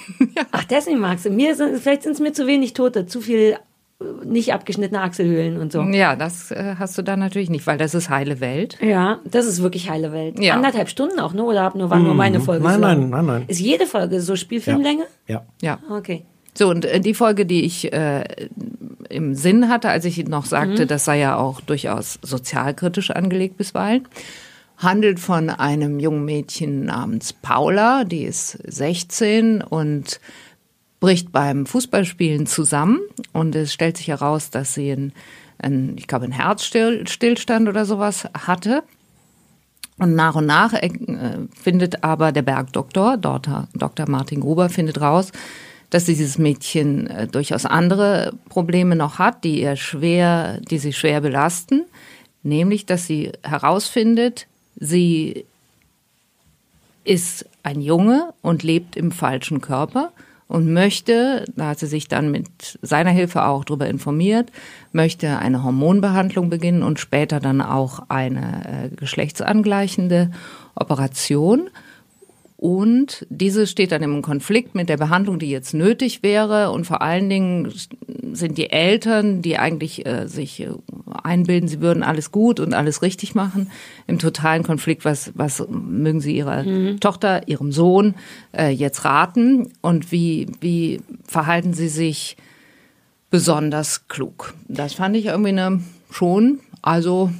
Ach, 0.52 0.62
deswegen 0.62 1.00
magst 1.00 1.24
du. 1.24 1.30
Mir 1.30 1.56
sind, 1.56 1.80
vielleicht 1.80 2.04
sind 2.04 2.12
es 2.12 2.20
mir 2.20 2.32
zu 2.32 2.46
wenig 2.46 2.74
Tote, 2.74 3.06
zu 3.06 3.20
viel 3.20 3.56
äh, 4.00 4.04
nicht 4.24 4.54
abgeschnittene 4.54 5.00
Achselhöhlen 5.00 5.56
und 5.56 5.72
so. 5.72 5.82
Ja, 5.82 6.14
das 6.14 6.52
äh, 6.52 6.76
hast 6.78 6.96
du 6.96 7.02
da 7.02 7.16
natürlich 7.16 7.50
nicht, 7.50 7.66
weil 7.66 7.76
das 7.76 7.92
ist 7.92 8.08
heile 8.08 8.38
Welt. 8.38 8.78
Ja, 8.80 9.18
das 9.24 9.46
ist 9.46 9.64
wirklich 9.64 9.90
heile 9.90 10.12
Welt. 10.12 10.38
Ja. 10.38 10.54
Anderthalb 10.54 10.88
Stunden 10.88 11.18
auch, 11.18 11.32
ne? 11.32 11.42
Oder 11.42 11.64
hab 11.64 11.74
nur, 11.74 11.90
war 11.90 11.98
nur 11.98 12.14
meine 12.14 12.38
Folge 12.38 12.62
Nein, 12.62 12.74
so 12.74 12.80
nein, 12.82 13.10
nein, 13.10 13.26
nein. 13.26 13.44
Ist 13.48 13.58
jede 13.58 13.86
Folge 13.86 14.20
so 14.20 14.36
Spielfilmlänge? 14.36 15.06
Ja. 15.26 15.44
Ja. 15.60 15.80
Okay. 15.90 16.24
So, 16.58 16.68
und 16.70 16.84
äh, 16.84 16.98
die 16.98 17.14
Folge, 17.14 17.46
die 17.46 17.64
ich 17.64 17.92
äh, 17.92 18.24
im 19.08 19.36
Sinn 19.36 19.68
hatte, 19.68 19.88
als 19.90 20.04
ich 20.04 20.26
noch 20.26 20.44
sagte, 20.44 20.82
Mhm. 20.82 20.88
das 20.88 21.04
sei 21.04 21.20
ja 21.20 21.36
auch 21.36 21.60
durchaus 21.60 22.18
sozialkritisch 22.22 23.10
angelegt 23.12 23.56
bisweilen, 23.56 24.08
handelt 24.76 25.20
von 25.20 25.50
einem 25.50 26.00
jungen 26.00 26.24
Mädchen 26.24 26.86
namens 26.86 27.32
Paula, 27.32 28.02
die 28.02 28.24
ist 28.24 28.58
16 28.66 29.62
und 29.62 30.20
bricht 30.98 31.30
beim 31.30 31.64
Fußballspielen 31.64 32.46
zusammen 32.46 32.98
und 33.32 33.54
es 33.54 33.72
stellt 33.72 33.96
sich 33.96 34.08
heraus, 34.08 34.50
dass 34.50 34.74
sie 34.74 34.90
ein 34.90 35.12
ein, 35.60 35.96
ich 35.98 36.06
glaube, 36.06 36.24
einen 36.24 36.32
Herzstillstand 36.32 37.68
oder 37.68 37.84
sowas 37.84 38.28
hatte. 38.32 38.82
Und 39.98 40.14
nach 40.14 40.36
und 40.36 40.46
nach 40.46 40.72
äh, 40.72 40.90
findet 41.60 42.04
aber 42.04 42.30
der 42.30 42.42
Bergdoktor, 42.42 43.16
Dr. 43.16 43.66
Dr. 43.74 44.08
Martin 44.08 44.40
Gruber, 44.40 44.68
findet 44.68 45.00
raus, 45.00 45.32
dass 45.90 46.04
dieses 46.04 46.38
Mädchen 46.38 47.06
äh, 47.06 47.26
durchaus 47.26 47.64
andere 47.64 48.34
Probleme 48.48 48.96
noch 48.96 49.18
hat, 49.18 49.44
die 49.44 49.62
ihr 49.62 49.76
schwer, 49.76 50.60
die 50.70 50.78
sie 50.78 50.92
schwer 50.92 51.20
belasten. 51.20 51.84
Nämlich, 52.42 52.86
dass 52.86 53.06
sie 53.06 53.32
herausfindet, 53.42 54.46
sie 54.76 55.44
ist 57.04 57.46
ein 57.62 57.80
Junge 57.80 58.32
und 58.42 58.62
lebt 58.62 58.96
im 58.96 59.12
falschen 59.12 59.60
Körper 59.60 60.12
und 60.46 60.72
möchte, 60.72 61.44
da 61.56 61.68
hat 61.68 61.78
sie 61.78 61.86
sich 61.86 62.08
dann 62.08 62.30
mit 62.30 62.78
seiner 62.82 63.10
Hilfe 63.10 63.44
auch 63.44 63.64
darüber 63.64 63.86
informiert, 63.86 64.50
möchte 64.92 65.38
eine 65.38 65.62
Hormonbehandlung 65.62 66.48
beginnen 66.48 66.82
und 66.82 66.98
später 66.98 67.40
dann 67.40 67.60
auch 67.60 68.08
eine 68.08 68.88
äh, 68.90 68.96
geschlechtsangleichende 68.96 70.30
Operation. 70.74 71.68
Und 72.60 73.24
diese 73.30 73.68
steht 73.68 73.92
dann 73.92 74.02
im 74.02 74.20
Konflikt 74.20 74.74
mit 74.74 74.88
der 74.88 74.96
Behandlung, 74.96 75.38
die 75.38 75.48
jetzt 75.48 75.74
nötig 75.74 76.24
wäre. 76.24 76.72
Und 76.72 76.88
vor 76.88 77.02
allen 77.02 77.30
Dingen 77.30 77.72
sind 78.32 78.58
die 78.58 78.70
Eltern, 78.70 79.42
die 79.42 79.58
eigentlich 79.58 80.04
äh, 80.04 80.26
sich 80.26 80.62
äh, 80.62 80.70
einbilden, 81.22 81.68
sie 81.68 81.80
würden 81.80 82.02
alles 82.02 82.32
gut 82.32 82.58
und 82.58 82.74
alles 82.74 83.00
richtig 83.00 83.36
machen, 83.36 83.70
im 84.08 84.18
totalen 84.18 84.64
Konflikt. 84.64 85.04
Was, 85.04 85.30
was 85.36 85.64
mögen 85.70 86.20
sie 86.20 86.36
ihrer 86.36 86.64
mhm. 86.64 86.98
Tochter, 86.98 87.46
ihrem 87.46 87.70
Sohn 87.70 88.16
äh, 88.52 88.70
jetzt 88.70 89.04
raten? 89.04 89.70
Und 89.80 90.10
wie, 90.10 90.48
wie 90.60 91.00
verhalten 91.22 91.74
sie 91.74 91.88
sich 91.88 92.36
besonders 93.30 94.08
klug? 94.08 94.54
Das 94.66 94.94
fand 94.94 95.14
ich 95.14 95.26
irgendwie 95.26 95.50
eine 95.50 95.80
schon, 96.10 96.58
also 96.82 97.30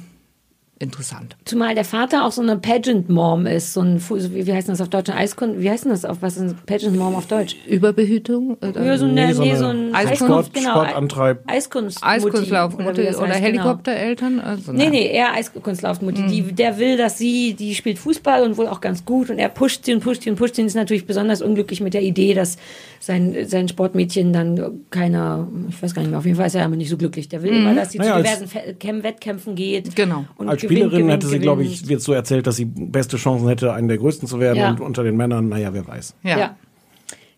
interessant. 0.79 1.35
Zumal 1.43 1.75
der 1.75 1.83
Vater 1.83 2.25
auch 2.25 2.31
so 2.31 2.41
eine 2.41 2.57
Pageant-Mom 2.57 3.45
ist, 3.45 3.73
so 3.73 3.81
ein, 3.81 4.01
wie, 4.09 4.47
wie 4.47 4.53
heißt 4.53 4.69
das 4.69 4.79
auf 4.79 4.87
Deutsch? 4.87 5.09
Eiskunst, 5.09 5.59
wie 5.59 5.69
heißt 5.69 5.85
das 5.85 6.05
auf, 6.05 6.21
was 6.21 6.37
ist 6.37 6.65
Pageant-Mom 6.65 7.15
auf 7.15 7.27
Deutsch? 7.27 7.57
Überbehütung? 7.67 8.55
Oder? 8.61 8.83
Ja, 8.83 8.97
so, 8.97 9.05
nee, 9.05 9.27
nee, 9.27 9.33
so, 9.33 9.43
nee, 9.43 9.55
so 9.55 9.65
ein 9.65 9.93
Eiskunst, 9.93 10.53
genau. 10.53 10.71
Sportantreib. 10.71 11.43
Eiskunst. 11.47 12.01
Eiskunstlaufmutti 12.01 13.01
oder, 13.01 13.17
oder 13.17 13.27
genau. 13.27 13.39
Helikoptereltern? 13.39 14.39
Also, 14.39 14.71
nee, 14.71 14.89
nee, 14.89 15.07
eher 15.11 15.33
Eiskunstlaufmutti. 15.33 16.21
Mhm. 16.21 16.27
Die, 16.29 16.41
der 16.53 16.77
will, 16.79 16.95
dass 16.95 17.17
sie, 17.17 17.53
die 17.53 17.75
spielt 17.75 17.99
Fußball 17.99 18.43
und 18.43 18.57
wohl 18.57 18.67
auch 18.67 18.79
ganz 18.79 19.03
gut 19.03 19.29
und 19.29 19.37
er 19.37 19.49
pusht 19.49 19.83
sie 19.83 19.93
und 19.93 20.01
pusht 20.01 20.23
sie 20.23 20.29
und 20.29 20.37
pusht 20.37 20.55
sie 20.55 20.61
und 20.61 20.67
ist 20.67 20.75
natürlich 20.75 21.05
besonders 21.05 21.41
unglücklich 21.41 21.81
mit 21.81 21.93
der 21.93 22.03
Idee, 22.03 22.33
dass 22.33 22.57
sein, 22.99 23.47
sein 23.47 23.67
Sportmädchen 23.67 24.33
dann 24.33 24.81
keiner, 24.89 25.47
ich 25.69 25.81
weiß 25.81 25.93
gar 25.93 26.01
nicht 26.01 26.11
mehr, 26.11 26.19
auf 26.19 26.25
jeden 26.25 26.37
Fall 26.37 26.47
ist 26.47 26.55
er 26.55 26.65
aber 26.65 26.75
nicht 26.75 26.89
so 26.89 26.97
glücklich. 26.97 27.29
Der 27.29 27.41
will 27.41 27.51
mhm. 27.51 27.57
immer, 27.57 27.75
dass 27.75 27.91
sie 27.91 27.97
naja, 27.97 28.17
zu 28.17 28.45
diversen 28.45 29.03
Wettkämpfen 29.03 29.55
geht. 29.55 29.95
Genau. 29.95 30.25
Und 30.37 30.49
als 30.49 30.61
Spielerin 30.61 30.89
gewinnt, 30.91 31.11
hätte 31.11 31.27
sie, 31.27 31.39
glaube 31.39 31.63
ich, 31.63 31.87
wird 31.87 32.01
so 32.01 32.13
erzählt, 32.13 32.45
dass 32.45 32.57
sie 32.57 32.65
beste 32.65 33.17
Chancen 33.17 33.47
hätte, 33.47 33.73
einen 33.73 33.87
der 33.87 33.97
Größten 33.97 34.27
zu 34.27 34.39
werden. 34.39 34.57
Ja. 34.57 34.69
Und 34.69 34.81
unter 34.81 35.03
den 35.03 35.15
Männern, 35.15 35.49
naja, 35.49 35.73
wer 35.73 35.87
weiß. 35.87 36.15
Ja. 36.23 36.37
ja. 36.37 36.57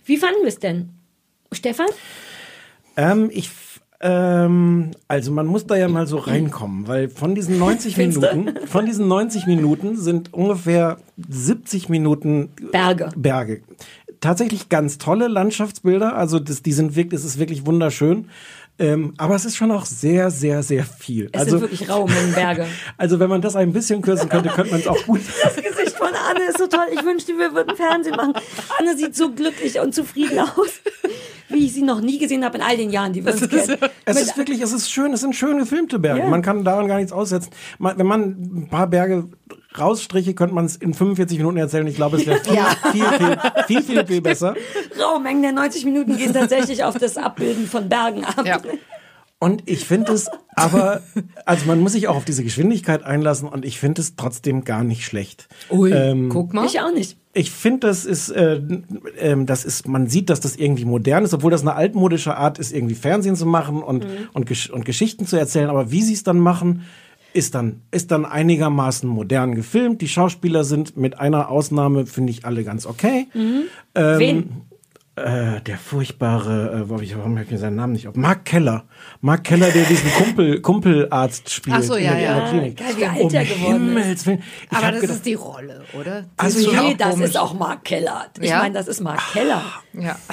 Wie 0.06 0.18
fanden 0.18 0.42
wir 0.42 0.50
es 0.50 0.60
denn? 0.60 0.90
Stefan? 1.52 1.88
Ähm, 2.98 3.30
ich 3.32 3.50
ähm, 4.04 4.92
also 5.08 5.32
man 5.32 5.46
muss 5.46 5.68
da 5.68 5.76
ja 5.76 5.88
mal 5.88 6.08
so 6.08 6.18
reinkommen, 6.18 6.88
weil 6.88 7.08
von 7.08 7.36
diesen 7.36 7.60
90 7.60 7.98
Minuten, 7.98 8.50
von 8.66 8.86
diesen 8.88 9.08
90 9.08 9.46
Minuten 9.46 9.96
sind 9.96 10.34
ungefähr 10.34 10.98
70 11.30 11.88
Minuten 11.90 12.50
Berge. 12.72 13.10
Berge. 13.16 13.62
Tatsächlich 14.22 14.70
ganz 14.70 15.00
tolle 15.00 15.28
Landschaftsbilder, 15.28 16.16
also 16.16 16.40
das, 16.40 16.62
die 16.62 16.74
sind 16.74 16.96
wirklich, 16.96 17.20
es 17.20 17.26
ist 17.26 17.40
wirklich 17.40 17.66
wunderschön. 17.66 18.30
Ähm, 18.80 19.14
aber 19.18 19.36
es 19.36 19.46
ist 19.46 19.58
schon 19.58 19.72
auch 19.72 19.86
sehr, 19.86 20.32
sehr, 20.32 20.64
sehr 20.64 20.86
viel. 20.86 21.30
Es 21.32 21.42
also, 21.42 21.52
sind 21.52 21.62
wirklich 21.62 21.90
Raummengenberge. 21.90 22.66
Also 22.98 23.20
wenn 23.20 23.30
man 23.30 23.42
das 23.42 23.56
ein 23.56 23.74
bisschen 23.74 24.02
kürzen 24.02 24.30
könnte, 24.30 24.50
könnte 24.50 24.72
man 24.72 24.80
es 24.80 24.88
auch 24.88 25.06
gut. 25.06 25.22
Das 25.44 25.56
Gesicht 25.56 25.96
von 25.98 26.08
Anne 26.08 26.46
ist 26.50 26.58
so 26.58 26.68
toll. 26.68 26.86
Ich 26.92 27.04
wünschte, 27.04 27.38
wir 27.38 27.54
würden 27.54 27.76
Fernsehen 27.76 28.16
machen. 28.16 28.34
Anne 28.80 28.96
sieht 28.98 29.16
so 29.16 29.32
glücklich 29.32 29.80
und 29.80 29.94
zufrieden 29.94 30.40
aus, 30.40 30.82
wie 31.50 31.66
ich 31.66 31.74
sie 31.74 31.82
noch 31.84 32.02
nie 32.02 32.18
gesehen 32.18 32.44
habe 32.44 32.58
in 32.58 32.64
all 32.64 32.78
den 32.78 32.90
Jahren, 32.90 33.14
die 33.14 33.24
wir 33.24 33.34
uns 33.34 33.48
kennen. 33.48 33.78
Es 34.06 34.22
ist 34.22 34.38
wirklich, 34.38 34.62
es 34.62 34.72
ist 34.72 34.92
schön, 34.92 35.14
es 35.14 35.22
sind 35.22 35.36
schön 35.36 35.58
gefilmte 35.60 36.00
Berge. 36.00 36.22
Ja. 36.22 36.28
Man 36.28 36.42
kann 36.42 36.64
daran 36.64 36.88
gar 36.88 36.98
nichts 36.98 37.12
aussetzen. 37.12 37.52
Wenn 37.80 38.08
man 38.08 38.22
ein 38.22 38.68
paar 38.70 38.88
Berge 38.88 39.26
rausstriche, 39.78 40.34
könnte 40.34 40.56
man 40.56 40.66
es 40.66 40.76
in 40.76 40.94
45 40.94 41.38
Minuten 41.38 41.58
erzählen. 41.58 41.88
Ich 41.88 41.96
glaube, 41.96 42.18
es 42.18 42.26
wäre 42.26 42.40
viel, 42.44 42.56
ja. 42.56 42.76
viel, 42.92 43.04
viel, 43.04 43.38
viel, 43.68 43.84
viel, 43.84 44.06
viel, 44.06 44.22
besser. 44.22 44.56
Raumengen 45.00 45.42
der 45.42 45.54
90 45.54 45.86
Minuten 45.86 46.18
gehen 46.18 46.34
tatsächlich 46.34 46.84
auf 46.84 46.98
das 46.98 47.18
Abbilden 47.18 47.68
von 47.68 47.90
Bergen 47.90 48.26
ab. 48.26 48.46
Ja. 48.46 48.60
Und 49.44 49.64
ich 49.66 49.86
finde 49.86 50.12
es 50.12 50.30
aber, 50.56 51.02
also 51.48 51.66
man 51.66 51.80
muss 51.80 51.94
sich 51.94 52.08
auch 52.08 52.16
auf 52.16 52.26
diese 52.26 52.44
Geschwindigkeit 52.44 53.04
einlassen 53.04 53.50
und 53.50 53.66
ich 53.66 53.80
finde 53.80 54.02
es 54.02 54.16
trotzdem 54.16 54.64
gar 54.66 54.84
nicht 54.84 55.04
schlecht. 55.04 55.48
Ui, 55.72 55.92
ähm, 55.92 56.30
guck 56.30 56.54
mal. 56.54 56.68
Ich 56.68 56.80
auch 56.80 56.94
nicht. 56.94 57.18
Ich 57.34 57.50
finde, 57.50 57.88
das 57.88 58.06
ist, 58.06 58.30
äh, 58.30 58.62
äh, 59.18 59.44
das 59.44 59.66
ist, 59.66 59.88
man 59.88 60.06
sieht, 60.06 60.30
dass 60.30 60.42
das 60.42 60.58
irgendwie 60.58 60.86
modern 60.86 61.24
ist, 61.24 61.34
obwohl 61.34 61.50
das 61.50 61.62
eine 61.62 61.74
altmodische 61.74 62.38
Art 62.38 62.60
ist, 62.60 62.72
irgendwie 62.72 62.94
Fernsehen 62.94 63.36
zu 63.36 63.48
machen 63.48 63.82
und, 63.82 64.04
mhm. 64.04 64.30
und, 64.34 64.46
Gesch 64.46 64.70
und 64.70 64.86
Geschichten 64.86 65.26
zu 65.26 65.38
erzählen. 65.38 65.72
Aber 65.72 65.90
wie 65.90 66.04
sie 66.04 66.14
es 66.14 66.22
dann 66.22 66.38
machen, 66.38 66.84
ist 67.34 67.56
dann, 67.56 67.82
ist 67.92 68.12
dann 68.12 68.26
einigermaßen 68.26 69.08
modern 69.10 69.56
gefilmt. 69.56 70.02
Die 70.02 70.08
Schauspieler 70.08 70.64
sind 70.64 70.98
mit 70.98 71.20
einer 71.20 71.50
Ausnahme, 71.50 72.06
finde 72.06 72.32
ich, 72.32 72.46
alle 72.46 72.64
ganz 72.64 72.86
okay. 72.86 73.28
Mhm. 73.34 73.64
Ähm, 73.96 74.20
Wen? 74.20 74.62
Äh, 75.18 75.60
der 75.62 75.78
furchtbare, 75.78 76.86
äh, 76.86 76.90
warum 76.90 77.38
habe 77.38 77.46
ich 77.50 77.60
seinen 77.60 77.76
Namen 77.76 77.92
nicht 77.92 78.08
auf? 78.08 78.16
Mark 78.16 78.46
Keller. 78.46 78.86
Mark 79.20 79.44
Keller, 79.44 79.70
der 79.70 79.84
diesen 79.84 80.10
Kumpel, 80.18 80.62
Kumpelarzt 80.62 81.50
spielt. 81.50 81.76
Ach 81.76 81.84
so, 81.84 81.98
ja, 81.98 82.12
in 82.12 82.18
der, 82.18 82.22
ja. 82.22 82.50
Klinik. 82.50 82.78
Geil, 82.78 82.94
wie 82.96 83.06
alt 83.06 83.22
um 83.22 83.34
er 83.34 83.46
geworden 83.46 83.98
ist. 83.98 84.28
Aber 84.28 84.92
das 84.92 85.02
gedacht, 85.02 85.18
ist 85.18 85.26
die 85.26 85.34
Rolle, 85.34 85.84
oder? 86.00 86.26
Also 86.38 86.60
ist 86.60 86.72
nee, 86.72 86.96
das 86.98 87.10
komisch. 87.10 87.30
ist 87.30 87.38
auch 87.38 87.54
Mark 87.54 87.84
Keller. 87.84 88.28
Ich 88.40 88.50
ja? 88.50 88.60
meine, 88.60 88.74
das 88.74 88.88
ist 88.88 89.02
Mark 89.02 89.22
Keller. 89.34 89.62
Ja. 89.94 90.18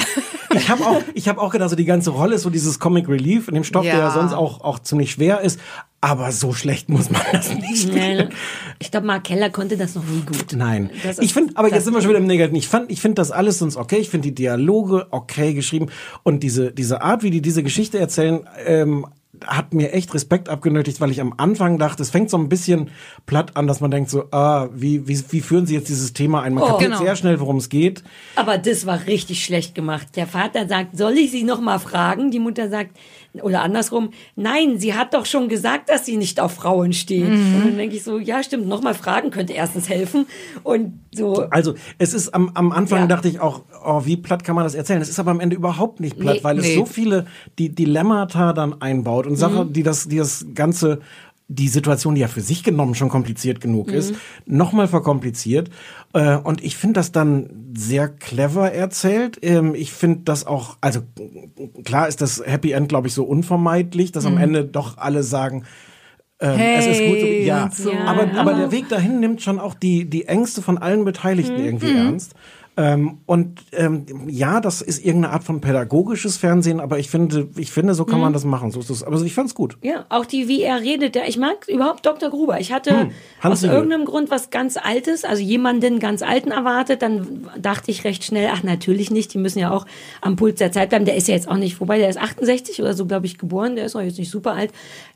Ich 0.54 0.70
habe 0.70 0.86
auch, 0.86 1.02
ich 1.12 1.28
habe 1.28 1.42
auch 1.42 1.52
gedacht, 1.52 1.68
so 1.68 1.76
die 1.76 1.84
ganze 1.84 2.08
Rolle 2.08 2.36
ist 2.36 2.42
so 2.42 2.48
dieses 2.48 2.78
Comic 2.78 3.06
Relief 3.06 3.48
in 3.48 3.54
dem 3.54 3.64
Stoff, 3.64 3.84
ja. 3.84 3.92
der 3.92 4.00
ja 4.00 4.10
sonst 4.10 4.32
auch, 4.32 4.62
auch 4.62 4.78
ziemlich 4.78 5.12
schwer 5.12 5.42
ist. 5.42 5.60
Aber 6.00 6.30
so 6.30 6.52
schlecht 6.52 6.88
muss 6.88 7.10
man 7.10 7.22
das 7.32 7.52
nicht 7.54 7.82
spielen. 7.82 8.30
Ich 8.78 8.92
glaube, 8.92 9.06
Mark 9.06 9.24
Keller 9.24 9.50
konnte 9.50 9.76
das 9.76 9.96
noch 9.96 10.04
nie 10.04 10.20
gut. 10.20 10.52
Nein. 10.54 10.90
ich 11.20 11.32
finde, 11.32 11.56
aber 11.56 11.68
jetzt 11.68 11.84
sind 11.84 11.94
wir 11.94 12.00
schon 12.00 12.10
wieder 12.10 12.20
im 12.20 12.26
Negativen. 12.26 12.56
Ich 12.56 12.68
fand, 12.68 12.90
ich 12.92 13.00
finde 13.00 13.16
das 13.16 13.32
alles 13.32 13.58
sonst 13.58 13.76
okay. 13.76 13.96
Ich 13.96 14.08
finde 14.08 14.28
die 14.28 14.34
Dialoge 14.34 15.08
okay 15.10 15.54
geschrieben 15.54 15.88
und 16.22 16.44
diese 16.44 16.70
diese 16.72 17.02
Art, 17.02 17.24
wie 17.24 17.30
die 17.30 17.42
diese 17.42 17.64
Geschichte 17.64 17.98
erzählen, 17.98 18.46
ähm, 18.64 19.06
hat 19.46 19.74
mir 19.74 19.92
echt 19.92 20.12
Respekt 20.14 20.48
abgenötigt, 20.48 21.00
weil 21.00 21.10
ich 21.10 21.20
am 21.20 21.34
Anfang 21.36 21.78
dachte, 21.78 22.02
es 22.02 22.10
fängt 22.10 22.30
so 22.30 22.38
ein 22.38 22.48
bisschen 22.48 22.90
platt 23.26 23.56
an, 23.56 23.66
dass 23.66 23.80
man 23.80 23.90
denkt 23.90 24.10
so, 24.10 24.24
ah, 24.30 24.68
wie, 24.74 25.06
wie, 25.06 25.22
wie 25.30 25.40
führen 25.40 25.66
sie 25.66 25.74
jetzt 25.74 25.88
dieses 25.88 26.12
Thema 26.12 26.42
ein? 26.42 26.54
Man 26.54 26.64
oh, 26.64 26.66
kapiert 26.68 26.92
genau. 26.92 27.02
sehr 27.02 27.16
schnell, 27.16 27.40
worum 27.40 27.56
es 27.56 27.68
geht. 27.68 28.02
Aber 28.36 28.58
das 28.58 28.86
war 28.86 29.06
richtig 29.06 29.44
schlecht 29.44 29.74
gemacht. 29.74 30.08
Der 30.16 30.26
Vater 30.26 30.68
sagt, 30.68 30.96
soll 30.96 31.12
ich 31.14 31.30
sie 31.30 31.44
noch 31.44 31.60
mal 31.60 31.78
fragen? 31.78 32.30
Die 32.30 32.38
Mutter 32.38 32.68
sagt, 32.68 32.96
oder 33.42 33.62
andersrum, 33.62 34.10
nein, 34.36 34.78
sie 34.78 34.94
hat 34.94 35.14
doch 35.14 35.26
schon 35.26 35.48
gesagt, 35.48 35.90
dass 35.90 36.06
sie 36.06 36.16
nicht 36.16 36.40
auf 36.40 36.52
Frauen 36.52 36.92
steht. 36.92 37.28
Mhm. 37.28 37.54
Und 37.56 37.64
dann 37.66 37.76
denke 37.76 37.96
ich 37.96 38.02
so, 38.02 38.18
ja, 38.18 38.42
stimmt, 38.42 38.66
nochmal 38.66 38.94
fragen 38.94 39.30
könnte 39.30 39.52
erstens 39.52 39.88
helfen. 39.88 40.26
Und 40.62 41.00
so. 41.12 41.46
Also, 41.50 41.74
es 41.98 42.14
ist 42.14 42.34
am, 42.34 42.50
am 42.54 42.72
Anfang 42.72 43.00
ja. 43.00 43.06
dachte 43.06 43.28
ich 43.28 43.40
auch, 43.40 43.62
oh, 43.84 44.02
wie 44.04 44.16
platt 44.16 44.44
kann 44.44 44.54
man 44.54 44.64
das 44.64 44.74
erzählen? 44.74 45.00
Es 45.00 45.08
ist 45.08 45.18
aber 45.18 45.30
am 45.30 45.40
Ende 45.40 45.56
überhaupt 45.56 46.00
nicht 46.00 46.18
platt, 46.18 46.36
nee, 46.36 46.44
weil 46.44 46.56
nee. 46.56 46.70
es 46.70 46.74
so 46.74 46.86
viele 46.86 47.26
die 47.58 47.74
Dilemmata 47.74 48.52
dann 48.52 48.80
einbaut 48.80 49.26
und 49.28 49.36
Sachen, 49.36 49.68
mhm. 49.68 49.72
die 49.72 49.82
das, 49.82 50.08
die 50.08 50.16
das 50.16 50.46
Ganze 50.54 51.00
die 51.50 51.68
Situation, 51.68 52.14
die 52.14 52.20
ja 52.20 52.28
für 52.28 52.42
sich 52.42 52.62
genommen 52.62 52.94
schon 52.94 53.08
kompliziert 53.08 53.62
genug 53.62 53.90
ist, 53.90 54.12
mhm. 54.12 54.56
nochmal 54.56 54.86
verkompliziert. 54.86 55.70
Äh, 56.12 56.36
und 56.36 56.62
ich 56.62 56.76
finde 56.76 56.94
das 56.94 57.10
dann 57.10 57.48
sehr 57.74 58.08
clever 58.08 58.70
erzählt. 58.70 59.38
Ähm, 59.40 59.74
ich 59.74 59.92
finde 59.92 60.20
das 60.24 60.46
auch, 60.46 60.76
also 60.82 61.00
klar 61.84 62.06
ist 62.06 62.20
das 62.20 62.42
Happy 62.44 62.72
End, 62.72 62.90
glaube 62.90 63.08
ich, 63.08 63.14
so 63.14 63.24
unvermeidlich, 63.24 64.12
dass 64.12 64.24
mhm. 64.24 64.32
am 64.32 64.38
Ende 64.38 64.64
doch 64.66 64.98
alle 64.98 65.22
sagen, 65.22 65.64
ähm, 66.40 66.56
hey, 66.56 66.76
es 66.78 66.86
ist 66.86 67.06
gut, 67.08 67.20
so, 67.20 67.26
ja. 67.26 67.70
So. 67.72 67.92
Aber, 68.06 68.38
aber 68.38 68.54
der 68.54 68.70
Weg 68.70 68.90
dahin 68.90 69.18
nimmt 69.18 69.42
schon 69.42 69.58
auch 69.58 69.74
die, 69.74 70.08
die 70.08 70.26
Ängste 70.26 70.60
von 70.60 70.76
allen 70.76 71.04
Beteiligten 71.04 71.58
mhm. 71.58 71.64
irgendwie 71.64 71.96
ernst. 71.96 72.34
Ähm, 72.78 73.18
und 73.26 73.60
ähm, 73.72 74.06
ja, 74.28 74.60
das 74.60 74.82
ist 74.82 75.04
irgendeine 75.04 75.34
Art 75.34 75.42
von 75.42 75.60
pädagogisches 75.60 76.36
Fernsehen, 76.36 76.78
aber 76.78 77.00
ich 77.00 77.10
finde, 77.10 77.48
ich 77.56 77.72
finde, 77.72 77.92
so 77.92 78.04
kann 78.04 78.18
mhm. 78.18 78.26
man 78.26 78.32
das 78.32 78.44
machen. 78.44 78.70
So 78.70 78.78
ist 78.78 78.88
es. 78.88 79.02
Aber 79.02 79.20
ich 79.20 79.34
fand's 79.34 79.56
gut. 79.56 79.76
Ja, 79.82 80.06
auch 80.10 80.24
die, 80.24 80.46
wie 80.46 80.62
er 80.62 80.80
redet. 80.80 81.16
Ich 81.26 81.38
mag 81.38 81.66
überhaupt 81.66 82.06
Dr. 82.06 82.30
Gruber. 82.30 82.60
Ich 82.60 82.72
hatte 82.72 83.00
hm, 83.00 83.10
aus 83.42 83.64
irgendeinem 83.64 84.04
Grund 84.04 84.30
was 84.30 84.50
ganz 84.50 84.76
Altes, 84.76 85.24
also 85.24 85.42
jemanden 85.42 85.98
ganz 85.98 86.22
Alten 86.22 86.52
erwartet. 86.52 87.02
Dann 87.02 87.48
dachte 87.60 87.90
ich 87.90 88.04
recht 88.04 88.22
schnell, 88.22 88.48
ach 88.52 88.62
natürlich 88.62 89.10
nicht. 89.10 89.34
Die 89.34 89.38
müssen 89.38 89.58
ja 89.58 89.72
auch 89.72 89.84
am 90.20 90.36
Puls 90.36 90.60
der 90.60 90.70
Zeit 90.70 90.90
bleiben. 90.90 91.04
Der 91.04 91.16
ist 91.16 91.26
ja 91.26 91.34
jetzt 91.34 91.48
auch 91.48 91.56
nicht, 91.56 91.80
wobei 91.80 91.98
der 91.98 92.08
ist 92.08 92.18
68 92.18 92.80
oder 92.80 92.94
so, 92.94 93.06
glaube 93.06 93.26
ich, 93.26 93.38
geboren. 93.38 93.74
Der 93.74 93.86
ist 93.86 93.96
auch 93.96 94.02
jetzt 94.02 94.20
nicht 94.20 94.30
super 94.30 94.52
alt. 94.52 94.70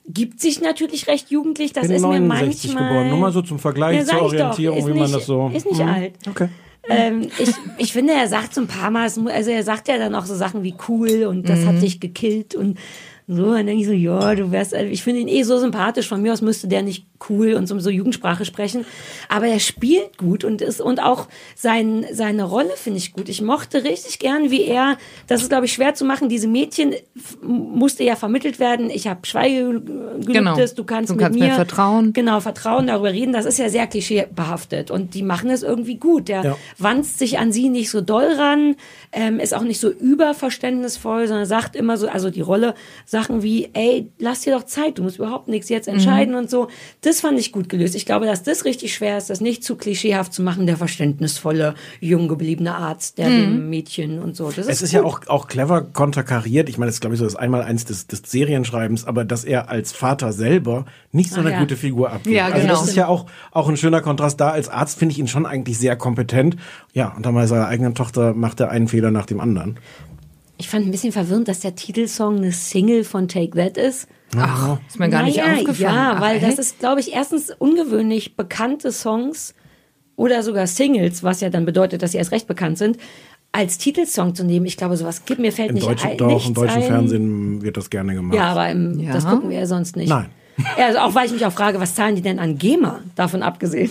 Gibt 0.09 0.41
sich 0.41 0.61
natürlich 0.61 1.07
recht 1.07 1.31
jugendlich. 1.31 1.73
Das 1.73 1.87
Bin 1.87 1.95
ist 1.95 2.03
mir 2.03 2.19
manchmal. 2.19 2.89
geboren. 2.89 3.09
Nur 3.09 3.19
mal 3.19 3.31
so 3.31 3.41
zum 3.41 3.61
Vergleich 3.61 3.99
ja, 3.99 4.05
zur 4.05 4.23
Orientierung, 4.23 4.85
wie 4.89 4.99
man 4.99 5.13
das 5.13 5.27
so. 5.27 5.49
Ist 5.55 5.65
nicht 5.65 5.81
hm. 5.81 5.89
alt. 5.89 6.15
Okay. 6.29 6.49
Ähm, 6.89 7.29
ich, 7.39 7.51
ich 7.79 7.93
finde, 7.93 8.13
er 8.15 8.29
sagt 8.29 8.55
so 8.55 8.61
ein 8.61 8.67
paar 8.67 8.91
Mal, 8.91 9.05
also 9.05 9.51
er 9.51 9.63
sagt 9.63 9.89
ja 9.89 9.99
dann 9.99 10.15
auch 10.15 10.25
so 10.25 10.35
Sachen 10.35 10.63
wie 10.63 10.75
cool 10.89 11.25
und 11.25 11.49
das 11.49 11.61
mhm. 11.61 11.67
hat 11.69 11.83
dich 11.83 12.01
gekillt 12.01 12.55
und 12.55 12.79
So, 13.29 13.55
dann 13.55 13.67
denke 13.67 13.81
ich 13.83 13.87
so, 13.87 13.93
ja, 13.93 14.35
du 14.35 14.51
wärst, 14.51 14.75
also 14.75 14.91
ich 14.91 15.03
finde 15.03 15.21
ihn 15.21 15.29
eh 15.29 15.43
so 15.45 15.59
sympathisch. 15.59 16.09
Von 16.09 16.23
mir 16.23 16.33
aus 16.33 16.43
müsste 16.43 16.67
der 16.69 16.83
nicht 16.83 17.07
cool 17.31 17.55
und 17.55 17.67
so, 17.69 17.79
so 17.79 17.89
Jugendsprache 17.89 18.45
sprechen. 18.45 18.85
Aber 19.29 19.47
er 19.47 19.61
spielt 19.61 20.19
gut 20.19 20.43
und 20.45 20.61
ist, 20.61 20.81
und 20.81 21.01
auch 21.01 21.29
sein, 21.55 22.05
seine 22.13 22.43
Rolle 22.45 22.71
finde 22.77 22.99
ich 22.99 23.13
gut. 23.13 23.29
Ich 23.29 23.41
mochte 23.41 23.85
richtig 23.85 24.19
gern, 24.19 24.51
wie 24.51 24.65
er, 24.65 24.99
das 25.29 25.43
ist 25.43 25.49
glaube 25.51 25.67
ich 25.67 25.73
schwer 25.73 25.95
zu 25.95 26.05
machen, 26.05 26.29
diese 26.29 26.49
Mädchen 26.49 26.95
musste 27.43 28.03
ja 28.03 28.17
vermittelt 28.17 28.59
werden. 28.59 28.91
Ich 28.91 29.07
habe 29.07 29.21
Schweigegelübdes, 29.25 30.27
Genau. 30.27 30.57
du 30.77 30.85
kannst 30.85 31.11
Du 31.11 31.15
mit 31.15 31.23
kannst 31.25 31.39
mir, 31.39 31.47
mir 31.49 31.55
vertrauen. 31.55 32.13
Genau, 32.13 32.41
vertrauen, 32.41 32.89
darüber 32.89 33.13
reden. 33.13 33.33
Das 33.33 33.47
ist 33.47 33.59
ja 33.59 33.69
sehr 33.69 33.87
klischeebehaftet 33.87 34.91
und 34.91 35.15
die 35.15 35.23
machen 35.23 35.49
es 35.51 35.63
irgendwie 35.63 35.97
gut. 35.97 36.29
Der 36.29 36.43
Ja. 36.45 36.57
wanzt 36.79 37.19
sich 37.19 37.39
an 37.39 37.53
sie 37.53 37.69
nicht 37.69 37.91
so 37.91 38.01
doll 38.01 38.27
ran, 38.37 38.75
ähm, 39.13 39.39
ist 39.39 39.55
auch 39.55 39.63
nicht 39.63 39.81
so 39.81 39.91
überverständnisvoll, 39.91 41.29
sondern 41.29 41.47
sagt 41.47 41.77
immer 41.77 41.97
so, 41.97 42.09
also 42.09 42.31
die 42.31 42.41
Rolle, 42.41 42.75
Sachen 43.13 43.43
wie, 43.43 43.69
ey, 43.75 44.11
lass 44.19 44.41
dir 44.41 44.55
doch 44.55 44.65
Zeit, 44.65 44.97
du 44.97 45.03
musst 45.03 45.19
überhaupt 45.19 45.47
nichts 45.47 45.69
jetzt 45.69 45.87
Mhm. 45.87 45.97
entscheiden 45.97 46.35
und 46.35 46.49
so. 46.49 46.69
Das 47.03 47.21
fand 47.21 47.39
ich 47.39 47.53
gut 47.53 47.69
gelöst. 47.69 47.95
Ich 47.95 48.07
glaube, 48.07 48.25
dass 48.25 48.43
das 48.43 48.65
richtig 48.65 48.95
schwer 48.95 49.19
ist, 49.19 49.29
das 49.29 49.43
nicht 49.43 49.63
zu 49.63 49.77
klischeehaft 49.77 50.33
zu 50.33 50.41
machen, 50.43 50.67
der 50.67 50.79
verständnisvolle, 50.79 51.75
jung 52.01 52.27
gebliebene 52.27 52.75
Arzt, 52.75 53.19
der 53.19 53.29
Mhm. 53.29 53.41
dem 53.43 53.69
Mädchen 53.69 54.19
und 54.19 54.35
so. 54.35 54.47
Das 54.47 54.67
Es 54.67 54.77
ist 54.77 54.83
ist 54.85 54.93
ja 54.93 55.03
auch, 55.05 55.21
auch 55.27 55.47
clever 55.47 55.83
konterkariert. 55.83 56.71
Ich 56.71 56.79
meine, 56.79 56.89
das 56.89 56.97
ist, 56.97 57.01
glaube 57.03 57.15
ich, 57.15 57.19
so 57.19 57.27
das 57.27 57.37
Einmaleins 57.37 57.85
des, 57.85 58.07
des 58.07 58.23
Serienschreibens, 58.25 59.05
aber 59.07 59.27
dass 59.27 59.45
er 59.45 59.69
als 59.69 59.93
Vater 59.93 60.33
selber 60.33 60.87
nicht 61.13 61.31
so 61.33 61.37
Ach 61.37 61.45
eine 61.45 61.53
ja. 61.53 61.59
gute 61.61 61.77
Figur 61.77 62.11
abgibt. 62.13 62.35
Ja, 62.35 62.47
Also 62.47 62.61
genau. 62.63 62.73
das 62.73 62.89
ist 62.89 62.97
ja 62.97 63.09
auch, 63.09 63.27
auch 63.51 63.69
ein 63.69 63.77
schöner 63.77 64.01
Kontrast. 64.01 64.41
Da 64.41 64.49
als 64.53 64.71
Arzt 64.71 64.99
finde 64.99 65.13
ich 65.13 65.19
ihn 65.19 65.29
schon 65.29 65.45
eigentlich 65.45 65.77
sehr 65.79 65.97
kompetent. 65.97 66.57
Ja, 66.95 67.13
und 67.15 67.27
dann 67.27 67.35
bei 67.35 67.47
seiner 67.47 67.67
eigenen 67.69 67.95
Tochter 67.95 68.33
macht 68.33 68.59
er 68.61 68.71
einen 68.71 68.89
Fehler 68.89 69.11
nach 69.11 69.27
dem 69.27 69.39
anderen. 69.39 69.79
Ich 70.63 70.69
fand 70.69 70.87
ein 70.87 70.93
bisschen 70.93 71.11
verwirrend, 71.13 71.49
dass 71.49 71.59
der 71.59 71.75
Titelsong 71.75 72.37
eine 72.37 72.53
Single 72.53 73.03
von 73.03 73.27
Take 73.27 73.51
That 73.57 73.77
ist. 73.77 74.07
Ach, 74.37 74.79
ist 74.89 74.97
mir 75.01 75.09
gar 75.11 75.25
nicht 75.25 75.39
Naja, 75.39 75.55
aufgefallen. 75.59 75.95
Ja, 75.97 76.13
Ach, 76.17 76.21
weil 76.21 76.39
das 76.39 76.51
echt? 76.51 76.59
ist, 76.61 76.79
glaube 76.79 77.01
ich, 77.01 77.13
erstens 77.13 77.51
ungewöhnlich 77.59 78.37
bekannte 78.37 78.93
Songs 78.93 79.55
oder 80.15 80.45
sogar 80.45 80.69
Singles, 80.69 81.25
was 81.25 81.41
ja 81.41 81.51
dann 81.51 81.65
bedeutet, 81.65 82.01
dass 82.03 82.13
sie 82.13 82.19
erst 82.19 82.31
recht 82.31 82.47
bekannt 82.47 82.79
sind, 82.79 82.97
als 83.51 83.77
Titelsong 83.77 84.37
zu 84.37 84.45
nehmen. 84.45 84.65
Ich 84.67 84.77
glaube, 84.77 84.97
sowas 84.97 85.25
gibt 85.25 85.41
mir 85.41 85.51
fällt 85.51 85.71
Im 85.71 85.75
nicht 85.75 85.87
deutschen, 85.89 86.11
ein. 86.13 86.17
doch, 86.19 86.47
im 86.47 86.55
deutschen 86.55 86.77
ein. 86.83 86.83
Fernsehen 86.85 87.63
wird 87.63 87.77
das 87.77 87.91
gerne 87.91 88.15
gemacht. 88.15 88.37
Ja, 88.37 88.53
aber 88.53 88.71
im, 88.71 89.01
Ja. 89.01 89.13
das 89.13 89.27
gucken 89.27 89.51
wir 89.51 89.59
ja 89.59 89.67
sonst 89.67 89.97
nicht. 89.97 90.11
Nein. 90.11 90.27
Ja, 90.79 90.87
also 90.87 91.01
auch 91.01 91.15
weil 91.17 91.27
ich 91.27 91.33
mich 91.33 91.45
auch 91.45 91.53
frage, 91.53 91.81
was 91.81 91.97
zahlen 91.97 92.15
die 92.15 92.23
denn 92.23 92.39
an 92.39 92.57
GEMA, 92.57 93.01
davon 93.17 93.43
abgesehen. 93.43 93.91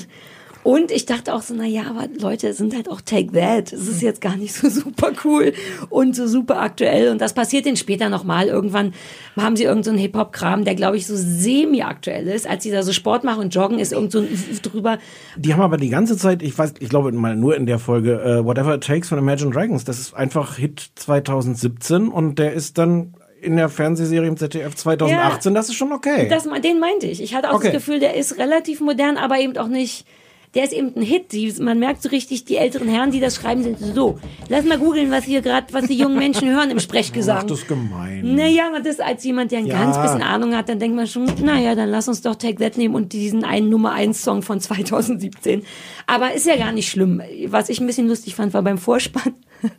Und 0.64 0.92
ich 0.92 1.06
dachte 1.06 1.34
auch 1.34 1.42
so, 1.42 1.54
na 1.56 1.66
ja, 1.66 1.84
aber 1.90 2.08
Leute, 2.20 2.54
sind 2.54 2.76
halt 2.76 2.90
auch 2.90 3.02
Take 3.02 3.32
That. 3.32 3.74
Es 3.74 3.88
ist 3.88 4.02
jetzt 4.02 4.22
gar 4.22 4.36
nicht 4.36 4.54
so 4.54 4.70
super 4.70 5.12
cool 5.24 5.54
und 5.90 6.16
so 6.16 6.28
super 6.28 6.62
aktuell. 6.62 7.10
Und 7.10 7.20
das 7.20 7.34
passiert 7.34 7.66
dann 7.66 7.78
später 7.78 8.10
nochmal. 8.10 8.48
Irgendwann 8.48 8.94
haben 9.36 9.56
sie 9.56 9.64
irgendeinen 9.64 9.84
so 9.84 9.90
einen 9.92 10.00
Hip-Hop-Kram, 10.00 10.64
der, 10.66 10.76
glaube 10.76 10.98
ich, 10.98 11.08
so 11.08 11.16
semi-aktuell 11.16 12.28
ist. 12.28 12.48
Als 12.48 12.64
sie 12.64 12.72
da 12.72 12.84
so 12.84 12.94
Sport 12.94 13.24
machen 13.24 13.40
und 13.42 13.56
joggen, 13.56 13.80
ist 13.80 13.92
irgend 13.92 14.12
so 14.12 14.20
ein 14.20 14.28
drüber. 14.62 15.00
Die 15.36 15.54
haben 15.54 15.62
aber 15.62 15.78
die 15.78 15.90
ganze 15.90 16.18
Zeit, 16.18 16.44
ich 16.44 16.58
weiß, 16.58 16.76
ich 16.80 16.90
glaube 16.90 17.12
mal 17.12 17.36
nur 17.36 17.56
in 17.56 17.66
der 17.66 17.80
Folge 17.80 18.22
äh, 18.22 18.46
Whatever 18.46 18.76
It 18.76 18.84
Takes 18.84 19.10
von 19.10 19.18
Imagine 19.18 19.52
Dragons. 19.52 19.84
Das 19.84 20.00
ist 20.00 20.14
einfach 20.14 20.58
Hit 20.58 20.92
2017 20.96 22.08
und 22.10 22.38
der 22.38 22.54
ist 22.54 22.78
dann 22.78 23.16
in 23.42 23.56
der 23.56 23.70
Fernsehserie 23.70 24.28
im 24.28 24.38
ZDF 24.38 24.76
2018. 24.76 25.54
Das 25.56 25.70
ist 25.70 25.76
schon 25.76 25.92
okay. 25.92 26.28
Das, 26.30 26.44
den 26.64 26.80
meinte 26.80 27.08
ich. 27.08 27.22
Ich 27.24 27.34
hatte 27.34 27.50
auch 27.50 27.56
Okay. 27.56 27.68
das 27.68 27.74
Gefühl, 27.74 28.00
der 28.00 28.16
ist 28.16 28.38
relativ 28.38 28.82
modern, 28.82 29.18
aber 29.18 29.40
eben 29.40 29.58
auch 29.58 29.68
nicht. 29.68 30.06
Der 30.54 30.66
ist 30.66 30.74
eben 30.74 30.94
ein 30.98 31.02
Hit. 31.02 31.32
Die, 31.32 31.54
man 31.62 31.80
merkt 31.80 32.02
so 32.04 32.10
richtig, 32.10 32.44
die 32.44 32.58
älteren 32.58 32.90
Herren, 32.90 33.12
die 33.12 33.22
das 33.22 33.36
schreiben, 33.36 33.64
sind 33.64 33.80
so. 33.80 34.20
Lass 34.50 34.66
mal 34.66 34.78
googeln, 34.78 35.10
was 35.10 35.24
hier 35.24 35.42
gerade, 35.42 35.74
was 35.74 35.86
die 35.88 35.94
jungen 35.98 36.18
Menschen 36.18 36.50
hören 36.50 36.70
im 36.72 36.78
Ach, 36.78 36.82
Sprechgesang. 36.82 37.48
das 37.48 37.60
ist 37.60 37.68
gemein. 37.70 38.36
Naja, 38.36 38.68
aber 38.68 38.82
das 38.82 39.00
als 39.00 39.24
jemand, 39.24 39.52
der 39.54 39.60
ein 39.60 39.68
Ja. 39.68 39.82
ganz 39.82 39.98
bisschen 39.98 40.22
Ahnung 40.22 40.54
hat, 40.56 40.68
dann 40.68 40.78
denkt 40.80 40.98
man 40.98 41.08
schon, 41.08 41.26
naja, 41.42 41.74
dann 41.74 41.90
lass 41.90 42.10
uns 42.10 42.22
doch 42.22 42.36
Take 42.36 42.56
That 42.58 42.78
nehmen 42.78 42.96
und 42.96 43.14
diesen 43.14 43.46
einen 43.46 43.70
Nummer 43.70 43.94
1 43.94 44.22
Song 44.22 44.42
von 44.42 44.60
2017. 44.60 45.64
Aber 46.06 46.34
ist 46.34 46.46
ja 46.46 46.58
gar 46.58 46.74
nicht 46.74 46.90
schlimm. 46.90 47.22
Was 47.48 47.70
ich 47.70 47.80
ein 47.80 47.88
bisschen 47.88 48.10
lustig 48.10 48.36
fand, 48.36 48.54
war 48.54 48.62
beim 48.62 48.78
Vorspann, 48.78 49.34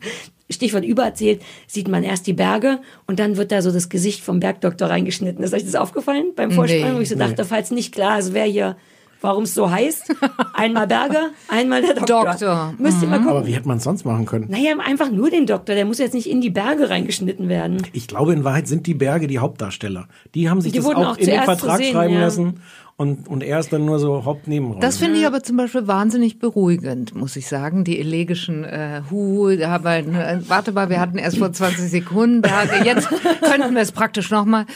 Stichwort 0.49 0.85
übererzählt, 0.85 1.41
sieht 1.67 1.87
man 1.87 2.03
erst 2.03 2.25
die 2.27 2.33
Berge 2.33 2.79
und 3.07 3.19
dann 3.19 3.37
wird 3.37 3.51
da 3.51 3.61
so 3.61 3.71
das 3.71 3.89
Gesicht 3.89 4.21
vom 4.23 4.39
Bergdoktor 4.39 4.89
reingeschnitten. 4.89 5.43
Ist 5.43 5.53
euch 5.53 5.63
das 5.65 5.75
aufgefallen 5.75 6.27
beim 6.35 6.51
Vorspann? 6.51 6.91
Nee. 6.93 6.97
wo 6.97 7.01
ich 7.01 7.09
so 7.09 7.15
dachte, 7.15 7.45
falls 7.45 7.69
nicht 7.71 7.93
klar 7.93 8.17
ist, 8.19 8.33
wer 8.33 8.45
hier, 8.45 8.75
warum 9.23 9.43
es 9.43 9.53
so 9.53 9.71
heißt. 9.71 10.13
Einmal 10.53 10.87
Berge, 10.87 11.31
einmal 11.47 11.81
der 11.81 11.95
Doktor. 11.95 12.25
Doktor. 12.25 12.73
Müsst 12.77 13.01
ihr 13.01 13.07
mal 13.07 13.17
gucken. 13.17 13.31
Aber 13.31 13.47
wie 13.47 13.53
hätte 13.53 13.67
man 13.67 13.77
es 13.77 13.83
sonst 13.83 14.05
machen 14.05 14.25
können? 14.25 14.47
Naja, 14.49 14.75
einfach 14.85 15.09
nur 15.09 15.29
den 15.29 15.45
Doktor, 15.45 15.75
der 15.75 15.85
muss 15.85 15.97
jetzt 15.97 16.13
nicht 16.13 16.29
in 16.29 16.41
die 16.41 16.49
Berge 16.49 16.89
reingeschnitten 16.89 17.49
werden. 17.49 17.81
Ich 17.93 18.07
glaube, 18.07 18.33
in 18.33 18.43
Wahrheit 18.43 18.67
sind 18.67 18.85
die 18.85 18.93
Berge 18.93 19.27
die 19.27 19.39
Hauptdarsteller. 19.39 20.07
Die 20.35 20.49
haben 20.49 20.61
sich 20.61 20.73
Die 20.73 20.79
das 20.79 20.85
wurden 20.85 21.03
auch, 21.03 21.13
auch 21.13 21.17
in 21.17 21.25
den 21.25 21.41
Vertrag 21.41 21.77
sehen, 21.77 21.93
schreiben 21.93 22.13
ja. 22.15 22.19
lassen. 22.19 22.59
Und, 22.95 23.27
und 23.27 23.41
er 23.41 23.59
ist 23.59 23.73
dann 23.73 23.85
nur 23.85 23.97
so 23.97 24.23
Hauptnebenrolle. 24.23 24.79
Das 24.79 24.97
finde 24.97 25.17
ich 25.19 25.25
aber 25.25 25.41
zum 25.41 25.57
Beispiel 25.57 25.87
wahnsinnig 25.87 26.37
beruhigend, 26.37 27.15
muss 27.15 27.35
ich 27.35 27.47
sagen. 27.47 27.83
Die 27.83 27.99
elegischen 27.99 28.63
äh, 28.63 29.01
Hu, 29.09 29.49
da 29.55 29.71
haben 29.71 29.83
wir, 29.83 29.95
äh, 29.95 30.39
warte 30.47 30.73
mal, 30.73 30.89
wir 30.89 30.99
hatten 30.99 31.17
erst 31.17 31.39
vor 31.39 31.51
20 31.51 31.89
Sekunden 31.89 32.41
Berge, 32.41 32.85
jetzt 32.85 33.07
könnten 33.41 33.73
wir 33.73 33.81
es 33.81 33.91
praktisch 33.91 34.29
nochmal. 34.29 34.67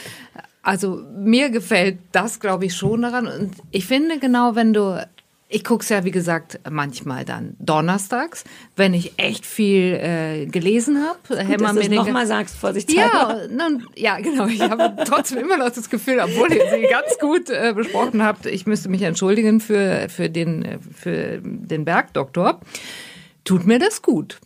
Also 0.68 1.02
mir 1.16 1.48
gefällt 1.48 1.96
das, 2.12 2.40
glaube 2.40 2.66
ich, 2.66 2.76
schon 2.76 3.00
daran. 3.00 3.26
Und 3.26 3.52
ich 3.70 3.86
finde 3.86 4.18
genau, 4.18 4.54
wenn 4.54 4.74
du, 4.74 5.02
ich 5.48 5.64
guck's 5.64 5.88
ja, 5.88 6.04
wie 6.04 6.10
gesagt, 6.10 6.60
manchmal 6.70 7.24
dann 7.24 7.56
donnerstags, 7.58 8.44
wenn 8.76 8.92
ich 8.92 9.14
echt 9.16 9.46
viel 9.46 9.94
äh, 9.94 10.44
gelesen 10.44 11.02
habe. 11.02 11.18
Dass 11.56 11.74
du 11.74 11.80
es 11.80 11.88
nochmal 11.88 12.26
sagst, 12.26 12.54
vorsichtshalber. 12.54 13.44
Ja, 13.44 13.48
nun, 13.48 13.86
ja, 13.96 14.18
genau. 14.18 14.46
Ich 14.46 14.60
habe 14.60 14.94
trotzdem 15.06 15.38
immer 15.38 15.56
noch 15.56 15.70
das 15.70 15.88
Gefühl, 15.88 16.20
obwohl 16.22 16.52
ihr 16.52 16.68
sie 16.70 16.82
ganz 16.82 17.18
gut 17.18 17.48
äh, 17.48 17.72
besprochen 17.74 18.22
habt, 18.22 18.44
ich 18.44 18.66
müsste 18.66 18.90
mich 18.90 19.00
entschuldigen 19.00 19.60
für, 19.60 20.10
für, 20.10 20.28
den, 20.28 20.66
äh, 20.66 20.78
für 20.94 21.40
den 21.42 21.86
Bergdoktor. 21.86 22.60
Tut 23.44 23.66
mir 23.66 23.78
das 23.78 24.02
gut. 24.02 24.38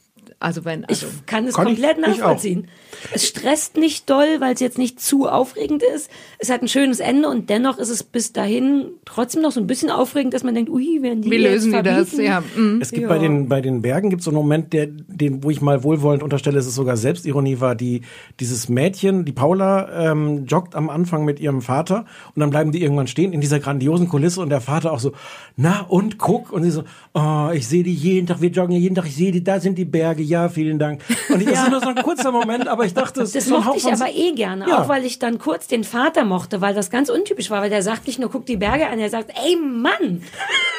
Also 0.43 0.65
wenn, 0.65 0.85
also, 0.85 1.07
Ich 1.07 1.27
kann 1.27 1.47
es 1.47 1.55
Kann 1.55 1.69
ich- 1.69 1.75
komplett 1.81 1.99
ich 1.99 2.19
nachvollziehen. 2.19 2.69
Es 3.15 3.27
stresst 3.27 3.77
nicht 3.77 4.11
doll, 4.11 4.27
weil 4.41 4.55
es 4.55 4.61
jetzt 4.61 4.77
nicht 4.79 5.01
zu 5.01 5.29
aufregend 5.29 5.83
ist. 5.95 6.11
Es 6.39 6.51
hat 6.51 6.63
ein 6.63 6.69
schönes 6.69 7.01
Ende 7.01 7.29
und 7.29 7.49
dennoch 7.49 7.79
ist 7.79 7.89
es 7.91 8.03
bis 8.03 8.33
dahin 8.33 8.87
trotzdem 9.05 9.43
noch 9.43 9.53
so 9.53 9.61
ein 9.61 9.67
bisschen 9.67 9.91
aufregend, 9.91 10.35
dass 10.35 10.43
man 10.45 10.55
denkt, 10.55 10.71
ui, 10.71 11.01
werden 11.03 11.23
die 11.23 11.31
wie 11.31 11.37
jetzt 11.37 11.65
lösen 11.65 11.73
die 11.73 11.83
das? 11.83 12.17
Ja, 12.17 12.41
mm. 12.41 12.81
Es 12.81 12.91
gibt 12.91 13.03
Ja. 13.03 13.09
bei 13.09 13.19
den 13.19 13.49
bei 13.49 13.61
den 13.61 13.83
Bergen 13.83 14.11
gibt 14.11 14.23
so 14.23 14.31
einen 14.31 14.37
Moment, 14.37 14.73
der 14.73 14.87
den 14.89 15.43
wo 15.45 15.51
ich 15.51 15.61
mal 15.61 15.83
wohlwollend 15.85 16.23
unterstelle, 16.23 16.57
dass 16.57 16.67
es 16.67 16.75
sogar 16.75 16.97
Selbstironie 16.97 17.61
war. 17.61 17.75
Die 17.75 18.03
dieses 18.41 18.69
Mädchen, 18.69 19.25
die 19.25 19.33
Paula 19.33 20.11
ähm, 20.13 20.47
joggt 20.47 20.75
am 20.75 20.91
Anfang 20.91 21.25
mit 21.25 21.39
ihrem 21.41 21.63
Vater 21.63 22.05
und 22.35 22.41
dann 22.41 22.51
bleiben 22.51 22.73
die 22.73 22.83
irgendwann 22.83 23.07
stehen 23.07 23.33
in 23.33 23.41
dieser 23.41 23.61
grandiosen 23.61 24.09
Kulisse 24.09 24.41
und 24.41 24.49
der 24.51 24.61
Vater 24.61 24.93
auch 24.93 25.01
so, 25.01 25.13
na 25.57 25.83
und 25.83 26.19
guck 26.19 26.53
und 26.53 26.63
sie 26.65 26.71
so, 26.71 26.83
oh, 27.15 27.49
ich 27.55 27.67
sehe 27.69 27.83
die 27.85 27.95
jeden 27.95 28.27
Tag, 28.27 28.41
wir 28.41 28.51
joggen 28.51 28.73
ja 28.75 28.81
jeden 28.81 28.95
Tag, 28.95 29.07
ich 29.07 29.15
sehe 29.17 29.33
die, 29.33 29.45
da 29.45 29.61
sind 29.61 29.79
die 29.79 29.85
Berge, 29.85 30.23
ja, 30.33 30.49
vielen 30.49 30.79
Dank. 30.79 31.01
Und 31.29 31.41
ich, 31.41 31.49
das 31.49 31.63
ist 31.65 31.71
nur 31.71 31.81
so 31.81 31.89
ein 31.89 31.97
kurzer 32.03 32.33
Moment, 32.33 32.67
aber 32.67 32.85
ich 32.85 32.95
dachte, 32.95 33.23
es 33.23 33.33
Das 33.33 33.45
ist 33.45 33.49
so 33.51 33.61
mochte 33.61 33.79
ich 33.79 33.87
aber 33.93 34.11
eh 34.13 34.33
gerne, 34.33 34.67
Ja. 34.69 34.83
auch 34.83 34.89
weil 34.89 35.05
ich 35.05 35.19
dann 35.21 35.39
kurz 35.39 35.67
den 35.69 35.85
Vater 35.85 36.25
mochte, 36.25 36.61
weil 36.61 36.75
das 36.75 36.91
ganz 36.91 37.09
untypisch 37.09 37.51
war, 37.51 37.63
weil 37.63 37.71
der 37.71 37.83
sagt 37.83 38.07
nicht 38.07 38.19
nur, 38.19 38.31
guck 38.31 38.47
die 38.47 38.57
Berge 38.57 38.89
an, 38.89 38.99
er 38.99 39.11
sagt, 39.11 39.31
ey 39.31 39.57
Mann, 39.57 40.23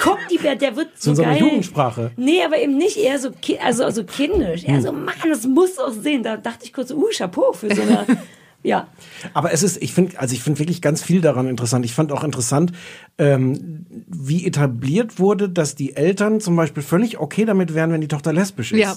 guck 0.01 0.19
die 0.29 0.37
Berge, 0.37 0.57
der 0.59 0.75
wird 0.75 0.89
So 0.95 1.11
so 1.11 1.15
so 1.15 1.23
geil. 1.23 1.39
Jugendsprache. 1.39 2.11
Nee, 2.17 2.43
aber 2.43 2.57
eben 2.57 2.77
nicht 2.77 2.97
eher 2.97 3.19
so, 3.19 3.29
also, 3.63 3.83
also 3.85 4.03
kindisch. 4.03 4.63
Eher 4.65 4.81
so, 4.81 4.89
Hm. 4.89 5.05
Mann, 5.05 5.15
das 5.29 5.45
muss 5.47 5.77
auch 5.79 5.91
sehen. 5.93 6.23
Da 6.23 6.35
dachte 6.37 6.65
ich 6.65 6.73
kurz, 6.73 6.91
uh, 6.91 7.05
Chapeau 7.15 7.53
für 7.53 7.73
so 7.73 7.81
eine, 7.81 8.05
ja. 8.63 8.87
Aber 9.33 9.51
es 9.53 9.61
ist, 9.63 9.81
ich 9.81 9.93
finde, 9.93 10.19
also 10.19 10.33
ich 10.33 10.41
finde 10.41 10.59
wirklich 10.59 10.81
ganz 10.81 11.01
viel 11.03 11.21
daran 11.21 11.47
interessant. 11.47 11.85
Ich 11.85 11.93
fand 11.93 12.11
auch 12.11 12.23
interessant, 12.23 12.71
ähm, 13.17 13.85
wie 14.07 14.45
etabliert 14.45 15.19
wurde, 15.19 15.49
dass 15.49 15.75
die 15.75 15.95
Eltern 15.95 16.39
zum 16.41 16.55
Beispiel 16.55 16.81
völlig 16.83 17.19
okay 17.19 17.45
damit 17.45 17.73
wären, 17.75 17.91
wenn 17.91 18.01
die 18.01 18.07
Tochter 18.07 18.33
lesbisch 18.33 18.71
ist. 18.71 18.79
Ja. 18.79 18.95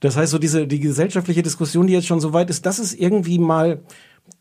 Das 0.00 0.16
heißt, 0.16 0.30
so 0.32 0.38
diese 0.38 0.66
die 0.66 0.80
gesellschaftliche 0.80 1.42
Diskussion, 1.42 1.86
die 1.86 1.92
jetzt 1.94 2.06
schon 2.06 2.20
so 2.20 2.32
weit 2.32 2.50
ist, 2.50 2.66
das 2.66 2.78
ist 2.78 2.94
irgendwie 2.94 3.38
mal 3.38 3.80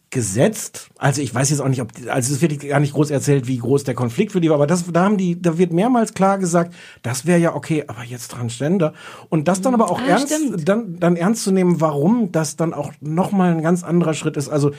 gesetzt. 0.10 0.89
Also 0.97 1.22
ich 1.22 1.36
weiß 1.36 1.49
jetzt 1.49 1.60
auch 1.60 1.68
nicht, 1.68 1.82
ob 1.82 1.89
also 2.08 2.34
es 2.34 2.41
wird 2.41 2.62
gar 2.66 2.80
nicht 2.80 2.93
groß 2.93 3.12
erzählt, 3.12 3.45
wie 3.47 3.58
groß 3.58 3.84
der 3.84 3.93
Konflikt 3.93 4.32
für 4.32 4.39
die 4.39 4.47
war, 4.49 4.55
aber 4.55 4.66
das 4.68 4.89
da 4.89 5.03
haben 5.03 5.18
die 5.18 5.41
da 5.41 5.58
wird 5.58 5.74
mehrmals 5.74 6.14
klar 6.14 6.38
gesagt, 6.38 6.74
das 7.01 7.26
wäre 7.26 7.39
ja 7.39 7.53
okay, 7.53 7.84
aber 7.88 8.03
jetzt 8.03 8.32
Transgender 8.32 8.93
und 9.28 9.49
das 9.49 9.60
dann 9.60 9.74
aber 9.74 9.91
auch 9.91 9.99
Ah, 9.99 10.08
ernst 10.08 10.34
stimmt. 10.34 10.70
dann 10.70 10.97
dann 10.99 11.18
ernst 11.18 11.43
zu 11.43 11.51
nehmen, 11.51 11.82
warum 11.82 12.32
das 12.32 12.55
dann 12.55 12.74
auch 12.74 12.93
noch 13.01 13.34
mal 13.34 13.51
ein 13.51 13.62
ganz 13.62 13.84
anderer 13.84 14.14
Schritt 14.14 14.38
ist. 14.38 14.47
Also 14.47 14.72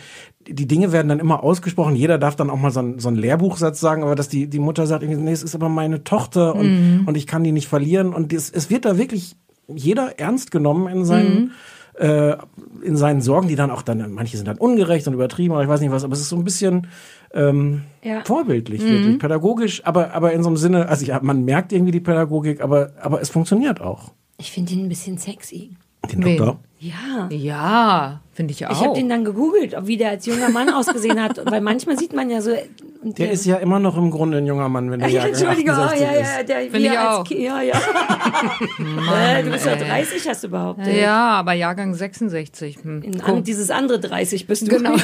die 0.49 0.67
Dinge 0.67 0.93
werden 0.93 1.09
dann 1.09 1.19
immer 1.21 1.45
ausgesprochen, 1.45 1.95
jeder 1.95 2.17
darf 2.17 2.35
dann 2.35 2.49
auch 2.49 2.59
mal 2.59 2.71
so, 2.71 2.81
ein, 2.81 2.99
so 2.99 3.09
einen 3.09 3.19
Lehrbuchsatz 3.19 3.81
sagen, 3.81 4.03
aber 4.03 4.15
dass 4.15 4.31
die 4.31 4.49
die 4.49 4.59
Mutter 4.61 4.87
sagt, 4.87 5.03
nee, 5.05 5.31
es 5.31 5.43
ist 5.43 5.55
aber 5.55 5.69
meine 5.69 6.05
Tochter 6.05 6.55
und 6.55 7.05
und 7.05 7.17
ich 7.19 7.27
kann 7.27 7.45
die 7.45 7.53
nicht 7.53 7.69
verlieren 7.69 8.15
und 8.15 8.33
es, 8.33 8.49
es 8.49 8.71
wird 8.71 8.87
da 8.87 8.97
wirklich 8.97 9.37
jeder 9.75 10.19
ernst 10.19 10.51
genommen 10.51 10.89
in 10.89 11.05
seinen 11.05 11.53
äh, 11.95 12.37
in 12.83 12.97
seinen 12.97 13.21
Sorgen, 13.21 13.49
die 13.49 13.57
dann 13.57 13.71
auch 13.71 13.83
dann, 13.83 14.13
manche 14.13 14.37
sind 14.37 14.47
dann 14.47 14.59
ungerecht 14.59 15.07
und 15.09 15.15
übertrieben, 15.15 15.53
oder 15.55 15.65
ich 15.65 15.69
weiß 15.69 15.81
nicht 15.81 15.91
was, 15.91 16.05
aber 16.05 16.13
es 16.13 16.21
ist 16.21 16.29
so 16.29 16.37
ein 16.37 16.45
bisschen 16.45 16.87
ähm, 17.35 17.83
Ja. 18.03 18.23
vorbildlich, 18.25 18.83
wirklich, 18.83 19.19
pädagogisch, 19.19 19.85
aber, 19.85 20.15
aber 20.15 20.33
in 20.33 20.43
so 20.43 20.49
einem 20.49 20.57
Sinne, 20.57 20.89
also 20.89 21.05
ja, 21.05 21.19
man 21.23 21.45
merkt 21.45 21.73
irgendwie 21.73 21.91
die 21.91 22.01
Pädagogik, 22.01 22.61
aber, 22.61 22.93
aber 23.01 23.21
es 23.21 23.31
funktioniert 23.31 23.81
auch. 23.81 24.13
Ich 24.39 24.53
finde 24.53 24.73
ihn 24.75 24.85
ein 24.85 24.89
bisschen 24.89 25.19
sexy. 25.19 25.73
Den 26.11 26.25
Wen? 26.25 26.37
Doktor. 26.37 26.61
Ja. 26.81 27.29
Ja, 27.33 28.21
finde 28.33 28.53
ich 28.53 28.65
auch. 28.65 28.71
Ich 28.71 28.79
habe 28.79 28.95
den 28.95 29.09
dann 29.09 29.25
gegoogelt, 29.25 29.75
wie 29.83 29.97
der 29.97 30.11
als 30.11 30.27
junger 30.27 30.49
Mann 30.49 30.71
ausgesehen 30.71 31.21
hat. 31.21 31.41
Weil 31.45 31.61
manchmal 31.61 31.99
sieht 31.99 32.13
man 32.13 32.31
ja 32.31 32.41
so. 32.41 32.53
und 33.03 33.19
Der 33.19 33.33
ist 33.33 33.45
ja 33.47 33.57
immer 33.57 33.81
noch 33.81 33.97
im 33.97 34.13
Grunde 34.13 34.39
ein 34.39 34.47
junger 34.47 34.69
Mann, 34.69 34.89
wenn 34.91 35.01
der 35.01 35.09
Ja, 35.09 35.25
oh, 35.25 35.27
68 35.27 35.67
ja, 35.67 36.13
ja, 36.15 36.43
der, 36.45 36.61
Find 36.61 36.75
wie 36.75 36.87
ich 36.87 36.99
als 36.99 37.19
auch. 37.19 37.31
Ja, 37.31 37.63
ja. 37.63 37.75
äh, 39.39 39.43
du 39.43 39.51
bist 39.51 39.67
ja 39.67 39.75
30, 39.75 40.29
hast 40.29 40.45
du 40.45 40.49
behauptet. 40.49 40.95
ja, 40.95 41.31
aber 41.31 41.53
Jahrgang 41.55 41.95
66. 41.95 42.79
Hm. 42.83 43.03
An, 43.25 43.43
dieses 43.43 43.71
andere 43.71 43.99
30 43.99 44.47
bist 44.47 44.69
du. 44.69 44.77
Genau. 44.77 44.95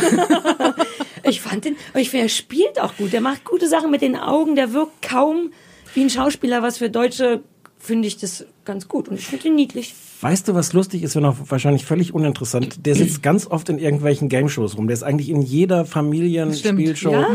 ich 1.25 1.41
fand 1.41 1.65
den, 1.65 1.77
aber 1.91 2.01
ich 2.01 2.11
finde, 2.11 2.27
er 2.27 2.31
spielt 2.31 2.81
auch 2.81 2.97
gut. 2.97 3.13
Der 3.13 3.21
macht 3.21 3.45
gute 3.45 3.67
Sachen 3.67 3.91
mit 3.91 4.01
den 4.01 4.17
Augen. 4.17 4.55
Der 4.55 4.73
wirkt 4.73 5.03
kaum 5.03 5.51
wie 5.95 6.03
ein 6.03 6.11
Schauspieler, 6.11 6.63
was 6.63 6.79
für 6.79 6.89
Deutsche 6.89 7.43
finde 7.81 8.07
ich 8.09 8.17
das 8.17 8.47
ganz 8.65 8.87
gut. 8.87 9.09
Und 9.09 9.19
ich 9.19 9.27
finde 9.27 9.49
ihn 9.49 9.57
niedlich. 9.57 9.95
Weißt 10.21 10.49
du, 10.49 10.55
was 10.55 10.73
lustig 10.73 11.03
ist, 11.03 11.17
wenn 11.17 11.25
auch 11.27 11.37
wahrscheinlich 11.49 11.85
völlig 11.85 12.15
uninteressant? 12.15 12.87
Der 12.87 12.95
sitzt 12.97 13.23
ganz 13.23 13.47
oft 13.47 13.69
in 13.69 13.79
irgendwelchen 13.79 14.29
Game-Shows 14.29 14.77
rum. 14.77 14.87
Der 14.87 14.95
ist 14.95 15.03
eigentlich 15.03 15.29
in 15.29 15.43
jeder 15.43 15.85
Familienspielshow. 15.85 17.11
Ja? 17.13 17.27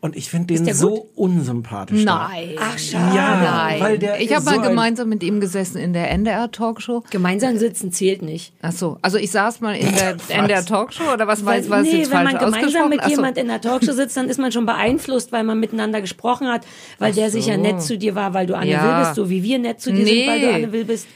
Und 0.00 0.16
ich 0.16 0.30
finde 0.30 0.54
den 0.54 0.72
so 0.74 1.08
unsympathisch. 1.16 2.04
da. 2.04 2.28
Nein. 2.28 2.50
Ach, 2.60 2.78
schade. 2.78 3.16
Ja, 3.16 3.40
Nein. 3.42 3.80
weil 3.80 3.98
der 3.98 4.20
ich 4.20 4.32
habe 4.34 4.44
mal 4.44 4.54
so 4.54 4.60
ein- 4.60 4.68
gemeinsam 4.68 5.08
mit 5.08 5.22
ihm 5.22 5.40
gesessen 5.40 5.78
in 5.78 5.92
der 5.92 6.10
NDR-Talkshow. 6.10 7.02
Gemeinsam 7.10 7.58
sitzen 7.58 7.92
zählt 7.92 8.22
nicht. 8.22 8.52
Ach 8.62 8.72
so, 8.72 8.98
also 9.02 9.18
ich 9.18 9.30
saß 9.30 9.60
mal 9.60 9.74
in 9.76 9.92
der 9.94 10.16
NDR-Talkshow 10.28 11.12
oder 11.14 11.26
was 11.26 11.44
weiß 11.44 11.68
was 11.70 11.82
nee, 11.82 11.98
jetzt 11.98 12.10
wenn 12.10 12.18
falsch 12.26 12.32
man 12.34 12.44
gemeinsam 12.52 12.88
mit 12.90 13.00
Ach 13.00 13.04
so. 13.06 13.10
jemand 13.10 13.38
in 13.38 13.48
der 13.48 13.60
Talkshow 13.60 13.92
sitzt, 13.92 14.16
dann 14.16 14.28
ist 14.28 14.38
man 14.38 14.52
schon 14.52 14.66
beeinflusst, 14.66 15.32
weil 15.32 15.44
man 15.44 15.58
miteinander 15.58 16.00
gesprochen 16.00 16.46
hat, 16.48 16.66
weil 16.98 17.12
der 17.12 17.30
sicher 17.30 17.56
nett 17.56 17.82
zu 17.82 17.98
dir 17.98 18.14
war, 18.14 18.34
weil 18.34 18.46
du 18.46 18.54
Anne 18.56 18.70
Ja. 18.70 18.84
Will 18.98 19.04
bist, 19.04 19.14
so 19.16 19.28
wie 19.30 19.42
wir 19.42 19.58
nett 19.58 19.80
zu 19.80 19.90
dir 19.92 20.04
sind, 20.06 20.26
weil 20.28 20.40
du 20.40 20.46
Nee. 20.46 20.52
Anne 20.54 20.72
Will 20.72 20.84
bist. 20.84 21.06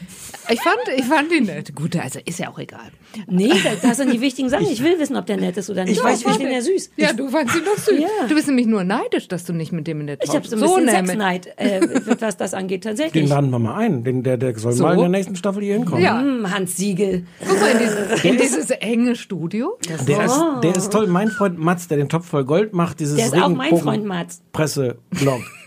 Ich 0.49 0.61
fand, 0.61 0.79
ich 0.97 1.05
fand 1.15 1.33
ihn 1.33 1.45
nett. 1.45 1.75
Gut, 1.75 1.97
also 1.97 2.19
ist 2.25 2.39
ja 2.39 2.51
auch 2.51 2.59
egal. 2.59 2.91
Nee, 3.29 3.53
das, 3.83 3.97
sind 3.97 4.13
die 4.13 4.21
wichtigen 4.21 4.49
Sachen. 4.49 4.67
Ich 4.67 4.83
will 4.83 4.99
wissen, 4.99 5.17
ob 5.17 5.27
der 5.27 5.37
nett 5.37 5.57
ist 5.57 5.69
oder 5.71 5.85
nicht. 5.85 5.99
Ich 5.99 6.05
weiß, 6.05 6.21
ich 6.21 6.27
finde 6.29 6.45
ihn 6.47 6.53
ja 6.53 6.61
süß. 6.61 6.91
Ja, 6.97 7.13
du 7.13 7.29
fandst 7.29 7.57
ihn 7.57 7.63
doch 7.65 7.77
süß. 7.77 7.99
Ja. 8.01 8.09
Du 8.29 8.35
bist 8.35 8.47
nämlich 8.49 8.67
nur 8.67 8.85
neidisch, 8.85 9.29
dass 9.29 9.45
du 9.45 9.53
nicht 9.53 9.73
mit 9.73 9.87
dem 9.87 10.01
in 10.01 10.07
der 10.07 10.19
Ich 10.23 10.31
habe 10.35 10.47
so 10.47 10.57
ein 10.57 10.61
bisschen 10.63 10.85
nämlich. 10.85 11.07
Sexneid, 11.07 11.47
äh, 11.59 11.81
was 12.21 12.37
das 12.37 12.55
angeht, 12.55 12.85
Den 12.85 12.91
tatsächlich. 12.91 13.29
laden 13.29 13.51
wir 13.51 13.59
mal 13.59 13.77
ein. 13.77 14.05
Den, 14.05 14.23
der, 14.23 14.37
der 14.37 14.59
soll 14.59 14.73
So? 14.73 14.85
mal 14.85 14.95
in 14.95 15.01
der 15.01 15.09
nächsten 15.09 15.37
Staffel 15.37 15.63
hier 15.63 15.75
hinkommen. 15.75 16.03
Ja. 16.03 16.21
Hm, 16.21 16.51
Hans 16.51 16.77
Siegel. 16.77 17.25
Guck 17.47 17.61
mal 17.61 17.71
in 17.73 17.79
dieses, 17.79 18.25
in 18.25 18.37
dieses 18.39 18.71
enge 18.71 19.17
Studio. 19.17 19.79
Das 19.89 20.05
Der, 20.07 20.25
ist, 20.25 20.41
der 20.63 20.75
ist 20.77 20.93
toll. 20.93 21.07
Mein 21.07 21.29
Freund 21.29 21.59
Mats, 21.59 21.89
der 21.89 21.99
den 21.99 22.09
Topf 22.09 22.27
voll 22.27 22.45
Gold 22.45 22.73
macht, 22.73 23.01
dieses 23.01 23.17
Der 23.17 23.27
ist 23.27 23.35
auch 23.35 23.49
mein 23.49 23.77
Freund 23.77 24.05
Mats. 24.05 24.43
Presseblog. 24.53 25.41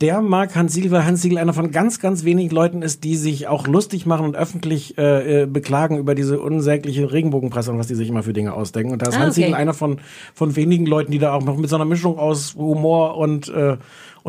Der 0.00 0.22
mag 0.22 0.56
Hans 0.56 0.72
Siegel, 0.72 0.90
weil 0.92 1.04
Hans 1.04 1.20
Siegel 1.20 1.36
einer 1.36 1.52
von 1.52 1.72
ganz, 1.72 2.00
ganz 2.00 2.24
wenigen 2.24 2.48
Leuten 2.54 2.80
ist, 2.80 3.04
die 3.04 3.16
sich 3.16 3.48
auch 3.48 3.66
lustig 3.66 4.06
machen 4.06 4.24
und 4.24 4.34
öffentlich 4.34 4.96
äh, 4.96 5.42
äh, 5.42 5.46
beklagen 5.46 5.98
über 5.98 6.14
diese 6.14 6.40
unsägliche 6.40 7.12
Regenbogenpresse 7.12 7.70
und 7.70 7.78
was 7.78 7.86
die 7.86 7.94
sich 7.94 8.08
immer 8.08 8.22
für 8.22 8.32
Dinge 8.32 8.54
ausdenken. 8.54 8.92
Und 8.92 9.02
da 9.02 9.10
ist 9.10 9.16
Ah, 9.16 9.20
Hans 9.20 9.34
okay. 9.34 9.42
Siegel 9.42 9.54
einer 9.54 9.74
von, 9.74 9.98
von 10.32 10.56
wenigen 10.56 10.86
Leuten, 10.86 11.12
die 11.12 11.18
da 11.18 11.34
auch 11.34 11.44
noch 11.44 11.58
mit 11.58 11.68
so 11.68 11.76
einer 11.76 11.84
Mischung 11.84 12.18
aus 12.18 12.54
Humor 12.54 13.18
und, 13.18 13.50
äh, 13.50 13.76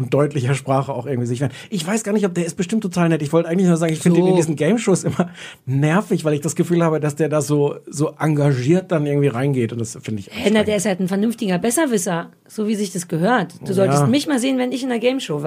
und 0.02 0.14
deutlicher 0.14 0.54
Sprache 0.56 0.94
auch 0.94 1.06
irgendwie 1.06 1.28
sich 1.28 1.40
werden. 1.42 1.54
Ich 1.70 1.86
weiß 1.86 2.04
gar 2.04 2.12
nicht, 2.14 2.26
ob 2.26 2.34
der 2.34 2.46
ist 2.46 2.56
bestimmt 2.56 2.82
total 2.84 3.10
nett. 3.10 3.22
Ich 3.22 3.32
wollte 3.34 3.50
eigentlich 3.50 3.68
nur 3.68 3.78
sagen, 3.78 3.94
ich 3.94 4.00
finde 4.00 4.20
So. 4.20 4.26
ihn 4.26 4.30
in 4.32 4.36
diesen 4.36 4.56
Game-Shows 4.56 5.04
immer 5.04 5.30
nervig, 5.66 6.26
weil 6.26 6.34
ich 6.34 6.42
das 6.42 6.56
Gefühl 6.56 6.84
habe, 6.84 7.00
dass 7.00 7.16
der 7.16 7.30
da 7.30 7.42
so, 7.42 7.76
so 7.88 8.14
engagiert 8.20 8.92
dann 8.92 9.06
irgendwie 9.06 9.28
reingeht. 9.28 9.72
Und 9.74 9.80
das 9.80 9.98
finde 10.02 10.22
ich 10.22 10.30
Hey, 10.32 10.52
na, 10.54 10.64
der 10.64 10.78
ist 10.78 10.86
halt 10.86 11.00
ein 11.00 11.08
vernünftiger 11.08 11.58
Besserwisser, 11.58 12.32
so 12.48 12.68
wie 12.68 12.76
sich 12.76 12.92
das 12.92 13.08
gehört. 13.08 13.56
Du 13.66 13.74
solltest 13.74 14.02
Ja. 14.02 14.08
mich 14.08 14.28
mal 14.28 14.40
sehen, 14.40 14.58
wenn 14.58 14.72
ich 14.72 14.84
in 14.84 14.90
der 14.90 15.00
Gameshow 15.00 15.44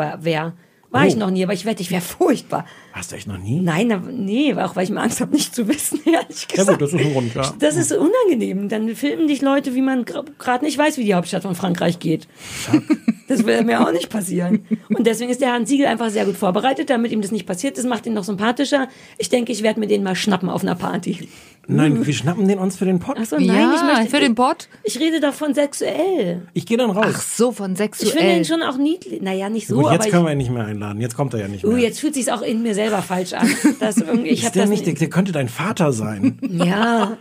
war. 0.95 1.01
War 1.03 1.07
ich 1.09 1.16
Oh. 1.16 1.18
noch 1.18 1.30
nie, 1.30 1.45
aber 1.45 1.53
ich 1.53 1.66
wette, 1.66 1.82
ich 1.82 1.90
wäre 1.90 2.01
furchtbar. 2.18 2.64
Hast 2.92 3.12
du 3.12 3.16
echt 3.16 3.26
noch 3.28 3.36
nie? 3.38 3.61
Nein, 3.61 3.92
aber- 3.92 4.11
nee, 4.11 4.55
auch 4.55 4.74
weil 4.76 4.84
ich 4.84 4.90
mir 4.90 5.01
Angst 5.03 5.20
habe, 5.20 5.32
nicht 5.32 5.55
zu 5.55 5.68
wissen, 5.68 6.01
ehrlich 6.07 6.47
Ja 6.51 6.57
gesagt. 6.57 6.78
gut, 6.78 6.82
das 6.82 6.92
ist 6.95 7.05
ein 7.07 7.12
Grund, 7.12 7.34
ja. 7.34 7.53
Das 7.59 7.76
ist 7.76 7.92
unangenehm. 7.92 8.68
Dann 8.70 8.95
filmen 8.97 9.28
dich 9.28 9.42
Leute, 9.42 9.74
wie 9.74 9.82
man 9.82 10.05
gerade 10.07 10.64
nicht 10.64 10.78
weiß, 10.78 10.97
wie 10.97 11.05
die 11.05 11.14
Hauptstadt 11.14 11.42
von 11.42 11.55
Frankreich 11.55 11.99
geht. 11.99 12.26
Das 13.26 13.47
will 13.47 13.64
mir 13.64 13.80
auch 13.80 13.90
nicht 13.90 14.11
passieren. 14.11 14.66
Und 14.90 15.07
deswegen 15.07 15.30
ist 15.30 15.40
der 15.40 15.55
Hans 15.55 15.70
Siegel 15.70 15.86
einfach 15.86 16.11
sehr 16.11 16.26
gut 16.26 16.36
vorbereitet, 16.36 16.90
damit 16.90 17.11
ihm 17.11 17.22
das 17.22 17.30
nicht 17.32 17.47
passiert. 17.47 17.78
Das 17.78 17.86
macht 17.86 18.05
ihn 18.05 18.12
noch 18.12 18.22
sympathischer. 18.24 18.88
Ich 19.16 19.30
denke, 19.30 19.51
ich 19.51 19.62
werde 19.62 19.80
mir 19.80 19.86
den 19.86 20.03
mal 20.03 20.14
schnappen 20.14 20.51
auf 20.51 20.61
einer 20.62 20.74
Party. 20.74 21.26
Nein, 21.66 22.05
wir 22.07 22.12
schnappen 22.12 22.47
den 22.47 22.59
uns 22.59 22.76
für 22.76 22.84
den 22.84 22.99
Pod. 22.99 23.16
Ach 23.18 23.24
so, 23.24 23.36
nein, 23.36 23.47
Ja, 23.47 23.74
ich 23.74 23.82
möchte 23.82 24.11
für 24.14 24.20
den 24.20 24.34
Bot? 24.34 24.68
Ich 24.82 25.01
rede 25.01 25.20
davon 25.20 25.55
sexuell. 25.55 26.47
Ich 26.53 26.66
gehe 26.66 26.76
dann 26.76 26.90
raus. 26.90 27.07
Ach 27.09 27.22
so, 27.22 27.51
von 27.53 27.72
Ich 27.72 27.78
finde 27.78 27.97
sexuell. 27.97 28.36
ihn 28.36 28.45
schon 28.45 28.62
auch 28.62 28.76
niedlich. 28.76 29.22
Naja, 29.22 29.49
nicht 29.49 29.68
so, 29.68 29.76
Gut, 29.76 29.90
jetzt 29.92 30.03
aber 30.03 30.11
können 30.11 30.22
ich, 30.24 30.26
wir 30.28 30.32
ihn 30.32 30.38
nicht 30.38 30.51
mehr 30.51 30.66
einladen. 30.66 30.84
Jetzt 30.93 31.16
kommt 31.16 31.35
er 31.35 31.41
ja 31.41 31.49
nicht 31.49 31.64
uh, 31.64 31.68
mehr. 31.72 31.78
jetzt 31.80 32.01
fühlt 32.01 32.14
sich's 32.14 32.28
auch 32.28 32.43
in 32.43 32.62
mir 32.62 32.74
selber 32.74 33.03
falsch 33.03 33.32
an. 33.32 33.49
Dass 33.80 33.99
irgendwie, 33.99 34.30
ich 34.30 34.45
ist 34.45 34.55
der 34.55 34.62
das 34.62 34.70
nicht, 34.70 34.87
der, 34.87 34.95
der 34.95 35.09
könnte 35.11 35.32
dein 35.32 35.49
Vater 35.49 35.93
sein. 35.93 36.39
Ja. 36.51 37.16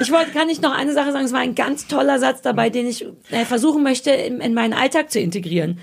ich 0.00 0.12
wollte, 0.12 0.30
kann 0.32 0.48
ich 0.48 0.60
noch 0.60 0.72
eine 0.76 0.92
Sache 0.92 1.12
sagen? 1.12 1.24
Es 1.24 1.32
war 1.32 1.40
ein 1.40 1.54
ganz 1.54 1.86
toller 1.88 2.18
Satz 2.18 2.42
dabei, 2.42 2.70
den 2.70 2.86
ich 2.86 3.06
äh, 3.30 3.44
versuchen 3.44 3.82
möchte, 3.82 4.10
in, 4.10 4.40
in 4.40 4.54
meinen 4.54 4.72
Alltag 4.72 5.10
zu 5.10 5.18
integrieren. 5.20 5.78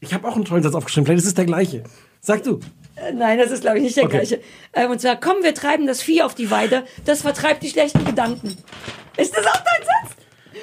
Ich 0.00 0.12
habe 0.14 0.26
auch 0.28 0.36
einen 0.36 0.44
tollen 0.44 0.62
Satz 0.62 0.74
aufgeschrieben. 0.74 1.06
Vielleicht 1.06 1.22
ist 1.22 1.28
es 1.28 1.34
der 1.34 1.46
gleiche. 1.46 1.84
Sag 2.20 2.42
du. 2.42 2.60
Äh, 2.96 3.12
Nein, 3.12 3.38
das 3.38 3.50
ist, 3.50 3.62
glaube 3.62 3.78
ich, 3.78 3.84
nicht 3.84 3.96
der 3.96 4.04
Okay. 4.04 4.18
gleiche. 4.18 4.40
Ähm, 4.74 4.90
und 4.90 5.00
zwar, 5.00 5.16
komm, 5.18 5.36
wir 5.42 5.54
treiben 5.54 5.86
das 5.86 6.02
Vieh 6.02 6.22
auf 6.22 6.34
die 6.34 6.50
Weide, 6.50 6.84
das 7.04 7.22
vertreibt 7.22 7.62
die 7.62 7.68
schlechten 7.70 8.04
Gedanken. 8.04 8.56
Ist 9.16 9.36
das 9.36 9.46
auch 9.46 9.52
dein 9.52 9.82
Satz? 9.86 10.16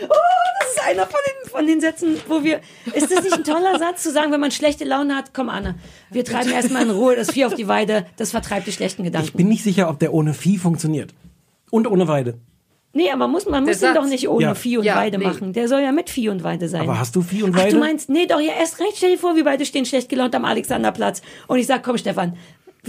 Oh, 0.04 0.14
das 0.62 0.70
ist 0.76 0.84
einer 0.88 1.06
von 1.06 1.20
den, 1.28 1.50
von 1.50 1.68
den 1.68 1.82
Sätzen, 1.82 2.18
wo 2.28 2.44
wir. 2.44 2.62
Ist 2.94 3.12
das 3.12 3.24
nicht 3.24 3.34
ein 3.34 3.44
toller 3.44 3.78
Satz, 3.80 4.04
zu 4.04 4.12
sagen, 4.12 4.32
wenn 4.32 4.40
man 4.40 4.52
schlechte 4.52 4.86
Laune 4.86 5.16
hat, 5.16 5.34
komm, 5.34 5.50
Anne, 5.50 5.76
wir 6.10 6.24
treiben 6.26 6.52
erstmal 6.52 6.84
in 6.84 6.90
Ruhe 6.92 7.16
das 7.16 7.32
Vieh 7.32 7.46
auf 7.46 7.56
die 7.56 7.68
Weide, 7.68 8.06
das 8.18 8.32
vertreibt 8.32 8.68
die 8.68 8.72
schlechten 8.72 9.02
Ich 9.04 9.08
Gedanken. 9.12 9.38
bin 9.38 9.48
nicht 9.50 9.64
sicher, 9.64 9.90
ob 9.90 10.00
der 10.00 10.14
ohne 10.14 10.34
Vieh 10.34 10.58
funktioniert. 10.58 11.14
Und 11.72 11.88
ohne 11.88 12.08
Weide. 12.08 12.40
Nee, 12.92 13.12
aber 13.12 13.28
muss, 13.28 13.46
man 13.46 13.64
muss 13.66 13.78
den 13.78 13.94
Satz. 13.94 13.96
doch 13.96 14.08
nicht 14.08 14.28
ohne 14.28 14.42
Ja. 14.46 14.56
Vieh 14.56 14.78
und 14.80 14.84
Ja, 14.84 14.96
Weide 14.96 15.20
nee. 15.20 15.24
machen. 15.26 15.54
Der 15.54 15.68
soll 15.68 15.82
ja 15.82 15.92
mit 15.92 16.10
Vieh 16.10 16.30
und 16.30 16.44
Weide 16.44 16.68
sein. 16.68 16.82
Aber 16.82 16.98
hast 17.00 17.16
du 17.16 17.22
Vieh 17.22 17.44
und 17.44 17.54
Ach, 17.56 17.60
Weide? 17.60 17.76
du 17.76 17.80
meinst, 17.80 18.10
nee, 18.10 18.26
doch, 18.26 18.40
ja, 18.40 18.54
erst 18.60 18.80
recht. 18.80 18.94
Stell 18.98 19.12
dir 19.12 19.20
vor, 19.20 19.36
wir 19.36 19.44
beide 19.44 19.64
stehen 19.64 19.86
schlecht 19.86 20.10
gelaunt 20.10 20.34
am 20.34 20.44
Alexanderplatz. 20.44 21.22
Und 21.46 21.60
ich 21.60 21.68
sag, 21.68 21.84
komm, 21.84 22.00
Stefan, 22.00 22.36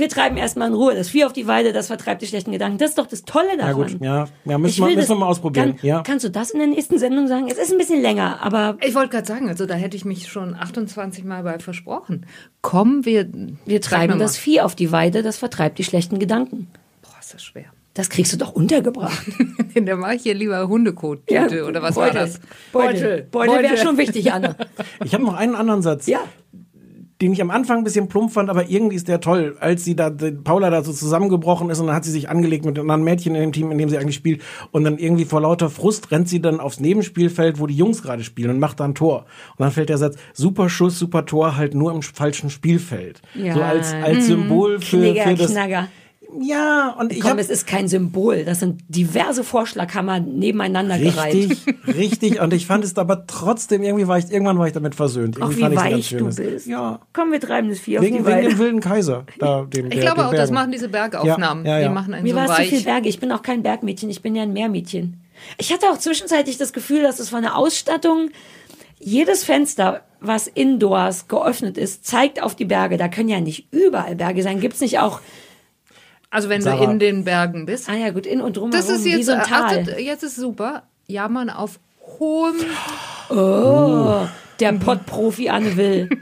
wir 0.01 0.09
treiben 0.09 0.37
erstmal 0.37 0.69
in 0.69 0.75
Ruhe. 0.75 0.95
Das 0.95 1.09
Vieh 1.11 1.25
auf 1.25 1.33
die 1.33 1.47
Weide, 1.47 1.73
das 1.73 1.87
vertreibt 1.87 2.23
die 2.23 2.27
schlechten 2.27 2.51
Gedanken. 2.51 2.79
Das 2.79 2.91
ist 2.91 2.99
doch 2.99 3.07
das 3.07 3.23
Tolle 3.25 3.51
Ja 3.51 3.57
daran. 3.57 3.75
gut, 3.77 4.01
ja, 4.01 4.27
ja 4.45 4.59
müssen, 4.59 4.83
Ich 4.83 4.89
wir, 4.89 4.97
müssen 4.97 5.11
wir 5.11 5.17
mal 5.17 5.27
ausprobieren. 5.27 5.77
Kann, 5.77 5.87
ja. 5.87 6.03
Kannst 6.03 6.25
du 6.25 6.31
das 6.31 6.51
in 6.51 6.59
der 6.59 6.69
nächsten 6.69 6.99
Sendung 6.99 7.29
sagen? 7.29 7.47
Es 7.49 7.59
ist 7.59 7.71
ein 7.71 7.79
bisschen 7.79 8.03
länger, 8.03 8.43
aber 8.43 8.77
Ich 8.85 8.95
wollte 8.95 9.11
gerade 9.11 9.27
sagen, 9.27 9.49
also 9.49 9.67
da 9.67 9.75
hätte 9.75 9.97
ich 9.97 10.05
mich 10.05 10.27
schon 10.29 10.55
28 10.55 11.25
Mal 11.25 11.43
bei 11.45 11.59
versprochen. 11.61 12.27
Komm, 12.63 13.05
wir, 13.05 13.29
wir 13.67 13.81
treiben 13.81 14.19
das 14.19 14.37
Vieh 14.37 14.61
auf 14.63 14.75
die 14.75 14.91
Weide, 14.91 15.23
das 15.23 15.39
vertreibt 15.39 15.79
die 15.79 15.85
schlechten 15.85 16.19
Gedanken. 16.19 16.69
Boah, 17.03 17.15
ist 17.21 17.35
das 17.35 17.45
schwer. 17.45 17.67
Das 17.95 18.09
kriegst 18.09 18.33
du 18.33 18.37
doch 18.37 18.53
untergebracht. 18.53 19.21
da 19.75 19.97
mache 19.97 20.15
ich 20.15 20.23
hier 20.23 20.35
lieber 20.35 20.69
Hundekot-Tüte 20.69 21.67
oder 21.67 21.83
was 21.83 21.97
Beutel. 21.97 22.15
war 22.15 22.21
das? 22.23 22.41
Beutel. 22.73 23.27
Beutel, 23.31 23.63
wäre 23.63 23.77
schon 23.77 23.99
wichtig, 23.99 24.33
Anne. 24.33 24.55
Ich 25.05 25.13
habe 25.13 25.25
noch 25.25 25.35
einen 25.35 25.55
anderen 25.57 25.83
Satz. 25.83 26.07
Ja. 26.07 26.21
Den 27.21 27.33
ich 27.33 27.43
am 27.43 27.51
Anfang 27.51 27.79
ein 27.79 27.85
bisschen 27.85 28.09
plump 28.09 28.33
fand, 28.33 28.49
aber 28.49 28.71
irgendwie 28.71 28.97
ist 28.97 29.09
der 29.09 29.21
toll, 29.21 29.57
als 29.61 29.85
sie 29.85 29.95
da, 29.95 30.11
Paula 30.11 30.71
da 30.71 30.83
so 30.83 30.93
zusammengebrochen 30.93 31.69
ist 31.69 31.79
und 31.79 31.89
dann 31.89 31.97
hat 31.97 32.05
sie 32.05 32.11
sich 32.11 32.31
angelegt 32.31 32.65
mit 32.65 32.79
einem 32.79 32.89
anderen 32.89 33.05
Mädchen 33.05 33.35
in 33.35 33.43
dem 33.43 33.53
Team, 33.53 33.71
in 33.71 33.79
dem 33.79 33.91
sie 33.91 33.99
eigentlich 33.99 34.15
spielt 34.17 34.43
und 34.71 34.85
dann 34.85 34.99
irgendwie 34.99 35.27
vor 35.27 35.43
lauter 35.43 35.69
Frust 35.69 36.11
rennt 36.11 36.29
sie 36.29 36.41
dann 36.41 36.61
aufs 36.61 36.81
Nebenspielfeld, 36.81 37.59
wo 37.61 37.67
die 37.67 37.77
Jungs 37.77 38.03
gerade 38.03 38.25
spielen 38.25 38.51
und 38.51 38.59
macht 38.59 38.81
dann 38.81 38.95
Tor. 38.95 39.27
Und 39.57 39.65
dann 39.65 39.71
fällt 39.71 39.91
der 39.91 39.99
Satz, 39.99 40.17
super 40.33 40.69
Schuss, 40.69 40.99
super 40.99 41.27
Tor, 41.27 41.57
halt 41.57 41.75
nur 41.75 41.93
im 41.93 42.03
falschen 42.03 42.49
Spielfeld. 42.49 43.21
Ja. 43.35 43.55
So 43.55 43.63
als, 43.63 43.93
als 43.93 44.27
Symbol 44.27 44.81
für, 44.81 44.99
Knigger, 44.99 45.25
für 45.25 45.35
das. 45.35 45.53
Knagger. 45.53 45.89
Ja, 46.41 46.97
und 46.99 47.13
ich 47.13 47.21
Komm, 47.21 47.31
habe 47.31 47.41
es 47.41 47.51
ist 47.51 47.67
kein 47.67 47.89
Symbol. 47.89 48.45
Das 48.45 48.61
sind 48.61 48.83
diverse 48.89 49.43
Vorschlaghammer 49.43 50.21
nebeneinander 50.21 50.99
gereiht. 50.99 51.35
Richtig, 51.35 51.75
richtig. 51.87 52.41
Und 52.41 52.53
ich 52.53 52.67
fand 52.67 52.85
es 52.85 52.97
aber 52.97 53.27
trotzdem, 53.27 53.83
irgendwie 53.83 54.07
war 54.07 54.19
ich, 54.19 54.31
irgendwann 54.31 54.59
war 54.59 54.67
ich 54.67 54.73
damit 54.73 54.95
versöhnt. 54.95 55.37
Ach, 55.41 55.51
Irgendwie 55.51 55.57
wie 55.59 55.63
fand 55.63 55.75
ich's 55.75 55.83
ganz 55.83 55.95
weich 55.95 56.09
du 56.11 56.19
Schönes. 56.19 56.37
bist. 56.37 56.67
Ja. 56.67 57.01
Komm, 57.13 57.33
wir 57.33 57.41
treiben 57.41 57.69
das 57.69 57.79
auf 57.79 57.87
Wegen, 57.87 58.19
die 58.19 58.27
wegen 58.27 58.49
dem 58.49 58.59
wilden 58.59 58.81
Kaiser. 58.81 59.25
Da, 59.39 59.63
dem, 59.63 59.87
Ich 59.87 59.95
der, 59.95 60.01
glaube 60.03 60.27
auch, 60.27 60.35
das 60.35 60.51
machen 60.51 60.73
diese 60.73 60.89
Bergaufnahmen. 60.89 61.65
Ja, 61.65 61.73
ja, 61.73 61.81
ja. 61.81 61.89
Die 61.89 61.95
machen 61.95 62.15
einen 62.15 62.23
Mir 62.23 62.35
so 62.35 62.37
war 62.37 62.51
es 62.51 62.57
zu 62.57 62.77
viel. 62.77 62.83
Berge. 62.85 63.09
Ich 63.09 63.19
bin 63.21 63.33
auch 63.33 63.43
kein 63.43 63.63
Bergmädchen. 63.63 64.11
Ich 64.11 64.23
bin 64.23 64.37
ja 64.37 64.43
ein 64.43 64.53
Meermädchen. 64.53 65.21
Ich 65.59 65.73
hatte 65.73 65.91
auch 65.91 65.99
zwischenzeitlich 65.99 66.59
das 66.59 66.73
Gefühl, 66.73 67.03
dass 67.03 67.19
es 67.19 67.31
von 67.31 67.43
der 67.43 67.57
Ausstattung 67.57 68.31
jedes 68.99 69.45
Fenster, 69.45 70.03
was 70.21 70.47
indoors 70.47 71.27
geöffnet 71.27 71.79
ist, 71.79 72.07
zeigt 72.07 72.43
auf 72.43 72.55
die 72.55 72.67
Berge. 72.67 72.99
Da 72.99 73.09
können 73.09 73.31
ja 73.31 73.41
nicht 73.41 73.73
überall 73.73 74.15
Berge 74.17 74.43
sein. 74.43 74.61
Gibt's 74.61 74.81
nicht 74.81 74.99
auch? 74.99 75.21
Also 76.31 76.49
wenn 76.49 76.63
Sarah. 76.63 76.87
du 76.87 76.93
in 76.93 76.99
den 76.99 77.25
Bergen 77.25 77.67
bist. 77.67 77.89
Ah 77.89 77.95
ja, 77.97 78.11
gut, 78.11 78.25
in 78.27 78.41
und 78.41 78.57
drumherum 78.57 78.71
Das 78.87 78.89
ist 78.89 79.05
wie 79.05 79.11
jetzt, 79.17 79.27
so 79.27 79.33
ein 79.33 79.43
Tal. 79.43 79.79
achtet, 79.81 79.99
jetzt 80.01 80.23
ist 80.23 80.37
super. 80.37 80.85
Ja, 81.09 81.29
man 81.29 81.51
auf 81.51 81.81
hohem 82.19 82.57
Oh, 83.29 84.27
der 84.61 84.73
Pottprofi 84.75 85.49
Anne 85.49 85.77
Will. 85.77 86.09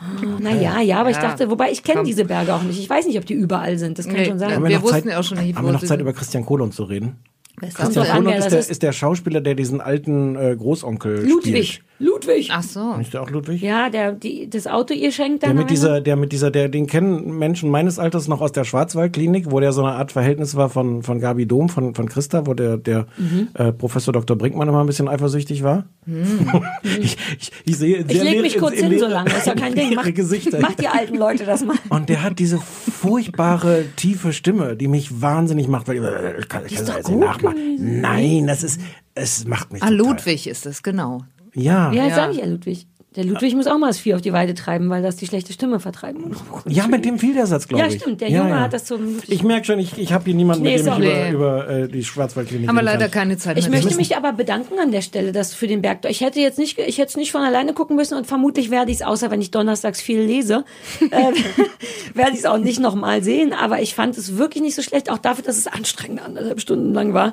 Oh, 0.00 0.38
naja, 0.40 0.80
ja, 0.80 1.00
aber 1.00 1.10
ich 1.10 1.16
Ja, 1.16 1.22
dachte, 1.22 1.50
wobei 1.50 1.72
ich 1.72 1.82
kenne 1.82 2.04
diese 2.04 2.24
Berge 2.24 2.54
auch 2.54 2.62
nicht. 2.62 2.78
Ich 2.78 2.88
weiß 2.88 3.04
nicht, 3.06 3.18
ob 3.18 3.26
die 3.26 3.34
überall 3.34 3.78
sind. 3.78 3.98
Das 3.98 4.06
kann 4.06 4.14
Nee, 4.14 4.26
schon 4.26 4.38
sein. 4.38 4.52
Haben 4.54 4.64
Wir 4.64 4.76
noch 4.76 4.82
wussten 4.84 5.02
Zeit, 5.02 5.12
ja 5.12 5.18
auch 5.18 5.24
schon 5.24 5.38
nicht, 5.38 5.56
Haben 5.56 5.66
wir 5.66 5.72
noch 5.72 5.82
Zeit, 5.82 6.00
über 6.00 6.12
Christian 6.12 6.46
Kohlund 6.46 6.72
zu 6.72 6.84
reden? 6.84 7.16
Christian 7.58 8.06
an, 8.06 8.24
Kohlund 8.24 8.36
ist 8.38 8.50
der, 8.52 8.58
ist. 8.60 8.70
ist 8.70 8.82
der 8.84 8.92
Schauspieler, 8.92 9.40
der 9.40 9.56
diesen 9.56 9.80
alten 9.80 10.36
äh, 10.36 10.54
Großonkel 10.56 11.28
Ludwig. 11.28 11.72
spielt. 11.74 11.87
Ludwig. 12.00 12.50
Ach 12.52 12.62
so. 12.62 12.94
Ist 13.00 13.12
der 13.12 13.22
auch 13.22 13.30
Ludwig? 13.30 13.60
Ja, 13.60 13.90
der 13.90 14.12
die, 14.12 14.48
das 14.48 14.66
Auto 14.66 14.94
ihr 14.94 15.10
schenkt 15.10 15.42
Der 15.42 15.48
dann 15.50 15.56
mit 15.56 15.62
einer. 15.64 15.68
dieser, 15.70 16.00
der 16.00 16.16
mit 16.16 16.30
dieser, 16.32 16.50
der, 16.50 16.68
den 16.68 16.86
kennen 16.86 17.36
Menschen 17.38 17.70
meines 17.70 17.98
Alters 17.98 18.28
noch 18.28 18.40
aus 18.40 18.52
der 18.52 18.64
Schwarzwaldklinik, 18.64 19.50
wo 19.50 19.58
der 19.60 19.72
so 19.72 19.82
eine 19.84 19.96
Art 19.96 20.12
Verhältnis 20.12 20.54
war 20.54 20.68
von, 20.70 21.02
von 21.02 21.18
Gabi 21.20 21.46
Dom, 21.46 21.68
von, 21.68 21.94
von 21.94 22.08
Christa, 22.08 22.46
wo 22.46 22.54
der, 22.54 22.76
der 22.76 23.06
Mhm. 23.18 23.48
äh, 23.54 23.72
Professor 23.72 24.12
Dr. 24.12 24.36
Brinkmann 24.36 24.68
immer 24.68 24.80
ein 24.80 24.86
bisschen 24.86 25.08
eifersüchtig 25.08 25.62
war. 25.64 25.86
ich, 26.82 27.16
ich, 27.38 27.52
ich 27.64 27.76
sehe 27.76 27.98
Ich 27.98 28.12
sehr 28.12 28.24
leg 28.24 28.34
leer- 28.34 28.42
mich 28.42 28.58
kurz 28.58 28.74
in- 28.74 28.84
in 28.86 28.90
hin, 28.92 29.00
so 29.00 29.06
lange. 29.06 29.28
Das 29.30 29.38
ist 29.40 29.46
ja 29.46 29.54
kein 29.54 29.74
Ding. 29.74 29.94
Macht, 29.94 30.14
Gesichter. 30.14 30.60
macht 30.60 30.80
die 30.80 30.88
alten 30.88 31.16
Leute 31.16 31.44
das 31.44 31.64
mal. 31.64 31.76
Und 31.88 32.08
der 32.08 32.22
hat 32.22 32.38
diese 32.38 32.58
furchtbare, 32.58 33.84
tiefe 33.96 34.32
Stimme, 34.32 34.76
die 34.76 34.88
mich 34.88 35.20
wahnsinnig 35.20 35.68
macht, 35.68 35.88
weil 35.88 35.96
ich, 35.96 36.02
ich 36.42 36.48
kann, 36.48 36.62
ich 36.66 36.74
kann 36.76 36.86
das 36.86 36.96
jetzt 36.96 37.08
nicht 37.08 37.18
nachmachen. 37.20 38.00
Nein, 38.00 38.46
das 38.46 38.62
ist, 38.62 38.80
es 39.14 39.46
macht 39.46 39.72
mich 39.72 39.82
Ah, 39.82 39.86
total. 39.90 40.06
Ludwig 40.06 40.46
ist 40.46 40.66
es, 40.66 40.82
genau. 40.82 41.22
Ja. 41.58 41.92
Ja, 41.92 41.92
Ja, 41.92 42.04
jetzt 42.06 42.16
sag 42.16 42.30
ich 42.32 42.38
ja 42.38 42.46
Ludwig. 42.46 42.86
Der 43.16 43.24
Ludwig 43.24 43.56
muss 43.56 43.66
auch 43.66 43.78
mal 43.78 43.88
das 43.88 43.98
Vieh 43.98 44.14
auf 44.14 44.20
die 44.20 44.32
Weide 44.34 44.54
treiben, 44.54 44.90
weil 44.90 45.02
das 45.02 45.16
die 45.16 45.26
schlechte 45.26 45.52
Stimme 45.52 45.80
vertreiben 45.80 46.28
muss. 46.28 46.38
mit 46.88 47.04
dem 47.04 47.18
fiel 47.18 47.34
der 47.34 47.46
Satz, 47.46 47.66
glaube 47.66 47.82
Ja, 47.82 47.88
ich. 47.90 48.00
stimmt. 48.00 48.20
Der 48.20 48.28
Ja, 48.28 48.38
Junge 48.42 48.50
ja. 48.50 48.60
hat 48.60 48.72
das 48.74 48.84
zum. 48.84 49.16
Ich 49.26 49.42
merke 49.42 49.64
schon, 49.64 49.78
ich, 49.80 49.98
ich 49.98 50.12
habe 50.12 50.24
hier 50.26 50.34
niemanden, 50.34 50.62
Nee, 50.62 50.76
mit 50.76 50.86
dem 50.86 51.02
ich 51.02 51.08
über, 51.08 51.30
über 51.30 51.68
äh, 51.68 51.88
die 51.88 52.04
Schwarzwaldklinik 52.04 52.68
Haben 52.68 52.76
wir 52.76 52.82
leider 52.82 53.08
kann. 53.08 53.22
keine 53.22 53.36
Zeit 53.38 53.58
Ich 53.58 53.68
mehr. 53.70 53.80
möchte 53.80 53.96
mich 53.96 54.14
aber 54.16 54.34
bedanken 54.34 54.78
an 54.78 54.92
der 54.92 55.00
Stelle, 55.00 55.32
dass 55.32 55.54
für 55.54 55.66
den 55.66 55.80
Berg. 55.82 56.04
Ich 56.08 56.20
hätte 56.20 56.38
jetzt 56.38 56.58
nicht, 56.58 56.78
ich 56.78 56.98
hätte 56.98 57.08
es 57.08 57.16
nicht 57.16 57.32
von 57.32 57.40
alleine 57.40 57.72
gucken 57.72 57.96
müssen 57.96 58.16
und 58.16 58.26
vermutlich 58.26 58.70
werde 58.70 58.90
ich 58.92 58.98
es, 58.98 59.02
außer 59.02 59.30
wenn 59.32 59.40
ich 59.40 59.50
donnerstags 59.50 60.00
viel 60.00 60.20
lese, 60.20 60.64
äh, 61.10 61.32
werde 62.14 62.32
ich 62.32 62.40
es 62.40 62.44
auch 62.44 62.58
nicht 62.58 62.78
nochmal 62.78 63.24
sehen. 63.24 63.52
Aber 63.52 63.80
ich 63.80 63.94
fand 63.94 64.16
es 64.18 64.36
wirklich 64.36 64.62
nicht 64.62 64.74
so 64.76 64.82
schlecht, 64.82 65.10
auch 65.10 65.18
dafür, 65.18 65.44
dass 65.44 65.56
es 65.56 65.66
anstrengend 65.66 66.20
anderthalb 66.24 66.60
Stunden 66.60 66.92
lang 66.94 67.14
war. 67.14 67.32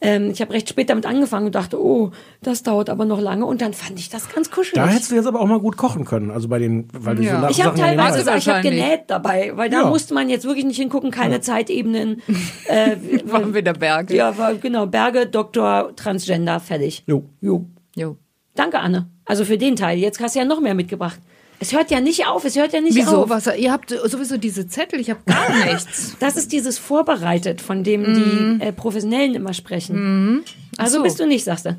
Ähm, 0.00 0.30
ich 0.30 0.40
habe 0.42 0.52
recht 0.52 0.68
spät 0.68 0.90
damit 0.90 1.06
angefangen 1.06 1.46
und 1.46 1.54
dachte, 1.54 1.82
oh, 1.82 2.10
das 2.42 2.62
dauert 2.62 2.90
aber 2.90 3.04
noch 3.06 3.20
lange. 3.20 3.46
Und 3.46 3.62
dann 3.62 3.72
fand 3.72 3.98
ich 3.98 4.10
das 4.10 4.28
ganz 4.32 4.50
kuschelig. 4.50 4.74
Da 4.74 4.86
hättest 4.88 5.10
du 5.10 5.14
jetzt 5.14 5.26
aber 5.26 5.40
auch 5.40 5.46
mal 5.46 5.58
gut 5.58 5.76
kochen 5.76 6.04
können, 6.04 6.30
also 6.30 6.48
bei 6.48 6.58
den, 6.58 6.88
weil 6.92 7.16
du 7.16 7.22
Ja. 7.22 7.40
so 7.42 7.48
ich 7.48 7.64
habe 7.64 7.78
ja 7.78 7.86
teilweise 7.86 8.18
gesagt, 8.18 8.38
ich 8.38 8.48
habe 8.48 8.60
genäht 8.62 9.04
dabei, 9.08 9.52
weil 9.56 9.70
da 9.70 9.82
Ja. 9.82 9.88
musste 9.88 10.12
man 10.14 10.28
jetzt 10.28 10.44
wirklich 10.44 10.64
nicht 10.66 10.76
hingucken, 10.78 11.10
keine 11.10 11.40
Zeitebenen. 11.40 12.22
Äh, 12.68 12.96
Machen 13.30 13.54
wir 13.54 13.62
der 13.62 13.74
Berge. 13.74 14.14
ja, 14.16 14.36
war, 14.36 14.54
genau, 14.54 14.86
Berge, 14.86 15.26
Doktor, 15.26 15.94
Transgender, 15.96 16.58
fertig. 16.60 17.04
Jo. 17.06 17.24
Jo. 17.40 17.64
Jo. 17.94 18.16
Danke, 18.54 18.78
Anne. 18.80 19.08
Also 19.24 19.44
für 19.44 19.56
den 19.58 19.76
Teil. 19.76 19.98
Jetzt 19.98 20.20
hast 20.20 20.34
du 20.34 20.40
ja 20.40 20.44
noch 20.44 20.60
mehr 20.60 20.74
mitgebracht. 20.74 21.18
Es 21.58 21.72
hört 21.72 21.90
ja 21.90 22.00
nicht 22.00 22.26
auf, 22.26 22.44
es 22.44 22.56
hört 22.56 22.72
ja 22.74 22.80
nicht 22.80 22.94
Wieso? 22.96 23.22
auf. 23.24 23.28
Was, 23.30 23.46
ihr 23.56 23.72
habt 23.72 23.90
sowieso 23.90 24.36
diese 24.36 24.66
Zettel, 24.68 25.00
ich 25.00 25.08
habe 25.10 25.20
gar 25.26 25.48
nichts. 25.72 26.16
Das 26.20 26.36
ist 26.36 26.52
dieses 26.52 26.78
vorbereitet, 26.78 27.60
von 27.62 27.82
dem 27.82 28.58
die 28.60 28.64
äh, 28.64 28.72
Professionellen 28.72 29.34
immer 29.34 29.54
sprechen. 29.54 30.44
Also 30.76 30.98
so. 30.98 31.02
bist 31.02 31.18
du 31.18 31.26
nicht, 31.26 31.44
sagst 31.44 31.66
du. 31.66 31.76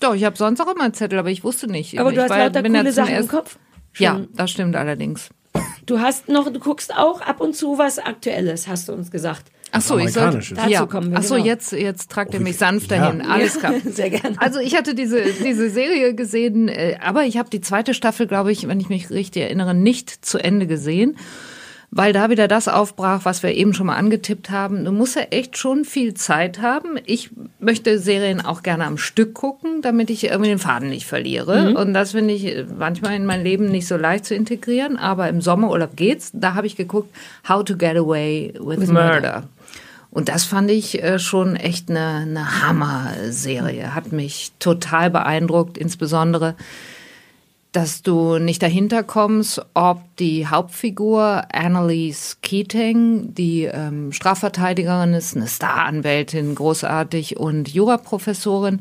Doch, 0.00 0.14
ich 0.14 0.24
habe 0.24 0.36
sonst 0.36 0.60
auch 0.60 0.72
immer 0.74 0.84
einen 0.84 0.94
Zettel, 0.94 1.18
aber 1.18 1.30
ich 1.30 1.44
wusste 1.44 1.66
nicht. 1.66 1.98
Aber 1.98 2.10
ich 2.10 2.16
du 2.16 2.22
hast 2.22 2.30
war- 2.30 2.38
lauter 2.38 2.62
ja 2.66 2.68
coole 2.68 2.92
Sachen 2.92 3.14
im 3.16 3.28
Kopf. 3.28 3.58
Ja, 3.96 4.12
Schon. 4.12 4.28
das 4.34 4.50
stimmt 4.50 4.76
allerdings. 4.76 5.28
Du 5.86 5.98
hast 6.00 6.28
noch, 6.28 6.50
du 6.52 6.60
guckst 6.60 6.94
auch 6.94 7.20
ab 7.22 7.40
und 7.40 7.56
zu 7.56 7.76
was 7.78 7.98
Aktuelles, 7.98 8.68
hast 8.68 8.88
du 8.88 8.92
uns 8.92 9.10
gesagt. 9.10 9.50
Ach 9.72 9.80
so, 9.80 9.98
ich 9.98 10.12
soll, 10.12 10.22
Amerikanisches. 10.22 10.56
Dazu 10.56 10.70
ja. 10.70 10.86
kommen 10.86 11.10
wir, 11.10 11.18
Ach 11.18 11.22
so, 11.22 11.34
genau. 11.34 11.46
jetzt, 11.46 11.72
jetzt 11.72 12.10
tragt 12.10 12.34
ihr 12.34 12.40
mich 12.40 12.56
sanft 12.56 12.90
Ja. 12.90 12.98
dahin. 12.98 13.22
Alles 13.22 13.58
klar. 13.58 13.74
Sehr 13.84 14.10
gerne. 14.10 14.36
Also 14.40 14.58
ich 14.60 14.76
hatte 14.76 14.94
diese, 14.94 15.22
diese 15.44 15.70
Serie 15.70 16.14
gesehen, 16.14 16.68
äh, 16.68 16.96
aber 17.02 17.24
ich 17.24 17.36
habe 17.38 17.50
die 17.50 17.60
zweite 17.60 17.94
Staffel, 17.94 18.26
glaube 18.26 18.52
ich, 18.52 18.66
wenn 18.68 18.80
ich 18.80 18.88
mich 18.88 19.10
richtig 19.10 19.42
erinnere, 19.42 19.74
nicht 19.74 20.24
zu 20.24 20.38
Ende 20.38 20.66
gesehen, 20.66 21.16
weil 21.92 22.12
da 22.12 22.30
wieder 22.30 22.46
das 22.46 22.68
aufbrach, 22.68 23.24
was 23.24 23.42
wir 23.42 23.52
eben 23.52 23.74
schon 23.74 23.86
mal 23.88 23.96
angetippt 23.96 24.50
haben. 24.50 24.84
Du 24.84 24.92
musst 24.92 25.16
ja 25.16 25.22
echt 25.30 25.58
schon 25.58 25.84
viel 25.84 26.14
Zeit 26.14 26.62
haben. 26.62 26.98
Ich 27.04 27.30
möchte 27.58 27.98
Serien 27.98 28.40
auch 28.40 28.62
gerne 28.62 28.84
am 28.84 28.96
Stück 28.96 29.34
gucken, 29.34 29.82
damit 29.82 30.08
ich 30.08 30.22
irgendwie 30.22 30.50
den 30.50 30.60
Faden 30.60 30.88
nicht 30.88 31.06
verliere. 31.06 31.74
Und 31.76 31.92
das 31.92 32.12
finde 32.12 32.32
ich 32.34 32.46
äh, 32.46 32.64
manchmal 32.78 33.16
in 33.16 33.26
mein 33.26 33.42
Leben 33.42 33.66
nicht 33.66 33.88
so 33.88 33.96
leicht 33.96 34.24
zu 34.24 34.36
integrieren, 34.36 34.96
aber 34.98 35.28
im 35.28 35.40
Sommerurlaub 35.40 35.96
geht's. 35.96 36.30
Da 36.32 36.54
habe 36.54 36.68
ich 36.68 36.76
geguckt, 36.76 37.12
How 37.48 37.64
to 37.64 37.76
Get 37.76 37.96
Away 37.96 38.54
with, 38.60 38.86
Murder. 38.88 39.48
Und 40.10 40.28
das 40.28 40.44
fand 40.44 40.70
ich 40.70 41.02
äh, 41.02 41.18
schon 41.18 41.56
echt 41.56 41.88
eine, 41.88 42.06
eine 42.22 42.62
Hammer-Serie. 42.62 43.94
Hat 43.94 44.12
mich 44.12 44.52
total 44.58 45.10
beeindruckt, 45.10 45.78
insbesondere, 45.78 46.56
dass 47.72 48.02
du 48.02 48.38
nicht 48.38 48.62
dahinter 48.62 49.04
kommst, 49.04 49.64
ob 49.74 50.00
die 50.16 50.48
Hauptfigur 50.48 51.44
Annalise 51.52 52.36
Keating, 52.42 53.34
die 53.34 53.64
ähm, 53.64 54.12
Strafverteidigerin 54.12 55.14
ist, 55.14 55.36
eine 55.36 55.46
Staranwältin, 55.46 56.56
großartig 56.56 57.36
und 57.36 57.68
Juraprofessorin, 57.68 58.80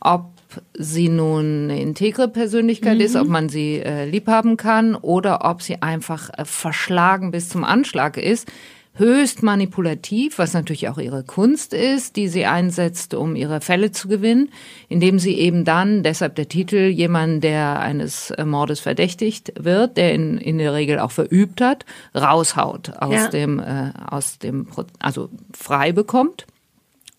ob 0.00 0.30
sie 0.76 1.08
nun 1.08 1.64
eine 1.70 1.80
integre 1.80 2.26
Persönlichkeit 2.26 3.00
ist, 3.00 3.16
ob 3.16 3.28
man 3.28 3.48
sie 3.48 3.80
äh, 3.80 4.04
lieb 4.04 4.26
haben 4.26 4.56
kann 4.56 4.96
oder 4.96 5.44
ob 5.44 5.62
sie 5.62 5.82
einfach 5.82 6.30
äh, 6.36 6.44
verschlagen 6.44 7.30
bis 7.30 7.48
zum 7.48 7.62
Anschlag 7.62 8.16
ist 8.16 8.48
höchst 8.96 9.42
manipulativ, 9.42 10.38
was 10.38 10.54
natürlich 10.54 10.88
auch 10.88 10.98
ihre 10.98 11.24
Kunst 11.24 11.74
ist, 11.74 12.14
die 12.16 12.28
sie 12.28 12.46
einsetzt, 12.46 13.14
um 13.14 13.34
ihre 13.34 13.60
Fälle 13.60 13.90
zu 13.90 14.06
gewinnen, 14.08 14.50
indem 14.88 15.18
sie 15.18 15.34
eben 15.38 15.64
dann, 15.64 16.02
deshalb 16.04 16.36
der 16.36 16.48
Titel, 16.48 16.76
jemanden, 16.88 17.40
der 17.40 17.80
eines 17.80 18.30
äh, 18.30 18.44
Mordes 18.44 18.78
verdächtigt 18.80 19.52
wird, 19.58 19.96
der 19.96 20.14
in, 20.14 20.38
in 20.38 20.58
der 20.58 20.72
Regel 20.74 21.00
auch 21.00 21.10
verübt 21.10 21.60
hat, 21.60 21.84
raushaut 22.14 22.92
aus 22.98 23.14
Ja. 23.14 23.28
dem, 23.28 23.58
äh, 23.58 23.90
aus 24.08 24.38
dem, 24.38 24.66
Pro- 24.66 24.84
also 25.00 25.28
frei 25.52 25.90
bekommt 25.90 26.46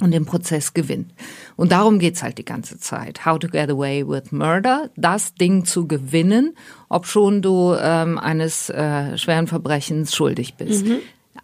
und 0.01 0.11
den 0.11 0.25
Prozess 0.25 0.73
gewinnt. 0.73 1.11
Und 1.57 1.71
darum 1.71 1.99
geht's 1.99 2.23
halt 2.23 2.37
die 2.37 2.45
ganze 2.45 2.79
Zeit. 2.79 3.25
How 3.25 3.37
to 3.39 3.47
get 3.47 3.69
away 3.69 4.05
with 4.07 4.31
murder, 4.31 4.89
das 4.95 5.35
Ding 5.35 5.65
zu 5.65 5.87
gewinnen, 5.87 6.55
ob 6.89 7.05
schon 7.05 7.41
du 7.41 7.75
ähm, 7.79 8.17
eines 8.17 8.69
äh, 8.69 9.17
schweren 9.17 9.47
Verbrechens 9.47 10.15
schuldig 10.15 10.55
bist. 10.55 10.85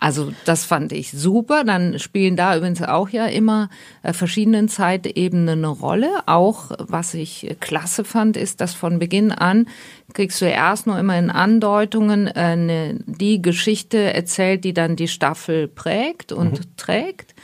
Also 0.01 0.33
das 0.45 0.65
fand 0.65 0.91
ich 0.93 1.11
super. 1.11 1.63
Dann 1.63 1.99
spielen 1.99 2.35
da 2.35 2.57
übrigens 2.57 2.81
auch 2.81 3.09
ja 3.09 3.27
immer 3.27 3.69
äh, 4.01 4.13
verschiedenen 4.13 4.67
Zeitebenen 4.67 5.59
eine 5.59 5.67
Rolle. 5.67 6.09
Auch 6.25 6.71
was 6.79 7.13
ich 7.13 7.55
klasse 7.59 8.03
fand, 8.03 8.35
ist, 8.35 8.61
dass 8.61 8.73
von 8.73 8.97
Beginn 8.97 9.31
an 9.31 9.67
kriegst 10.13 10.41
du 10.41 10.45
erst 10.45 10.87
nur 10.87 10.97
immer 10.97 11.17
in 11.19 11.29
Andeutungen 11.29 12.25
äh, 12.25 12.31
eine, 12.31 12.99
die 13.05 13.43
Geschichte 13.43 13.99
erzählt, 13.99 14.63
die 14.63 14.73
dann 14.73 14.95
die 14.95 15.07
Staffel 15.07 15.67
prägt 15.67 16.31
und 16.31 16.77
trägt 16.77 17.35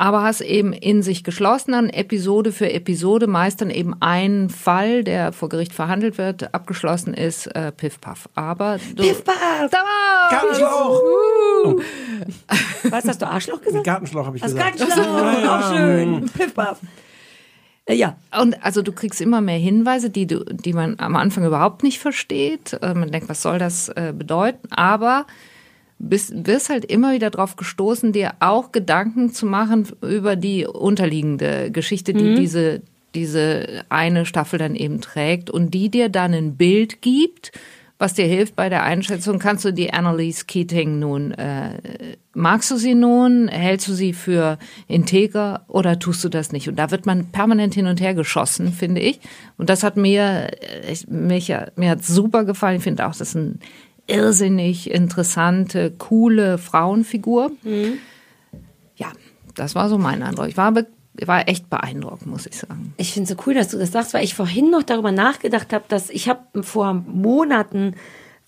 aber 0.00 0.22
hast 0.22 0.40
eben 0.40 0.72
in 0.72 1.02
sich 1.02 1.24
geschlossen 1.24 1.72
dann 1.72 1.90
Episode 1.90 2.52
für 2.52 2.72
Episode 2.72 3.26
meist 3.26 3.60
dann 3.60 3.68
eben 3.68 3.94
einen 4.00 4.48
Fall, 4.48 5.04
der 5.04 5.30
vor 5.30 5.50
Gericht 5.50 5.74
verhandelt 5.74 6.16
wird, 6.16 6.54
abgeschlossen 6.54 7.12
ist, 7.12 7.48
äh, 7.48 7.70
Piff 7.70 8.00
Puff. 8.00 8.26
Aber 8.34 8.78
du, 8.94 9.02
Piff, 9.02 9.22
paff. 9.22 9.68
Da! 9.70 9.78
Gartenschlauch! 10.30 11.02
Was 12.90 13.04
hast 13.08 13.20
du 13.20 13.28
Arschloch 13.28 13.60
gesagt? 13.60 13.84
Gartenschlauch 13.84 14.24
habe 14.24 14.36
ich 14.38 14.42
Das 14.42 14.54
gesagt. 14.54 14.78
Gartenschlauch, 14.78 15.50
auch 15.50 15.76
schön. 15.76 16.30
Piff, 16.32 16.54
paff. 16.54 16.78
Äh, 17.84 17.94
ja, 17.96 18.16
Und 18.40 18.56
also 18.64 18.80
du 18.80 18.92
kriegst 18.92 19.20
immer 19.20 19.42
mehr 19.42 19.58
Hinweise, 19.58 20.08
die 20.08 20.26
du, 20.26 20.44
die 20.46 20.72
man 20.72 20.98
am 20.98 21.14
Anfang 21.14 21.44
überhaupt 21.44 21.82
nicht 21.82 21.98
versteht. 21.98 22.72
Äh, 22.80 22.94
Man 22.94 23.10
denkt, 23.10 23.28
was 23.28 23.42
soll 23.42 23.58
das 23.58 23.90
äh, 23.90 24.14
bedeuten? 24.16 24.66
Aber 24.70 25.26
bist, 26.00 26.46
wirst 26.46 26.70
halt 26.70 26.84
immer 26.84 27.12
wieder 27.12 27.30
drauf 27.30 27.56
gestoßen, 27.56 28.12
dir 28.12 28.32
auch 28.40 28.72
Gedanken 28.72 29.32
zu 29.32 29.46
machen 29.46 29.86
über 30.02 30.34
die 30.34 30.66
unterliegende 30.66 31.70
Geschichte, 31.70 32.12
die 32.14 32.34
diese, 32.34 32.82
diese 33.14 33.84
eine 33.88 34.26
Staffel 34.26 34.58
dann 34.58 34.74
eben 34.74 35.00
trägt 35.00 35.50
und 35.50 35.72
die 35.74 35.90
dir 35.90 36.08
dann 36.08 36.32
ein 36.32 36.56
Bild 36.56 37.02
gibt, 37.02 37.52
was 37.98 38.14
dir 38.14 38.24
hilft 38.24 38.56
bei 38.56 38.70
der 38.70 38.82
Einschätzung. 38.82 39.38
Kannst 39.38 39.66
du 39.66 39.72
die 39.72 39.92
Annalise 39.92 40.46
Keating 40.46 40.98
nun, 41.00 41.32
äh, 41.32 42.16
magst 42.32 42.70
du 42.70 42.76
sie 42.76 42.94
nun, 42.94 43.48
hältst 43.48 43.88
du 43.88 43.92
sie 43.92 44.14
für 44.14 44.58
integer 44.88 45.66
oder 45.68 45.98
tust 45.98 46.24
du 46.24 46.30
das 46.30 46.50
nicht? 46.50 46.66
Und 46.66 46.76
da 46.76 46.90
wird 46.90 47.04
man 47.04 47.26
permanent 47.26 47.74
hin 47.74 47.86
und 47.86 48.00
her 48.00 48.14
geschossen, 48.14 48.72
finde 48.72 49.02
ich. 49.02 49.20
Und 49.58 49.68
das 49.68 49.82
hat 49.82 49.98
mir, 49.98 50.48
äh, 50.62 50.90
ich, 50.90 51.08
mich, 51.08 51.52
mir 51.76 51.90
hat 51.90 52.02
super 52.02 52.44
gefallen. 52.44 52.78
Ich 52.78 52.84
finde 52.84 53.04
auch, 53.04 53.10
das 53.10 53.20
ist 53.20 53.34
ein 53.34 53.58
irrsinnig 54.10 54.90
interessante, 54.90 55.92
coole 55.92 56.58
Frauenfigur. 56.58 57.52
Ja, 58.96 59.12
das 59.54 59.74
war 59.74 59.88
so 59.88 59.98
mein 59.98 60.22
Eindruck. 60.22 60.48
Ich 60.48 60.56
war, 60.56 60.74
war 61.24 61.48
echt 61.48 61.70
beeindruckt, 61.70 62.26
muss 62.26 62.46
ich 62.46 62.56
sagen. 62.56 62.94
ich 62.96 63.12
finde 63.12 63.30
es 63.30 63.36
so 63.36 63.42
cool, 63.46 63.54
dass 63.54 63.68
du 63.68 63.78
das 63.78 63.92
sagst, 63.92 64.14
weil 64.14 64.24
ich 64.24 64.34
vorhin 64.34 64.70
noch 64.70 64.82
darüber 64.82 65.12
nachgedacht 65.12 65.72
habe, 65.72 65.84
dass 65.88 66.10
ich 66.10 66.28
habe 66.28 66.62
vor 66.62 66.94
Monaten, 66.94 67.94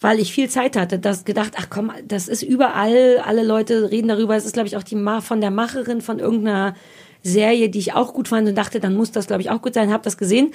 weil 0.00 0.18
ich 0.18 0.32
viel 0.32 0.48
Zeit 0.48 0.76
hatte, 0.76 0.98
das 0.98 1.24
gedacht, 1.24 1.52
ach 1.56 1.66
komm, 1.70 1.92
das 2.06 2.28
ist 2.28 2.42
überall, 2.42 3.18
alle 3.24 3.44
Leute 3.44 3.90
reden 3.90 4.08
darüber. 4.08 4.36
Es 4.36 4.44
ist, 4.44 4.54
glaube 4.54 4.66
ich, 4.66 4.76
auch 4.76 4.82
die 4.82 4.96
Ma 4.96 5.20
von 5.20 5.40
der 5.40 5.50
Macherin 5.50 6.00
von 6.00 6.18
irgendeiner 6.18 6.74
Serie, 7.22 7.68
die 7.68 7.78
ich 7.78 7.94
auch 7.94 8.14
gut 8.14 8.28
fand 8.28 8.48
und 8.48 8.56
dachte, 8.56 8.80
dann 8.80 8.96
muss 8.96 9.12
das, 9.12 9.28
glaube 9.28 9.42
ich, 9.42 9.50
auch 9.50 9.62
gut 9.62 9.74
sein. 9.74 9.92
Habe 9.92 10.02
das 10.02 10.16
gesehen 10.16 10.52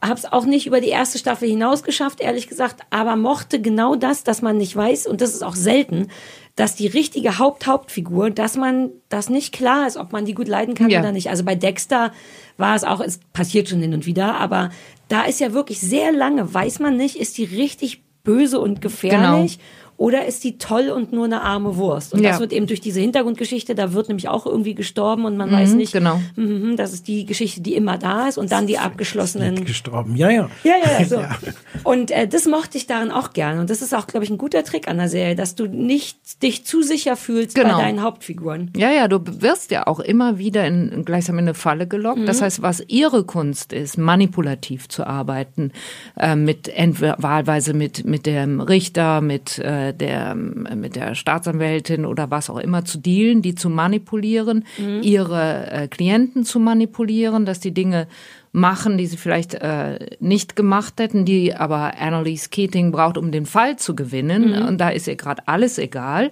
habe 0.00 0.14
es 0.14 0.24
auch 0.24 0.44
nicht 0.44 0.66
über 0.66 0.80
die 0.80 0.88
erste 0.88 1.18
Staffel 1.18 1.48
hinaus 1.48 1.82
geschafft, 1.82 2.20
ehrlich 2.20 2.48
gesagt, 2.48 2.82
aber 2.90 3.16
mochte 3.16 3.60
genau 3.60 3.96
das, 3.96 4.24
dass 4.24 4.42
man 4.42 4.56
nicht 4.56 4.74
weiß, 4.76 5.06
und 5.06 5.20
das 5.20 5.30
ist 5.34 5.42
auch 5.42 5.56
selten, 5.56 6.08
dass 6.56 6.74
die 6.74 6.86
richtige 6.88 7.38
Haupt-Hauptfigur, 7.38 8.30
dass 8.30 8.56
man 8.56 8.90
das 9.08 9.28
nicht 9.28 9.52
klar 9.52 9.86
ist, 9.86 9.96
ob 9.96 10.12
man 10.12 10.24
die 10.24 10.34
gut 10.34 10.48
leiden 10.48 10.74
kann 10.74 10.90
Ja. 10.90 11.00
oder 11.00 11.12
nicht. 11.12 11.30
Also 11.30 11.44
bei 11.44 11.54
Dexter 11.54 12.12
war 12.56 12.74
es 12.74 12.84
auch, 12.84 13.00
es 13.00 13.20
passiert 13.32 13.68
schon 13.68 13.80
hin 13.80 13.94
und 13.94 14.06
wieder, 14.06 14.36
aber 14.40 14.70
da 15.08 15.22
ist 15.22 15.40
ja 15.40 15.52
wirklich 15.52 15.80
sehr 15.80 16.12
lange, 16.12 16.52
weiß 16.52 16.80
man 16.80 16.96
nicht, 16.96 17.16
ist 17.16 17.38
die 17.38 17.44
richtig 17.44 18.02
böse 18.24 18.60
und 18.60 18.80
gefährlich 18.80 19.58
oder 19.98 20.24
ist 20.24 20.42
die 20.44 20.56
toll 20.56 20.88
und 20.88 21.12
nur 21.12 21.26
eine 21.26 21.42
arme 21.42 21.76
Wurst? 21.76 22.14
Und 22.14 22.22
Ja. 22.22 22.30
das 22.30 22.40
wird 22.40 22.52
eben 22.54 22.66
durch 22.66 22.80
diese 22.80 23.00
Hintergrundgeschichte, 23.00 23.74
da 23.74 23.92
wird 23.92 24.08
nämlich 24.08 24.28
auch 24.28 24.46
irgendwie 24.46 24.74
gestorben 24.74 25.26
und 25.26 25.36
man 25.36 25.50
Mhm, 25.50 25.54
weiß 25.54 25.74
nicht, 25.74 25.92
genau. 25.92 26.20
mhm, 26.36 26.76
das 26.76 26.94
ist 26.94 27.06
die 27.08 27.26
Geschichte, 27.26 27.60
die 27.60 27.74
immer 27.74 27.98
da 27.98 28.28
ist 28.28 28.38
und 28.38 28.50
dann 28.50 28.66
die 28.66 28.78
abgeschlossenen 28.78 29.64
Gestorben. 29.66 30.16
Ja, 30.16 30.30
ja. 30.30 30.48
ja, 30.64 30.74
ja, 30.82 31.00
ja, 31.00 31.04
so. 31.04 31.20
Und 31.84 32.10
äh, 32.10 32.26
das 32.26 32.46
mochte 32.46 32.76
ich 32.78 32.86
darin 32.86 33.10
auch 33.10 33.32
gern. 33.32 33.58
Und 33.58 33.70
das 33.70 33.82
ist 33.82 33.94
auch, 33.94 34.06
glaube 34.06 34.24
ich, 34.24 34.30
ein 34.30 34.38
guter 34.38 34.64
Trick 34.64 34.88
an 34.88 34.96
der 34.98 35.08
Serie, 35.08 35.36
dass 35.36 35.54
du 35.54 35.66
nicht 35.66 36.42
dich 36.42 36.64
zu 36.64 36.82
sicher 36.82 37.14
fühlst 37.16 37.54
Genau. 37.54 37.76
bei 37.76 37.82
deinen 37.82 38.02
Hauptfiguren. 38.02 38.72
Ja, 38.76 38.90
ja, 38.90 39.06
du 39.08 39.20
wirst 39.42 39.70
ja 39.70 39.86
auch 39.86 40.00
immer 40.00 40.38
wieder 40.38 40.66
in 40.66 41.04
gleichsam 41.04 41.36
in 41.38 41.44
eine 41.44 41.54
Falle 41.54 41.86
gelockt. 41.86 42.26
Das 42.26 42.40
Mhm. 42.40 42.44
heißt, 42.44 42.62
was 42.62 42.82
ihre 42.88 43.24
Kunst 43.24 43.72
ist, 43.72 43.96
manipulativ 43.98 44.88
zu 44.88 45.06
arbeiten, 45.06 45.72
äh, 46.18 46.34
mit 46.36 46.68
entweder 46.68 47.16
wahlweise 47.18 47.74
mit 47.74 48.04
mit 48.04 48.26
dem 48.26 48.60
Richter, 48.60 49.20
mit 49.20 49.58
äh, 49.58 49.87
der 49.92 50.34
mit 50.34 50.96
der 50.96 51.14
Staatsanwältin 51.14 52.04
oder 52.06 52.30
was 52.30 52.50
auch 52.50 52.58
immer 52.58 52.84
zu 52.84 52.98
dealen, 52.98 53.42
die 53.42 53.54
zu 53.54 53.68
manipulieren, 53.70 54.64
Mhm. 54.78 55.02
ihre 55.02 55.70
äh, 55.70 55.88
Klienten 55.88 56.44
zu 56.44 56.58
manipulieren, 56.60 57.44
dass 57.46 57.60
die 57.60 57.72
Dinge 57.74 58.06
machen, 58.52 58.96
die 58.98 59.06
sie 59.06 59.16
vielleicht 59.18 59.54
äh, 59.54 60.16
nicht 60.20 60.56
gemacht 60.56 60.94
hätten, 60.98 61.24
die 61.24 61.54
aber 61.54 61.94
Annalise 62.00 62.48
Keating 62.48 62.92
braucht, 62.92 63.18
um 63.18 63.30
den 63.30 63.46
Fall 63.46 63.76
zu 63.76 63.94
gewinnen. 63.94 64.50
Mhm. 64.62 64.66
Und 64.68 64.78
da 64.78 64.88
ist 64.88 65.06
ihr 65.08 65.16
gerade 65.16 65.42
alles 65.46 65.78
egal 65.78 66.30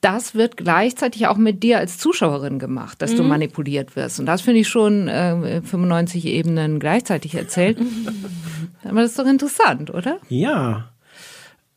das 0.00 0.36
wird 0.36 0.56
gleichzeitig 0.56 1.26
auch 1.26 1.36
mit 1.38 1.64
dir 1.64 1.78
als 1.78 1.98
Zuschauerin 1.98 2.60
gemacht, 2.60 3.02
dass 3.02 3.16
du 3.16 3.24
Mhm. 3.24 3.30
manipuliert 3.30 3.96
wirst. 3.96 4.20
Und 4.20 4.26
das 4.26 4.42
finde 4.42 4.60
ich 4.60 4.68
schon 4.68 5.08
äh, 5.08 5.60
95 5.60 6.24
Ebenen 6.26 6.78
gleichzeitig 6.78 7.34
erzählt. 7.34 7.78
Aber 8.84 9.00
das 9.00 9.10
ist 9.10 9.18
doch 9.18 9.26
interessant, 9.26 9.92
oder? 9.92 10.18
Ja. 10.28 10.90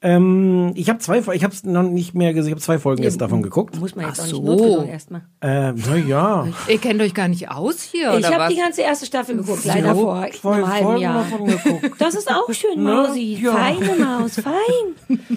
Ähm, 0.04 0.72
ich 0.76 0.90
habe 0.90 0.98
zwei, 1.00 1.20
ich 1.20 1.44
habe 1.44 1.54
es 1.54 1.64
noch 1.64 1.84
nicht 1.84 2.16
mehr 2.16 2.34
gesehen. 2.34 2.50
Ich 2.50 2.54
habe 2.54 2.62
zwei 2.62 2.80
Folgen 2.80 3.04
jetzt 3.04 3.22
davon 3.22 3.44
geguckt. 3.44 3.80
Muss 3.80 3.96
man 3.96 4.08
jetzt 4.08 4.20
Ach 4.20 4.24
auch 4.24 4.28
nicht 4.28 4.36
so. 4.36 4.42
notgedrungen 4.42 4.90
erstmal. 4.90 5.22
Äh, 5.42 5.74
na 5.74 5.96
ja. 5.96 6.48
Ihr 6.68 6.78
kennt 6.80 7.02
euch 7.02 7.14
gar 7.14 7.28
nicht 7.28 7.50
aus 7.52 7.84
hier, 7.84 8.12
Ich 8.18 8.26
oder 8.26 8.40
habe 8.40 8.54
die 8.54 8.60
ganze 8.60 8.82
erste 8.82 9.06
Staffel 9.06 9.38
geguckt, 9.38 9.64
leider 9.64 9.94
So, 9.94 10.02
vor 10.02 10.28
zwei 10.32 10.54
einem 10.56 10.68
halben 10.68 10.86
Folgen 10.86 11.02
Jahr. 11.02 11.24
davon 11.24 11.48
geguckt. 11.48 11.92
Das 12.00 12.16
ist 12.16 12.32
auch 12.32 12.52
schön, 12.52 12.84
Ne? 12.84 12.94
Mausi. 12.96 13.40
Ja. 13.42 13.52
Feine 13.54 13.96
Maus, 14.04 14.40
fein. 14.40 15.20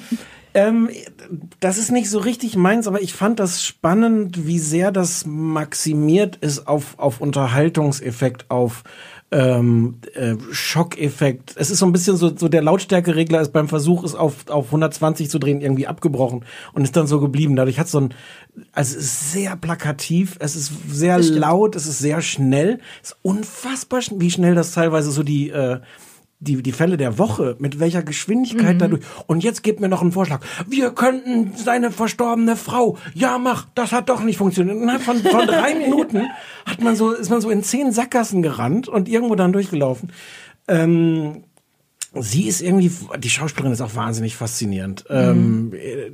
Ähm, 0.57 0.89
das 1.59 1.79
ist 1.79 1.91
nicht 1.91 2.09
so 2.09 2.21
richtig 2.21 2.55
meins, 2.55 2.87
aber 2.87 3.03
ich 3.03 3.13
fand 3.13 3.41
das 3.41 3.65
spannend, 3.65 4.47
wie 4.47 4.61
sehr 4.61 4.93
das 4.93 5.27
maximiert 5.27 6.37
ist 6.37 6.69
auf, 6.69 6.95
auf 6.97 7.21
Unterhaltungseffekt, 7.21 8.53
auf 8.53 8.85
ähm, 9.35 9.97
äh, 10.15 10.37
Schockeffekt. 10.53 11.55
Es 11.57 11.69
ist 11.69 11.81
so 11.81 11.87
ein 11.87 11.93
bisschen 11.93 12.17
so, 12.17 12.35
so 12.37 12.49
der 12.49 12.63
Lautstärkeregler 12.63 13.41
ist 13.41 13.53
beim 13.53 13.69
Versuch, 13.69 14.05
es 14.05 14.15
auf, 14.15 14.49
auf 14.49 14.67
120 14.67 15.29
zu 15.29 15.41
drehen, 15.41 15.61
irgendwie 15.61 15.89
abgebrochen 15.89 16.45
und 16.73 16.85
ist 16.85 16.95
dann 16.97 17.09
so 17.09 17.19
geblieben. 17.19 17.57
Dadurch 17.57 17.81
hat 17.81 17.89
so 17.89 17.99
ein, 17.99 18.15
also 18.73 18.97
es 18.97 19.05
ist 19.05 19.33
sehr 19.33 19.57
plakativ, 19.57 20.37
es 20.39 20.55
ist 20.55 20.73
sehr 20.89 21.19
laut, 21.19 21.75
es 21.75 21.87
ist 21.87 21.99
sehr 21.99 22.23
schnell. 22.23 22.79
Es 23.03 23.11
ist 23.11 23.17
unfassbar, 23.23 24.03
wie 24.13 24.31
schnell 24.31 24.55
das 24.55 24.73
teilweise 24.73 25.11
so 25.11 25.25
die, 25.25 25.51
äh, 25.51 25.81
die, 26.45 26.63
die 26.63 26.73
Fälle 26.73 26.97
der 26.97 27.19
Woche, 27.19 27.57
mit 27.59 27.81
welcher 27.81 28.03
Geschwindigkeit 28.03 28.75
Mhm. 28.75 28.79
dadurch. 28.79 29.03
Und 29.27 29.43
jetzt 29.43 29.63
gebt 29.63 29.81
mir 29.81 29.89
noch 29.89 30.03
einen 30.03 30.13
Vorschlag. 30.13 30.41
Wir 30.69 30.91
könnten 30.93 31.53
seine 31.57 31.91
verstorbene 31.91 32.55
Frau. 32.57 32.97
Ja, 33.15 33.39
mach. 33.39 33.67
Das 33.75 33.93
hat 33.93 34.09
doch 34.09 34.23
nicht 34.23 34.37
funktioniert. 34.39 34.77
Innerhalb 34.77 35.03
von, 35.03 35.17
von 35.19 35.47
drei 35.47 35.75
Minuten 35.79 36.23
hat 36.67 36.81
man 36.83 36.95
so, 36.97 37.13
ist 37.13 37.31
man 37.31 37.41
so 37.41 37.51
in 37.51 37.63
zehn 37.63 37.91
Sackgassen 37.93 38.43
gerannt 38.43 38.87
und 38.89 39.09
irgendwo 39.09 39.35
dann 39.35 39.53
durchgelaufen. 39.53 40.13
Ähm, 40.69 41.45
Sie 42.21 42.47
ist 42.47 42.61
irgendwie, 42.61 42.91
die 43.19 43.31
Schauspielerin 43.31 43.73
ist 43.73 43.81
auch 43.81 43.95
wahnsinnig 43.95 44.37
faszinierend. 44.37 45.05
Ähm, 45.11 45.73
äh, 45.75 46.11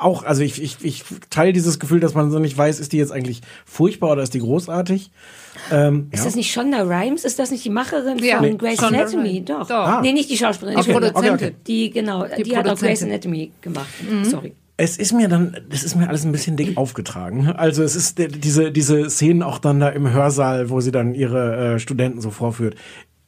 auch, 0.00 0.22
also 0.24 0.42
ich, 0.42 0.62
ich, 0.62 0.76
ich 0.82 1.04
teile 1.30 1.52
dieses 1.52 1.78
Gefühl, 1.78 2.00
dass 2.00 2.14
man 2.14 2.30
so 2.30 2.38
nicht 2.38 2.56
weiß, 2.56 2.80
ist 2.80 2.92
die 2.92 2.98
jetzt 2.98 3.12
eigentlich 3.12 3.40
furchtbar 3.64 4.10
oder 4.12 4.22
ist 4.22 4.34
die 4.34 4.40
großartig? 4.40 5.10
Ähm, 5.70 6.08
Ist 6.10 6.20
ja. 6.20 6.24
das 6.26 6.36
nicht 6.36 6.52
Shonda 6.52 6.82
Rhimes? 6.82 7.24
Ist 7.24 7.38
das 7.38 7.50
nicht 7.50 7.64
die 7.64 7.70
Macherin 7.70 8.18
Ja, 8.18 8.38
von 8.38 8.46
Nee, 8.48 8.56
Grey's 8.56 8.78
Shonda 8.80 9.00
Anatomy? 9.00 9.28
Rhimes. 9.28 9.44
Doch. 9.46 9.66
Doch. 9.66 9.74
Ah. 9.74 10.00
Nee, 10.02 10.12
nicht 10.12 10.30
die 10.30 10.36
Schauspielerin. 10.36 10.80
Die 10.80 10.86
die 10.86 10.92
Produzentin. 10.92 11.34
Okay, 11.34 11.44
okay. 11.46 11.54
Die, 11.66 11.90
genau, 11.90 12.26
die, 12.26 12.42
Die 12.42 12.56
hat 12.56 12.68
auch 12.68 12.78
Grey's 12.78 13.00
Produzentin. 13.00 13.10
Anatomy 13.12 13.52
gemacht. 13.60 13.88
Mhm. 14.08 14.24
Sorry. 14.24 14.52
Es 14.80 14.96
ist 14.96 15.12
mir 15.12 15.26
dann, 15.28 15.56
das 15.68 15.82
ist 15.82 15.96
mir 15.96 16.08
alles 16.08 16.24
ein 16.24 16.30
bisschen 16.30 16.56
dick 16.56 16.76
aufgetragen. 16.76 17.48
Also 17.48 17.82
es 17.82 17.96
ist 17.96 18.18
diese, 18.18 18.70
diese 18.70 19.10
Szenen 19.10 19.42
auch 19.42 19.58
dann 19.58 19.80
da 19.80 19.88
im 19.88 20.12
Hörsaal, 20.12 20.70
wo 20.70 20.80
sie 20.80 20.92
dann 20.92 21.14
ihre 21.14 21.74
äh, 21.74 21.78
Studenten 21.80 22.20
so 22.20 22.30
vorführt. 22.30 22.76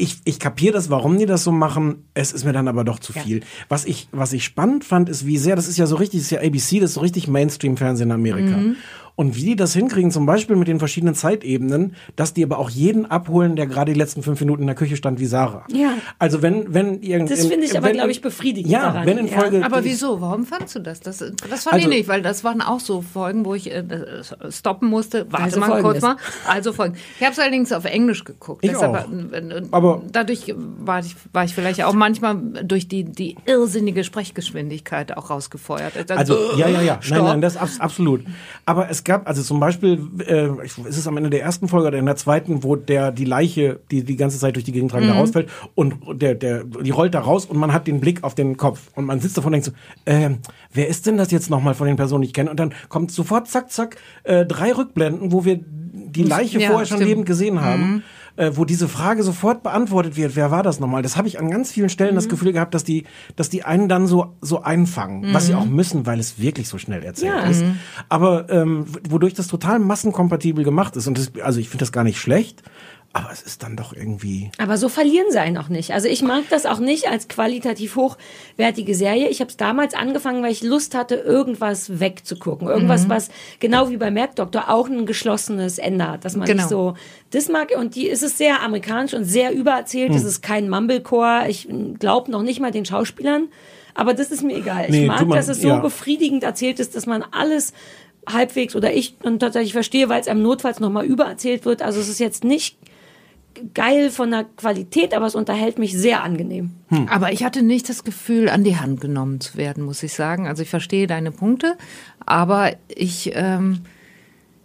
Ich, 0.01 0.21
ich 0.25 0.39
kapiere 0.39 0.73
das, 0.73 0.89
warum 0.91 1.19
die 1.19 1.27
das 1.27 1.45
so 1.45 1.53
machen. 1.53 2.05
Es 2.15 2.33
ist 2.33 2.45
mir 2.45 2.53
dann 2.53 2.69
aber 2.69 2.85
doch 2.85 2.99
zu 2.99 3.13
viel. 3.13 3.43
Was 3.69 3.85
ich, 3.85 4.09
was 4.13 4.33
ich 4.33 4.45
spannend 4.45 4.85
fand, 4.85 5.09
ist, 5.09 5.27
wie 5.27 5.37
sehr, 5.37 5.57
das 5.57 5.69
ist 5.69 5.77
ja 5.77 5.87
so 5.87 5.97
richtig, 5.97 6.21
das 6.21 6.25
ist 6.27 6.31
ja 6.31 6.41
ABC, 6.41 6.81
das 6.81 6.91
ist 6.91 6.95
so 6.95 7.01
richtig 7.01 7.29
Mainstream-Fernsehen 7.29 8.09
in 8.09 8.15
Amerika. 8.15 8.57
Mhm. 8.57 8.77
Und 9.21 9.37
wie 9.37 9.45
die 9.45 9.57
das 9.57 9.75
hinkriegen, 9.75 10.11
zum 10.11 10.25
Beispiel 10.25 10.57
mit 10.57 10.67
den 10.67 10.79
verschiedenen 10.79 11.15
Zeitebenen, 11.15 11.95
dass 12.17 12.33
die 12.33 12.43
aber 12.43 12.59
auch 12.59 12.71
jeden 12.71 13.05
abholen, 13.05 13.55
der 13.55 13.67
gerade 13.67 13.93
die 13.93 13.99
letzten 13.99 14.23
fünf 14.23 14.41
Minuten 14.41 14.63
in 14.63 14.67
der 14.67 14.75
Küche 14.75 14.97
stand, 14.97 15.21
wie 15.21 15.27
Sarah. 15.27 15.67
Ja. 15.71 15.91
Also 16.19 16.41
wenn, 16.41 16.73
wenn 16.73 17.03
irgend, 17.03 17.31
Das 17.31 17.45
finde 17.47 17.67
ich 17.67 17.77
aber, 17.77 17.91
glaube 17.93 18.11
ich, 18.13 18.23
befriedigend 18.23 18.73
Ja, 18.73 18.81
daran. 18.93 19.07
wenn 19.07 19.19
in 19.19 19.29
Folge 19.29 19.63
Aber 19.63 19.85
wieso? 19.85 20.23
Warum 20.23 20.47
fandst 20.47 20.75
du 20.75 20.79
das? 20.79 21.01
Das, 21.01 21.19
das 21.19 21.35
fand 21.65 21.75
Also- 21.75 21.79
ich 21.91 21.95
nicht, 21.99 22.09
weil 22.09 22.23
das 22.23 22.45
waren 22.45 22.63
auch 22.63 22.81
so 22.81 23.03
Folgen, 23.03 23.45
wo 23.45 23.53
ich 23.55 23.71
äh, 23.71 23.85
stoppen 24.49 24.89
musste. 24.89 25.27
Warte 25.31 25.45
Also 25.45 25.61
mal 25.61 25.67
kurz 25.83 26.01
Folgendes. 26.01 26.03
mal. 26.03 26.17
Also 26.51 26.73
Folgen. 26.73 26.95
Ich 27.19 27.23
habe 27.23 27.33
es 27.35 27.39
allerdings 27.39 27.73
auf 27.73 27.85
Englisch 27.85 28.25
geguckt. 28.25 28.65
Ich 28.65 28.71
Deshalb, 28.71 28.95
auch. 29.07 29.13
äh, 29.35 29.37
äh, 29.37 29.63
Aber- 29.71 30.01
dadurch 30.11 30.55
war 30.57 31.01
ich, 31.01 31.15
war 31.35 31.45
ich 31.45 31.55
vielleicht 31.55 31.85
auch 31.85 31.93
manchmal 31.93 32.37
durch 32.65 32.89
die, 32.89 33.05
die 33.05 33.37
irrsinnige 33.45 34.03
Sprechgeschwindigkeit 34.03 35.15
auch 35.15 35.29
rausgefeuert. 35.29 36.11
Also, 36.11 36.39
ja, 36.57 36.69
ja, 36.71 36.81
ja. 36.81 36.93
Nein, 36.95 37.03
Stopp. 37.03 37.23
nein, 37.25 37.41
das 37.43 37.59
abs 37.59 37.81
absolut. 37.81 38.23
Aber 38.65 38.89
es 38.89 39.05
gab, 39.11 39.27
also 39.29 39.43
zum 39.43 39.61
Beispiel, 39.61 40.01
äh, 40.27 40.49
ich- 40.65 40.79
ist 40.79 40.97
es 40.97 41.07
am 41.07 41.17
Ende 41.17 41.31
der 41.31 41.43
ersten 41.43 41.69
Folge 41.69 41.89
oder 41.89 41.99
in 41.99 42.07
der 42.07 42.17
zweiten, 42.17 42.63
wo 42.65 42.77
der 42.77 43.13
die 43.13 43.25
Leiche, 43.25 43.81
die 43.91 44.05
die 44.05 44.17
ganze 44.17 44.39
Zeit 44.39 44.55
durch 44.57 44.65
die 44.65 44.73
Gegend 44.73 44.91
tragen, 44.93 45.07
da 45.07 45.15
Mhm. 45.15 45.19
rausfällt 45.21 45.49
und 45.75 45.95
der, 46.23 46.35
der, 46.35 46.65
die 46.65 46.91
rollt 46.91 47.15
da 47.15 47.21
raus 47.21 47.45
und 47.47 47.57
man 47.59 47.73
hat 47.73 47.87
den 47.87 48.01
Blick 48.01 48.25
auf 48.25 48.35
den 48.35 48.57
Kopf 48.57 48.91
und 48.95 49.05
man 49.05 49.21
sitzt 49.21 49.37
davon 49.37 49.53
und 49.55 49.65
denkt 49.65 49.67
so, 49.67 49.73
ähm, 50.07 50.39
wer 50.73 50.89
ist 50.89 51.07
denn 51.07 51.17
das 51.17 51.31
jetzt 51.31 51.51
nochmal 51.51 51.75
von 51.75 51.87
den 51.87 51.97
Personen, 51.97 52.23
die 52.23 52.29
ich 52.29 52.35
kenne? 52.35 52.51
Und 52.51 52.61
dann 52.61 52.73
kommt 52.89 53.11
sofort, 53.13 53.49
zack, 53.49 53.71
zack, 53.71 53.97
äh, 54.25 54.47
drei 54.47 54.73
Rückblenden, 54.73 55.33
wo 55.33 55.45
wir 55.45 55.59
die 55.63 56.23
Leiche 56.23 56.59
Ja, 56.61 56.69
vorher 56.71 56.87
schon 56.87 56.99
stimmt. 56.99 57.09
lebend 57.09 57.27
gesehen 57.27 57.61
haben. 57.61 57.83
Mhm. 57.83 58.03
Äh, 58.37 58.53
wo 58.55 58.65
diese 58.65 58.89
Frage 58.89 59.23
sofort 59.23 59.63
beantwortet 59.63 60.17
wird, 60.17 60.37
wer 60.37 60.51
war 60.51 60.63
das 60.63 60.81
nochmal? 60.81 61.03
Das 61.03 61.17
habe 61.17 61.27
ich 61.29 61.39
an 61.41 61.51
ganz 61.51 61.73
vielen 61.73 61.89
Stellen 61.89 62.13
Mhm. 62.13 62.17
das 62.17 62.29
Gefühl 62.29 62.53
gehabt, 62.53 62.75
dass 62.75 62.85
die, 62.85 63.05
dass 63.37 63.49
die 63.51 63.65
einen 63.65 63.89
dann 63.89 64.07
so, 64.07 64.37
so 64.41 64.63
einfangen, 64.63 65.35
was 65.35 65.47
sie 65.47 65.53
Mhm. 65.53 65.59
auch 65.59 65.67
müssen, 65.67 66.07
weil 66.07 66.19
es 66.21 66.39
wirklich 66.39 66.69
so 66.69 66.79
schnell 66.79 67.03
erzählt 67.05 67.35
Ja. 67.35 67.49
ist. 67.49 67.63
Mhm. 67.65 67.79
Aber 68.09 68.49
ähm, 68.51 68.87
wodurch 69.09 69.35
das 69.35 69.49
total 69.49 69.79
massenkompatibel 69.79 70.65
gemacht 70.65 70.97
ist. 70.97 71.07
Und 71.07 71.19
das, 71.19 71.33
also 71.43 71.59
ich 71.61 71.69
finde 71.69 71.83
das 71.83 71.93
gar 71.93 72.05
nicht 72.05 72.19
schlecht, 72.19 72.63
aber 73.13 73.31
es 73.33 73.43
ist 73.43 73.63
dann 73.65 73.77
doch 73.77 73.93
irgendwie. 73.93 74.51
Aber 74.59 74.77
so 74.77 74.89
verlieren 74.89 75.27
sie 75.31 75.41
einen 75.41 75.57
auch 75.59 75.69
nicht. 75.69 75.93
Also 75.93 76.07
ich 76.07 76.23
mag 76.23 76.45
das 76.49 76.65
auch 76.65 76.79
nicht 76.79 77.09
als 77.09 77.27
qualitativ 77.27 77.97
hochwertige 77.97 78.95
Serie. 78.95 79.29
Ich 79.29 79.41
habe 79.41 79.51
es 79.51 79.57
damals 79.57 79.95
angefangen, 79.95 80.43
weil 80.45 80.53
ich 80.53 80.63
Lust 80.63 80.95
hatte, 80.95 81.17
irgendwas 81.17 81.99
wegzugucken. 81.99 82.69
Irgendwas, 82.69 83.07
Mhm. 83.07 83.11
was 83.11 83.31
genau 83.59 83.91
wie 83.91 83.97
bei 83.97 84.13
Merkdoktor 84.13 84.71
auch 84.71 84.89
ein 84.89 85.07
geschlossenes 85.07 85.79
Ende 85.79 86.09
hat. 86.09 86.25
Dass 86.25 86.37
man 86.37 86.47
Genau. 86.47 86.63
nicht 86.63 86.69
so, 86.71 86.95
das 87.31 87.49
mag, 87.49 87.71
und 87.77 87.97
die 87.97 88.07
ist 88.07 88.23
es 88.23 88.39
sehr 88.39 88.63
amerikanisch 88.63 89.15
und 89.15 89.25
sehr 89.25 89.53
übererzählt. 89.53 90.11
Hm. 90.11 90.17
Es 90.17 90.25
ist 90.25 90.41
kein 90.43 90.71
Mumblecore. 90.71 91.47
Ich 91.49 91.67
glaube 91.99 92.31
noch 92.31 92.43
nicht 92.43 92.61
mal 92.61 92.71
den 92.71 92.85
Schauspielern. 92.85 93.49
Aber 93.95 94.15
das 94.15 94.31
ist 94.31 94.43
mir 94.45 94.55
egal. 94.57 94.87
Nee, 94.89 95.03
ich 95.03 95.09
mag, 95.09 95.27
man- 95.27 95.37
dass 95.37 95.49
es 95.49 95.61
so 95.61 95.69
ja. 95.69 95.79
befriedigend 95.81 96.45
erzählt 96.45 96.79
ist, 96.79 96.95
dass 96.95 97.07
man 97.07 97.25
alles 97.33 97.73
halbwegs 98.29 98.77
oder 98.77 98.93
ich 98.95 99.19
dann 99.19 99.41
tatsächlich 99.41 99.73
verstehe, 99.73 100.09
weil 100.09 100.21
es 100.21 100.29
einem 100.29 100.43
notfalls 100.43 100.79
nochmal 100.79 101.05
übererzählt 101.07 101.65
wird. 101.65 101.83
Also 101.83 101.99
es 101.99 102.09
ist 102.09 102.21
jetzt 102.21 102.45
nicht 102.45 102.77
geil 103.75 104.11
von 104.11 104.31
der 104.31 104.45
Qualität, 104.57 105.15
aber 105.15 105.27
es 105.27 105.35
unterhält 105.35 105.79
mich 105.79 105.97
sehr 105.97 106.23
angenehm. 106.23 106.71
Aber 107.09 107.33
ich 107.33 107.45
hatte 107.45 107.63
nicht 107.63 107.89
das 107.89 108.05
Gefühl, 108.05 108.49
an 108.49 108.65
die 108.65 108.77
Hand 108.77 109.01
genommen 109.01 109.41
zu 109.41 109.57
werden, 109.57 109.85
muss 109.85 110.03
ich 110.03 110.15
sagen. 110.15 110.47
Also 110.47 110.63
ich 110.63 110.71
verstehe 110.71 111.07
deine 111.07 111.31
Punkte, 111.31 111.77
aber 112.25 112.73
ich, 112.89 113.33
ähm, 113.35 113.81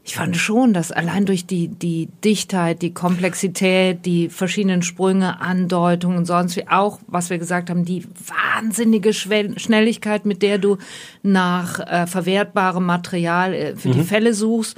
ich 0.03 0.15
fand 0.15 0.37
schon, 0.37 0.73
dass 0.73 0.91
allein 0.91 1.25
durch 1.25 1.45
die, 1.47 1.67
die 1.67 2.09
Dichtheit, 2.23 2.81
die 2.83 2.93
Komplexität, 2.93 4.05
die 4.05 4.29
verschiedenen 4.29 4.83
Sprünge, 4.83 5.41
Andeutungen 5.41 6.17
und 6.17 6.25
sonst 6.25 6.55
wie 6.55 6.67
auch, 6.67 6.99
was 7.07 7.29
wir 7.29 7.39
gesagt 7.39 7.69
haben, 7.69 7.85
die 7.85 8.05
wahnsinnige 8.53 9.13
Schwell 9.13 9.57
Schnelligkeit, 9.59 10.25
mit 10.25 10.41
der 10.41 10.57
du 10.59 10.77
nach 11.23 11.79
äh, 11.79 12.07
verwertbarem 12.07 12.85
Material 12.85 13.53
äh, 13.53 13.75
für 13.75 13.89
die 13.89 13.99
Mhm. 13.99 14.05
Fälle 14.05 14.33
suchst, 14.33 14.77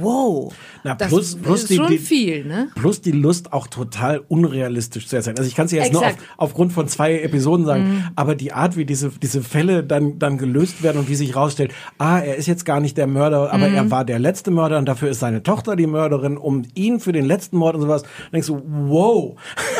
wow. 0.00 0.52
Na, 0.84 0.94
das 0.94 1.08
plus- 1.08 1.36
plus 1.36 1.60
ist 1.62 1.70
die- 1.70 1.76
schon 1.76 1.88
die- 1.88 1.98
viel, 1.98 2.44
ne? 2.44 2.68
Plus 2.74 3.00
die 3.00 3.12
Lust 3.12 3.52
auch 3.52 3.66
total 3.66 4.20
unrealistisch 4.28 5.06
zu 5.06 5.16
erzählen. 5.16 5.36
Also 5.38 5.48
ich 5.48 5.54
kann 5.54 5.66
es 5.66 5.72
jetzt 5.72 5.92
nur 5.92 6.02
auf, 6.02 6.08
Exakt. 6.08 6.24
aufgrund 6.36 6.72
von 6.72 6.88
zwei 6.88 7.20
Episoden 7.20 7.66
sagen, 7.66 7.82
Mhm. 7.84 8.04
aber 8.16 8.34
die 8.34 8.52
Art, 8.52 8.76
wie 8.76 8.84
diese, 8.84 9.10
diese 9.22 9.42
Fälle 9.42 9.84
dann, 9.84 10.18
dann 10.18 10.38
gelöst 10.38 10.82
werden 10.82 10.98
und 10.98 11.08
wie 11.08 11.14
sich 11.14 11.36
rausstellt, 11.36 11.72
ah, 11.98 12.18
er 12.18 12.36
ist 12.36 12.46
jetzt 12.46 12.64
gar 12.64 12.80
nicht 12.80 12.96
der 12.96 13.06
Mörder, 13.06 13.52
aber 13.52 13.68
Mhm. 13.68 13.74
er 13.74 13.90
war 13.90 14.04
der 14.04 14.18
letzte 14.18 14.50
Mörder 14.50 14.78
und 14.78 14.86
dafür 14.86 15.10
ist 15.10 15.20
seine 15.20 15.42
Tochter 15.42 15.76
die 15.76 15.86
Mörderin, 15.86 16.36
um 16.36 16.62
ihn 16.74 17.00
für 17.00 17.12
den 17.12 17.24
letzten 17.24 17.56
Mord 17.56 17.74
und 17.76 17.82
sowas. 17.82 18.02
Dann 18.02 18.10
denkst 18.32 18.48
du, 18.48 18.62
wow. 18.66 19.34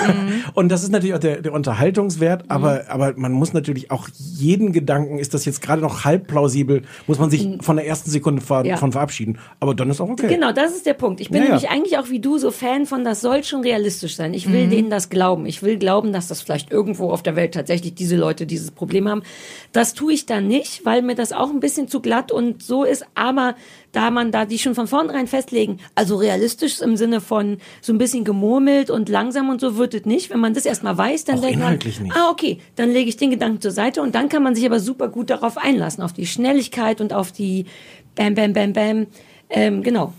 Mhm. 0.06 0.32
und 0.54 0.68
das 0.70 0.82
ist 0.82 0.90
natürlich 0.92 1.14
auch 1.14 1.18
der, 1.20 1.42
der 1.42 1.52
Unterhaltungswert, 1.52 2.44
aber, 2.48 2.84
aber 2.88 3.14
man 3.16 3.32
muss 3.32 3.52
natürlich 3.52 3.90
auch 3.90 4.08
jeden 4.36 4.72
Gedanken, 4.72 5.18
ist 5.18 5.34
das 5.34 5.44
jetzt 5.44 5.62
gerade 5.62 5.82
noch 5.82 6.04
halb 6.04 6.26
plausibel, 6.28 6.82
muss 7.06 7.18
man 7.18 7.30
sich 7.30 7.48
von 7.60 7.76
der 7.76 7.86
ersten 7.86 8.10
Sekunde 8.10 8.42
ver 8.42 8.64
Ja. 8.66 8.76
von 8.76 8.92
verabschieden. 8.92 9.38
Aber 9.60 9.74
dann 9.74 9.90
ist 9.90 10.00
auch 10.02 10.10
okay. 10.10 10.28
Genau, 10.28 10.52
das 10.52 10.74
ist 10.74 10.86
der 10.86 10.94
Punkt. 10.94 11.20
Ich 11.20 11.30
bin 11.30 11.38
Ja, 11.38 11.44
ja. 11.44 11.48
nämlich 11.50 11.70
eigentlich 11.70 11.98
auch 11.98 12.10
wie 12.10 12.20
du 12.20 12.38
so 12.38 12.50
Fan 12.50 12.86
von, 12.86 13.04
das 13.04 13.20
soll 13.20 13.44
schon 13.44 13.62
realistisch 13.62 14.16
sein. 14.16 14.34
Ich 14.34 14.50
will 14.52 14.68
denen 14.68 14.90
das 14.90 15.08
glauben. 15.08 15.46
Ich 15.46 15.62
will 15.62 15.78
glauben, 15.78 16.12
dass 16.12 16.28
das 16.28 16.42
vielleicht 16.42 16.70
irgendwo 16.70 17.10
auf 17.10 17.22
der 17.22 17.36
Welt 17.36 17.54
tatsächlich 17.54 17.94
diese 17.94 18.16
Leute 18.16 18.46
dieses 18.46 18.70
Problem 18.70 19.08
haben. 19.08 19.22
Das 19.72 19.94
tue 19.94 20.12
ich 20.12 20.26
dann 20.26 20.48
nicht, 20.48 20.84
weil 20.84 21.02
mir 21.02 21.14
das 21.14 21.32
auch 21.32 21.50
ein 21.50 21.60
bisschen 21.60 21.88
zu 21.88 22.00
glatt 22.00 22.32
und 22.32 22.62
so 22.62 22.84
ist. 22.84 23.04
Aber 23.14 23.54
da 23.92 24.10
man 24.10 24.32
da 24.32 24.46
die 24.46 24.58
schon 24.58 24.74
von 24.74 24.86
vornherein 24.86 25.26
festlegen, 25.26 25.78
also 25.94 26.16
realistisch 26.16 26.80
im 26.80 26.96
Sinne 26.96 27.20
von 27.20 27.58
so 27.80 27.92
ein 27.92 27.98
bisschen 27.98 28.24
gemurmelt 28.24 28.90
und 28.90 29.08
langsam 29.08 29.50
und 29.50 29.60
so 29.60 29.76
wird 29.76 29.94
es 29.94 30.04
nicht. 30.04 30.30
Wenn 30.30 30.40
man 30.40 30.54
das 30.54 30.64
erstmal 30.64 30.96
weiß, 30.96 31.24
dann 31.24 31.40
denkt 31.40 31.60
man, 31.60 31.74
nicht. 31.74 32.00
ah, 32.16 32.30
okay, 32.30 32.58
dann 32.76 32.90
lege 32.90 33.08
ich 33.08 33.16
den 33.16 33.30
Gedanken 33.30 33.60
zur 33.60 33.70
Seite 33.70 34.02
und 34.02 34.14
dann 34.14 34.28
kann 34.28 34.42
man 34.42 34.54
sich 34.54 34.64
aber 34.64 34.80
super 34.80 35.08
gut 35.08 35.30
darauf 35.30 35.58
einlassen, 35.58 36.02
auf 36.02 36.12
die 36.12 36.26
Schnelligkeit 36.26 37.00
und 37.00 37.12
auf 37.12 37.32
die 37.32 37.66
Bam, 38.14 38.34
Bam, 38.34 38.52
Bam, 38.52 38.72
Bam. 38.72 39.06
Ähm, 39.52 39.82
genau. 39.82 40.12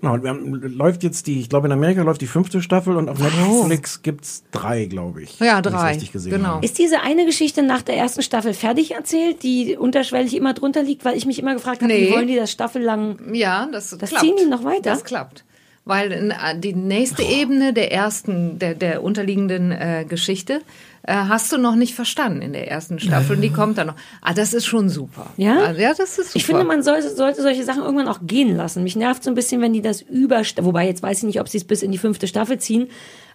Genau, 0.00 0.14
und 0.14 0.22
wir 0.22 0.30
haben, 0.30 0.54
läuft 0.76 1.02
jetzt 1.02 1.26
die, 1.26 1.40
ich 1.40 1.48
glaube 1.48 1.66
in 1.66 1.72
Amerika 1.72 2.02
läuft 2.02 2.20
die 2.20 2.28
fünfte 2.28 2.62
Staffel 2.62 2.96
und 2.96 3.08
auf 3.08 3.18
Netflix 3.18 4.02
gibt's 4.02 4.44
drei, 4.52 4.84
glaube 4.84 5.22
ich. 5.24 5.40
Ja, 5.40 5.60
drei, 5.60 5.88
richtig 5.94 6.12
gesehen 6.12 6.30
genau. 6.34 6.48
habe. 6.50 6.64
Ist 6.64 6.78
diese 6.78 7.00
eine 7.00 7.26
Geschichte 7.26 7.64
nach 7.64 7.82
der 7.82 7.96
ersten 7.96 8.22
Staffel 8.22 8.54
fertig 8.54 8.92
erzählt, 8.94 9.42
die 9.42 9.76
unterschwellig 9.76 10.36
immer 10.36 10.54
drunter 10.54 10.84
liegt, 10.84 11.04
weil 11.04 11.16
ich 11.16 11.26
mich 11.26 11.40
immer 11.40 11.52
gefragt 11.54 11.82
habe, 11.82 11.92
Nee. 11.92 12.06
wie 12.08 12.12
wollen 12.12 12.28
die 12.28 12.36
das 12.36 12.52
staffellang? 12.52 13.34
Ja, 13.34 13.68
das, 13.72 13.90
Das 13.98 14.10
klappt. 14.10 14.24
ziehen 14.24 14.36
die 14.40 14.46
noch 14.48 14.62
weiter? 14.62 14.82
Das 14.90 15.02
klappt. 15.02 15.44
Weil 15.88 16.12
äh, 16.12 16.58
die 16.58 16.74
nächste 16.74 17.22
Ebene 17.22 17.72
der 17.72 17.90
ersten, 17.92 18.58
der, 18.58 18.74
der 18.74 19.02
unterliegenden 19.02 19.72
äh, 19.72 20.04
Geschichte 20.06 20.60
äh, 21.02 21.14
hast 21.14 21.50
du 21.50 21.56
noch 21.56 21.76
nicht 21.76 21.94
verstanden 21.94 22.42
in 22.42 22.52
der 22.52 22.70
ersten 22.70 22.98
Staffel. 23.00 23.36
Und 23.36 23.42
die 23.42 23.48
kommt 23.50 23.78
dann 23.78 23.86
noch. 23.86 23.94
Ah, 24.20 24.34
das 24.34 24.52
ist 24.52 24.66
schon 24.66 24.90
super. 24.90 25.30
Ja? 25.38 25.60
Also, 25.60 25.80
ja, 25.80 25.94
das 25.94 26.10
ist 26.18 26.26
super. 26.26 26.36
Ich 26.36 26.44
finde, 26.44 26.64
man 26.64 26.82
sollte, 26.82 27.08
sollte 27.16 27.40
solche 27.40 27.64
Sachen 27.64 27.82
irgendwann 27.82 28.08
auch 28.08 28.20
gehen 28.22 28.54
lassen. 28.54 28.82
Mich 28.84 28.96
nervt 28.96 29.24
so 29.24 29.30
ein 29.30 29.34
bisschen, 29.34 29.62
wenn 29.62 29.72
die 29.72 29.80
das 29.80 30.02
über, 30.02 30.42
wobei 30.60 30.86
jetzt 30.86 31.02
weiß 31.02 31.18
ich 31.18 31.24
nicht, 31.24 31.40
ob 31.40 31.48
sie 31.48 31.56
es 31.56 31.64
bis 31.64 31.82
in 31.82 31.90
die 31.90 31.98
fünfte 31.98 32.26
Staffel 32.26 32.58
ziehen, 32.58 32.88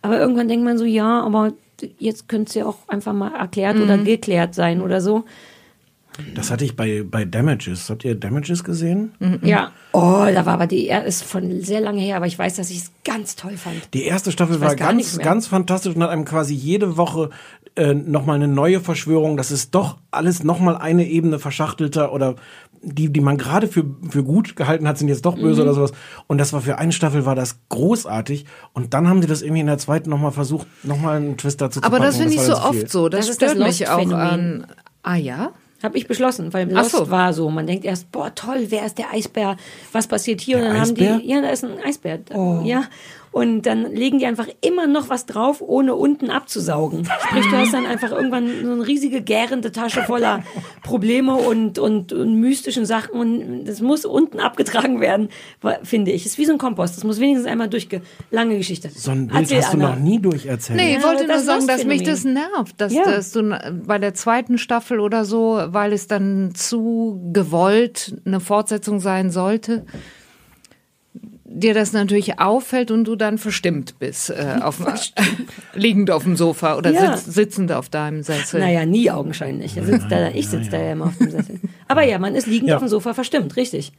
aber 0.04 0.20
irgendwann 0.20 0.48
denkt 0.48 0.64
man 0.64 0.78
so, 0.78 0.86
ja, 0.86 1.22
aber 1.22 1.54
jetzt 1.98 2.30
könnte 2.30 2.50
es 2.50 2.54
ja 2.56 2.66
auch 2.68 2.78
einfach 2.88 3.14
mal 3.14 3.34
erklärt 3.34 3.78
oder 3.80 3.98
Mhm. 3.98 4.06
geklärt 4.06 4.54
sein 4.54 4.80
oder 4.82 5.02
so. 5.02 5.24
Das 6.36 6.52
hatte 6.52 6.64
ich 6.66 6.76
bei, 6.76 7.04
bei 7.04 7.26
Damages. 7.26 7.90
Habt 7.90 8.04
ihr 8.06 8.16
Damages 8.16 8.64
gesehen? 8.64 9.14
Ja. 9.42 9.72
Oh, 9.92 10.26
da 10.34 10.46
war 10.46 10.54
aber 10.54 10.68
die, 10.68 10.88
er 10.88 11.06
ist 11.06 11.24
von 11.24 11.62
sehr 11.62 11.82
lange 11.82 12.02
her, 12.02 12.18
aber 12.18 12.28
ich 12.28 12.38
weiß, 12.38 12.56
dass 12.56 12.70
ich 12.70 12.78
es 12.78 12.92
ganz 13.04 13.36
toll 13.36 13.58
fand. 13.58 13.76
Die 13.94 14.04
erste 14.04 14.32
Staffel 14.32 14.60
war 14.62 14.76
ganz, 14.76 15.18
ganz 15.20 15.48
fantastisch 15.48 15.96
und 15.96 16.04
hat 16.04 16.10
einem 16.10 16.26
quasi 16.26 16.54
jede 16.54 16.98
Woche 16.98 17.30
äh, 17.76 17.94
nochmal 17.94 18.36
eine 18.36 18.48
neue 18.48 18.80
Verschwörung. 18.80 19.38
Das 19.38 19.52
ist 19.52 19.74
doch 19.76 19.98
alles 20.12 20.44
nochmal 20.44 20.78
eine 20.78 21.08
Ebene 21.08 21.40
verschachtelter 21.40 22.14
oder 22.14 22.36
die, 22.86 23.12
die 23.14 23.22
man 23.22 23.38
gerade 23.38 23.68
für, 23.70 23.86
für 24.10 24.24
gut 24.26 24.58
gehalten 24.58 24.88
hat, 24.90 24.98
sind 24.98 25.08
jetzt 25.08 25.26
doch 25.26 25.36
böse 25.36 25.62
Mhm. 25.62 25.68
oder 25.68 25.74
sowas. 25.74 25.92
Und 26.28 26.38
das 26.38 26.52
war 26.52 26.60
für 26.62 26.78
eine 26.80 26.92
Staffel 26.92 27.26
war 27.26 27.34
das 27.34 27.58
großartig. 27.70 28.46
Und 28.74 28.94
dann 28.94 29.08
haben 29.08 29.22
sie 29.22 29.28
das 29.28 29.42
irgendwie 29.42 29.62
in 29.62 29.68
der 29.68 29.78
zweiten 29.78 30.10
nochmal 30.10 30.32
versucht, 30.34 30.68
nochmal 30.84 31.16
einen 31.18 31.38
Twist 31.38 31.62
dazu 31.62 31.80
zu 31.80 31.86
Aber 31.86 31.98
packen. 32.00 32.08
das 32.10 32.18
finde 32.18 32.34
ich 32.34 32.42
so 32.42 32.56
viel. 32.56 32.82
oft 32.82 32.90
so. 32.92 33.08
Das, 33.10 33.22
Das 33.22 33.30
ist 33.30 33.42
das 33.42 33.52
stört 33.52 33.68
mich 33.68 33.88
auch 33.88 34.12
an. 34.12 34.68
Ah 35.02 35.16
ja? 35.16 35.52
Habe 35.84 35.98
ich 35.98 36.08
beschlossen, 36.08 36.54
weil 36.54 36.72
Lost 36.72 36.92
so. 36.92 37.12
war 37.12 37.34
so. 37.34 37.50
Man 37.50 37.68
denkt 37.68 37.84
erst, 37.84 38.10
boah, 38.12 38.34
toll, 38.34 38.68
wer 38.70 38.86
ist 38.86 38.98
der 38.98 39.12
Eisbär? 39.12 39.58
Was 39.92 40.08
passiert 40.08 40.40
hier? 40.40 40.58
Der 40.58 40.68
und 40.68 40.74
dann 40.74 40.82
Eisbär? 40.82 41.14
haben 41.14 41.22
die, 41.22 41.28
ja, 41.30 41.42
da 41.42 41.50
ist 41.50 41.66
ein 41.66 41.78
Eisbär. 41.84 42.20
Oh. 42.34 42.62
Ja. 42.64 42.86
Und 43.34 43.64
dann 43.64 43.92
legen 43.92 44.20
die 44.20 44.26
einfach 44.28 44.48
immer 44.62 44.86
noch 44.88 45.10
was 45.10 45.26
drauf, 45.26 45.60
ohne 45.60 45.96
unten 45.96 46.30
abzusaugen. 46.30 47.04
Sprich, 47.28 47.46
du 47.50 47.58
hast 47.58 47.74
dann 47.74 47.86
einfach 47.88 48.12
irgendwann 48.12 48.48
so 48.64 48.72
eine 48.72 48.88
riesige 48.88 49.22
gärende 49.22 49.72
Tasche 49.72 50.04
voller 50.04 50.44
Probleme 50.84 51.34
und, 51.34 51.80
und, 51.80 52.14
und 52.14 52.36
mystischen 52.40 52.86
Sachen 52.86 53.12
und 53.20 53.66
das 53.66 53.82
muss 53.82 54.06
unten 54.06 54.40
abgetragen 54.40 55.02
werden, 55.02 55.30
finde 55.82 56.12
ich. 56.12 56.28
Ist 56.28 56.38
wie 56.38 56.46
so 56.46 56.52
ein 56.54 56.60
Kompost. 56.60 56.96
Das 56.96 57.04
muss 57.04 57.20
wenigstens 57.20 57.48
einmal 57.50 57.70
durchge... 57.70 58.02
Lange 58.30 58.56
Geschichte. 58.58 58.90
So 58.94 59.10
ein 59.12 59.28
Bild 59.28 59.42
Erzähl, 59.42 59.58
hast 59.64 59.74
du 59.74 59.78
Anna. 59.78 59.90
noch 59.96 60.00
nie 60.00 60.20
durcherzählt. 60.20 60.80
Nee, 60.80 60.96
ich 60.96 61.02
Ja, 61.02 61.08
wollte 61.10 61.26
das 61.26 61.38
nur 61.46 61.46
sagen, 61.56 61.68
dass 61.68 61.86
mich 61.86 62.04
das 62.04 62.24
nervt, 62.24 62.80
dass, 62.80 62.94
Ja. 62.94 63.04
dass 63.04 63.32
du 63.32 63.40
n- 63.40 63.82
bei 63.88 63.98
der 63.98 64.14
zweiten 64.14 64.60
Staffel 64.60 65.00
oder 65.00 65.26
so, 65.26 65.60
weil 65.68 65.92
es 65.92 66.06
dann 66.08 66.54
zu 66.54 67.20
gewollt 67.34 68.16
eine 68.26 68.40
Fortsetzung 68.40 69.00
sein 69.00 69.32
sollte, 69.32 69.86
dir 71.56 71.74
das 71.74 71.94
natürlich 71.94 72.40
auffällt 72.40 72.90
und 72.92 73.06
du 73.06 73.16
dann 73.16 73.38
verstimmt 73.38 74.00
bist, 74.00 74.30
äh, 74.32 74.58
auf, 74.62 74.82
liegend 75.74 76.10
auf 76.12 76.24
dem 76.24 76.36
Sofa 76.36 76.76
oder 76.78 76.92
Ja. 76.92 77.16
sitz, 77.18 77.34
sitzend 77.34 77.72
auf 77.72 77.90
deinem 77.90 78.24
Sessel. 78.24 78.60
Naja, 78.60 78.86
nie 78.86 79.10
augenscheinlich. 79.12 79.78
Er 79.78 79.86
sitzt 79.86 80.08
da, 80.12 80.30
ich 80.30 80.48
sitze 80.50 80.70
da 80.72 80.78
ja 80.82 80.92
immer 80.94 81.06
auf 81.06 81.18
dem 81.18 81.32
Sessel. 81.32 81.60
Aber 81.88 82.04
ja, 82.04 82.18
man 82.20 82.36
ist 82.36 82.48
liegend 82.48 82.70
Ja. 82.70 82.76
auf 82.78 82.82
dem 82.84 82.90
Sofa 82.90 83.14
verstimmt, 83.14 83.56
richtig. 83.56 83.94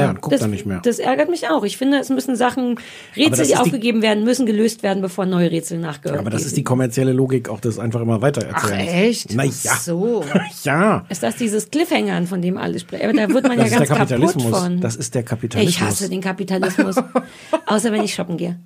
Ja, 0.00 0.10
und 0.10 0.20
guckt 0.22 0.32
das, 0.34 0.40
dann 0.40 0.50
nicht 0.50 0.64
mehr. 0.66 0.80
Das 0.82 0.98
ärgert 0.98 1.28
mich 1.28 1.48
auch. 1.48 1.64
Ich 1.64 1.76
finde, 1.76 1.98
es 1.98 2.08
müssen 2.08 2.34
Sachen, 2.34 2.76
Rätsel, 3.16 3.28
das 3.30 3.36
die 3.38 3.42
ist 3.42 3.48
die- 3.50 3.56
aufgegeben 3.56 4.00
werden, 4.02 4.24
müssen 4.24 4.46
gelöst 4.46 4.82
werden, 4.82 5.02
bevor 5.02 5.26
neue 5.26 5.50
Rätsel 5.50 5.78
nachgehört 5.78 6.18
Aber 6.18 6.30
das 6.30 6.44
ist 6.46 6.56
die 6.56 6.64
kommerzielle 6.64 7.12
Logik 7.12 7.48
auch 7.48 7.60
des 7.60 7.78
einfach 7.78 8.00
immer 8.00 8.22
weiter 8.22 8.46
Ach 8.52 8.70
erzählen. 8.70 8.88
echt? 8.88 9.34
Na 9.34 9.44
ja. 9.44 9.76
So. 9.80 10.24
Ja. 10.64 11.04
Ist 11.08 11.22
das 11.22 11.36
dieses 11.36 11.70
Cliffhangern, 11.70 12.26
von 12.26 12.40
dem 12.40 12.56
alle 12.56 12.78
sprechen? 12.78 13.04
Aber 13.04 13.12
da 13.12 13.28
wird 13.28 13.46
man 13.48 13.58
Das 13.58 13.70
ja 13.70 13.78
ganz 13.84 13.88
kaputt 13.88 14.42
von. 14.42 14.80
Das 14.80 14.96
ist 14.96 15.14
der 15.14 15.22
Kapitalismus. 15.24 15.74
Ich 15.74 15.80
hasse 15.82 16.08
den 16.08 16.20
Kapitalismus. 16.20 16.96
Außer 17.66 17.92
wenn 17.92 18.02
ich 18.02 18.14
shoppen 18.14 18.36
gehe. 18.36 18.58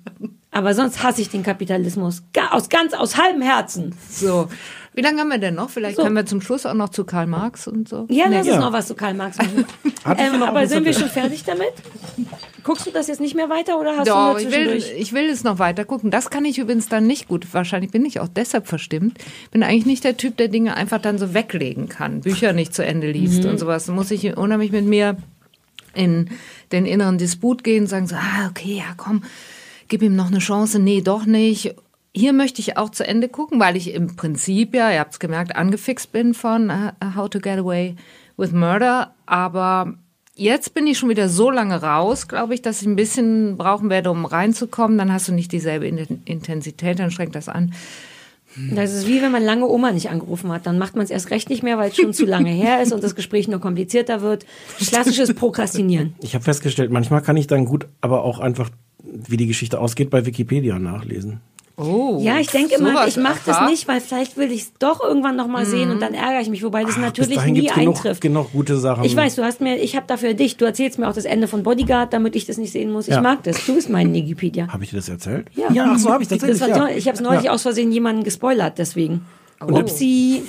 Aber 0.51 0.73
sonst 0.73 1.03
hasse 1.03 1.21
ich 1.21 1.29
den 1.29 1.43
Kapitalismus. 1.43 2.23
Aus 2.51 2.69
ganz, 2.69 2.93
aus 2.93 3.17
halbem 3.17 3.41
Herzen. 3.41 3.95
So. 4.09 4.47
Wie 4.97 5.01
lange 5.03 5.21
haben 5.21 5.27
wir 5.29 5.37
denn 5.37 5.53
noch? 5.53 5.69
Vielleicht 5.69 5.95
So. 5.97 6.01
können 6.01 6.15
wir 6.15 6.25
zum 6.25 6.41
Schluss 6.41 6.65
auch 6.65 6.73
noch 6.73 6.89
zu 6.89 7.03
Karl 7.05 7.27
Marx 7.27 7.67
und 7.67 7.87
so. 7.87 8.07
Ja, 8.09 8.25
lass 8.29 8.47
Ja. 8.47 8.55
uns 8.55 8.63
noch 8.63 8.73
was 8.73 8.87
zu 8.87 8.95
Karl 8.95 9.13
Marx 9.13 9.37
machen. 9.37 9.65
Ich 10.09 10.19
ähm, 10.23 10.39
noch 10.39 10.47
aber 10.47 10.65
sind 10.67 10.85
wir 10.85 10.93
schon 10.93 11.09
fertig 11.09 11.43
damit? 11.43 11.67
Guckst 12.63 12.87
du 12.87 12.91
das 12.91 13.07
jetzt 13.07 13.19
nicht 13.19 13.35
mehr 13.35 13.49
weiter 13.49 13.77
oder 13.79 13.97
hast 13.97 14.07
Doch, 14.07 14.33
du 14.33 14.37
ich 14.39 14.45
nur 14.45 14.53
will, 14.53 14.69
zwischendurch? 14.79 15.01
ich 15.01 15.13
will 15.13 15.25
es 15.29 15.43
noch 15.43 15.59
weiter 15.59 15.83
gucken. 15.85 16.11
Das 16.11 16.29
kann 16.29 16.45
ich 16.45 16.57
übrigens 16.59 16.87
dann 16.87 17.05
nicht 17.05 17.27
gut. 17.27 17.45
Wahrscheinlich 17.53 17.91
bin 17.91 18.05
ich 18.05 18.19
auch 18.21 18.29
deshalb 18.29 18.67
verstimmt. 18.67 19.17
Bin 19.51 19.63
eigentlich 19.63 19.85
nicht 19.85 20.03
der 20.05 20.15
Typ, 20.17 20.37
der 20.37 20.47
Dinge 20.47 20.75
einfach 20.77 20.99
dann 21.01 21.17
so 21.17 21.33
weglegen 21.33 21.89
kann. 21.89 22.21
Bücher 22.21 22.53
nicht 22.53 22.73
zu 22.73 22.85
Ende 22.85 23.11
liest 23.11 23.43
Mhm. 23.43 23.49
und 23.51 23.57
sowas. 23.59 23.87
Muss 23.89 24.09
ich 24.11 24.35
unheimlich 24.37 24.71
mit 24.71 24.85
mir 24.85 25.17
in 25.93 26.29
den 26.71 26.85
inneren 26.85 27.17
Disput 27.17 27.63
gehen, 27.65 27.85
sagen 27.85 28.07
so, 28.07 28.15
ah, 28.15 28.47
okay, 28.49 28.77
ja, 28.77 28.93
komm, 28.95 29.23
gib 29.89 30.01
ihm 30.01 30.15
noch 30.15 30.27
eine 30.27 30.39
Chance. 30.39 30.79
Nee, 30.79 31.01
doch 31.01 31.25
nicht. 31.25 31.75
Hier 32.17 32.33
möchte 32.33 32.61
ich 32.61 32.77
auch 32.77 32.89
zu 32.89 33.05
Ende 33.05 33.29
gucken, 33.29 33.59
weil 33.59 33.75
ich 33.75 33.93
im 33.93 34.15
Prinzip, 34.15 34.73
ja, 34.73 34.91
ihr 34.91 34.99
habt 34.99 35.13
es 35.13 35.19
gemerkt, 35.19 35.55
angefixt 35.55 36.11
bin 36.11 36.33
von 36.33 36.71
äh, 36.71 36.91
How 37.15 37.29
to 37.29 37.39
Get 37.39 37.59
Away 37.59 37.95
with 38.37 38.53
Murder. 38.53 39.13
Aber 39.27 39.93
jetzt 40.33 40.73
bin 40.73 40.87
ich 40.87 40.97
schon 40.97 41.09
wieder 41.09 41.29
so 41.29 41.51
lange 41.51 41.79
raus, 41.79 42.27
glaube 42.27 42.55
ich, 42.55 42.63
dass 42.63 42.81
ich 42.81 42.87
ein 42.87 42.95
bisschen 42.95 43.55
brauchen 43.55 43.91
werde, 43.91 44.09
um 44.09 44.25
reinzukommen. 44.25 44.97
Dann 44.97 45.13
hast 45.13 45.27
du 45.27 45.31
nicht 45.31 45.51
dieselbe 45.51 45.87
In- 45.87 46.23
Intensität, 46.25 46.97
dann 46.97 47.11
schränkt 47.11 47.35
das 47.35 47.49
an. 47.49 47.73
Das 48.73 48.93
ist 48.93 49.07
wie 49.07 49.21
wenn 49.21 49.31
man 49.31 49.43
lange 49.43 49.67
Oma 49.67 49.91
nicht 49.91 50.09
angerufen 50.09 50.51
hat. 50.51 50.65
Dann 50.65 50.79
macht 50.79 50.95
man 50.95 51.03
es 51.03 51.11
erst 51.11 51.29
recht 51.29 51.51
nicht 51.51 51.61
mehr, 51.61 51.77
weil 51.77 51.91
es 51.91 51.95
schon 51.97 52.13
zu 52.13 52.25
lange 52.25 52.49
her 52.49 52.81
ist 52.81 52.91
und 52.93 53.03
das 53.03 53.13
Gespräch 53.13 53.47
nur 53.47 53.59
komplizierter 53.59 54.21
wird. 54.23 54.47
Klassisches 54.79 55.35
Prokrastinieren. 55.35 56.15
Ich 56.21 56.33
habe 56.33 56.43
festgestellt, 56.43 56.89
manchmal 56.91 57.21
kann 57.21 57.37
ich 57.37 57.45
dann 57.45 57.65
gut, 57.65 57.85
aber 58.01 58.23
auch 58.23 58.39
einfach, 58.39 58.71
wie 59.03 59.37
die 59.37 59.45
Geschichte 59.45 59.79
ausgeht, 59.79 60.09
bei 60.09 60.25
Wikipedia 60.25 60.79
nachlesen. 60.79 61.41
Oh, 61.79 62.17
Ja, 62.19 62.39
ich 62.39 62.47
denke 62.47 62.81
mal, 62.81 63.07
ich 63.07 63.17
mache 63.17 63.39
das 63.45 63.61
nicht, 63.69 63.87
weil 63.87 64.01
vielleicht 64.01 64.35
will 64.35 64.51
ich 64.51 64.61
es 64.63 64.73
doch 64.79 64.99
irgendwann 65.03 65.35
noch 65.35 65.45
mal 65.47 65.63
sehen 65.63 65.91
und 65.91 66.01
dann 66.01 66.15
ärgere 66.15 66.41
ich 66.41 66.49
mich, 66.49 66.63
wobei 66.63 66.83
das 66.83 66.95
Ach, 66.97 67.01
natürlich 67.01 67.39
nie 67.45 67.67
genug, 67.67 67.77
eintrifft. 67.77 68.21
genug 68.21 68.51
gute 68.51 68.77
Sachen. 68.77 69.03
Ich 69.03 69.15
weiß, 69.15 69.35
du 69.35 69.43
hast 69.43 69.61
mir, 69.61 69.77
ich 69.77 69.95
habe 69.95 70.07
dafür 70.07 70.33
dich, 70.33 70.57
du 70.57 70.65
erzählst 70.65 70.97
mir 70.97 71.07
auch 71.07 71.13
das 71.13 71.25
Ende 71.25 71.47
von 71.47 71.61
Bodyguard, 71.61 72.11
damit 72.13 72.35
ich 72.35 72.45
das 72.47 72.57
nicht 72.57 72.71
sehen 72.71 72.91
muss. 72.91 73.07
Ich 73.07 73.13
Ja. 73.13 73.21
mag 73.21 73.43
das. 73.43 73.63
Du 73.67 73.75
bist 73.75 73.91
mein 73.91 74.11
Wikipedia. 74.11 74.67
Habe 74.69 74.85
ich 74.85 74.89
dir 74.89 74.95
das 74.95 75.07
erzählt? 75.07 75.49
Ja. 75.55 75.67
ach 75.87 75.99
so 75.99 76.09
habe 76.11 76.23
ich 76.23 76.29
tatsächlich. 76.29 76.57
Das 76.59 76.69
war 76.79 76.89
ja. 76.89 76.97
Ich 76.97 77.05
habe 77.07 77.15
es 77.15 77.21
neulich 77.21 77.43
Ja. 77.43 77.51
aus 77.51 77.61
Versehen 77.61 77.91
jemanden 77.91 78.23
gespoilert, 78.23 78.79
deswegen. 78.79 79.25
Oh. 79.61 79.65
Upsi. 79.77 80.41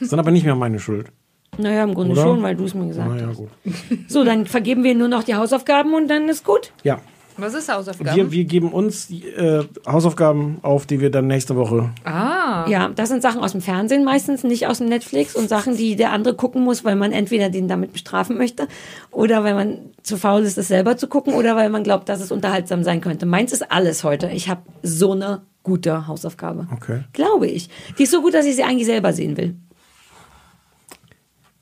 Ist 0.00 0.12
dann 0.12 0.18
aber 0.18 0.30
nicht 0.32 0.44
mehr 0.44 0.54
meine 0.54 0.78
Schuld. 0.80 1.06
Naja, 1.58 1.84
im 1.84 1.94
Grunde 1.94 2.12
Oder? 2.12 2.22
schon, 2.22 2.42
weil 2.42 2.54
du 2.56 2.64
es 2.64 2.74
mir 2.74 2.86
gesagt 2.88 3.08
Na 3.10 3.18
ja, 3.18 3.28
hast. 3.28 3.36
gut. 3.38 3.48
So, 4.08 4.22
dann 4.24 4.44
vergeben 4.44 4.84
wir 4.84 4.94
nur 4.94 5.08
noch 5.08 5.22
die 5.24 5.34
Hausaufgaben 5.34 5.94
und 5.94 6.08
dann 6.08 6.28
ist 6.28 6.44
gut. 6.44 6.72
Ja. 6.84 7.00
Was 7.38 7.54
ist 7.54 7.72
Hausaufgaben? 7.72 8.16
Wir, 8.16 8.32
wir 8.32 8.44
geben 8.44 8.72
uns 8.72 9.10
äh, 9.10 9.62
Hausaufgaben 9.86 10.58
auf, 10.62 10.86
die 10.86 11.00
wir 11.00 11.10
dann 11.10 11.26
nächste 11.26 11.56
Woche. 11.56 11.90
ah. 12.04 12.66
Ja, 12.68 12.88
das 12.88 13.10
sind 13.10 13.22
Sachen 13.22 13.40
aus 13.42 13.52
dem 13.52 13.60
Fernsehen 13.60 14.04
meistens, 14.04 14.42
nicht 14.42 14.66
aus 14.66 14.78
dem 14.78 14.88
Netflix 14.88 15.34
und 15.36 15.48
Sachen, 15.48 15.76
die 15.76 15.96
der 15.96 16.12
andere 16.12 16.34
gucken 16.34 16.64
muss, 16.64 16.84
weil 16.84 16.96
man 16.96 17.12
entweder 17.12 17.50
den 17.50 17.68
damit 17.68 17.92
bestrafen 17.92 18.38
möchte 18.38 18.68
oder 19.10 19.44
weil 19.44 19.54
man 19.54 19.78
zu 20.02 20.16
faul 20.16 20.42
ist, 20.42 20.56
es 20.56 20.68
selber 20.68 20.96
zu 20.96 21.08
gucken 21.08 21.34
oder 21.34 21.56
weil 21.56 21.68
man 21.68 21.82
glaubt, 21.82 22.08
dass 22.08 22.20
es 22.20 22.32
unterhaltsam 22.32 22.82
sein 22.84 23.00
könnte. 23.00 23.26
Meins 23.26 23.52
ist 23.52 23.70
alles 23.70 24.04
heute. 24.04 24.30
Ich 24.30 24.48
habe 24.48 24.62
so 24.82 25.12
eine 25.12 25.42
gute 25.62 26.06
Hausaufgabe. 26.06 26.68
Okay. 26.72 27.04
Glaube 27.12 27.46
ich. 27.48 27.68
Die 27.98 28.04
ist 28.04 28.12
so 28.12 28.22
gut, 28.22 28.34
dass 28.34 28.46
ich 28.46 28.56
sie 28.56 28.62
eigentlich 28.64 28.86
selber 28.86 29.12
sehen 29.12 29.36
will. 29.36 29.56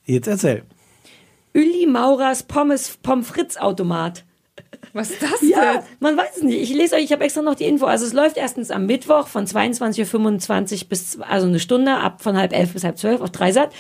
Jetzt 0.05 0.29
erzähl. 0.29 0.63
Uli 1.55 1.87
Maurers 1.87 2.43
Pommes 2.43 2.99
Pommes 3.03 3.29
Fritz 3.29 3.57
Automat. 3.57 4.25
Was 4.95 5.11
ist 5.11 5.23
das 5.23 5.43
Ja, 5.43 5.75
denn? 5.75 5.83
man 6.01 6.17
weiß 6.17 6.37
es 6.37 6.43
nicht. 6.43 6.63
Ich 6.63 6.73
lese 6.73 6.95
euch, 6.97 7.05
ich 7.05 7.13
habe 7.13 7.25
extra 7.25 7.43
noch 7.43 7.57
die 7.57 7.65
Info. 7.65 7.85
Also 7.85 8.07
es 8.07 8.13
läuft 8.13 8.37
erstens 8.37 8.71
am 8.71 8.87
Mittwoch 8.87 9.27
von 9.27 9.45
22.25 9.45 10.83
Uhr 10.83 10.89
bis, 10.89 11.19
also 11.21 11.47
eine 11.49 11.59
Stunde, 11.59 11.97
ab 11.97 12.23
von 12.23 12.37
halb 12.39 12.53
elf 12.57 12.73
bis 12.73 12.85
halb 12.85 12.97
zwölf 12.97 13.21
auf 13.21 13.31
Dreisat. 13.31 13.71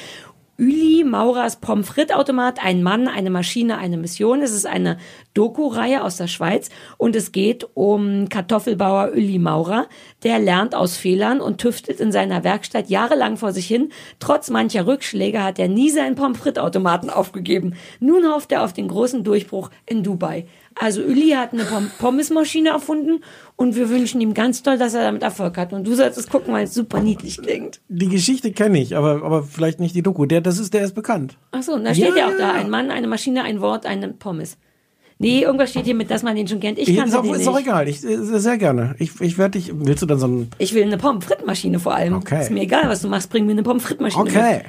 Uli 0.56 1.02
Maurers 1.02 1.56
Pommes 1.56 1.88
frites 1.88 2.14
Automat, 2.14 2.64
ein 2.64 2.84
Mann, 2.84 3.08
eine 3.08 3.30
Maschine, 3.30 3.76
eine 3.78 3.96
Mission. 3.96 4.40
Es 4.40 4.52
ist 4.52 4.66
eine 4.66 4.98
Doku-Reihe 5.34 6.04
aus 6.04 6.16
der 6.16 6.28
Schweiz 6.28 6.70
und 6.96 7.16
es 7.16 7.32
geht 7.32 7.66
um 7.74 8.28
Kartoffelbauer 8.28 9.10
Uli 9.14 9.40
Maurer. 9.40 9.88
Der 10.22 10.38
lernt 10.38 10.76
aus 10.76 10.96
Fehlern 10.96 11.40
und 11.40 11.58
tüftelt 11.58 11.98
in 11.98 12.12
seiner 12.12 12.44
Werkstatt 12.44 12.88
jahrelang 12.88 13.36
vor 13.36 13.52
sich 13.52 13.66
hin. 13.66 13.90
Trotz 14.20 14.48
mancher 14.48 14.86
Rückschläge 14.86 15.42
hat 15.42 15.58
er 15.58 15.66
nie 15.66 15.90
seinen 15.90 16.14
Pommes 16.14 16.38
frites 16.38 16.62
Automaten 16.62 17.10
aufgegeben. 17.10 17.74
Nun 17.98 18.24
hofft 18.24 18.52
er 18.52 18.62
auf 18.62 18.72
den 18.72 18.86
großen 18.86 19.24
Durchbruch 19.24 19.70
in 19.86 20.04
Dubai. 20.04 20.46
Also 20.76 21.02
Uli 21.02 21.30
hat 21.30 21.52
eine 21.52 21.64
Pom 21.64 21.90
Pommesmaschine 21.98 22.70
erfunden 22.70 23.22
und 23.56 23.76
wir 23.76 23.88
wünschen 23.90 24.20
ihm 24.20 24.34
ganz 24.34 24.62
toll, 24.62 24.76
dass 24.76 24.94
er 24.94 25.04
damit 25.04 25.22
Erfolg 25.22 25.56
hat. 25.56 25.72
Und 25.72 25.86
du 25.86 25.94
sollst 25.94 26.18
es 26.18 26.28
gucken, 26.28 26.52
weil 26.52 26.64
es 26.64 26.74
super 26.74 27.00
niedlich 27.00 27.38
klingt. 27.40 27.80
Die 27.88 28.08
Geschichte 28.08 28.50
kenne 28.52 28.80
ich, 28.80 28.96
aber, 28.96 29.22
aber 29.22 29.44
vielleicht 29.44 29.78
nicht 29.78 29.94
die 29.94 30.02
Doku. 30.02 30.26
Der, 30.26 30.40
das 30.40 30.58
ist, 30.58 30.74
der 30.74 30.82
ist 30.84 30.94
bekannt. 30.94 31.38
Ach 31.52 31.62
so, 31.62 31.78
da 31.78 31.94
steht 31.94 32.08
ja, 32.10 32.16
Ja, 32.16 32.28
auch 32.28 32.36
da, 32.36 32.52
ein 32.52 32.70
Mann, 32.70 32.90
eine 32.90 33.06
Maschine, 33.06 33.44
ein 33.44 33.60
Wort, 33.60 33.86
eine 33.86 34.08
Pommes. 34.08 34.56
Nee, 35.20 35.42
irgendwas 35.42 35.70
steht 35.70 35.84
hier 35.84 35.94
mit, 35.94 36.10
dass 36.10 36.24
man 36.24 36.34
den 36.34 36.48
schon 36.48 36.58
kennt. 36.58 36.76
Ich 36.76 36.88
Ich, 36.88 36.96
kann 36.96 37.08
ist, 37.08 37.14
auch, 37.14 37.22
den 37.22 37.34
ist 37.34 37.46
auch 37.46 37.54
nicht. 37.54 37.66
egal. 37.68 37.88
Ich, 37.88 38.02
äh, 38.04 38.16
sehr 38.40 38.58
gerne. 38.58 38.96
Ich, 38.98 39.20
ich 39.20 39.38
werde 39.38 39.58
dich. 39.58 39.70
Willst 39.72 40.02
du 40.02 40.06
dann 40.06 40.18
so 40.18 40.26
ein. 40.26 40.50
Ich 40.58 40.74
will 40.74 40.82
eine 40.82 40.98
Pommes 40.98 41.24
frites 41.24 41.46
Maschine 41.46 41.78
vor 41.78 41.94
allem. 41.94 42.14
Okay. 42.14 42.42
Ist 42.42 42.50
mir 42.50 42.62
egal, 42.62 42.88
was 42.88 43.00
du 43.00 43.08
machst, 43.08 43.30
bring 43.30 43.46
mir 43.46 43.52
eine 43.52 43.62
Pommes 43.62 43.84
frites 43.84 44.00
Maschine 44.02 44.24
Okay. 44.24 44.56
mit. 44.56 44.64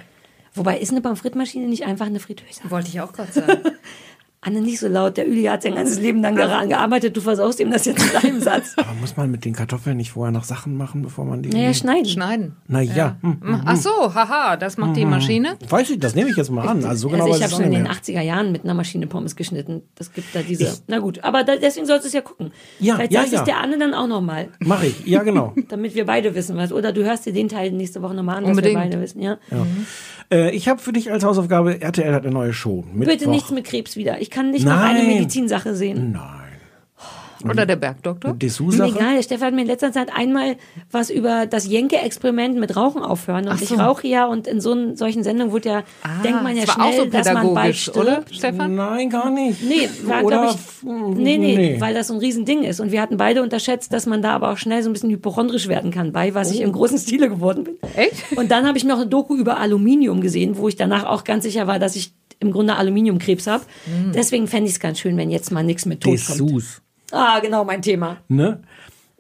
Wobei, 0.54 0.78
ist 0.78 0.92
eine 0.92 1.02
Pommes 1.02 1.20
frites 1.22 1.56
nicht 1.56 1.86
einfach 1.86 2.06
eine 2.06 2.20
Fritteuse? 2.20 2.62
Wollte 2.70 2.90
ich 2.90 3.02
auch 3.02 3.12
gerade 3.12 3.32
sagen. 3.32 3.60
Anne, 4.46 4.62
nicht 4.62 4.80
so 4.80 4.88
laut. 4.88 5.18
Der 5.18 5.28
Uli 5.28 5.44
hat 5.46 5.64
sein 5.64 5.74
ganzes 5.74 6.00
Leben 6.00 6.22
lang 6.22 6.36
daran 6.36 6.70
gearbeitet. 6.70 7.18
Du 7.18 7.22
versaust 7.22 7.60
ihm 7.60 7.72
das 7.72 7.86
jetzt 7.86 8.00
mit 8.00 8.24
deinem 8.24 8.40
Satz. 8.40 8.76
Aber 8.78 8.94
muss 9.02 9.18
man 9.18 9.32
mit 9.32 9.44
den 9.44 9.54
Kartoffeln 9.54 9.98
nicht 9.98 10.12
vorher 10.12 10.32
noch 10.32 10.44
Sachen 10.44 10.78
machen, 10.78 11.02
bevor 11.02 11.26
man 11.26 11.42
die. 11.42 11.50
Naja, 11.50 11.74
schneiden. 11.74 12.06
Schneiden. 12.06 12.56
Naja, 12.68 13.18
hm, 13.22 13.42
hm, 13.42 13.62
Ach 13.66 13.76
so, 13.76 14.14
haha, 14.14 14.56
das 14.56 14.78
macht 14.78 14.98
die 14.98 15.06
Maschine. 15.06 15.58
weiß 15.68 15.90
ich, 15.90 16.00
das 16.00 16.14
nehme 16.14 16.30
ich 16.30 16.38
jetzt 16.38 16.52
mal 16.52 16.68
an. 16.68 16.86
Also 16.86 17.08
so 17.08 17.10
genau 17.10 17.24
also 17.26 17.36
ich 17.36 17.40
ich 17.40 17.44
habe 17.44 17.56
schon 17.56 17.64
in 17.66 17.72
den 17.72 17.84
mehr. 17.84 17.92
80er 17.92 18.22
Jahren 18.22 18.52
mit 18.52 18.64
einer 18.64 18.76
Maschine 18.76 19.08
Pommes 19.08 19.36
geschnitten. 19.36 19.82
Das 19.96 20.14
gibt 20.14 20.36
da 20.36 20.42
diese. 20.44 20.78
na 20.86 21.00
gut, 21.00 21.24
aber 21.24 21.44
da, 21.44 21.56
deswegen 21.56 21.88
sollst 21.88 22.04
du 22.04 22.08
es 22.08 22.14
ja 22.14 22.22
gucken. 22.22 22.52
Ja, 22.80 22.96
Vielleicht 22.96 23.14
ja, 23.14 23.22
sagst 23.22 23.32
du 23.34 23.36
ja. 23.38 23.42
es 23.42 23.46
der 23.48 23.58
Anne 23.62 23.80
dann 23.80 23.96
auch 23.96 24.08
nochmal, 24.08 24.50
Mach 24.60 24.84
ich. 24.84 25.08
Ja, 25.08 25.24
genau. 25.24 25.54
damit 25.70 25.96
wir 25.96 26.06
beide 26.06 26.36
wissen 26.36 26.56
was. 26.56 26.72
Oder 26.72 26.94
du 26.94 27.04
hörst 27.04 27.26
dir 27.26 27.34
den 27.34 27.50
Teil 27.50 27.72
nächste 27.72 28.04
Woche 28.04 28.14
nochmal 28.14 28.38
an, 28.38 28.44
dass 28.44 28.52
Unbedingt. 28.52 28.76
wir 28.76 28.82
beide 28.82 29.02
wissen. 29.02 29.22
Ja. 29.22 29.38
Äh, 30.32 30.52
ich 30.52 30.68
habe 30.68 30.82
für 30.82 30.94
dich 30.94 31.12
als 31.12 31.24
Hausaufgabe, 31.24 31.82
RTL 31.82 32.14
hat 32.14 32.24
eine 32.24 32.34
neue 32.34 32.54
Show. 32.54 32.84
Bitte 32.94 33.12
Mittwoch. 33.12 33.32
nichts 33.32 33.52
mit 33.52 33.66
Krebs 33.66 33.96
wieder. 33.96 34.22
Ich 34.22 34.30
kann 34.30 34.52
nicht 34.52 34.66
noch 34.66 34.80
eine 34.80 35.00
Nein. 35.00 35.08
Medizinsache 35.08 35.76
sehen. 35.76 36.12
Nein. 36.14 36.45
Oder 37.50 37.66
der 37.66 37.76
Bergdoktor. 37.76 38.34
Dessous-Sache? 38.34 38.90
egal, 38.90 39.24
Stefan 39.24 39.48
hat 39.48 39.54
mir 39.54 39.62
in 39.62 39.68
letzter 39.68 39.92
Zeit 39.92 40.10
einmal 40.16 40.56
was 40.92 41.10
über 41.10 41.46
das 41.46 41.68
Jenke-Experiment 41.68 42.58
mit 42.58 42.76
Rauchen 42.76 43.02
aufhören. 43.02 43.46
Und 43.46 43.54
Ach 43.54 43.62
ich 43.62 43.70
so. 43.70 43.76
rauche 43.76 44.08
ja 44.08 44.26
und 44.26 44.48
in 44.48 44.62
so 44.62 44.72
einen, 44.72 44.96
solchen 44.96 45.24
Sendungen 45.24 45.54
wird 45.54 45.66
ja, 45.66 45.84
denkt 46.24 46.44
man 46.44 46.56
ja 46.56 46.66
das 46.66 46.78
war 46.78 46.86
auch 46.86 46.94
schnell, 46.94 47.06
so 47.06 47.18
dass 47.18 47.34
man 47.34 47.54
bald 47.54 47.76
stirbt. 47.76 47.98
oder, 47.98 48.24
Stefan? 48.32 48.76
Nein, 48.76 49.10
gar 49.10 49.30
nicht. 49.30 49.64
Nee, 49.64 49.90
war, 50.04 50.24
Oder 50.24 50.50
ich, 50.52 50.84
nee, 50.84 51.38
nee, 51.38 51.56
nee. 51.56 51.82
weil 51.82 51.94
das 51.94 52.08
so 52.08 52.14
ein 52.14 52.20
Riesending 52.20 52.64
ist. 52.64 52.80
Und 52.80 52.92
wir 52.92 53.02
hatten 53.02 53.18
beide 53.18 53.42
unterschätzt, 53.42 53.94
dass 53.94 54.06
man 54.06 54.22
da 54.22 54.32
aber 54.32 54.52
auch 54.52 54.58
schnell 54.58 54.84
so 54.84 54.90
ein 54.90 54.94
bisschen 54.94 55.10
hypochondrisch 55.10 55.68
werden 55.68 55.92
kann, 55.92 56.12
bei 56.12 56.34
was 56.34 56.52
ich 56.52 56.62
im 56.62 56.72
großen 56.72 56.98
Stile 56.98 57.30
geworden 57.30 57.64
bin. 57.64 57.76
Oh. 57.82 57.88
Echt? 57.96 58.38
Und 58.38 58.52
dann 58.52 58.68
habe 58.68 58.78
ich 58.78 58.84
noch 58.84 58.98
eine 58.98 59.08
Doku 59.08 59.36
über 59.36 59.60
Aluminium 59.60 60.22
gesehen, 60.22 60.58
wo 60.58 60.68
ich 60.68 60.76
danach 60.76 61.06
auch 61.06 61.24
ganz 61.24 61.44
sicher 61.44 61.68
war, 61.68 61.80
dass 61.80 61.96
ich 61.96 62.14
im 62.40 62.52
Grunde 62.52 62.76
Aluminiumkrebs 62.76 63.48
habe. 63.48 63.64
Hm. 63.86 64.12
Deswegen 64.14 64.48
fände 64.48 64.68
ich 64.68 64.76
es 64.76 64.80
ganz 64.80 65.00
schön, 65.00 65.18
wenn 65.18 65.30
jetzt 65.30 65.52
mal 65.52 65.64
nichts 65.64 65.86
mit 65.86 66.02
Tod 66.02 66.20
kommt. 66.26 66.82
Ah, 67.16 67.40
genau, 67.40 67.64
mein 67.64 67.82
Thema. 67.82 68.18
Ne? 68.28 68.60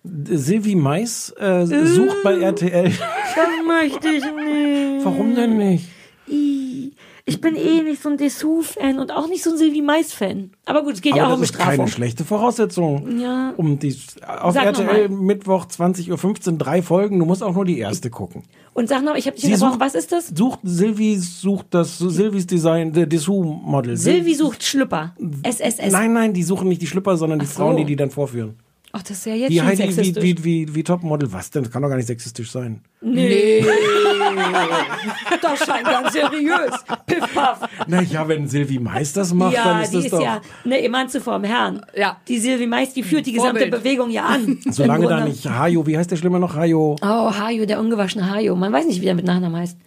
Silvi 0.04 0.76
Mais 0.76 1.34
äh, 1.40 1.66
sucht 1.66 2.24
bei 2.24 2.40
RTL. 2.42 2.92
Das 2.92 3.48
möchte 3.66 4.10
ich 4.10 4.24
nicht. 4.24 5.06
Warum 5.06 5.34
denn 5.34 5.58
nicht? 5.58 5.88
I. 6.28 6.92
Ich 7.28 7.42
bin 7.42 7.56
eh 7.56 7.82
nicht 7.82 8.04
so 8.04 8.10
ein 8.10 8.18
Dessous-Fan 8.18 9.00
und 9.00 9.12
auch 9.12 9.28
nicht 9.28 9.44
so 9.44 9.50
ein 9.50 9.58
Sylvie 9.58 9.82
Mais-Fan. 9.82 10.52
Aber 10.66 10.84
gut, 10.84 10.94
es 10.94 11.02
geht 11.02 11.16
ja 11.16 11.24
auch 11.24 11.28
Aber 11.28 11.36
um 11.36 11.40
das 11.42 11.50
ist 11.50 11.58
keine 11.58 11.70
Bestrafung. 11.72 11.88
schlechte 11.92 12.24
Voraussetzung. 12.24 13.20
Ja. 13.20 13.52
Um 13.58 13.80
die, 13.80 13.98
auf 14.28 14.54
Sag 14.54 14.66
RTL. 14.66 15.10
Mittwoch 15.10 15.66
20.15 15.66 16.52
Uhr 16.52 16.58
drei 16.60 16.84
Folgen. 16.84 17.18
Du 17.18 17.26
musst 17.26 17.42
auch 17.42 17.56
nur 17.56 17.66
die 17.66 17.80
erste 17.80 18.12
gucken. 18.12 18.44
Und 18.76 18.90
sag 18.90 19.04
noch, 19.04 19.16
ich 19.16 19.26
habe 19.26 19.36
dich 19.38 19.46
unterbrochen. 19.52 19.80
Was 19.80 19.96
ist 19.96 20.12
das? 20.12 20.28
Sucht 20.28 20.60
Silvi 20.64 21.16
sucht 21.18 21.68
das 21.72 21.98
Silvis 21.98 22.46
Design 22.46 22.94
der 22.94 23.08
Dessous-Model. 23.08 23.98
Sylvie 23.98 24.36
sucht 24.36 24.64
Schlüpper. 24.64 25.16
SSS. 25.42 25.92
Nein, 25.92 26.14
nein, 26.14 26.34
die 26.34 26.44
suchen 26.44 26.68
nicht 26.68 26.82
die 26.84 26.88
Schlüpper, 26.88 27.18
sondern 27.18 27.40
die. 27.40 27.48
Frauen, 27.48 27.78
die 27.78 27.86
die 27.86 27.96
dann 27.96 28.12
vorführen. 28.12 28.56
Ach, 28.98 29.04
das 29.04 29.18
ist 29.18 29.26
ja 29.26 29.36
jetzt 29.36 29.50
Wie 29.52 29.58
schon 29.58 29.68
Heidi, 29.68 29.84
wie, 29.84 29.92
sexistisch. 29.92 30.24
wie, 30.24 30.44
wie, 30.46 30.74
wie 30.76 30.84
Topmodel. 30.84 31.34
Was 31.34 31.50
denn? 31.52 31.64
Das 31.64 31.72
kann 31.74 31.82
doch 31.82 31.90
gar 31.90 31.98
nicht 31.98 32.08
sexistisch 32.08 32.50
sein. 32.50 32.80
Nee. 33.02 33.60
das 35.42 35.60
scheint 35.66 35.84
ganz 35.84 36.14
seriös. 36.14 36.72
Piff, 37.06 37.34
paff. 37.34 37.60
Naja, 37.88 38.26
wenn 38.26 38.48
Silvi 38.48 38.80
Mais 38.80 39.12
das 39.12 39.34
macht, 39.34 39.58
dann 39.58 39.66
Ja, 39.66 39.82
ist 39.82 39.92
die 39.92 39.96
das 39.98 40.06
ist 40.06 40.14
doch... 40.14 40.22
ja 40.22 40.42
eine 40.64 40.82
Emanze 40.82 41.20
vorm 41.20 41.44
Herrn. 41.44 41.86
Ja. 41.94 42.16
Die 42.30 42.40
Sylvie 42.40 42.68
Mais, 42.68 42.94
die 42.94 43.04
führt 43.04 43.26
die 43.26 43.34
gesamte 43.34 43.60
Vorbild. 43.64 43.84
Bewegung 43.84 44.12
ja 44.12 44.24
an. 44.28 44.60
Solange 44.70 45.08
da 45.08 45.26
nicht 45.26 45.46
Hajo, 45.46 45.86
wie 45.86 45.98
heißt 45.98 46.10
der 46.10 46.16
Schlimme 46.16 46.40
noch? 46.40 46.56
Hajo. 46.56 46.96
Oh, 47.02 47.06
Hajo, 47.38 47.66
der 47.66 47.82
ungewaschene 47.82 48.30
Hajo. 48.32 48.56
Man 48.56 48.72
weiß 48.72 48.86
nicht, 48.86 49.02
wie 49.02 49.06
der 49.06 49.16
mit 49.16 49.26
Nachnamen 49.26 49.60
heißt. 49.60 49.78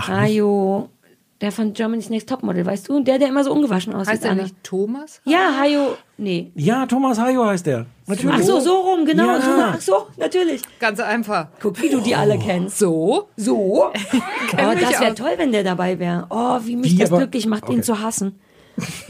Hajo, 0.00 0.88
der 1.42 1.52
von 1.52 1.72
Germany's 1.72 2.08
Next 2.08 2.28
Topmodel, 2.28 2.64
weißt 2.64 2.88
du? 2.88 3.02
Der, 3.02 3.18
der 3.18 3.28
immer 3.28 3.42
so 3.44 3.52
ungewaschen 3.52 3.92
aussieht. 3.92 4.14
Heißt 4.14 4.24
er 4.24 4.30
Anne. 4.30 4.44
nicht 4.44 4.54
Thomas? 4.62 5.20
Ja, 5.24 5.56
Hajo, 5.60 5.96
nee. 6.16 6.52
Ja, 6.54 6.86
Thomas 6.86 7.18
Hajo 7.18 7.44
heißt 7.44 7.66
der. 7.66 7.86
Natürlich. 8.06 8.36
Ach 8.36 8.42
so, 8.42 8.60
so 8.60 8.76
rum, 8.76 9.04
genau. 9.04 9.26
Ja. 9.26 9.74
Ach 9.74 9.80
so, 9.80 10.06
natürlich. 10.16 10.62
Ganz 10.78 11.00
einfach. 11.00 11.48
Guck, 11.60 11.82
wie 11.82 11.90
du 11.90 12.00
die 12.00 12.14
alle 12.14 12.38
kennst. 12.38 12.78
So? 12.78 13.28
So? 13.36 13.54
oh, 13.86 13.90
das 14.52 15.00
wäre 15.00 15.14
toll, 15.14 15.32
wenn 15.36 15.52
der 15.52 15.64
dabei 15.64 15.98
wäre. 15.98 16.26
Oh, 16.30 16.60
wie 16.62 16.76
mich 16.76 16.92
Wie, 16.92 16.98
das 16.98 17.10
aber- 17.10 17.18
glücklich 17.18 17.46
macht, 17.46 17.64
okay. 17.64 17.74
ihn 17.74 17.82
zu 17.82 18.00
hassen. 18.00 18.38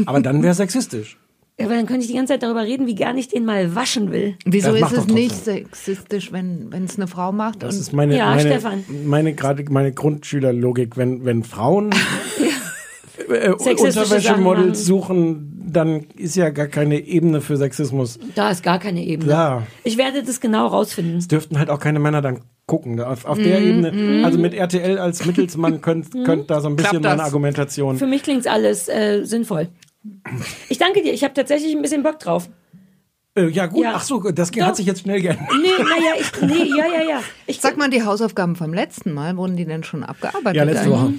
Aber 0.06 0.20
dann 0.20 0.42
wäre 0.42 0.54
sexistisch. 0.54 1.18
Ja, 1.58 1.66
aber 1.66 1.74
dann 1.76 1.86
könnte 1.86 2.02
ich 2.02 2.08
die 2.08 2.14
ganze 2.16 2.32
Zeit 2.32 2.42
darüber 2.42 2.62
reden, 2.62 2.86
wie 2.86 2.94
gern 2.94 3.18
ich 3.18 3.28
den 3.28 3.44
mal 3.44 3.74
waschen 3.74 4.10
will. 4.10 4.36
Wieso 4.44 4.72
Das 4.76 4.92
ist 4.92 4.98
es 4.98 5.06
nicht 5.08 5.34
sexistisch, 5.34 6.32
wenn 6.32 6.72
wenn 6.72 6.84
es 6.84 6.96
eine 6.96 7.06
Frau 7.06 7.30
macht? 7.30 7.62
Das 7.62 7.74
und 7.74 7.80
ist 7.80 7.92
meine, 7.92 8.16
Ja, 8.16 8.30
meine, 8.34 8.40
Stefan. 8.40 8.84
meine, 9.04 9.34
gerade 9.34 9.64
meine 9.70 9.92
Grundschülerlogik. 9.92 10.96
Wenn, 10.96 11.24
wenn 11.24 11.44
Frauen 11.44 11.90
äh, 13.28 13.52
Sexistische 13.58 14.00
Unterwäschemodels 14.00 14.84
suchen, 14.86 15.52
dann 15.70 16.06
ist 16.16 16.36
ja 16.36 16.50
gar 16.50 16.66
keine 16.66 16.98
Ebene 16.98 17.40
für 17.40 17.56
Sexismus. 17.56 18.18
Da 18.34 18.50
ist 18.50 18.62
gar 18.62 18.78
keine 18.78 19.04
Ebene. 19.04 19.28
Klar. 19.28 19.66
Ich 19.84 19.98
werde 19.98 20.22
das 20.22 20.40
genau 20.40 20.66
rausfinden. 20.66 21.18
Es 21.18 21.28
dürften 21.28 21.58
halt 21.58 21.70
auch 21.70 21.78
keine 21.78 21.98
Männer 21.98 22.22
dann 22.22 22.40
gucken. 22.66 23.00
Auf, 23.00 23.24
auf 23.24 23.38
der 23.38 23.60
Ebene, 23.60 24.24
also 24.24 24.38
mit 24.38 24.54
RTL 24.54 24.98
als 24.98 25.24
Mittelsmann 25.26 25.80
könnt, 25.80 26.12
könnt 26.24 26.50
da 26.50 26.60
so 26.60 26.68
ein 26.68 26.76
bisschen 26.76 27.02
meine 27.02 27.22
Argumentation. 27.22 27.96
Für 27.98 28.06
mich 28.06 28.22
klingt's 28.22 28.46
alles 28.46 28.88
äh, 28.88 29.24
sinnvoll. 29.24 29.68
Ich 30.68 30.78
danke 30.78 31.02
dir. 31.02 31.12
Ich 31.12 31.24
habe 31.24 31.34
tatsächlich 31.34 31.74
ein 31.74 31.82
bisschen 31.82 32.02
Bock 32.02 32.18
drauf. 32.18 32.48
Äh, 33.34 33.48
ja 33.48 33.66
gut, 33.66 33.82
Ja. 33.84 33.92
ach 33.94 34.02
so, 34.02 34.20
das 34.30 34.50
Doch. 34.50 34.60
hat 34.66 34.76
sich 34.76 34.84
jetzt 34.86 35.00
schnell 35.02 35.20
geändert. 35.22 35.46
Nee, 35.62 35.68
naja, 35.82 36.12
ich, 36.20 36.42
nee, 36.42 36.68
ja, 36.76 36.86
ja, 36.86 37.08
ja. 37.08 37.20
Ich 37.46 37.60
Sag 37.62 37.78
mal, 37.78 37.88
die 37.88 38.04
Hausaufgaben 38.04 38.56
vom 38.56 38.74
letzten 38.74 39.12
Mal, 39.14 39.36
wurden 39.38 39.56
die 39.56 39.64
denn 39.64 39.84
schon 39.84 40.04
abgearbeitet? 40.04 40.56
Ja, 40.56 40.64
letzte? 40.64 40.90
Woche. 40.90 41.14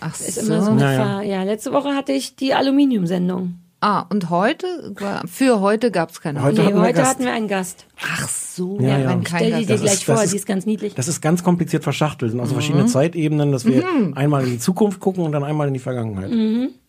Ach 0.00 0.14
ist 0.20 0.34
so. 0.36 0.40
immer 0.52 0.62
so 0.62 0.70
eine 0.70 1.24
Ja, 1.28 1.42
letzte 1.42 1.72
Woche 1.72 1.94
hatte 1.96 2.12
ich 2.12 2.36
die 2.36 2.54
Aluminiumsendung. 2.54 3.54
Ah, 3.80 4.06
und 4.10 4.28
heute? 4.30 4.92
Für 5.26 5.60
heute 5.60 5.90
gab 5.92 6.10
es 6.10 6.20
keine 6.20 6.42
Heute 6.42 6.60
Nee, 6.60 6.66
hatten 6.66 6.76
wir 6.76 6.82
heute 6.82 6.94
Gast. 6.94 7.10
hatten 7.10 7.24
wir 7.24 7.32
einen 7.32 7.46
Gast. 7.48 7.86
Ach 8.02 8.28
so, 8.28 8.78
Ja, 8.80 8.98
ja. 8.98 9.18
Ich 9.18 9.24
kein 9.24 9.38
stell 9.46 9.58
die 9.60 9.66
dir 9.66 9.74
ist. 9.76 9.80
gleich 9.82 9.92
ist- 9.94 10.04
vor, 10.04 10.14
das 10.16 10.24
ist- 10.24 10.32
die 10.32 10.36
ist 10.38 10.46
ganz 10.46 10.66
niedlich. 10.66 10.94
Das 10.94 11.06
ist 11.08 11.20
ganz 11.20 11.42
kompliziert 11.44 11.84
verschachtelt. 11.84 12.32
sind 12.32 12.40
also 12.40 12.54
verschiedene 12.54 12.86
Zeitebenen, 12.86 13.50
dass 13.52 13.64
wir 13.66 13.84
einmal 14.14 14.44
in 14.44 14.50
die 14.50 14.58
Zukunft 14.58 14.98
gucken 15.00 15.24
und 15.24 15.30
dann 15.32 15.44
einmal 15.44 15.68
in 15.68 15.74
die 15.74 15.80
Vergangenheit. 15.80 16.30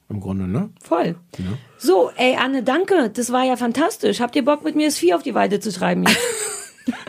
Im 0.10 0.20
Grunde, 0.22 0.48
ne? 0.48 0.70
Voll. 0.82 1.16
So, 1.78 2.10
ey, 2.18 2.36
Anne, 2.36 2.64
danke. 2.64 3.12
Das 3.14 3.32
war 3.32 3.44
ja 3.46 3.56
fantastisch. 3.58 4.20
Habt 4.20 4.36
ihr 4.36 4.44
Bock, 4.44 4.64
mit 4.64 4.76
mir 4.76 4.88
das 4.88 4.98
Vieh 4.98 5.14
auf 5.14 5.22
die 5.24 5.36
Weide 5.36 5.60
zu 5.60 5.72
treiben? 5.72 6.04
jetzt? 6.08 6.18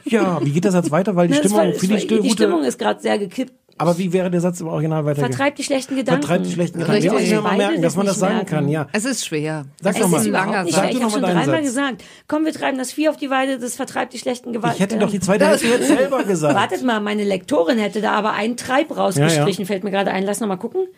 Ja, 0.04 0.38
wie 0.44 0.50
geht 0.50 0.64
das 0.66 0.74
jetzt 0.74 0.90
weiter? 0.90 1.16
Weil 1.16 1.28
die 1.28 1.34
das 1.34 1.38
Stimmung, 1.46 1.58
war- 1.58 1.66
die, 1.72 1.90
war- 1.90 1.96
Sti- 1.98 2.20
die 2.20 2.30
Stimmung 2.30 2.64
ist 2.64 2.78
gerade 2.78 3.00
sehr 3.00 3.18
gekippt. 3.18 3.52
Aber 3.78 3.96
wie 3.96 4.12
wäre 4.12 4.30
der 4.30 4.42
Satz 4.42 4.60
im 4.60 4.66
Original 4.68 5.04
weitergegangen? 5.06 5.32
Vertreibt 5.32 5.58
die 5.58 5.62
schlechten 5.64 5.96
Gedanken. 5.96 6.20
Vertreibt 6.22 6.44
die 6.46 6.52
schlechten 6.52 6.80
Gedanken. 6.80 7.00
Richtig. 7.02 7.12
Ja, 7.12 7.18
ich 7.24 7.30
will 7.30 7.40
mal 7.40 7.56
merken, 7.56 7.80
dass 7.80 7.96
man 7.96 8.04
das 8.04 8.18
sagen 8.18 8.34
merken. 8.34 8.50
kann, 8.50 8.68
ja. 8.68 8.88
Es 8.92 9.06
ist 9.06 9.24
schwer. 9.24 9.64
Sag 9.80 9.94
es 9.94 10.00
doch 10.00 10.06
ist 10.08 10.12
mal. 10.12 10.20
ein 10.20 10.32
langer 10.32 10.64
Sag. 10.66 10.74
Satz. 10.74 10.84
Ich 10.90 10.96
doch 10.96 11.02
habe 11.04 11.12
schon 11.12 11.22
dreimal 11.22 11.44
Satz. 11.46 11.60
gesagt. 11.62 12.04
Komm, 12.28 12.44
wir 12.44 12.52
treiben 12.52 12.76
das 12.76 12.92
Vieh 12.92 13.08
auf 13.08 13.16
die 13.16 13.30
Weide, 13.30 13.58
das 13.58 13.76
vertreibt 13.76 14.12
die 14.12 14.18
schlechten 14.18 14.52
Gewalt. 14.52 14.74
Ich 14.74 14.80
hätte 14.80 14.98
doch 14.98 15.10
die 15.10 15.20
zweite 15.20 15.46
Hälfte 15.46 15.68
jetzt 15.68 15.86
selber 15.86 16.24
gesagt. 16.24 16.54
Wartet 16.54 16.82
mal, 16.84 17.00
meine 17.00 17.24
Lektorin 17.24 17.78
hätte 17.78 18.02
da 18.02 18.12
aber 18.12 18.32
einen 18.32 18.58
Treib 18.58 18.94
rausgestrichen. 18.94 19.64
Fällt 19.64 19.82
mir 19.84 19.90
gerade 19.92 20.10
ein. 20.10 20.24
Lass 20.24 20.40
noch 20.40 20.48
mal 20.48 20.56
gucken. 20.56 20.88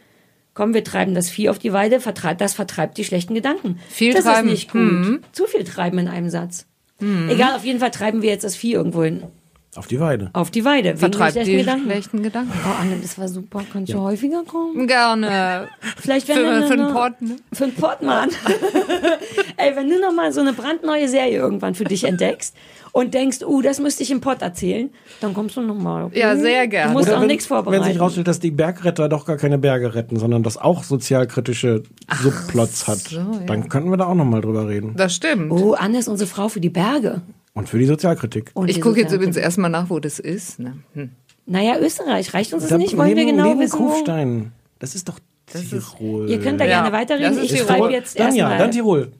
Komm, 0.54 0.74
wir 0.74 0.84
treiben 0.84 1.14
das 1.14 1.30
Vieh 1.30 1.48
auf 1.48 1.58
die 1.58 1.72
Weide, 1.72 2.00
vertreibt, 2.00 2.40
das 2.40 2.52
vertreibt 2.54 2.98
die 2.98 3.04
schlechten 3.04 3.34
Gedanken. 3.34 3.78
Viel 3.88 4.12
das 4.12 4.24
treiben. 4.24 4.48
ist 4.48 4.52
nicht 4.52 4.72
gut. 4.72 5.20
Zu 5.32 5.46
viel 5.46 5.64
treiben 5.64 5.98
in 5.98 6.08
einem 6.08 6.28
Satz. 6.28 6.66
Egal, 7.30 7.56
auf 7.56 7.64
jeden 7.64 7.80
Fall 7.80 7.90
treiben 7.90 8.22
wir 8.22 8.30
jetzt 8.30 8.44
das 8.44 8.54
Vieh 8.54 8.74
irgendwo 8.74 9.02
hin. 9.02 9.24
Auf 9.74 9.86
die 9.86 9.98
Weide. 10.00 10.28
Auf 10.34 10.50
die 10.50 10.66
Weide. 10.66 10.98
Vertreibt 10.98 11.34
die 11.34 11.40
schlechten 11.44 11.56
Gedanken. 11.60 11.84
schlechten 11.86 12.22
Gedanken. 12.22 12.52
Oh, 12.66 12.74
Anne, 12.82 12.96
das 13.00 13.18
war 13.18 13.26
super. 13.28 13.62
Kannst 13.72 13.90
du 13.94 14.00
häufiger 14.00 14.42
kommen? 14.46 14.86
Gerne. 14.86 15.68
Vielleicht 15.96 16.28
wenn 16.28 16.36
Für- 16.36 16.42
du 16.42 16.66
für 16.66 16.72
eine- 16.74 16.84
einen 16.84 16.92
Pott, 16.94 17.22
ne? 17.22 17.36
Für 17.54 17.64
einen 17.64 17.74
Pottmann. 17.74 18.28
Ey, 19.56 19.74
wenn 19.74 19.88
du 19.88 19.98
noch 19.98 20.12
mal 20.12 20.30
so 20.30 20.40
eine 20.42 20.52
brandneue 20.52 21.08
Serie 21.08 21.38
irgendwann 21.38 21.74
für 21.74 21.84
dich 21.84 22.04
entdeckst 22.04 22.54
und 22.92 23.14
denkst, 23.14 23.38
uh, 23.46 23.62
das 23.62 23.80
müsste 23.80 24.02
ich 24.02 24.10
im 24.10 24.20
Pott 24.20 24.42
erzählen, 24.42 24.90
dann 25.22 25.32
kommst 25.32 25.56
du 25.56 25.62
noch 25.62 25.74
mal. 25.78 26.04
Okay? 26.04 26.20
Ja, 26.20 26.36
sehr 26.36 26.68
gerne. 26.68 26.88
Du 26.92 26.98
musst 26.98 27.08
Oder 27.08 27.16
auch 27.16 27.20
wenn, 27.22 27.28
nichts 27.28 27.44
wenn 27.48 27.56
vorbereiten. 27.56 27.84
sich 27.84 27.98
rausstellt, 27.98 28.28
dass 28.28 28.40
die 28.40 28.50
Bergretter 28.50 29.08
doch 29.08 29.24
gar 29.24 29.38
keine 29.38 29.56
Berge 29.56 29.94
retten, 29.94 30.18
sondern 30.18 30.42
das 30.42 30.58
auch 30.58 30.84
sozialkritische 30.84 31.82
Subplots 32.22 32.88
hat, 32.88 32.98
so, 32.98 33.16
ja. 33.16 33.24
dann 33.46 33.70
könnten 33.70 33.88
wir 33.90 33.96
da 33.96 34.04
auch 34.06 34.14
nochmal 34.14 34.42
drüber 34.42 34.68
reden. 34.68 34.92
Das 34.96 35.14
stimmt. 35.14 35.50
oh, 35.50 35.72
Anne 35.72 35.98
ist 35.98 36.08
unsere 36.08 36.28
Frau 36.28 36.50
für 36.50 36.60
die 36.60 36.68
Berge. 36.68 37.22
Und 37.54 37.68
für 37.68 37.78
die 37.78 37.86
Sozialkritik. 37.86 38.50
Und 38.54 38.68
ich 38.70 38.80
gucke 38.80 39.00
jetzt 39.00 39.12
übrigens 39.12 39.36
erstmal 39.36 39.70
nach, 39.70 39.90
wo 39.90 39.98
das 40.00 40.18
ist. 40.18 40.58
Ne? 40.58 40.78
Hm. 40.94 41.10
Naja, 41.46 41.78
Österreich. 41.78 42.32
Reicht 42.32 42.54
uns 42.54 42.62
das 42.62 42.70
Da 42.70 42.78
nicht? 42.78 42.96
Wollen 42.96 43.08
wir 43.10 43.14
neben, 43.16 43.30
genau 43.36 43.48
neben 43.48 43.60
wissen? 43.60 43.76
Kufstein. 43.76 44.52
Das 44.78 44.94
ist 44.94 45.08
doch 45.08 45.18
Tirol. 45.46 46.30
Ihr 46.30 46.40
könnt 46.40 46.60
da 46.60 46.64
Ja, 46.64 46.80
gerne 46.82 46.92
weiterreden. 46.96 47.36
ist 47.38 47.44
Ich 47.44 47.50
Tirol. 47.52 47.66
schreibe 47.66 47.92
jetzt 47.92 48.18
dann 48.18 48.34
ja, 48.34 48.44
erstmal. 48.48 48.58
dann 48.58 48.70
Tirol. 48.70 49.12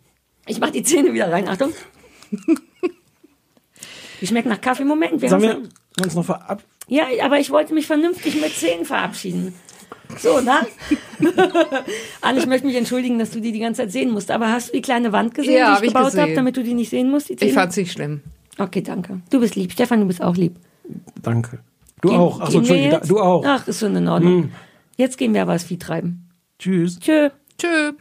Ich 0.46 0.58
mach 0.60 0.70
die 0.70 0.82
Zähne 0.82 1.12
wieder 1.12 1.30
rein. 1.30 1.46
Achtung. 1.48 1.72
Die 4.20 4.26
schmecken 4.26 4.48
nach 4.48 4.60
Kaffee. 4.60 4.84
Moment. 4.84 5.20
Wir 5.20 5.28
Sollen 5.28 5.42
haben 5.48 5.68
wir 5.96 6.04
uns 6.04 6.14
noch 6.14 6.24
verab... 6.24 6.62
Ja, 6.88 7.04
aber 7.24 7.38
ich 7.38 7.50
wollte 7.50 7.74
mich 7.74 7.86
vernünftig 7.86 8.40
mit 8.40 8.52
Zähnen 8.54 8.84
verabschieden. 8.84 9.54
So, 10.18 10.40
na? 10.44 10.60
Anne, 12.20 12.38
ich 12.40 12.46
möchte 12.46 12.66
mich 12.66 12.76
entschuldigen, 12.76 13.18
dass 13.18 13.30
du 13.30 13.40
die 13.40 13.52
die 13.52 13.58
ganze 13.60 13.82
Zeit 13.82 13.92
sehen 13.92 14.10
musst. 14.10 14.30
Aber 14.30 14.48
hast 14.50 14.68
du 14.68 14.72
die 14.72 14.82
kleine 14.82 15.12
Wand 15.12 15.34
gesehen, 15.34 15.54
Ja, 15.54 15.66
die 15.66 15.72
hab 15.76 15.82
ich 15.82 15.88
ich 15.88 15.94
gebaut 15.94 16.16
habe, 16.16 16.34
damit 16.34 16.56
du 16.56 16.62
die 16.62 16.74
nicht 16.74 16.90
sehen 16.90 17.10
musst? 17.10 17.30
Ich 17.30 17.52
fand's 17.52 17.76
nicht 17.76 17.92
schlimm. 17.92 18.20
Okay, 18.58 18.82
danke. 18.82 19.20
Du 19.30 19.40
bist 19.40 19.56
lieb. 19.56 19.72
Stefan, 19.72 20.00
du 20.00 20.06
bist 20.06 20.22
auch 20.22 20.36
lieb. 20.36 20.56
Danke. 21.22 21.60
Du 22.00 22.08
Gehen- 22.08 22.18
auch. 22.18 22.40
Achso, 22.40 22.58
Entschuldigung, 22.58 23.00
du 23.06 23.20
auch. 23.20 23.44
Ach, 23.46 23.66
ist 23.68 23.80
schon 23.80 23.94
in 23.96 24.08
Ordnung. 24.08 24.52
Jetzt 24.96 25.16
gehen 25.18 25.32
wir 25.34 25.42
aber 25.42 25.54
das 25.54 25.64
Vieh 25.64 25.78
treiben. 25.78 26.28
Tschüss. 26.58 26.98
Tschö. 27.00 27.30
Tschö. 27.58 27.92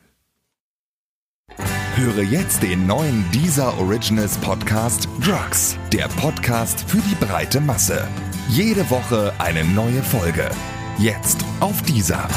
Höre 1.95 2.23
jetzt 2.23 2.63
den 2.63 2.87
neuen 2.87 3.25
Deezer 3.33 3.77
Originals 3.79 4.37
Podcast 4.37 5.07
Drugs, 5.23 5.77
der 5.93 6.07
Podcast 6.07 6.83
für 6.89 6.97
die 6.97 7.15
breite 7.15 7.59
Masse. 7.59 8.07
Jede 8.49 8.89
Woche 8.89 9.33
eine 9.39 9.63
neue 9.65 10.01
Folge. 10.01 10.49
Jetzt 11.01 11.43
auf 11.59 11.81
dieser. 11.81 12.27